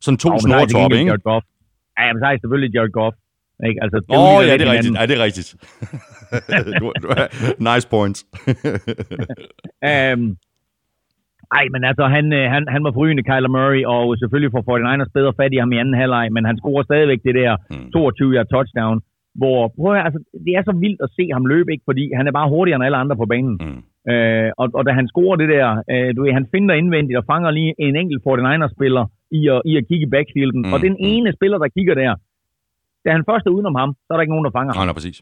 [0.04, 1.10] Sådan to snore top, ikke?
[1.12, 1.46] Jared Goff.
[2.00, 3.16] Ja, men så er det selvfølgelig Jared Goff.
[3.68, 3.80] Ikke?
[3.84, 4.96] Altså, Åh, oh, ja, det er rigtigt.
[5.00, 5.50] Ja, det er rigtigt.
[7.70, 8.20] nice points.
[9.90, 10.22] um,
[11.60, 15.12] ej, men altså, han, øh, han, han var forrygende, Kyler Murray, og selvfølgelig får 49ers
[15.18, 17.88] bedre fat i ham i anden halvleg, men han scorer stadigvæk det der mm.
[17.96, 18.98] 22-yard touchdown,
[19.40, 21.88] hvor, prøv at, altså, det er så vildt at se ham løbe, ikke?
[21.90, 23.56] fordi han er bare hurtigere end alle andre på banen.
[23.66, 23.82] Mm.
[24.12, 27.26] Øh, og, og da han scorer det der, øh, du ved, han finder indvendigt og
[27.32, 29.06] fanger lige en enkelt 49ers-spiller
[29.40, 30.74] i at, i at kigge i backfielden, mm.
[30.74, 31.12] og den mm.
[31.14, 32.12] ene spiller, der kigger der,
[33.06, 34.80] da han først er udenom ham, så er der ikke nogen, der fanger ham.
[34.80, 35.18] Nej, nej, præcis.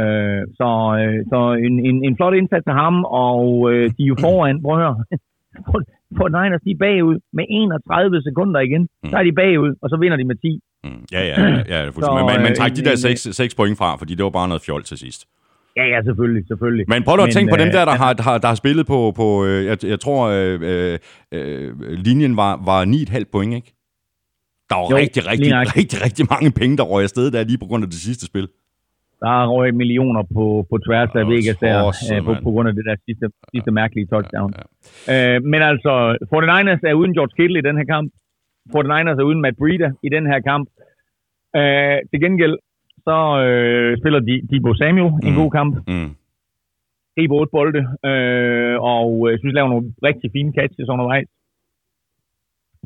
[0.00, 0.68] Øh, så
[1.00, 4.62] øh, så en, en, en flot indsats af ham, og øh, de er jo foran,
[4.62, 4.96] prøv at høre,
[6.18, 8.82] på Niners, de er bagud med 31 sekunder igen.
[8.82, 9.10] Mm.
[9.10, 10.60] Så er de bagud, og så vinder de med 10.
[10.84, 11.04] Mm.
[11.12, 11.62] Ja, ja, ja.
[11.72, 14.30] ja så, men man, man trækker de der 6, 6 point fra, fordi det var
[14.30, 15.20] bare noget fjol til sidst.
[15.76, 16.84] Ja, ja, selvfølgelig, selvfølgelig.
[16.88, 19.44] Men prøv at tænke på dem der, der, har, der, der har spillet på, på
[19.44, 20.98] øh, jeg, jeg tror, øh, øh,
[21.32, 21.72] øh,
[22.06, 23.72] linjen var, var 9,5 point, ikke?
[24.70, 27.58] Der var jo, rigtig, rigtig, rigtig, rigtig, rigtig mange penge, der røg afsted der lige
[27.58, 28.48] på grund af det sidste spil.
[29.22, 31.76] Der er røget millioner på, på tværs af Vegas der,
[32.12, 34.50] øh, på, på grund af det der sidste, sidste ja, mærkelige touchdown.
[34.56, 34.64] Ja,
[35.08, 35.36] ja.
[35.36, 35.92] Øh, men altså,
[36.32, 38.08] 49ers er uden George Kittle i den her kamp.
[38.76, 40.66] 49ers er uden Matt Breida i den her kamp.
[41.58, 42.56] Øh, til gengæld,
[43.06, 45.28] så øh, spiller de, Debo Samuel mm.
[45.28, 45.74] en god kamp.
[45.92, 46.10] Mm.
[47.14, 51.28] Griber otte bolde, øh, og øh, jeg synes, laver nogle rigtig fine catches undervejs.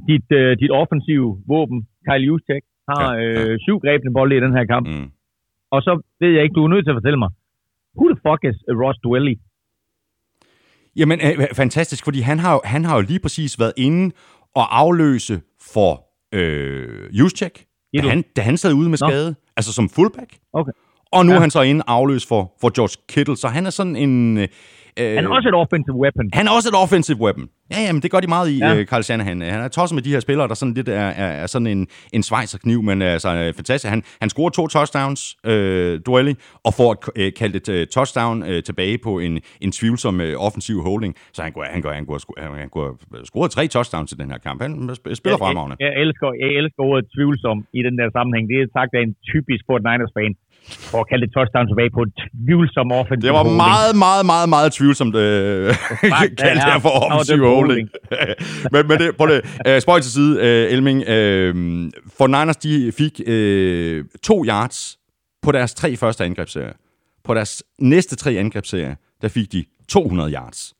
[0.09, 3.53] Dit, øh, dit offensive våben, Kyle Juszczyk, har ja, ja.
[3.53, 4.87] Øh, syv grebne bolde i den her kamp.
[4.89, 5.09] Mm.
[5.71, 7.31] Og så ved jeg ikke, du er nødt til at fortælle mig,
[7.99, 9.35] who the fuck is Ross Dwelly?
[10.97, 14.15] Jamen, øh, fantastisk, fordi han har, han har jo lige præcis været inde
[14.55, 15.41] og afløse
[15.75, 15.93] for
[16.35, 17.67] øh, Juszczyk,
[18.03, 19.35] da han, da han sad ude med skade, Nå.
[19.57, 20.31] altså som fullback.
[20.53, 20.73] Okay.
[21.13, 21.37] Og nu ja.
[21.37, 24.39] er han så inde afløs for, for George Kittle, så han er sådan en...
[24.39, 24.49] Øh,
[24.99, 26.31] han er også et offensive weapon.
[26.33, 27.49] Han er også et offensive weapon.
[27.73, 28.81] Ja, jamen, det gør de meget i, ja.
[28.81, 29.41] uh, Carl Shanahan.
[29.41, 31.87] Han er tosset med de her spillere, der sådan lidt er, er, er sådan en,
[32.13, 33.91] en svejserkniv, men altså fantastisk.
[33.95, 35.53] Han, han scorer to touchdowns, uh,
[36.07, 36.35] Duelli,
[36.67, 40.47] og får et, uh, kaldt et uh, touchdown uh, tilbage på en, en tvivlsom uh,
[40.47, 41.15] offensiv holding.
[41.33, 42.93] Så han kunne, han kunne, han kunne, han kunne, han kunne
[43.25, 44.63] score tre touchdowns i den her kamp.
[44.63, 44.71] Han
[45.21, 45.77] spiller fremragende.
[45.81, 48.45] Jeg, jeg, elsker, jeg elsker ordet tvivlsom i den der sammenhæng.
[48.51, 50.33] Det er sagt af en typisk Fort Niners-fan.
[50.69, 52.13] For at kalde det touchdown tilbage på et
[52.45, 53.57] tvivlsom offensiv Det var holding.
[53.57, 55.75] meget, meget, meget, meget tvivlsomt øh,
[56.45, 57.89] kaldt her for offensiv holding.
[58.73, 60.99] men, men det, på det, øh, spøj til side, øh, Elming.
[61.09, 61.55] Øh,
[62.19, 64.99] for Niners, de fik øh, to yards
[65.43, 66.73] på deres tre første angrebsserier.
[67.25, 70.75] På deres næste tre angrebsserier, der fik de 200 yards.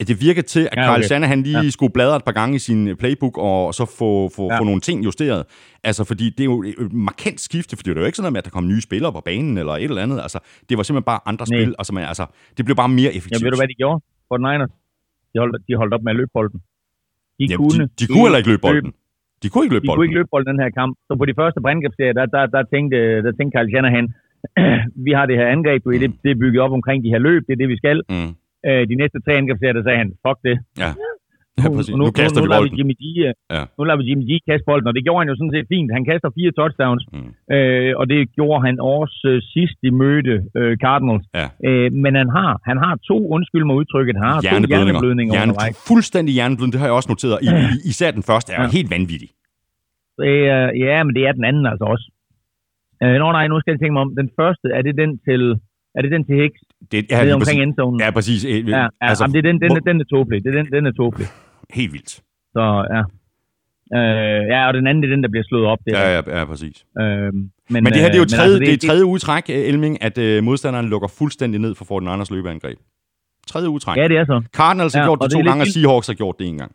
[0.00, 1.02] Det virker til, at Ja, Carl okay.
[1.10, 1.70] Shanahan lige Ja.
[1.70, 4.58] skulle bladre et par gange i sin playbook, og så få, få, Ja.
[4.60, 5.42] få nogle ting justeret.
[5.84, 8.32] Altså, fordi det er jo et markant skifte, for det er jo ikke sådan noget
[8.36, 10.18] med, at der kom nye spillere på banen, eller et eller andet.
[10.26, 10.38] Altså,
[10.68, 11.52] det var simpelthen bare andre Nej.
[11.58, 11.70] spil.
[11.80, 12.24] Altså, man, altså,
[12.56, 13.44] det blev bare mere Ja, effektivt.
[13.44, 13.98] ved du hvad de gjorde
[14.28, 14.72] for Niners?
[15.32, 16.58] De holdt, de holdt op med at løbe bolden.
[17.38, 18.90] De Jamen, kunne, de, de kunne heller ikke løbe bolden.
[19.42, 19.98] De kunne ikke løbe De bolden.
[19.98, 20.92] kunne ikke løbe bolden den her kamp.
[21.08, 24.06] Så på de første brændgabsserier, der, der, der, tænkte, der tænkte Carl Shanahan,
[25.06, 27.52] vi har det her angreb, det, det er bygget op omkring de her løb, det
[27.52, 27.98] er det, vi skal.
[28.14, 28.30] Mm.
[28.66, 30.56] Øh, de næste tre angrebsserier, der sagde han, fuck det.
[30.82, 30.90] Ja.
[31.60, 31.92] ja, præcis.
[32.00, 32.76] Nu, nu, kaster nu, vi bolden.
[32.78, 33.62] Jimmy G, øh, Ja.
[33.78, 35.88] nu lader vi Jimmy G kaste bolden, og det gjorde han jo sådan set fint.
[35.96, 37.30] Han kaster fire touchdowns, Mm.
[37.56, 41.26] øh, og det gjorde han også øh, sidst de mødte øh, Cardinals.
[41.40, 41.46] Ja.
[41.68, 44.84] Øh, men han har, han har to, undskyld mig udtrykket, han har to Hjerneblødninger.
[44.84, 47.36] hjerneblødninger Hjerne, fuldstændig hjerneblødning, det har jeg også noteret.
[47.46, 48.68] I, i, især den første er Ja.
[48.78, 49.30] helt vanvittig.
[50.22, 52.06] Det er, ja, men det er den anden altså også.
[53.02, 54.12] Øh, nå nej, nu skal jeg tænke mig om.
[54.22, 55.42] Den første, er det den til,
[55.96, 56.60] er det den til Hicks?
[56.92, 58.00] Det, ja, det er omkring endzonen.
[58.00, 58.44] Ja, præcis.
[58.44, 60.44] Ja, ja altså, jamen, det er den, den, hvor- den, er tåbelig.
[60.44, 61.26] Det er den, den er tåbelig.
[61.78, 62.10] Helt vildt.
[62.56, 62.64] Så
[62.94, 63.02] ja.
[63.98, 65.78] Øh, ja, og den anden, det er den, der bliver slået op.
[65.86, 66.84] Det Ja, ja, ja, præcis.
[67.00, 69.44] Øh, men, Men det her det er jo øh, tredje, altså, det, er tredje udtræk,
[69.50, 72.78] øh, Elming, at øh, modstanderen lukker fuldstændig ned for Fortin Anders løbeangreb.
[73.46, 73.96] Tredje udtræk.
[73.96, 74.42] Ja, det er så.
[74.56, 75.66] Cardinals har Ja, gjort og det det to gange, og.
[75.66, 76.72] Seahawks har gjort det en gang.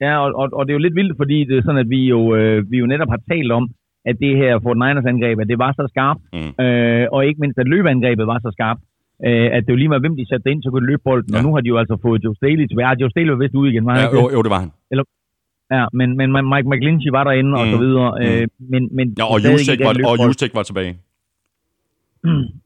[0.00, 2.00] Ja, og, og, og det er jo lidt vildt, fordi det er sådan, at vi
[2.14, 3.64] jo, øh, vi jo netop har talt om,
[4.10, 6.50] at det her Fort Niners angreb, at det var så skarpt, Mm.
[6.64, 8.82] øh, og ikke mindst, at løbeangrebet var så skarpt,
[9.26, 11.30] øh, at det jo lige var, hvem de satte ind, så kunne de løbe bolden,
[11.32, 11.38] Ja.
[11.38, 12.88] og nu har de jo altså fået Joe Staley tilbage.
[12.88, 14.34] Ja, Joe Staley var vist ude igen, var han Ja, ikke jo, det?
[14.36, 14.70] jo, det var han.
[15.76, 17.72] Ja, men, men Mike McGlinchey var derinde og Mm.
[17.74, 20.16] så videre, øh, men, men Ja, og Jusek var, og.
[20.26, 20.92] Jusek var tilbage.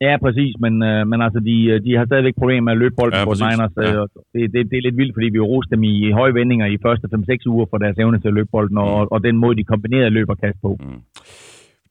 [0.07, 1.57] Ja, præcis, men, øh, men altså, de,
[1.87, 3.35] de har stadigvæk problemer med at løbe bolden Ja, på.
[3.45, 3.73] Niners.
[3.77, 3.83] Ja.
[3.83, 6.77] Øh, det, det, det, er lidt vildt, fordi vi roste dem i høje vendinger i
[6.87, 8.85] første 5-6 uger for deres evne til at løbe bolden, Mm.
[8.95, 10.71] og, og den måde, de kombinerede løb og kast på.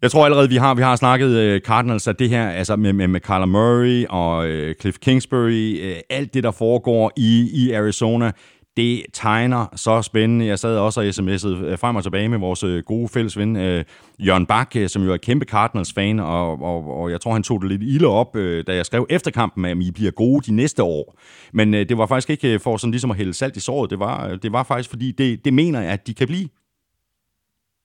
[0.01, 2.93] Jeg tror allerede, vi har, vi har snakket uh, Cardinals, at det her, altså med,
[2.93, 7.71] med, med Kyler Murray og uh, Cliff Kingsbury, uh, alt det, der foregår i, i
[7.71, 8.31] Arizona,
[8.77, 10.45] det tegner så spændende.
[10.45, 13.55] Jeg sad også og sms'ede øh, frem og tilbage med vores øh, gode fælles ven,
[13.55, 13.83] øh,
[14.27, 17.61] Jørgen Bak, øh, som jo er kæmpe Cardinals-fan, og, og, og jeg tror, han tog
[17.61, 20.55] det lidt ilde op, øh, da jeg skrev efter kampen, at I bliver gode de
[20.55, 21.19] næste år.
[21.53, 23.89] Men øh, det var faktisk ikke for sådan ligesom at hælde salt i såret.
[23.91, 26.47] Det var, det var faktisk, fordi det, det mener jeg, at de kan blive.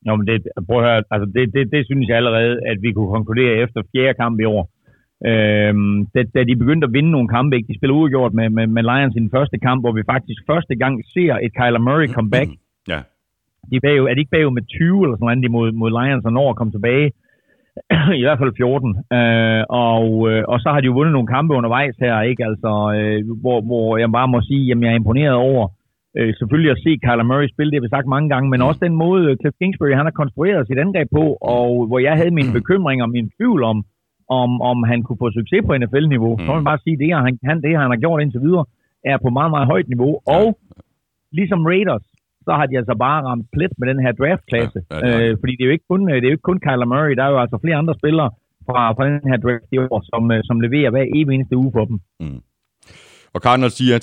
[0.06, 0.36] Nå, men det,
[0.68, 3.80] prøv at høre, altså det, det, det synes jeg allerede, at vi kunne konkludere efter
[3.92, 4.73] fjerde kamp i år.
[5.30, 7.68] Øhm, da, da de begyndte at vinde nogle kampe, ikke?
[7.68, 10.74] de spillede uafgjort med, med, med Lions i den første kamp, hvor vi faktisk første
[10.82, 12.50] gang ser et Kyler Murray comeback.
[12.88, 13.00] Ja.
[13.70, 16.24] De er, bagud, er de ikke bagud med 20 eller sådan noget mod, mod Lions,
[16.24, 17.08] og når at komme tilbage?
[18.20, 18.96] I hvert fald 14.
[19.18, 22.44] Øh, og, øh, og så har de jo vundet nogle kampe undervejs her, ikke?
[22.50, 25.64] Altså, øh, hvor, hvor jeg bare må sige, at jeg er imponeret over
[26.18, 28.80] øh, selvfølgelig at se Kyler Murray spille, det har vi sagt mange gange, men også
[28.86, 31.24] den måde, øh, Cliff Kingsbury han har konstrueret sit angreb på,
[31.54, 33.78] og hvor jeg havde mine bekymringer og min tvivl om,
[34.28, 36.32] om, om han kunne få succes på NFL-niveau.
[36.38, 38.64] Så må man bare sige, at det, han, han, det han har gjort indtil videre,
[39.04, 40.12] er på meget, meget højt niveau.
[40.38, 40.46] Og
[41.38, 42.06] ligesom Raiders,
[42.46, 44.80] så har de altså bare ramt plet med den her draftklasse.
[44.90, 46.88] Ja, ja, øh, fordi det er, jo ikke kun, det er jo ikke kun Kyler
[46.92, 48.30] Murray, der er jo altså flere andre spillere
[48.68, 51.72] fra, fra den her draft i år, som, øh, som leverer hver evig eneste uge
[51.76, 51.98] for dem.
[53.34, 53.98] Og Cardinals, de er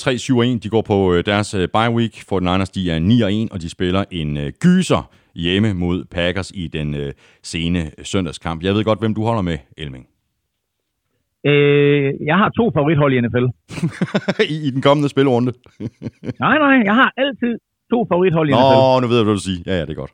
[0.56, 0.60] 3-7-1.
[0.64, 2.24] De går på øh, deres øh, bye week.
[2.30, 3.00] For Niners, de er
[3.48, 8.64] 9-1, og de spiller en øh, gyser hjemme mod Packers i den øh, sene søndagskamp.
[8.64, 10.11] Jeg ved godt, hvem du holder med, Elming.
[11.50, 13.46] Øh, jeg har to favorithold i NFL.
[14.54, 15.52] I, I den kommende spillerunde.
[16.46, 17.54] Nej, nej, jeg har altid
[17.94, 18.78] to favorithold i NFL.
[18.78, 19.62] Nå, nu ved jeg, hvad du siger.
[19.70, 20.14] Ja, ja, det er godt.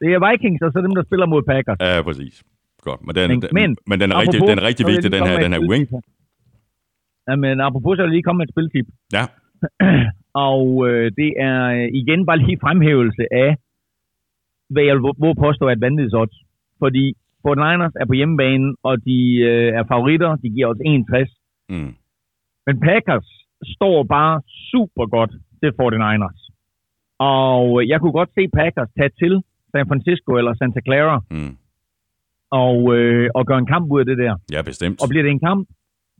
[0.00, 1.78] Det er Vikings, og så dem, der spiller mod Packers.
[1.80, 2.34] Ja, præcis.
[2.88, 3.00] Godt.
[3.06, 5.22] Men den, Men- den, men, men den, er, rigtig, apropos, den er rigtig vigtig, den
[5.28, 5.84] her, den her et wing.
[5.86, 6.04] spiltip.
[7.28, 8.86] Jamen, apropos, så vil jeg lige komme med et spiltip.
[9.16, 9.24] Ja.
[10.48, 13.50] Og øh, det er øh, igen bare lige fremhævelse af,
[14.72, 16.14] hvad jeg vil hvor påstå er et vanvittigt
[16.82, 17.04] Fordi
[17.42, 19.18] Fort Niners er på hjemmebane, og de
[19.50, 20.30] øh, er favoritter.
[20.42, 21.28] De giver os 61.
[21.68, 21.94] Mm.
[22.66, 23.28] Men Packers
[23.76, 24.34] står bare
[24.70, 26.40] super godt til 49ers.
[27.18, 29.32] Og jeg kunne godt se Packers tage til
[29.72, 31.54] San Francisco eller Santa Clara Mm.
[32.50, 34.34] og, øh, og gøre en kamp ud af det der.
[34.54, 35.02] Ja, bestemt.
[35.02, 35.68] Og bliver det en kamp,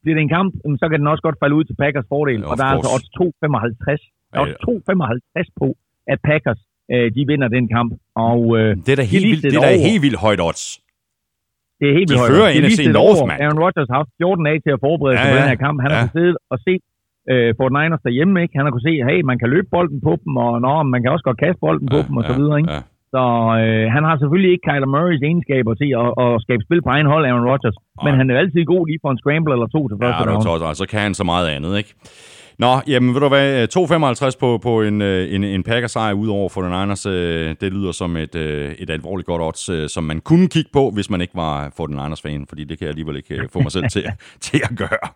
[0.02, 0.50] bliver det en kamp,
[0.80, 2.44] så kan den også godt falde ud til Packers fordel.
[2.44, 4.02] Of og der er altså odds 2,55.
[4.32, 5.66] Der er odds 2,55 på,
[6.12, 6.60] at Packers
[6.92, 7.90] øh, de vinder den kamp.
[8.14, 10.64] Og øh, Det er da helt, vildt, det er da helt vildt højt odds.
[11.80, 12.32] Det er helt De vildt højt.
[12.32, 13.38] fører Det er lige NFC North, mand.
[13.44, 15.40] Aaron Rodgers har haft 14 dage til at forberede sig Ja, på ja.
[15.42, 15.76] den her kamp.
[15.84, 16.08] Han har Ja.
[16.10, 16.14] ja.
[16.16, 16.82] siddet og set
[17.32, 18.34] øh, Fort Niners derhjemme.
[18.44, 18.54] Ikke?
[18.58, 21.10] Han har kunne se, hey, man kan løbe bolden på dem, og nå, man kan
[21.14, 22.56] også godt kaste bolden på dem, og så videre.
[22.62, 22.72] Ikke?
[22.76, 22.82] Ja.
[23.14, 23.22] Så
[23.62, 27.08] øh, han har selvfølgelig ikke Kyler Murrays egenskaber til at, at skabe spil på egen
[27.12, 27.76] hold, Aaron Rodgers.
[28.04, 30.44] Men han er altid god lige for en scramble eller to til første Ja, round.
[30.48, 31.92] tosset, og så kan han så meget andet, ikke?
[32.58, 33.68] Nå, jamen ved du hvad,
[34.32, 37.72] 2,55 på, på en, øh, en, en Packers-sejr ud over for den Niners, øh, det
[37.72, 41.10] lyder som et, øh, et alvorligt godt odds, øh, som man kunne kigge på, hvis
[41.10, 43.72] man ikke var for den Niners-fan, fordi det kan jeg alligevel ikke øh, få mig
[43.72, 44.04] selv til,
[44.40, 45.08] til at gøre.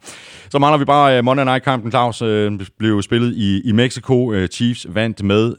[0.51, 4.33] Så mangler vi bare øh, Monday Night-kampen, Claus, øh, blev spillet i, i Mexico.
[4.33, 5.55] Øh, Chiefs vandt med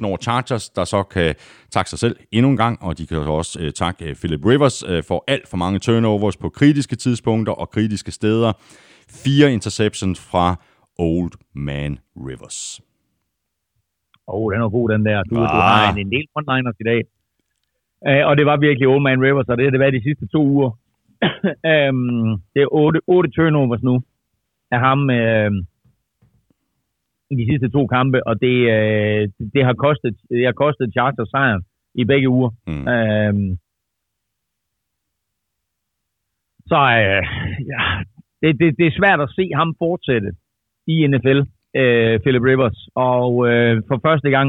[0.00, 1.34] 24-17 over Chargers, der så kan
[1.70, 4.84] takke sig selv endnu en gang, og de kan også øh, takke øh, Philip Rivers
[4.88, 8.52] øh, for alt for mange turnovers på kritiske tidspunkter og kritiske steder.
[9.24, 10.56] Fire interceptions fra
[10.98, 12.80] Old Man Rivers.
[14.28, 15.22] Åh, oh, den er god, den der.
[15.22, 15.40] Du, ah.
[15.54, 15.68] du Ah.
[15.70, 17.00] har en, en del frontliners i dag.
[18.08, 20.26] Uh, og det var virkelig Old Man Rivers, og det har det været de sidste
[20.34, 20.70] to uger.
[21.90, 23.94] um, det er otte, otte turnovers nu
[24.70, 25.50] af ham uh,
[27.30, 29.20] i de sidste to kampe, og det, uh,
[29.54, 31.62] det, har kostet, det har kostet Chargers sejren
[31.94, 32.50] i begge uger.
[32.66, 32.84] Mm.
[32.94, 33.58] Um,
[36.70, 37.22] så uh,
[37.72, 37.82] ja,
[38.42, 40.30] det, det, det er svært at se ham fortsætte
[40.92, 41.40] i NFL,
[41.80, 42.78] øh, Philip Rivers.
[42.94, 44.48] Og øh, for første gang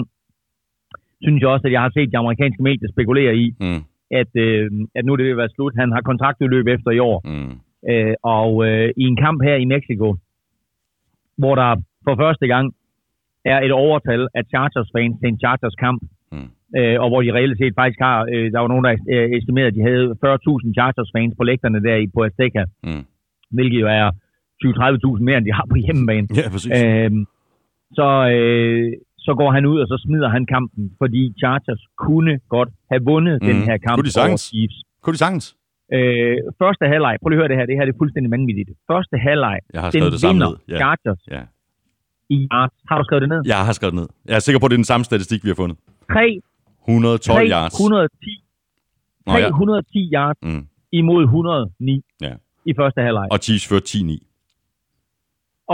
[1.22, 3.82] synes jeg også, at jeg har set de amerikanske medier spekulere i, Mm.
[4.22, 5.74] at, øh, at nu er det ved at være slut.
[5.82, 7.18] Han har kontraktudløb efter i år.
[7.26, 7.53] Mm.
[7.91, 10.16] Øh, og øh, i en kamp her i Mexico,
[11.38, 12.66] hvor der for første gang
[13.45, 16.02] er et overtal af Chargers-fans til en Chargers-kamp,
[16.32, 16.49] Mm.
[16.80, 19.68] øh, og hvor de reelt set faktisk har, øh, der var nogen, der øh, estimerede,
[19.68, 23.03] at de havde 40.000 Chargers-fans på lægterne der i på Azteca, Mm.
[23.52, 24.11] hvilket jo er
[24.64, 26.27] 20-30.000 mere, end de har på hjemmebane.
[26.40, 26.72] Ja, præcis.
[26.77, 27.22] Øhm,
[27.98, 28.88] så, øh,
[29.26, 33.36] så går han ud, og så smider han kampen, fordi Chargers kunne godt have vundet
[33.41, 33.48] mm.
[33.48, 34.41] den her kamp Kunne de sagtens?
[34.52, 34.77] Chiefs.
[35.03, 35.45] Kunne de sagtens?
[35.95, 38.69] Øh, første halvleg, prøv lige at høre det her, det her det er fuldstændig vanvittigt.
[38.91, 40.52] Første halvleg, Jeg har den det vinder.
[40.73, 40.77] Ja.
[40.81, 41.41] Chargers Ja.
[42.36, 42.73] i yards.
[42.90, 43.41] Har du skrevet det ned?
[43.53, 44.10] Jeg har skrevet det ned.
[44.30, 45.77] Jeg er sikker på, at det er den samme statistik, vi har fundet.
[46.11, 46.40] 3,
[46.88, 47.73] 112 yards.
[47.73, 48.44] 310,
[49.27, 49.49] Nå, ja.
[49.49, 50.64] 310 yards Mm.
[50.91, 52.34] imod 109 Ja.
[52.65, 53.27] i første halvleg.
[53.31, 54.27] Og Chiefs førte 10-9.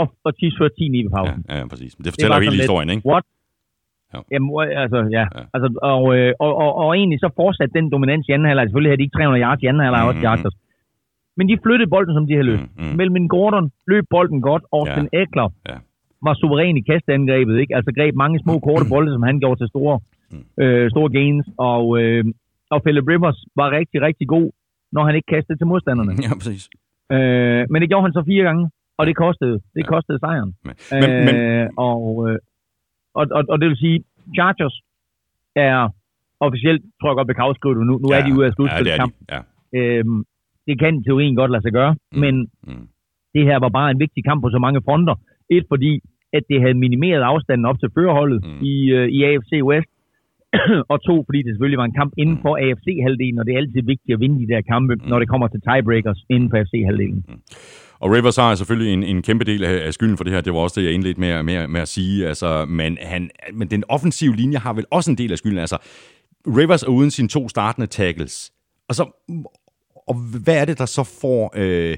[0.00, 1.40] Og, og førte 10 i pausen.
[1.48, 1.92] ja, ja, præcis.
[2.04, 3.04] Det fortæller var jo hele sådan lidt- historien, ikke?
[3.10, 3.24] What?
[4.14, 4.18] Ja.
[4.32, 4.50] Jamen,
[4.84, 5.24] altså, ja.
[5.36, 5.42] Ja.
[5.54, 8.66] Altså, og, øh, og, og, og, egentlig så fortsatte den dominans i anden halvleg.
[8.66, 10.08] Selvfølgelig havde de ikke 300 yards i anden halvleg, Mhm.
[10.10, 10.56] også Chargers.
[11.38, 12.64] Men de flyttede bolden, som de havde lyst.
[12.78, 12.94] Mm, mm.
[13.00, 14.62] Melvin Gordon løb bolden godt.
[14.76, 15.20] Austin ja.
[15.22, 15.76] Eckler Ja.
[16.26, 17.54] var suveræn i kasteangrebet.
[17.62, 17.72] Ikke?
[17.78, 19.96] Altså greb mange små, korte bolde, som han gjorde til store,
[20.32, 20.44] Mm.
[20.64, 21.46] øh, store gains.
[21.70, 22.24] Og, øh,
[22.74, 24.48] og Philip Rivers var rigtig, rigtig god,
[24.94, 26.12] når han ikke kastede til modstanderne.
[26.26, 26.62] Ja, præcis.
[27.14, 29.90] Øh, men det gjorde han så fire gange, og det kostede, det Ja.
[29.94, 30.54] kostede sejren.
[30.64, 32.38] Men, men, men Øh, og, øh,
[33.14, 34.04] og, og, og det vil sige,
[34.36, 34.76] Chargers
[35.56, 35.88] er
[36.40, 37.94] officielt, tror jeg godt, kan afskrive det nu.
[37.98, 39.12] Nu ja, er de ude af Ja, det de.
[39.34, 39.40] Ja.
[39.78, 40.24] Øhm,
[40.66, 42.20] det kan teorien godt lade sig gøre, Mm.
[42.20, 42.34] men
[42.66, 42.88] Mm.
[43.34, 45.14] det her var bare en vigtig kamp på så mange fronter.
[45.50, 45.92] Et, fordi
[46.32, 48.58] at det havde minimeret afstanden op til førerholdet mm.
[48.72, 49.88] i, øh, i AFC West.
[50.92, 53.82] og to, fordi det selvfølgelig var en kamp inden for AFC-halvdelen, og det er altid
[53.92, 55.08] vigtigt at vinde de der kampe, mm.
[55.10, 57.20] når det kommer til tiebreakers inden for AFC-halvdelen.
[58.00, 60.40] Og Rivers har selvfølgelig en, en kæmpe del af, af skylden for det her.
[60.40, 62.28] Det var også det, jeg indledte med, med, med at sige.
[62.28, 65.58] Altså, men, han, men den offensive linje har vel også en del af skylden.
[65.58, 65.78] Altså,
[66.46, 68.52] Rivers er uden sine to startende tackles.
[68.88, 69.26] Og, så,
[70.08, 70.14] og
[70.44, 71.96] hvad er det, der så får øh,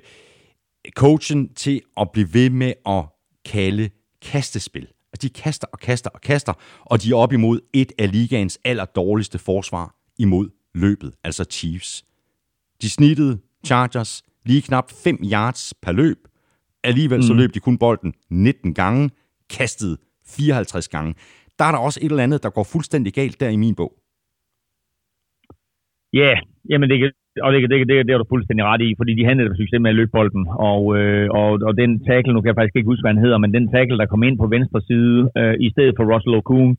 [0.97, 3.05] coachen til at blive ved med at
[3.53, 3.91] kalde
[4.23, 4.87] kastespil?
[5.23, 8.85] De kaster og kaster og kaster, og de er op imod et af ligaens aller
[8.85, 12.05] dårligste forsvar imod løbet, altså Chiefs.
[12.83, 16.19] De snittede Chargers lige knap 5 yards per løb.
[16.85, 19.11] Alligevel så løb de kun bolden 19 gange,
[19.51, 19.97] kastede
[20.27, 21.15] 54 gange.
[21.59, 23.93] Der er der også et eller andet, der går fuldstændig galt der i min bog.
[26.13, 26.39] Ja, yeah,
[26.71, 27.13] jamen det kan,
[27.45, 29.91] og det, det, det, det er du fuldstændig ret i, fordi de handlede succes med
[29.93, 33.05] at løbe bolden, og, øh, og, og den tackle, nu kan jeg faktisk ikke huske,
[33.05, 35.95] hvad han hedder, men den tackle, der kom ind på venstre side, øh, i stedet
[35.97, 36.71] for Russell Okun,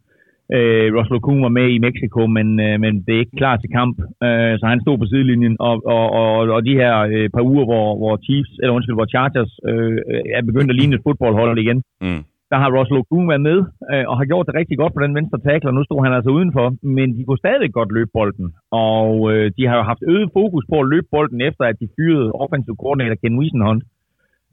[0.56, 3.70] øh, Russell Okun var med i Mexico, men, øh, men det er ikke klar til
[3.80, 3.96] kamp,
[4.26, 7.66] øh, så han stod på sidelinjen, og, og, og, og de her øh, par uger,
[7.70, 9.98] hvor, hvor Chiefs, eller undskyld, hvor Chargers øh,
[10.38, 13.60] er begyndt at ligne et fodboldhold igen, Mm der har Russell Okung været med,
[13.92, 16.14] øh, og har gjort det rigtig godt på den venstre tackle, og nu stod han
[16.18, 16.68] altså udenfor,
[16.98, 18.48] men de kunne stadig godt løbe bolden,
[18.88, 21.88] og øh, de har jo haft øget fokus på at løbe bolden, efter at de
[21.98, 23.84] fyrede offensive coordinator Ken Wiesenhunt,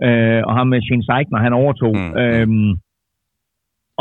[0.07, 1.95] øh, og ham med Shane Seigner, han overtog.
[1.97, 2.11] Mm.
[2.11, 2.21] Mm.
[2.23, 2.73] Øhm,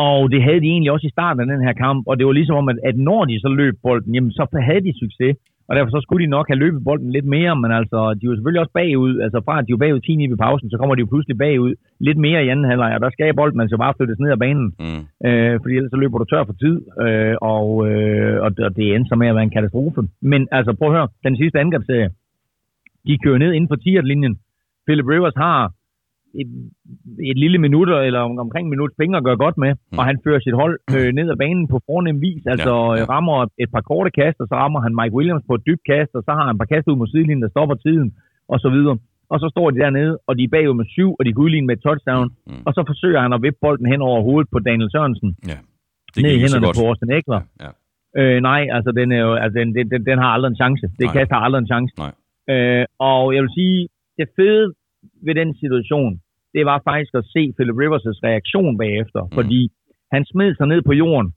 [0.07, 2.31] og det havde de egentlig også i starten af den her kamp, og det var
[2.31, 5.33] ligesom om, at, at når de så løb bolden, jamen så havde de succes,
[5.67, 8.35] og derfor så skulle de nok have løbet bolden lidt mere, men altså, de var
[8.35, 11.03] selvfølgelig også bagud, altså fra at de var bagud 10 i pausen, så kommer de
[11.03, 11.73] jo pludselig bagud
[12.07, 14.67] lidt mere i anden halvleg, og der skal bolden altså bare flyttes ned ad banen,
[14.83, 15.01] Mm.
[15.27, 16.75] øh, fordi ellers så løber du tør for tid,
[17.05, 20.01] øh, og, øh, og, og det endte så med at være en katastrofe.
[20.21, 22.09] Men altså, prøv at høre, den sidste angrebsserie,
[23.07, 24.35] de kører ned inden for 10 linjen
[24.87, 25.71] Philip Rivers har
[26.41, 26.49] et,
[27.31, 29.97] et lille minut, eller om- omkring minut fingre gør godt med, Mm.
[29.99, 32.43] og han fører sit hold øh, ned ad banen på fornem vis.
[32.53, 32.99] Altså Ja, ja, ja.
[32.99, 33.05] ja.
[33.13, 36.11] rammer et par korte kast, og så rammer han Mike Williams på et dybt kast,
[36.17, 38.07] og så har han et par kast ud mod sidelinjen, der stopper tiden,
[38.53, 38.97] og så videre.
[39.33, 41.67] Og så står de dernede, og de er bagud med syv, og de kan udligne
[41.67, 42.27] med et touchdown.
[42.47, 42.63] Mm.
[42.67, 45.57] Og så forsøger han at vippe bolden hen over hovedet på Daniel Sørensen, Ja.
[46.13, 46.77] Det ned i gik ikke så hænderne godt.
[46.79, 47.41] på Austin Eckler.
[47.63, 47.69] Ja.
[48.19, 50.85] Øh, nej, altså den, er jo, altså den, den, den, den har aldrig en chance.
[50.99, 51.13] Det Nej.
[51.17, 51.91] kast har aldrig en chance.
[52.03, 52.13] Nej.
[52.53, 53.77] Øh, og jeg vil sige,
[54.19, 54.65] det fede
[55.25, 56.11] ved den situation,
[56.55, 59.21] det var faktisk at se Philip Rivers' reaktion bagefter.
[59.23, 59.31] Mm.
[59.37, 59.61] Fordi
[60.13, 61.29] han smed sig ned på jorden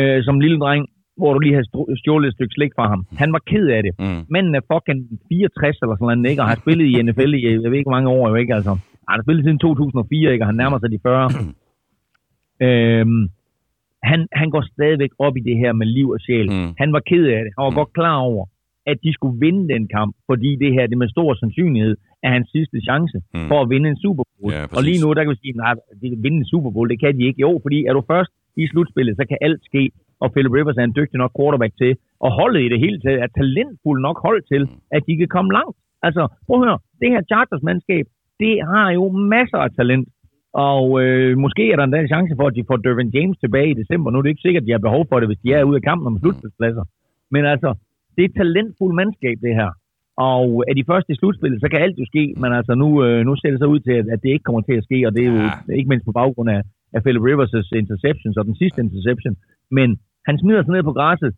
[0.00, 0.84] øh, som lille dreng,
[1.20, 3.00] hvor du lige har stro- stjålet et stykke slik fra ham.
[3.22, 3.92] Han var ked af det.
[3.98, 4.20] Mm.
[4.34, 6.42] Manden er fucking 64 eller sådan noget, ikke?
[6.42, 8.54] Og har spillet i NFL i, jeg ved ikke hvor mange år, jo ikke?
[8.58, 8.70] Altså,
[9.08, 10.42] han har spillet siden 2004, ikke?
[10.44, 11.30] Og han nærmer sig de 40.
[12.66, 13.22] øhm,
[14.10, 16.48] han, han går stadigvæk op i det her med liv og sjæl.
[16.52, 16.70] Mm.
[16.82, 17.52] Han var ked af det.
[17.56, 17.80] Han var Mm.
[17.80, 18.44] godt klar over,
[18.86, 21.96] at de skulle vinde den kamp, fordi det her, det med stor sandsynlighed,
[22.26, 23.48] er hans sidste chance Mm.
[23.50, 24.50] for at vinde en Super Bowl.
[24.54, 25.72] Ja, og lige nu, der kan vi sige, nej,
[26.02, 27.40] de kan vinde en Super Bowl, det kan de ikke.
[27.46, 28.30] Jo, fordi er du først
[28.62, 29.82] i slutspillet, så kan alt ske,
[30.22, 31.92] og Philip Rivers er en dygtig nok quarterback til,
[32.24, 34.62] og holdet i det hele taget er talentfuld nok hold til,
[34.96, 35.76] at de kan komme langt.
[36.06, 38.04] Altså, prøv at høre, det her Chargers-mandskab,
[38.42, 39.04] det har jo
[39.36, 40.08] masser af talent.
[40.70, 43.70] Og øh, måske er der endda en chance for, at de får Dervin James tilbage
[43.70, 44.10] i december.
[44.10, 45.76] Nu er det ikke sikkert, at de har behov for det, hvis de er ude
[45.80, 46.84] af kampen om slutspilspladser.
[47.34, 47.70] Men altså,
[48.14, 49.70] det er et talentfuldt mandskab, det her.
[50.16, 52.34] Og er de første i slutspillet, så kan alt jo ske.
[52.42, 54.72] Men altså, nu, øh, nu ser det så ud til, at, det ikke kommer til
[54.80, 54.98] at ske.
[55.06, 55.74] Og det er jo Ja.
[55.78, 56.60] ikke mindst på baggrund af,
[56.96, 59.36] af Philip Rivers' interceptions og den sidste interception.
[59.70, 59.88] Men
[60.26, 61.32] han smider sig ned på græsset,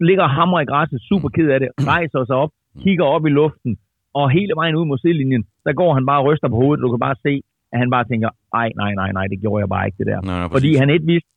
[0.00, 2.50] ligger og hamrer i græsset, super ked af det, rejser sig op,
[2.82, 3.78] kigger op i luften,
[4.14, 6.82] og hele vejen ud mod sidelinjen, der går han bare og ryster på hovedet.
[6.82, 7.42] Du kan bare se,
[7.72, 10.20] at han bare tænker, ej, nej, nej, nej, det gjorde jeg bare ikke det der.
[10.20, 11.28] Nej, nej, Fordi han et vidste,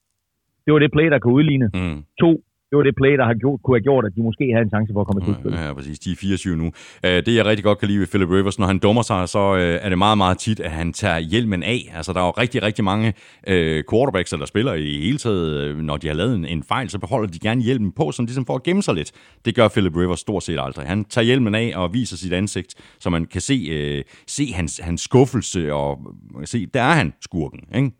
[0.66, 1.68] det var det play, der kunne udligne.
[1.74, 2.04] Mm.
[2.22, 2.30] To,
[2.74, 4.70] det var det play, der har gjort, kunne have gjort, at de måske havde en
[4.76, 5.52] chance for at komme i slutspil.
[5.52, 6.00] Ja, ja, præcis.
[6.00, 6.68] De er 24 nu.
[7.06, 9.56] Øh, det, jeg rigtig godt kan lide ved Philip Rivers, når han dummer sig, så
[9.56, 11.92] øh, er det meget, meget tit, at han tager hjelmen af.
[11.96, 13.14] Altså, der er jo rigtig, rigtig mange
[13.48, 17.28] øh, quarterbacks, eller spillere i hele taget, når de har lavet en, fejl, så beholder
[17.28, 19.12] de gerne hjelmen på, sådan ligesom for at gemme sig lidt.
[19.46, 20.86] Det gør Philip Rivers stort set aldrig.
[20.88, 25.02] Han tager hjelmen af og viser sit ansigt, så man kan se, se hans, hans
[25.02, 26.00] skuffelse, og
[26.32, 27.92] man kan se, der er han skurken, ikke?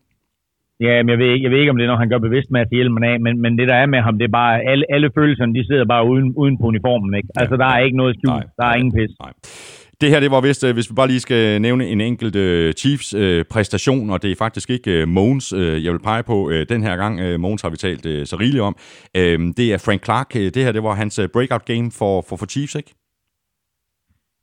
[0.80, 2.50] Ja, men jeg ved, ikke, jeg ved ikke, om det er, når han gør bevidst
[2.50, 4.62] med at tage hjelmen af, men, men det der er med ham, det er bare,
[4.70, 7.28] alle, alle følelserne, de sidder bare uden, uden på uniformen, ikke?
[7.36, 8.46] Altså, der er ikke noget skjult.
[8.58, 9.10] Der er nej, ingen pis.
[9.20, 9.32] Nej.
[10.00, 12.72] Det her, det var vist, øh, hvis vi bare lige skal nævne en enkelt uh,
[12.72, 16.46] Chiefs uh, præstation, og det er faktisk ikke uh, Mogens, uh, jeg vil pege på
[16.46, 17.20] uh, den her gang.
[17.20, 18.76] Uh, Mogens har vi talt uh, så rigeligt om.
[19.18, 19.22] Uh,
[19.58, 20.30] det er Frank Clark.
[20.36, 22.94] Uh, det her, det var hans uh, breakout game for, for, for Chiefs, ikke?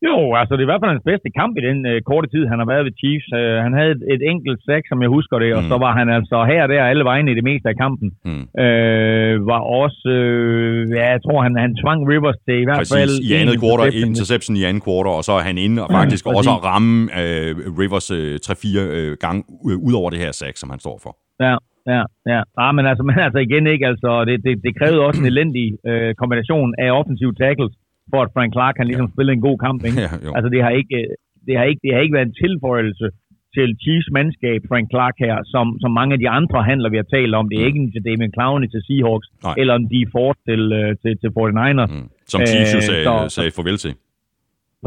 [0.07, 2.43] Jo, altså det er i hvert fald hans bedste kamp i den øh, korte tid,
[2.51, 3.27] han har været ved Chiefs.
[3.39, 5.69] Øh, han havde et, et enkelt sack, som jeg husker det, og Mm.
[5.71, 8.07] så var han altså her og der alle vegne i det meste af kampen.
[8.29, 8.43] Mm.
[8.63, 13.13] Øh, var også, øh, ja, jeg tror, han, han tvang Rivers til i hvert fald...
[13.29, 14.09] I andet quarter, interception.
[14.11, 16.37] interception i andet quarter, og så er han inde og faktisk præcis.
[16.39, 17.51] også at ramme uh,
[17.81, 18.55] Rivers uh, 3-4
[18.97, 21.11] uh, gange uh, ud over det her sack, som han står for.
[21.47, 21.55] Ja,
[21.93, 22.01] ja,
[22.33, 22.39] ja.
[22.63, 25.67] Ah, men altså, men altså igen ikke, altså, det, det, det krævede også en elendig
[25.89, 27.73] øh, kombination af offensive tackles,
[28.11, 29.13] for at Frank Clark kan ligesom ja.
[29.15, 29.99] spille en god kamp, ikke?
[30.05, 30.31] Ja, jo.
[30.35, 31.07] Altså, det har ikke, øh,
[31.47, 33.07] det har ikke, det har ikke været en tilføjelse
[33.55, 37.07] til Chiefs mandskab, Frank Clark her, som, som mange af de andre handler, vi har
[37.17, 37.49] talt om.
[37.49, 37.67] Det er Mm.
[37.69, 39.55] ikke en til Damien Clowney til Seahawks, Nej.
[39.61, 41.91] eller en Dee Ford til, øh, til, til 49ers.
[41.95, 42.07] Mm.
[42.31, 43.93] Som Chiefs jo Øh, sagde, så- sagde farvel til.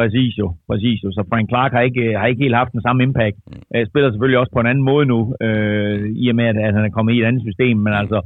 [0.00, 1.08] Præcis jo, præcis jo.
[1.16, 3.36] Så Frank Clark har ikke, har ikke helt haft den samme impact.
[3.46, 3.86] Mm.
[3.90, 6.84] Spiller selvfølgelig også på en anden måde nu, øh, i og med, at, at han
[6.84, 7.76] er kommet i et andet system.
[7.86, 8.18] Men altså,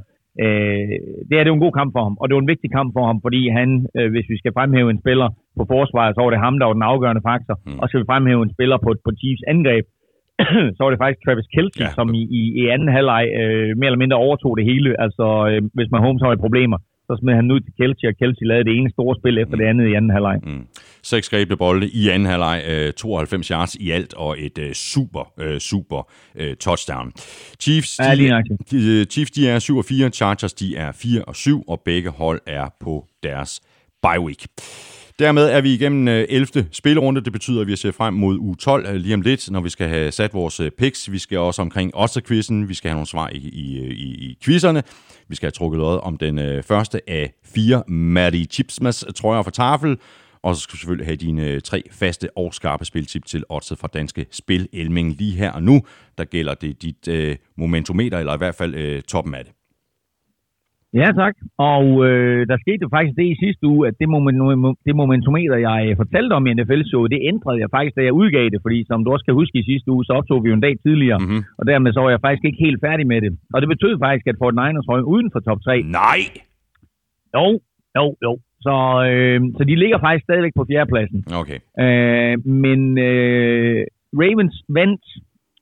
[0.45, 0.95] øh,
[1.29, 2.91] det er det jo en god kamp for ham, og det var en vigtig kamp
[2.97, 5.29] for ham, fordi han, øh, hvis vi skal fremhæve en spiller
[5.59, 7.57] på forsvaret, så var det ham, der var den afgørende faktor.
[7.59, 7.73] Mm.
[7.73, 7.79] Mm.
[7.81, 9.85] Og skal vi fremhæve en spiller på, på Chiefs angreb,
[10.77, 13.89] så var det faktisk Travis Kelce, Ja, som i, i, i anden halvleg øh, mere
[13.91, 14.91] eller mindre overtog det hele.
[15.05, 18.45] Altså, øh, hvis man Holmes har problemer, så smed han ud til Kelce, og Kelce
[18.51, 20.39] lavede det ene store spil efter det andet i anden halvleg.
[20.47, 20.65] Mm.
[21.03, 25.33] Seks grebne bolde i anden halvleg, øh, 92 yards i alt, og et øh, super,
[25.41, 27.13] øh, super øh, touchdown.
[27.61, 28.71] Chiefs, Ja, de, nøjagtigt.
[28.71, 31.81] de, øh, Chiefs de er 7 og 4, Chargers de er 4 og 7, og
[31.85, 33.61] begge hold er på deres
[34.03, 34.47] bye week.
[35.19, 36.67] Dermed er vi igennem øh, 11.
[36.73, 37.21] spillerunde.
[37.21, 39.69] Det betyder, at vi ser frem mod uge 12 øh, lige om lidt, når vi
[39.69, 41.13] skal have sat vores øh, picks.
[41.13, 42.69] Vi skal også omkring Oster-quizzen.
[42.69, 44.83] Vi skal have nogle svar i, i, i, i quizzerne.
[45.29, 49.51] Vi skal have trukket lod om den øh, første af fire Matty Chipsmas trøjer for
[49.51, 49.97] tafel.
[50.43, 53.79] Og så skal vi selvfølgelig have dine øh, tre faste og skarpe spiltip til oddset
[53.79, 55.77] fra Danske Spil Elming lige her og nu.
[56.19, 59.53] Der gælder det dit øh, momentometer, eller i hvert fald øh, toppen af det.
[61.01, 61.35] Ja, tak.
[61.73, 64.39] Og øh, der skete jo faktisk det i sidste uge, at det, moment,
[64.87, 68.61] det momentometer, jeg fortalte om i NFL-showet, det ændrede jeg faktisk, da jeg udgav det.
[68.67, 70.75] Fordi som du også kan huske i sidste uge, så optog vi jo en dag
[70.87, 71.19] tidligere.
[71.19, 71.41] Mhm.
[71.59, 73.31] Og dermed så var jeg faktisk ikke helt færdig med det.
[73.55, 75.83] Og det betød faktisk, at Fort Niners røg uden for top 3.
[75.83, 76.21] Nej!
[77.37, 77.47] Jo,
[77.99, 78.33] jo, jo.
[78.67, 78.75] Så,
[79.11, 81.21] øh, så de ligger faktisk stadigvæk på fjerdepladsen.
[81.41, 81.59] Okay.
[81.85, 82.81] Øh, men
[83.11, 83.81] øh,
[84.23, 85.05] Ravens vandt,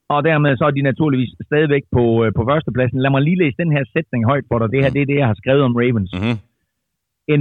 [0.09, 2.98] og dermed så er de naturligvis stadigvæk på, øh, på førstepladsen.
[3.02, 4.68] Lad mig lige læse den her sætning højt for dig.
[4.73, 6.12] Det her det er det, jeg har skrevet om Ravens.
[6.20, 6.36] Mhm.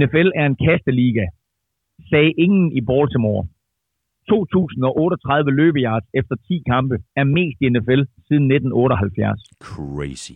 [0.00, 1.24] NFL er en kasteliga,
[2.10, 3.46] sagde ingen i Baltimore.
[4.28, 9.40] 2038 løbeyards efter 10 kampe er mest i NFL siden 1978.
[9.62, 10.32] Crazy.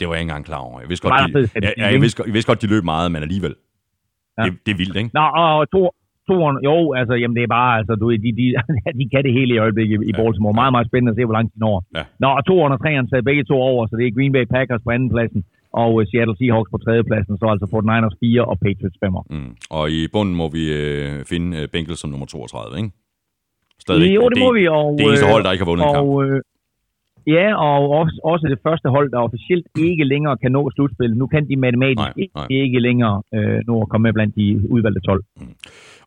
[0.00, 0.80] Det var jeg ikke engang klar over.
[0.80, 3.22] Jeg vidste godt, de, de- ja, jeg, vidste, jeg vidste godt, de løb meget, men
[3.22, 3.54] alligevel.
[4.38, 4.42] Ja.
[4.44, 5.10] Det, det er vildt, ikke?
[5.18, 5.80] Nå, og to,
[6.28, 8.44] toeren, jo, altså, jamen det er bare, altså, du, de, de,
[9.00, 10.16] de kan det hele i øjeblikket i, i Ja.
[10.22, 10.54] Baltimore.
[10.60, 11.76] Meget, meget spændende at se, hvor langt de når.
[11.98, 12.02] Ja.
[12.22, 14.82] Nå, og toeren og treeren sad begge to over, så det er Green Bay Packers
[14.86, 15.40] på anden pladsen,
[15.82, 19.22] og uh, Seattle Seahawks på tredje pladsen, så altså 49ers 4 og Patriots 5'er.
[19.34, 19.52] Mm.
[19.78, 22.90] Og i bunden må vi øh, finde øh, Bengals som nummer 32, ikke?
[23.84, 24.14] Stadigvæk.
[24.18, 24.62] Jo, det må vi.
[24.76, 26.06] Og, Det eneste øh, hold, der ikke har vundet en kamp.
[26.08, 26.40] og, øh,
[27.26, 31.16] Ja, og også, også det første hold, der officielt ikke længere kan nå slutspillet.
[31.18, 32.46] Nu kan de matematisk Nej, nej.
[32.50, 35.24] ikke længere øh, nå at komme med blandt de udvalgte 12.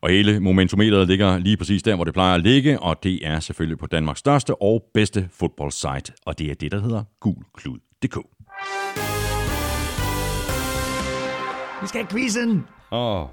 [0.02, 3.40] Og hele momentometeret ligger lige præcis der, hvor det plejer at ligge, og det er
[3.40, 8.16] selvfølgelig på Danmarks største og bedste fodboldsite, og det er det, der hedder gulklud.dk.
[11.82, 12.64] Vi skal have quizzen.
[12.92, 13.24] Åh,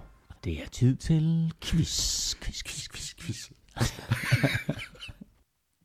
[0.45, 3.49] Det er tid til quiz, quiz, quiz, quiz, quiz.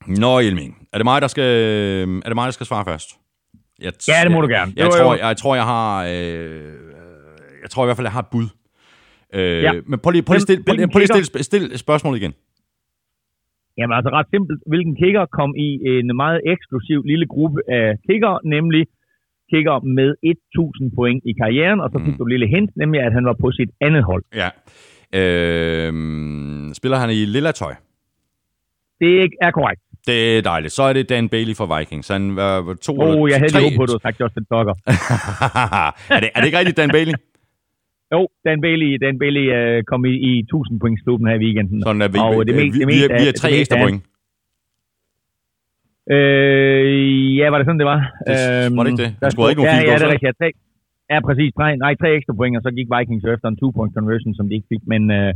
[0.07, 0.89] Nå, Elming.
[0.93, 1.45] Er det mig, der skal,
[2.25, 3.09] er det mig, der skal svare først?
[3.81, 4.73] Jeg t- Ja, det må du gerne.
[4.77, 6.05] Jeg, var tror, jeg, jeg tror, jeg har...
[6.05, 6.73] Øh,
[7.63, 8.47] jeg tror i hvert fald, jeg har et bud.
[9.35, 9.73] Øh, Ja.
[9.87, 12.33] Men prøv lige, prøv lige, stille, prøv, prøv lige stille, stille spørgsmålet igen.
[13.79, 14.61] Jamen altså ret simpelt.
[14.67, 15.69] Hvilken kicker kom i
[15.99, 18.87] en meget eksklusiv lille gruppe af kicker, nemlig
[19.53, 22.19] kicker med 1000 point i karrieren, og så fik Mm.
[22.19, 24.25] du et lille hint, nemlig at han var på sit andet hold.
[24.43, 24.49] Ja.
[25.21, 25.93] Øh,
[26.75, 27.75] spiller han i lilla tøj?
[29.01, 29.83] Det er ikke- er korrekt.
[30.07, 30.73] Det er dejligt.
[30.73, 32.09] Så er det Dan Bailey fra Vikings.
[32.09, 32.55] Han var
[32.87, 34.75] to Åh, oh, jeg havde tre- på, du sagt Justin Tucker.
[36.17, 37.15] er, det, er det ikke rigtigt, Dan Bailey?
[38.15, 41.83] Jo, Dan Bailey, Dan Bailey øh, kom i, i 1000 points klubben her i weekenden.
[41.87, 44.01] Sådan er vi, Og det mest- vi, vi, vi, er tre ekstra point.
[46.15, 48.01] Øh, ja, var det sådan, det var?
[48.27, 49.11] Det- var det ikke det?
[49.13, 50.57] Han der scorede ikke nogen ja, ja, det er rigtigt.
[51.13, 51.51] Ja, præcis.
[51.85, 54.69] Nej, tre ekstra point, og så gik Vikings efter en two-point conversion, som de ikke
[54.73, 54.83] fik.
[54.93, 55.31] Men, øh,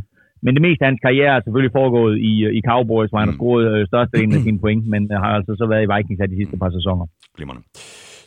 [0.47, 3.37] men det meste af hans karriere er selvfølgelig foregået i, i Cowboys, hvor han har
[3.37, 3.41] Mm.
[3.41, 6.29] scoret øh, størstedelen af sine point, men øh, har altså så været i Vikings her
[6.33, 7.05] de sidste par sæsoner.
[7.37, 7.63] Glimrende.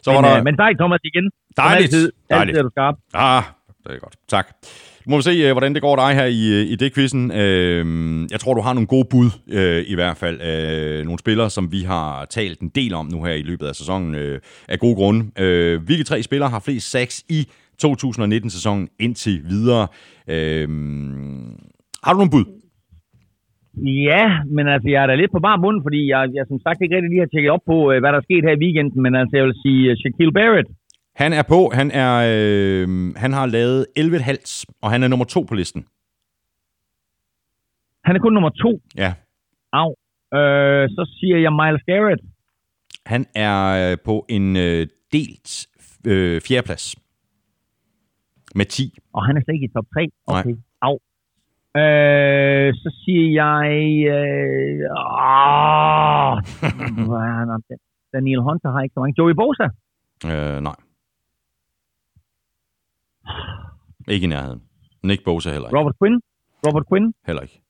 [0.06, 0.38] Så Men, var der...
[0.38, 1.26] øh, men sej, Thomas, igen.
[1.58, 2.50] Dejligt, Altid, dejligt.
[2.50, 2.96] altid er du skarp.
[3.14, 3.44] Ah,
[3.84, 4.16] det er godt.
[4.36, 4.48] Tak.
[5.06, 7.32] Nu må vi se, øh, hvordan det går dig her i, øh, i det quizzen.
[7.32, 7.84] Øh,
[8.32, 10.38] jeg tror, du har nogle gode bud, øh, i hvert fald.
[10.42, 13.76] Øh, nogle spillere, som vi har talt en del om nu her i løbet af
[13.76, 15.26] sæsonen, øh, af gode grunde.
[15.40, 17.48] Øh, hvilke tre spillere har flest sacks i
[17.86, 19.88] 2019-sæsonen indtil videre?
[20.28, 20.68] Øh,
[22.04, 22.46] har du nogle bud?
[24.10, 26.82] Ja, men altså, jeg er da lidt på bar mund, fordi jeg, jeg som sagt
[26.82, 29.02] ikke rigtig lige har tjekket op på, øh, hvad der er sket her i weekenden,
[29.06, 30.70] men altså, jeg vil sige uh, Shaquille Barrett.
[31.16, 31.60] Han er på.
[31.80, 32.88] Han, er, øh,
[33.24, 35.86] han har lavet 11,5, og han er nummer to på listen.
[38.04, 38.82] Han er kun nummer to.
[38.98, 39.14] Ja.
[39.74, 39.90] Au.
[40.34, 42.22] Øh, så siger jeg Miles Garrett.
[43.06, 45.68] Han er øh, på en øh, delt
[46.08, 46.96] øh, fjerdeplads.
[48.56, 48.98] Med 10.
[49.14, 50.00] Og han er slet ikke i top 3.
[50.00, 50.40] Nej.
[50.40, 50.50] Okay.
[50.50, 50.69] Au.
[51.78, 53.68] Øh, så siger jeg...
[54.18, 56.34] Øh, åh?
[58.14, 59.16] Daniel Hunter har ikke så mange.
[59.18, 59.68] Joey Bosa.
[60.26, 60.76] Øh, nej.
[64.08, 64.62] Ikke i nærheden.
[65.04, 65.80] Nick Bosa heller ikke.
[65.80, 66.22] Robert Quinn.
[66.68, 67.14] Robert Quinn.
[67.28, 67.62] Heller ikke.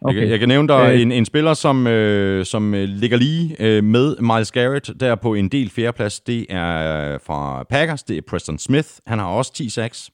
[0.00, 0.14] Okay.
[0.14, 1.00] Jeg, kan- jeg kan nævne dig Øh.
[1.02, 5.34] en, en spiller, som, øh, som øh, ligger lige øh, med Miles Garrett, der på
[5.34, 6.20] en del fjerdeplads.
[6.20, 8.88] Det er øh, fra Packers, det er Preston Smith.
[9.06, 10.10] Han har også 10 sacks.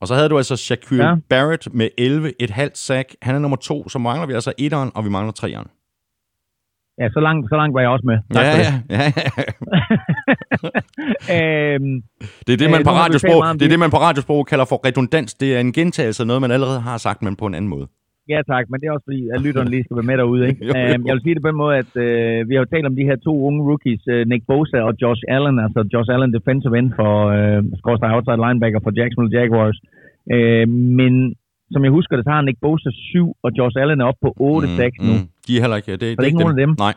[0.00, 1.14] Og så havde du altså Shaquille Ja.
[1.30, 3.14] Barrett med 11, et halvt sack.
[3.22, 5.66] Han er nummer to, så mangler vi altså etteren, og vi mangler treeren.
[7.00, 8.18] Ja, så langt, så langt var jeg også med.
[8.34, 9.12] Tak Ja, ja, ja,
[11.28, 11.74] ja.
[11.74, 12.02] øhm,
[12.46, 13.70] Det er det, Øh, man nu på radiosprog, det er det.
[13.70, 15.34] det, man på radiosprog kalder for redundans.
[15.34, 17.86] Det er en gentagelse af noget, man allerede har sagt, men på en anden måde.
[18.32, 20.42] Ja tak, men det er også fordi, at lytterne lige skal være med derude.
[20.48, 20.60] Ikke?
[20.68, 20.80] Jo, jo.
[20.80, 22.96] Øhm, jeg vil sige det på en måde, at øh, vi har jo talt om
[22.96, 26.78] de her to unge rookies, øh, Nick Bosa og Josh Allen, altså Josh Allen defensive
[26.78, 29.78] end for øh, skorstræk outside linebacker for Jacksonville Jaguars.
[30.34, 30.66] Øh,
[30.98, 31.12] men
[31.74, 34.30] som jeg husker det, så har Nick Bosa 7, og Josh Allen er oppe på
[34.36, 35.12] 8 mm, sacks nu.
[35.12, 35.28] Mm.
[35.46, 35.92] De er heller ikke...
[35.92, 36.70] Det, det, er ikke nogen af dem?
[36.78, 36.94] Nej.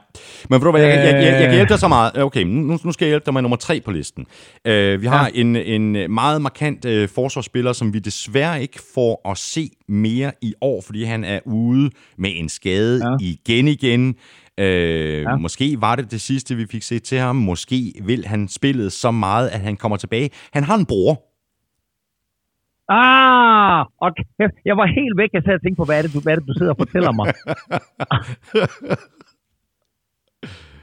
[0.50, 1.54] Men ved du hvad, jeg, jeg, jeg, jeg kan Øh.
[1.54, 2.10] hjælpe dig så meget.
[2.28, 4.26] Okay, nu, nu skal jeg hjælpe dig med nummer tre på listen.
[4.70, 4.72] Uh,
[5.02, 5.42] vi har ja.
[5.42, 10.54] en, en meget markant uh, forsvarsspiller, som vi desværre ikke får at se mere i
[10.62, 13.16] år, fordi han er ude med en skade Ja.
[13.22, 14.16] igen igen.
[14.62, 15.36] Uh, ja.
[15.36, 17.36] Måske var det det sidste, vi fik set til ham.
[17.36, 20.30] Måske vil han spillet så meget, at han kommer tilbage.
[20.54, 21.27] Han har en bror.
[22.90, 25.30] Ah, og kæft, jeg var helt væk.
[25.34, 26.82] Jeg sad og tænkte på, hvad er det, du, hvad er det, du sidder og
[26.84, 27.26] fortæller mig?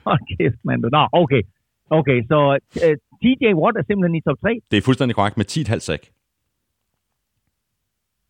[0.08, 0.80] Hold kæft, mand.
[0.96, 1.42] Nå, okay.
[1.98, 2.38] Okay, så
[2.86, 4.60] uh, TJ Watt er simpelthen i top 3.
[4.70, 6.02] Det er fuldstændig korrekt med 10,5 sack.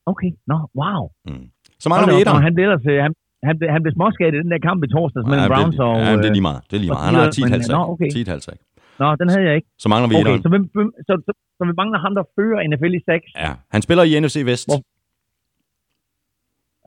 [0.07, 1.03] Okay, nå, wow.
[1.29, 1.47] Mm.
[1.81, 2.43] Så da op, etteren.
[2.43, 3.13] Han blev, ellers, øh, han,
[3.49, 5.95] han, han blev småskadet i den der kamp i torsdags mellem Browns og...
[5.97, 6.61] ja, det er øh, lige meget.
[6.69, 7.07] Det er lige meget.
[7.09, 8.09] Han har Steelers, 10 men, nå, okay.
[8.11, 8.61] 10 halvtræk.
[9.01, 9.69] Nå, den havde jeg ikke.
[9.83, 10.43] Så mangler vi Okay, etteren.
[10.43, 13.25] så, hvem, hvem, så, så, så vi mangler ham, der fører NFL i 6.
[13.45, 14.67] Ja, han spiller i NFC Vest.
[14.71, 14.83] Hvor-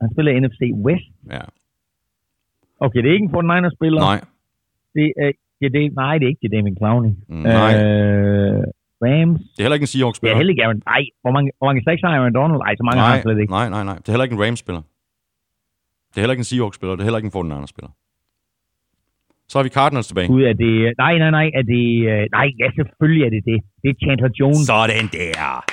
[0.02, 1.08] Han spiller i NFC West.
[1.36, 1.44] Ja.
[2.86, 4.00] Okay, det er ikke en 49ers-spiller.
[4.10, 4.18] Nej.
[4.96, 7.10] Det er, det, er, det, nej, det er ikke det Damien Clowney.
[7.28, 7.72] Mm, nej.
[7.82, 8.64] Øh,
[9.04, 9.40] Rams.
[9.54, 10.36] Det er heller ikke en Det er Seahawks-spiller.
[10.40, 10.82] heller ikke Aaron.
[10.92, 12.58] Nej, hvor mange, hvor mange seks har Aaron Donald?
[12.66, 13.50] Nej, så mange har nej, han slet ikke.
[13.58, 13.96] nej, nej, nej.
[14.02, 14.82] Det er heller ikke en Rams-spiller.
[16.10, 16.94] Det er heller ikke en Seahawks-spiller.
[16.96, 17.90] Det er heller ikke en 49ers-spiller.
[19.50, 20.28] Så har vi Cardinals tilbage.
[20.34, 20.72] Gud, er det...
[21.04, 21.46] Nej, nej, nej.
[21.58, 21.84] Er det...
[22.12, 23.58] øh, Nej, ja, selvfølgelig er det det.
[23.82, 24.60] Det er Chandler Jones.
[24.72, 25.64] Sådan der.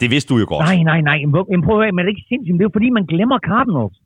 [0.00, 0.64] Det vidste du jo godt.
[0.70, 1.18] Nej, nej, nej.
[1.52, 2.56] Men prøv at høre, men det er ikke sindssygt.
[2.58, 3.96] Det er jo fordi, man glemmer Cardinals.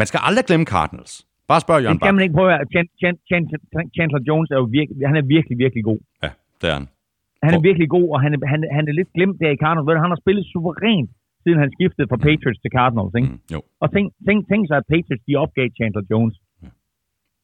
[0.00, 1.12] Man skal aldrig glemme Cardinals.
[1.50, 2.16] Bare spørg Det Jørgen skal Bak.
[2.18, 2.66] man ikke prøve at.
[2.74, 4.96] Chan- Chan- Chan- Chandler Jones er jo virkelig...
[5.10, 6.00] Han er virkelig, virkelig god.
[6.24, 6.30] Ja,
[6.60, 6.86] det er han.
[7.46, 10.02] Han er virkelig god, og han er, han, han er lidt glemt der i Cardinals.
[10.06, 11.10] Han har spillet suverænt,
[11.42, 13.12] siden han skiftede fra Patriots til Cardinals.
[13.18, 13.28] Ikke?
[13.32, 13.60] Mm, jo.
[13.82, 16.36] Og tænk, tænk, tænk sig, at Patriots de opgav Chandler Jones.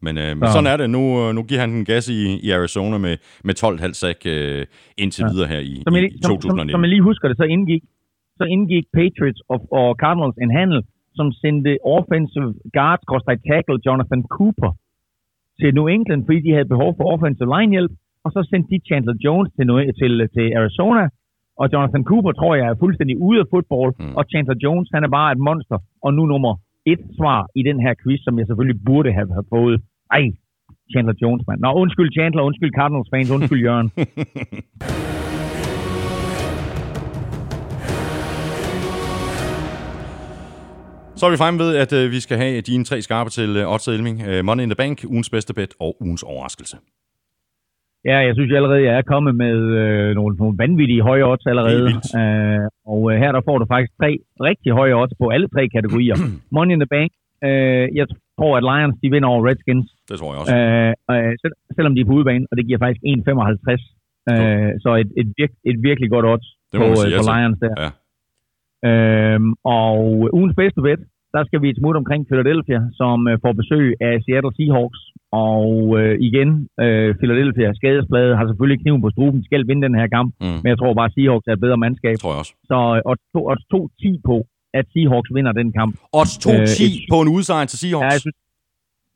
[0.07, 0.89] Men, øh, men Så- sådan er det.
[0.97, 3.15] Nu, øh, nu giver han den gas i, i Arizona med,
[3.47, 4.63] med 12,5 sack øh,
[5.03, 5.29] indtil Ja.
[5.33, 6.73] videre her i, Som jeg, i lige- som, som, 2019.
[6.75, 7.83] som jeg lige husker det, så indgik,
[8.39, 10.81] så indgik Patriots og, og Cardinals en handel,
[11.19, 14.71] som sendte offensive guard, cross tackle Jonathan Cooper
[15.61, 17.93] til New England, fordi de havde behov for offensive line hjælp,
[18.25, 21.05] og så sendte de Chandler Jones til, New, til, til Arizona,
[21.61, 24.15] og Jonathan Cooper tror jeg er fuldstændig ude af fodbold, mm.
[24.19, 26.53] og Chandler Jones, han er bare et monster, og nu nummer
[26.93, 29.77] et svar i den her quiz, som jeg selvfølgelig burde have, fået.
[30.11, 30.25] Ej,
[30.93, 31.61] Chandler Jones, mand.
[31.61, 33.91] Nå, undskyld Chandler, undskyld Cardinals fans, undskyld Jørgen.
[41.19, 43.73] Så er vi fremme ved, at øh, vi skal have dine tre skarpe til øh,
[43.73, 44.23] Odds Elming.
[44.29, 46.77] Øh, Money in the Bank, ugens bedste bet og ugens overraskelse.
[48.11, 51.89] Ja, jeg synes allerede, jeg er kommet med øh, nogle, nogle vanvittige høje odds allerede.
[52.21, 54.11] Øh, og øh, her der får du faktisk tre
[54.49, 56.17] rigtig høje odds på alle tre kategorier.
[56.57, 57.11] Money in the Bank.
[57.47, 58.07] Øh, jeg
[58.39, 60.57] tror, at Lions de vinder over Redskins, Det tror jeg også.
[60.57, 64.33] øh, øh, selv, selvom de er på udebane, og det giver faktisk 1,55.
[64.33, 66.49] Øh, så et, et, virk, et virkelig godt odds
[66.81, 67.33] på, sige øh, på til.
[67.33, 67.75] Lions der.
[67.85, 67.91] Ja.
[68.89, 69.97] Øhm, og
[70.39, 71.01] ugens bedste bet,
[71.37, 75.01] der skal vi et smut omkring Philadelphia, som øh, får besøg af Seattle Seahawks.
[75.49, 75.65] Og
[76.01, 76.51] øh, igen,
[76.85, 80.29] øh, Philadelphia skadesblade har selvfølgelig kniven på struben, de skal vinde den her kamp.
[80.41, 82.17] Mm, Men jeg tror bare, at Seahawks er et bedre mandskab.
[82.23, 82.55] tror jeg også.
[82.71, 82.77] Så
[83.11, 84.37] odds to- odds 2-10 på,
[84.79, 85.93] at Seahawks vinder den kamp.
[86.21, 88.13] Odds 2-10 Øh, et- på en udsejr til Ja, Seahawks.
[88.15, 88.39] jeg synes,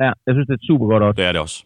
[0.04, 1.16] ja, jeg synes det er super godt odds.
[1.20, 1.58] Det er det også.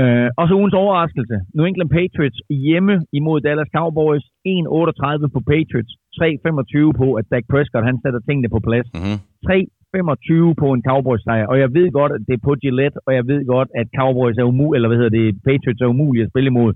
[0.00, 1.36] Øh, og så ugens overraskelse.
[1.56, 4.24] New England Patriots hjemme imod Dallas Cowboys.
[4.44, 5.92] 1,38 på Patriots.
[6.20, 8.88] 3,25 på, at Dak Prescott han sætter tingene på plads.
[8.94, 9.18] Mm-hmm.
[9.48, 11.46] 3,25 på en Cowboys sejr.
[11.52, 14.36] Og jeg ved godt, at det er på Gillette, og jeg ved godt, at Cowboys
[14.42, 16.72] er umulige, eller hvad hedder det, Patriots er umulige at spille imod.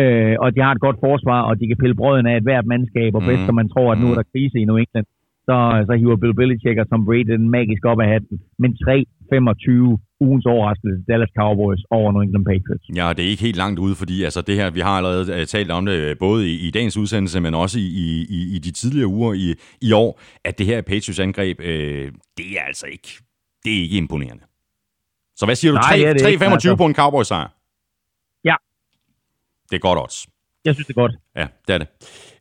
[0.00, 2.66] Øh, og de har et godt forsvar, og de kan pille brøden af et hvert
[2.72, 3.46] mandskab, og bedst Mhm.
[3.48, 5.06] som man tror, at nu er der krise i New England,
[5.48, 5.56] så,
[5.86, 8.36] så hiver Bill Belichick og Tom Brady den magisk op af hatten.
[8.62, 9.88] Men 3,25
[10.20, 12.86] ugens overraskelse Dallas Cowboys over New England Patriots.
[12.96, 15.44] Ja, det er ikke helt langt ude, fordi altså, det her, vi har allerede uh,
[15.44, 17.88] talt om det, øh, både i, i dagens udsendelse, men også i,
[18.36, 22.62] i, i de tidligere uger i, i år, at det her Patriots-angreb, øh, det er
[22.66, 23.08] altså ikke,
[23.64, 24.44] det er ikke imponerende.
[25.36, 25.78] Så hvad siger du?
[25.78, 26.76] Nej, det er det 3, ikke, 3,25 altså.
[26.76, 27.48] på en Cowboys-sejr?
[28.44, 28.54] Ja.
[29.70, 30.26] Det er godt odds.
[30.64, 31.12] Jeg synes, det er godt.
[31.36, 31.88] Ja, det er det.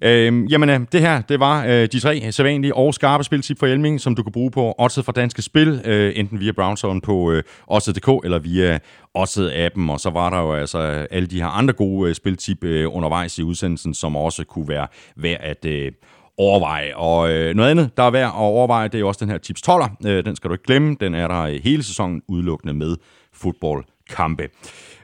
[0.02, 3.68] Øhm, øh, jamen, det her, det var øh, de tre sædvanlige og skarpe spiltip for
[3.68, 7.32] Elming, som du kan bruge på Odset fra Danske Spil, øh, enten via Brownzone på
[7.32, 8.80] øh, Odset.dk eller via
[9.18, 10.78] Odset-appen, og så var der jo altså
[11.12, 14.88] alle de her andre gode øh, spiltip øh, undervejs i udsendelsen, som også kunne være
[15.16, 15.92] værd at øh,
[16.38, 16.96] overveje.
[16.96, 19.38] Og øh, noget andet, der er værd at overveje, det er jo også den her
[19.38, 20.08] tips 12'er.
[20.08, 20.96] Øh, den skal du ikke glemme.
[21.00, 22.96] Den er der øh, hele sæsonen udelukkende med
[23.34, 24.50] fodboldkampe.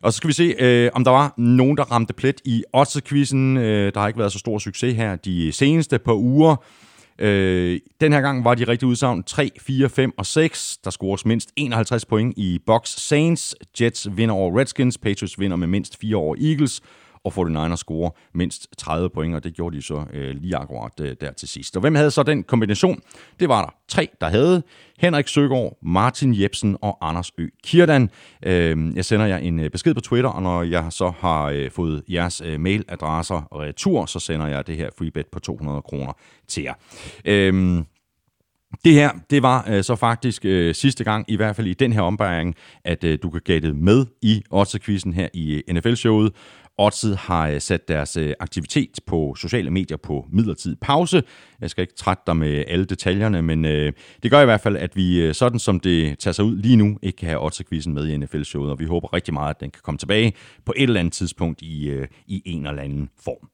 [0.01, 3.57] Og så skal vi se, øh, om der var nogen, der ramte plet i Odds-quizzen.
[3.57, 6.56] Øh, der har ikke været så stor succes her de seneste par uger.
[7.19, 10.77] Øh, den her gang var de rigtige udsagn 3, 4, 5 og 6.
[10.83, 13.56] Der scores mindst 51 point i Box Saints.
[13.82, 14.98] Jets vinder over Redskins.
[14.98, 16.82] Patriots vinder med mindst 4 over Eagles
[17.25, 21.15] og 49ers scorer mindst 30 point, og det gjorde de så øh, lige akkurat øh,
[21.21, 21.75] der til sidst.
[21.75, 23.01] Og hvem havde så den kombination?
[23.39, 24.63] Det var der tre, der havde.
[24.99, 27.47] Henrik Søgaard, Martin Jebsen og Anders Ø.
[27.63, 28.09] Kirdan.
[28.45, 31.71] Øh, jeg sender jer en øh, besked på Twitter, og når jeg så har øh,
[31.71, 36.13] fået jeres øh, mailadresser retur, så sender jeg det her freebet på 200 kroner
[36.47, 36.73] til jer.
[37.25, 37.83] Øh,
[38.83, 41.93] det her, det var øh, så faktisk øh, sidste gang, i hvert fald i den
[41.93, 46.31] her ombæring, at øh, du kan gætte med i Odds-quizzen her i øh, NFL-showet.
[46.77, 51.23] Odset har øh, sat deres øh, aktivitet på sociale medier på midlertidig pause.
[51.61, 54.77] Jeg skal ikke trætte dig med alle detaljerne, men øh, det gør i hvert fald,
[54.77, 58.07] at vi, sådan som det tager sig ud lige nu, ikke kan have Odset-quizzen med
[58.07, 60.33] i NFL-showet, og vi håber rigtig meget, at den kan komme tilbage
[60.65, 63.49] på et eller andet tidspunkt i, i en eller anden form.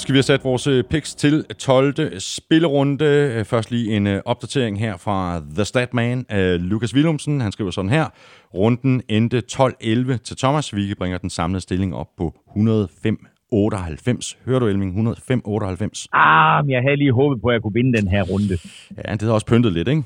[0.00, 2.20] Skal vi have sat vores øh, picks til 12.
[2.20, 3.04] spillerunde.
[3.04, 6.26] Øh, Først lige en øh, opdatering her fra The Statman
[6.60, 7.40] Lukas Willumsen.
[7.40, 8.06] Han skriver sådan her.
[8.54, 10.76] Runden endte 12-11 til Thomas.
[10.76, 14.38] Vi bringer den samlede stilling op på 105 98.
[14.46, 14.90] Hører du, Elming?
[14.90, 16.08] 105 98.
[16.12, 18.58] Ah, men jeg havde lige håbet på, at jeg kunne vinde den her runde.
[19.04, 20.02] Ja, det har også pyntet lidt, ikke?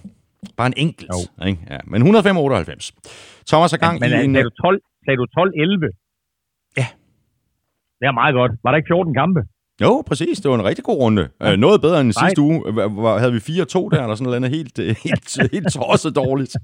[0.56, 1.10] Bare en enkelt.
[1.46, 1.60] Ikke?
[1.70, 2.92] Ja, men 105 98.
[3.48, 4.34] Thomas har gang Men i en...
[4.34, 6.74] sagde du 12, sagde du 12-11?
[6.76, 6.86] Ja.
[8.00, 8.52] Det er meget godt.
[8.64, 9.40] Var der ikke 14 kampe?
[9.82, 10.38] Jo, præcis.
[10.40, 11.28] Det var en rigtig god runde.
[11.42, 11.56] Ja.
[11.56, 12.28] Noget bedre end Nej.
[12.28, 12.60] sidste uge.
[12.68, 13.42] Hva- Havde vi 4-2
[13.88, 16.52] der, eller sådan noget helt, øh, helt, helt tosset dårligt.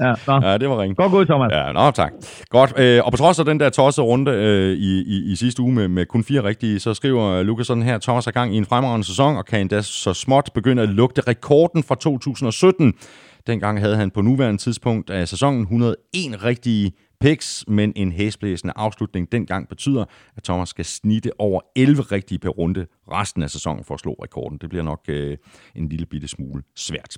[0.00, 0.40] Ja, nå.
[0.48, 0.94] Ja, det var ringe.
[0.94, 1.50] Godt gået, Thomas.
[1.52, 2.12] Ja, nå, tak.
[2.50, 2.72] Godt.
[2.78, 5.72] Øh, og på trods af den der tossede runde øh, i, i, i sidste uge
[5.72, 8.66] med, med kun fire rigtige, så skriver Lukas sådan her, Thomas er gang i en
[8.66, 12.94] fremragende sæson, og kan endda så småt begynde at lugte rekorden fra 2017.
[13.46, 15.96] Dengang havde han på nuværende tidspunkt af sæsonen 101
[16.44, 20.04] rigtige picks, men en hæsblæsende afslutning dengang betyder,
[20.36, 24.12] at Thomas skal snitte over 11 rigtige per runde resten af sæsonen for at slå
[24.12, 24.58] rekorden.
[24.58, 25.36] Det bliver nok øh,
[25.74, 27.16] en lille bitte smule svært.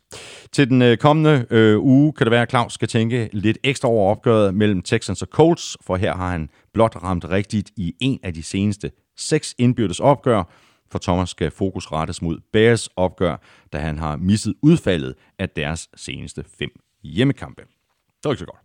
[0.53, 3.89] Til den øh, kommende øh, uge kan det være, at Claus skal tænke lidt ekstra
[3.89, 8.21] over opgøret mellem Texans og Colts, for her har han blot ramt rigtigt i en
[8.23, 10.43] af de seneste seks indbyrdes opgør,
[10.91, 13.37] for Thomas skal fokus rettes mod Bears opgør,
[13.73, 16.71] da han har misset udfaldet af deres seneste fem
[17.03, 17.63] hjemmekampe.
[17.63, 18.63] Det var ikke så godt.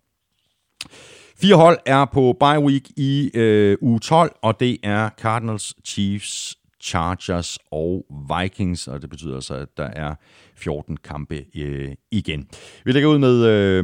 [1.44, 6.58] Fire hold er på bye week i øh, uge 12, og det er Cardinals, Chiefs,
[6.82, 10.12] Chargers og Vikings, og det betyder altså, at der er
[10.56, 12.42] 14 kampe øh, igen.
[12.86, 13.84] Vi lægger ud med øh,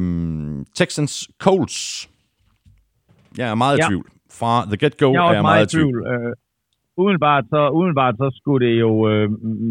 [0.74, 2.10] Texans Colts.
[3.38, 3.88] Jeg er meget i Ja.
[3.88, 4.06] tvivl.
[4.38, 5.96] Fra the get-go Jeg er jeg meget i tvivl.
[6.12, 6.32] Øh,
[7.00, 9.30] umiddelbart, så, umiddelbart så skulle det jo øh,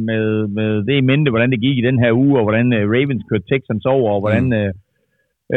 [0.09, 2.84] med, med det i mente, hvordan det gik i den her uge, og hvordan øh,
[2.93, 4.74] Ravens kørte Texans over, og hvordan øh,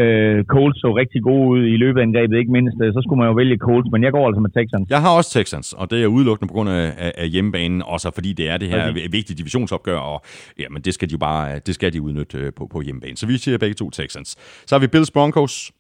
[0.00, 3.28] øh, Colts så rigtig gode ud i løbet angrebet, ikke mindst, øh, så skulle man
[3.28, 4.90] jo vælge Colts, men jeg går altså med Texans.
[4.90, 8.00] Jeg har også Texans, og det er udelukkende på grund af, af, af hjemmebanen, og
[8.00, 9.08] så fordi det er det her Okay.
[9.10, 10.22] vigtige divisionsopgør, og
[10.58, 13.16] jamen, det skal de jo bare det skal de udnytte øh, på, på hjemmebane.
[13.16, 14.28] Så vi siger begge to Texans.
[14.66, 15.72] Så har vi Bills Broncos.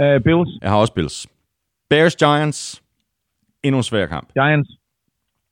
[0.00, 1.26] Øh, Bills, Jeg har også Bills.
[1.90, 2.82] Bears Giants.
[3.62, 4.32] Endnu en svær kamp.
[4.32, 4.70] Giants,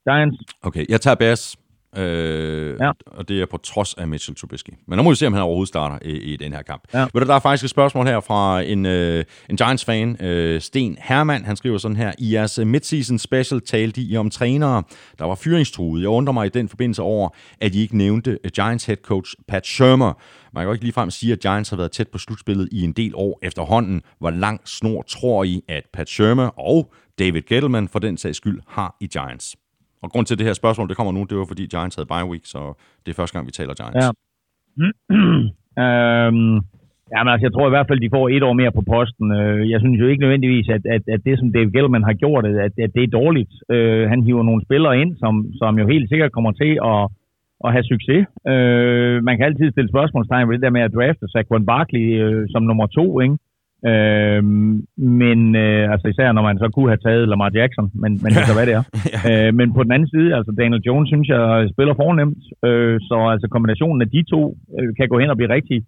[0.09, 1.57] Giants, Okay, jeg tager Bears.
[1.97, 2.91] Øh, Ja.
[3.07, 4.71] Og det er på trods af Mitchell Trubisky.
[4.89, 6.83] Men nu må vi se, om han overhovedet starter i, i den her kamp.
[6.95, 7.01] Ja.
[7.15, 10.97] Ved du, der er faktisk et spørgsmål her fra en, øh, en Giants-fan, øh, Sten
[11.01, 11.45] Hermann.
[11.45, 12.13] Han skriver sådan her.
[12.19, 14.83] I jeres øh, midseason special talte I om trænere,
[15.19, 16.03] der var fyringstruede.
[16.03, 17.29] Jeg undrer mig i den forbindelse over,
[17.61, 20.13] at I ikke nævnte øh, Giants head coach Pat Shermer.
[20.55, 22.93] Man kan jo ikke ligefrem sige, at Giants har været tæt på slutspillet i en
[22.93, 24.03] del år efterhånden.
[24.19, 28.61] Hvor lang snor tror I, at Pat Shermer og David Gettleman for den sags skyld
[28.69, 29.57] har i Giants?
[30.03, 32.31] Og grund til det her spørgsmål, det kommer nu, det var fordi Giants havde bye
[32.33, 32.61] week, så
[33.03, 34.07] det er første gang, vi taler Giants.
[34.07, 34.11] Ja.
[35.85, 36.55] Øhm,
[37.13, 39.27] jamen, altså, jeg tror i hvert fald, de får et år mere på posten.
[39.41, 42.45] Øh, jeg synes jo ikke nødvendigvis, at, at, at det, som Dave Gellman har gjort,
[42.47, 43.53] at, at det er dårligt.
[43.75, 47.03] Øh, han hiver nogle spillere ind, som, som jo helt sikkert kommer til at,
[47.65, 48.23] at have succes.
[48.53, 52.47] Øh, man kan altid stille spørgsmålstegn ved det der med at drafte Saquon Barkley øh,
[52.53, 53.37] som nummer to, ikke?
[53.91, 54.43] Øh,
[55.21, 58.41] men øh, altså især når man så kunne have taget Lamar Jackson, men, men det
[58.41, 58.85] er så hvad det er.
[59.31, 61.45] øh, men på den anden side, altså Daniel Jones synes jeg
[61.75, 64.43] spiller fornemt, øh, så altså kombinationen af de to
[64.79, 65.79] øh, kan gå hen og blive rigtig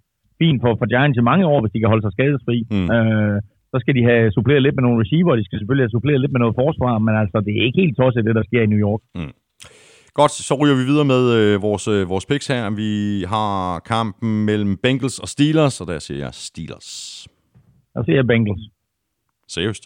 [0.41, 2.59] fin for, for Giants i mange år, hvis de kan holde sig skadesfri.
[2.71, 2.77] Mm.
[2.77, 2.89] Mm.
[2.97, 3.39] Øh,
[3.73, 6.35] så skal de have suppleret lidt med nogle receiver, de skal selvfølgelig have suppleret lidt
[6.35, 8.83] med noget forsvar, men altså det er ikke helt tosset, det der sker i New
[8.89, 9.03] York.
[10.15, 12.71] Godt, så ryger vi videre med øh, vores, øh, vores picks her.
[12.71, 16.89] Vi har kampen mellem Bengals og Steelers, og der siger jeg Steelers.
[17.95, 18.65] Der siger jeg Bengals.
[19.49, 19.85] Seriøst?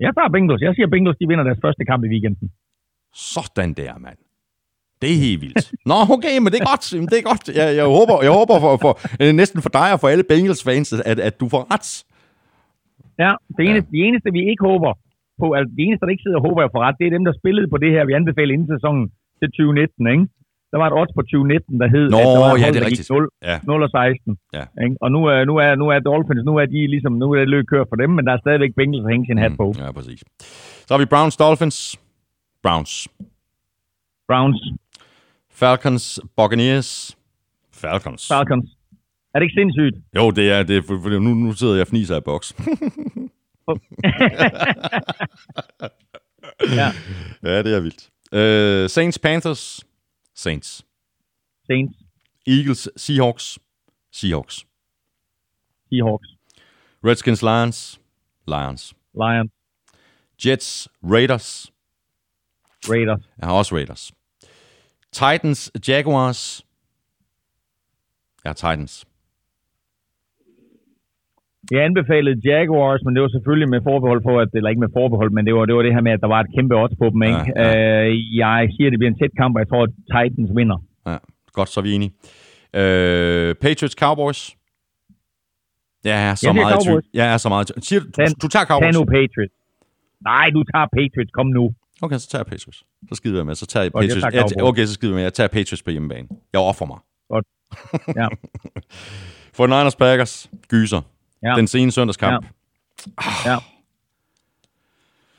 [0.00, 0.62] Jeg tager Bengals.
[0.62, 2.52] Jeg siger Bengals, de vinder deres første kamp i weekenden.
[3.14, 4.18] Sådan der, mand.
[5.02, 5.64] Det er helt vildt.
[5.90, 6.86] Nå, okay, men det er godt.
[7.10, 7.44] Det er godt.
[7.60, 8.92] Jeg, jeg håber, jeg håber for, for,
[9.22, 11.88] øh, næsten for dig og for alle Bengals-fans, at, at du får ret.
[13.22, 13.96] Ja, det eneste, ja.
[13.96, 14.92] de eneste, vi ikke håber
[15.40, 17.24] på, altså de eneste, der ikke sidder og håber, jeg får ret, det er dem,
[17.28, 19.04] der spillede på det her, vi anbefalede inden sæsonen
[19.40, 20.26] til 2019, ikke?
[20.72, 22.82] Der var et odds på 2019, der hed, Nå, at der var ja, hold, det
[22.82, 23.08] er rigtigt.
[23.08, 23.56] gik 0, Ja.
[23.62, 24.38] 0 og 16.
[24.58, 24.64] Ja.
[24.84, 24.96] Ikke?
[25.04, 27.48] Og nu er, nu, er, nu er Dolphins, nu er de ligesom, nu er det
[27.54, 29.66] løb kørt for dem, men der er stadigvæk Bengals at hænge sin hat på.
[29.82, 30.20] Ja, præcis.
[30.86, 31.78] Så har vi Browns Dolphins.
[32.64, 32.92] Browns.
[34.28, 34.58] Browns,
[35.60, 37.16] Falcons Buccaneers.
[37.82, 38.22] Falcons.
[38.34, 38.66] Falcons.
[39.34, 39.96] Er det ikke sindssygt?
[40.18, 40.76] Jo, det er det.
[40.76, 42.46] er For, for nu, nu sidder jeg og fniser i boks.
[46.78, 46.88] Ja.
[47.42, 48.08] ja, det er vildt.
[48.32, 49.80] Uh, Saints Panthers.
[50.42, 50.84] Saints.
[51.66, 51.96] Saints,
[52.46, 53.58] Eagles Seahawks.
[54.12, 54.64] Seahawks.
[55.92, 56.28] Seahawks,
[57.04, 58.00] Redskins Lions.
[58.46, 58.94] Lions.
[59.14, 59.50] Lions,
[60.44, 61.72] Jets Raiders.
[62.88, 64.12] Raiders, Jeg har også Raiders.
[65.12, 66.66] Titans Jaguars.
[68.44, 69.04] Jeg har Titans.
[71.70, 75.30] Jeg anbefalede Jaguars, men det var selvfølgelig med forbehold på, at, eller ikke med forbehold,
[75.36, 77.06] men det var det, var det her med, at der var et kæmpe odds på
[77.14, 77.22] dem.
[77.22, 77.44] Ikke?
[77.56, 78.08] Ja, ja.
[78.08, 80.78] Øh, jeg siger, det bliver en tæt kamp, og jeg tror, at Titans vinder.
[81.06, 81.16] Ja,
[81.58, 82.12] godt, så er vi enige.
[82.80, 84.40] Øh, Patriots, Cowboys.
[86.04, 87.02] Jeg er så Jeg meget i tvivl.
[87.20, 87.82] Jeg er så meget i tvivl.
[87.88, 88.94] Siger du, Den- du, tager Tag Cowboys?
[88.98, 89.54] nu Patriots.
[90.30, 91.30] Nej, du tager Patriots.
[91.38, 91.64] Kom nu.
[92.04, 92.78] Okay, så tager jeg Patriots.
[93.08, 93.54] Så skider jeg med.
[93.54, 94.14] Så tager jeg Patriots.
[94.22, 94.68] tager Jeg, Cowboys.
[94.70, 95.22] okay, så skider jeg med.
[95.22, 96.28] Jeg tager Patriots på hjemmebane.
[96.52, 96.98] Jeg offrer mig.
[97.32, 97.46] Godt.
[98.20, 98.26] Ja.
[99.56, 101.00] For Niners Packers, gyser.
[101.42, 101.54] Ja.
[101.56, 102.46] Den sene søndagskamp.
[103.46, 103.56] ja.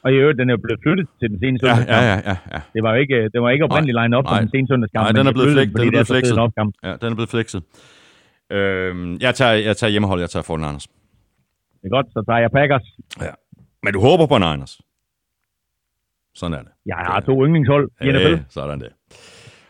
[0.04, 2.04] Og i øvrigt, den er blevet flyttet til den seneste Ja, søndagskamp.
[2.06, 2.62] ja, ja, ja, ja.
[2.74, 5.04] Det var ikke, det var ikke oprindeligt line op for den seneste søndagskamp.
[5.06, 6.38] Nej, den er blevet flæk- den er blevet flexet.
[6.84, 7.64] Ja, den er blevet flexet.
[8.50, 10.86] Øhm, jeg, tager, jeg tager hjemmehold, jeg tager 49ers.
[11.82, 12.86] Det er godt, så tager jeg Packers.
[13.22, 13.32] Ja.
[13.84, 14.82] Men du håber på Niners.
[16.36, 16.72] Sådan er det.
[16.86, 18.18] Jeg har to yndlingshold i NFL.
[18.32, 18.90] Ja, sådan det.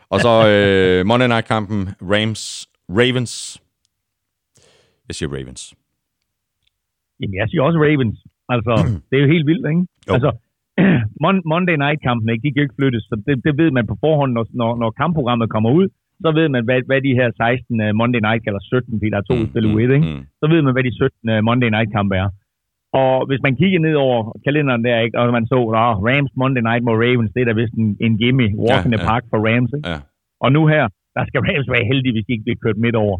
[0.09, 3.61] Og så øh, Monday Night-kampen, Rams, Ravens.
[5.07, 5.73] Jeg siger Ravens.
[7.19, 8.17] Jamen, jeg siger også Ravens.
[8.53, 8.73] Altså,
[9.07, 9.83] det er jo helt vildt, ikke?
[10.07, 10.13] Jo.
[10.15, 10.29] Altså,
[11.23, 12.43] Mon- Monday Night-kampen, ikke?
[12.43, 14.89] De kan jo ikke flyttes, så det, det ved man på forhånd, når, når, når
[15.01, 15.87] kampprogrammet kommer ud.
[16.23, 19.19] Så ved man, hvad, hvad de her 16 uh, Monday Night, eller 17, fordi der
[19.21, 20.07] er to mm, spil ud, ikke?
[20.13, 20.21] Mm.
[20.41, 22.29] Så ved man, hvad de 17 uh, Monday Night-kampe er.
[23.01, 25.15] Og hvis man kigger ned over kalenderen der, ikke?
[25.19, 28.13] og man så, at Rams Monday Night mod Ravens, det er da vist en, en
[28.21, 29.07] gimme, walk Ja, in the ja.
[29.11, 29.89] park for Rams, ikke?
[29.89, 29.97] Ja.
[30.43, 30.83] Og nu her,
[31.15, 33.15] der skal Rams være heldige, hvis de ikke bliver kørt midt over.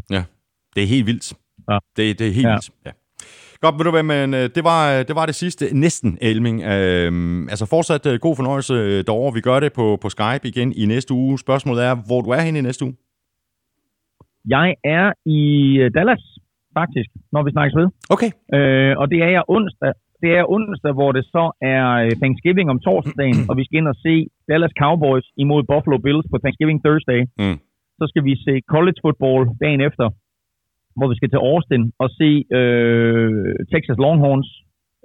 [0.74, 1.26] Det er helt vildt.
[1.70, 1.78] Ja.
[1.96, 2.54] Det, det er helt Ja.
[2.56, 2.70] vildt.
[2.86, 2.92] Ja.
[3.60, 6.62] Godt, ved du hvad, men øh, det var, det var det sidste, næsten, Elming.
[6.62, 9.34] Øhm, altså fortsat øh, god fornøjelse øh, derovre.
[9.34, 11.38] Vi gør det på, på Skype igen i næste uge.
[11.38, 12.94] Spørgsmålet er, hvor du er henne i næste uge?
[14.48, 15.06] Jeg er
[15.38, 15.40] i
[15.82, 16.24] øh, Dallas,
[16.78, 17.88] faktisk, når vi snakkes ved.
[18.14, 18.30] Okay.
[18.56, 19.92] Øh, og det er jeg onsdag.
[20.22, 23.88] Det er onsdag, hvor det så er øh, Thanksgiving om torsdagen, og vi skal ind
[23.92, 24.14] og se
[24.50, 27.20] Dallas Cowboys imod Buffalo Bills på Thanksgiving Thursday.
[27.42, 27.58] Mm.
[27.98, 30.06] Så skal vi se college football dagen efter,
[30.98, 34.50] hvor vi skal til Austin og se øh, Texas Longhorns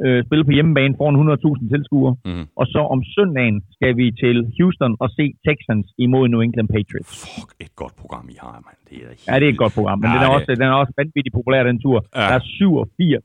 [0.05, 2.13] øh, spille på hjemmebane foran 100.000 tilskuere.
[2.29, 2.45] Mm.
[2.59, 7.13] Og så om søndagen skal vi til Houston og se Texans imod New England Patriots.
[7.35, 8.79] Fuck, et godt program, I har, mand.
[8.89, 10.67] Det er Ja, det er et godt program, men Ja, den, er det- også, den
[10.71, 11.97] er også vanvittigt populær, den tur.
[12.15, 12.19] Ja.
[12.29, 13.23] Der er 87,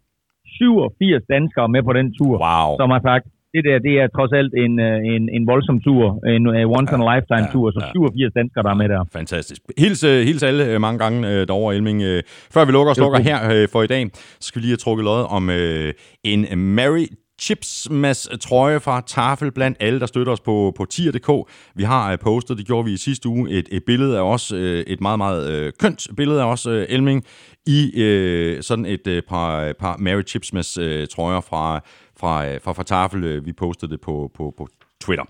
[0.58, 2.68] 87 danskere med på den tur, Wow.
[2.80, 6.04] som har sagt, det der, det er trods alt en, øh, en, en voldsom tur,
[6.34, 7.90] en uh, once in a lifetime ja, tur, så ja.
[7.92, 9.00] 87 danskere, der er med der.
[9.12, 9.60] Fantastisk.
[9.78, 12.02] Hils, øh, hils alle øh, mange gange øh, derovre, Elming.
[12.02, 12.22] Øh,
[12.54, 14.02] før vi lukker og slukker her øh, for i dag,
[14.40, 15.92] så skal vi lige have trukket lod om øh,
[16.24, 17.06] en Mary
[17.40, 21.50] Chipsmas trøje fra Tafel blandt alle, der støtter os på, på tier.dk.
[21.74, 24.52] Vi har øh, postet, det gjorde vi i sidste uge, et, et billede af os,
[24.52, 27.24] øh, et meget, meget øh, kønt billede af os, øh, Elming,
[27.66, 31.80] i øh, sådan et øh, par, par Mary Chipsmas øh, trøjer fra,
[32.20, 33.24] fra, øh, fra, fra Tafel.
[33.24, 34.68] Øh, Vi postede det på, på, på
[35.04, 35.26] Twitter.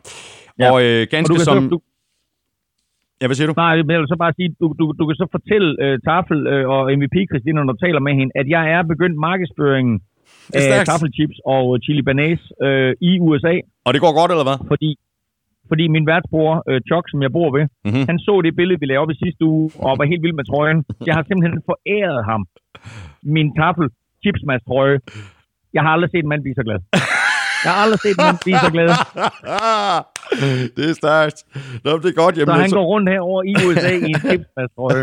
[0.59, 0.71] Ja.
[0.73, 1.63] Og øh, Og ganske du kan, som...
[1.65, 1.81] så, du,
[3.21, 3.55] Ja, hvad siger du?
[3.57, 6.39] nej, men jeg vil så bare sige, du, du, du kan så fortælle uh, Tafel
[6.55, 9.95] uh, og MVP Christina, når du taler med hende, at jeg er begyndt markedsføringen
[10.55, 13.55] af taffelchips og chili banæs uh, i USA,
[13.87, 14.59] Og det går godt, eller hvad?
[14.73, 14.91] fordi
[15.71, 17.71] fordi min værtsbror, øh, Chuck, som jeg bor ved, Mhm.
[17.85, 18.05] mm-hmm.
[18.11, 20.45] han så det billede, vi lavede op i sidste uge, og var helt vild med
[20.51, 20.79] trøjen.
[21.09, 22.41] Jeg har simpelthen foræret ham
[23.37, 23.87] min tafel
[24.23, 24.99] chipsmas trøje.
[25.75, 26.79] Jeg har aldrig set en mand blive så glad.
[27.65, 28.89] Jeg har aldrig set en mand blive så glad.
[30.77, 31.39] det er stærkt.
[31.85, 32.35] Nå, det er godt.
[32.35, 35.03] Så Jamen, han går rundt herover i USA i en chipsmas trøje.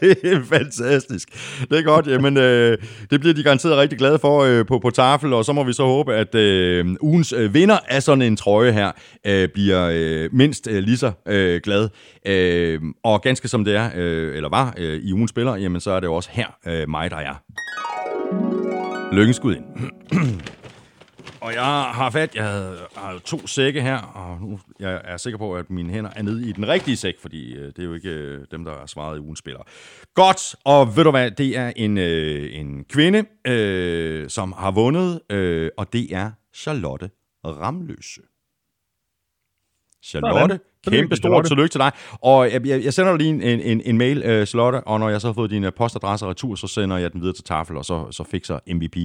[0.00, 1.28] det er fantastisk.
[1.70, 2.06] Det er godt.
[2.06, 2.78] Jamen, øh,
[3.10, 5.72] det bliver de garanteret rigtig glade for øh, på, på tafel, og så må vi
[5.72, 8.90] så håbe, at øh, ugens øh, vinder af sådan en trøje her
[9.26, 11.88] øh, bliver øh, mindst øh, lige så øh, glad.
[12.26, 15.90] Øh, og ganske som det er, øh, eller var øh, i ugens spiller, jamen så
[15.90, 17.42] er det jo også her øh, mig, der er.
[19.12, 19.64] Lykkenskud ind.
[21.40, 25.54] Og jeg har fat, jeg har to sække her, og nu jeg er sikker på,
[25.56, 28.10] at mine hænder er nede i den rigtige sæk, fordi øh, det er jo ikke
[28.10, 29.60] øh, dem, der har svaret i ugens spiller.
[30.14, 35.20] Godt, og ved du hvad, det er en, øh, en kvinde, øh, som har vundet,
[35.30, 37.10] øh, og det er Charlotte
[37.44, 38.20] Ramløse.
[40.02, 41.90] Charlotte, Sådan kæmpe stort tillykke til dig.
[42.20, 45.08] Og jeg, jeg, jeg sender dig lige en, en, en mail, øh, Charlotte, og når
[45.08, 47.76] jeg så har fået din øh, postadresse retur, så sender jeg den videre til Tafel,
[47.76, 48.96] og så, så fikser MVP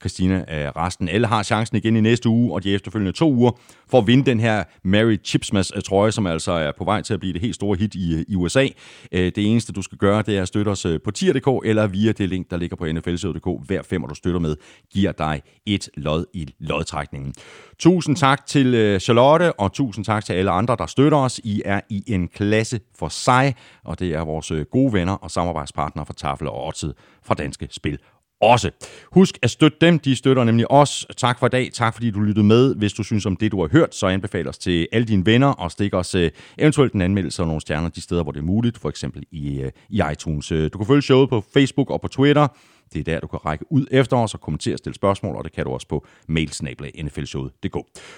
[0.00, 1.08] Christina øh, resten.
[1.08, 3.50] Alle har chancen igen i næste uge, og de efterfølgende to uger,
[3.90, 7.20] for at vinde den her Mary Chipsmas øh, som altså er på vej til at
[7.20, 8.68] blive det helt store hit i, øh, i USA.
[9.12, 12.12] Øh, det eneste, du skal gøre, det er at støtte os på tier.dk, eller via
[12.12, 13.66] det link, der ligger på nflsød.dk.
[13.66, 14.56] Hver femmer, du støtter med,
[14.92, 17.34] giver dig et lod i lodtrækningen.
[17.78, 21.40] Tusind tak til øh, Charlotte, og tusind tak til alle andre, der støtter os.
[21.44, 25.30] I er i en klasse for sig, og det er vores øh, gode venner og
[25.30, 27.98] samarbejdspartnere fra Tafel og Odset fra Danske Spil
[28.40, 28.70] også.
[29.12, 31.06] Husk at støtte dem, de støtter nemlig os.
[31.16, 32.74] Tak for i dag, tak fordi du lyttede med.
[32.74, 35.48] Hvis du synes om det, du har hørt, så anbefal os til alle dine venner,
[35.48, 38.44] og stik os øh, eventuelt en anmeldelse og nogle stjerner de steder, hvor det er
[38.44, 40.52] muligt, for eksempel i, øh, i iTunes.
[40.52, 42.48] Øh, du kan følge showet på Facebook og på Twitter.
[42.92, 45.44] Det er der, du kan række ud efter os og kommentere og stille spørgsmål, og
[45.44, 47.76] det kan du også på mailsnablag.nflshowet.dk.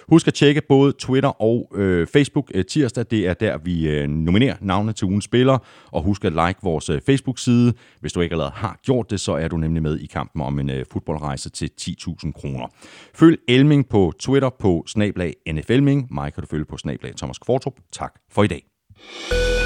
[0.09, 3.05] Husk at tjekke både Twitter og øh, Facebook øh, tirsdag.
[3.11, 5.59] Det er der, vi øh, nominerer navne til ugens spillere.
[5.93, 7.73] Og husk at like vores øh, Facebook-side.
[8.01, 10.59] Hvis du ikke allerede har gjort det, så er du nemlig med i kampen om
[10.59, 12.67] en øh, fodboldrejse til 10.000 kroner.
[13.15, 16.07] Følg Elming på Twitter på snablag NFLming.
[16.11, 17.75] Mig kan du følge på snablag Thomas Kvartrup.
[17.93, 19.58] Tak for i dag.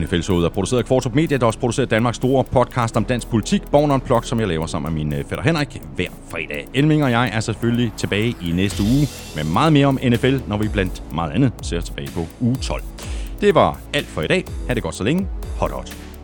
[0.00, 3.62] NFL-showet er produceret af Kvartrup Media, der også producerer Danmarks store podcast om dansk politik,
[3.70, 6.68] Born Unplugged, som jeg laver sammen med min øh, fætter Henrik hver fredag.
[6.74, 10.56] Elming og jeg er selvfølgelig tilbage i næste uge med meget mere om NFL, når
[10.56, 12.82] vi blandt meget andet ser tilbage på uge 12.
[13.40, 14.44] Det var alt for i dag.
[14.66, 15.28] Ha' det godt så længe.
[15.58, 16.15] Hot hot.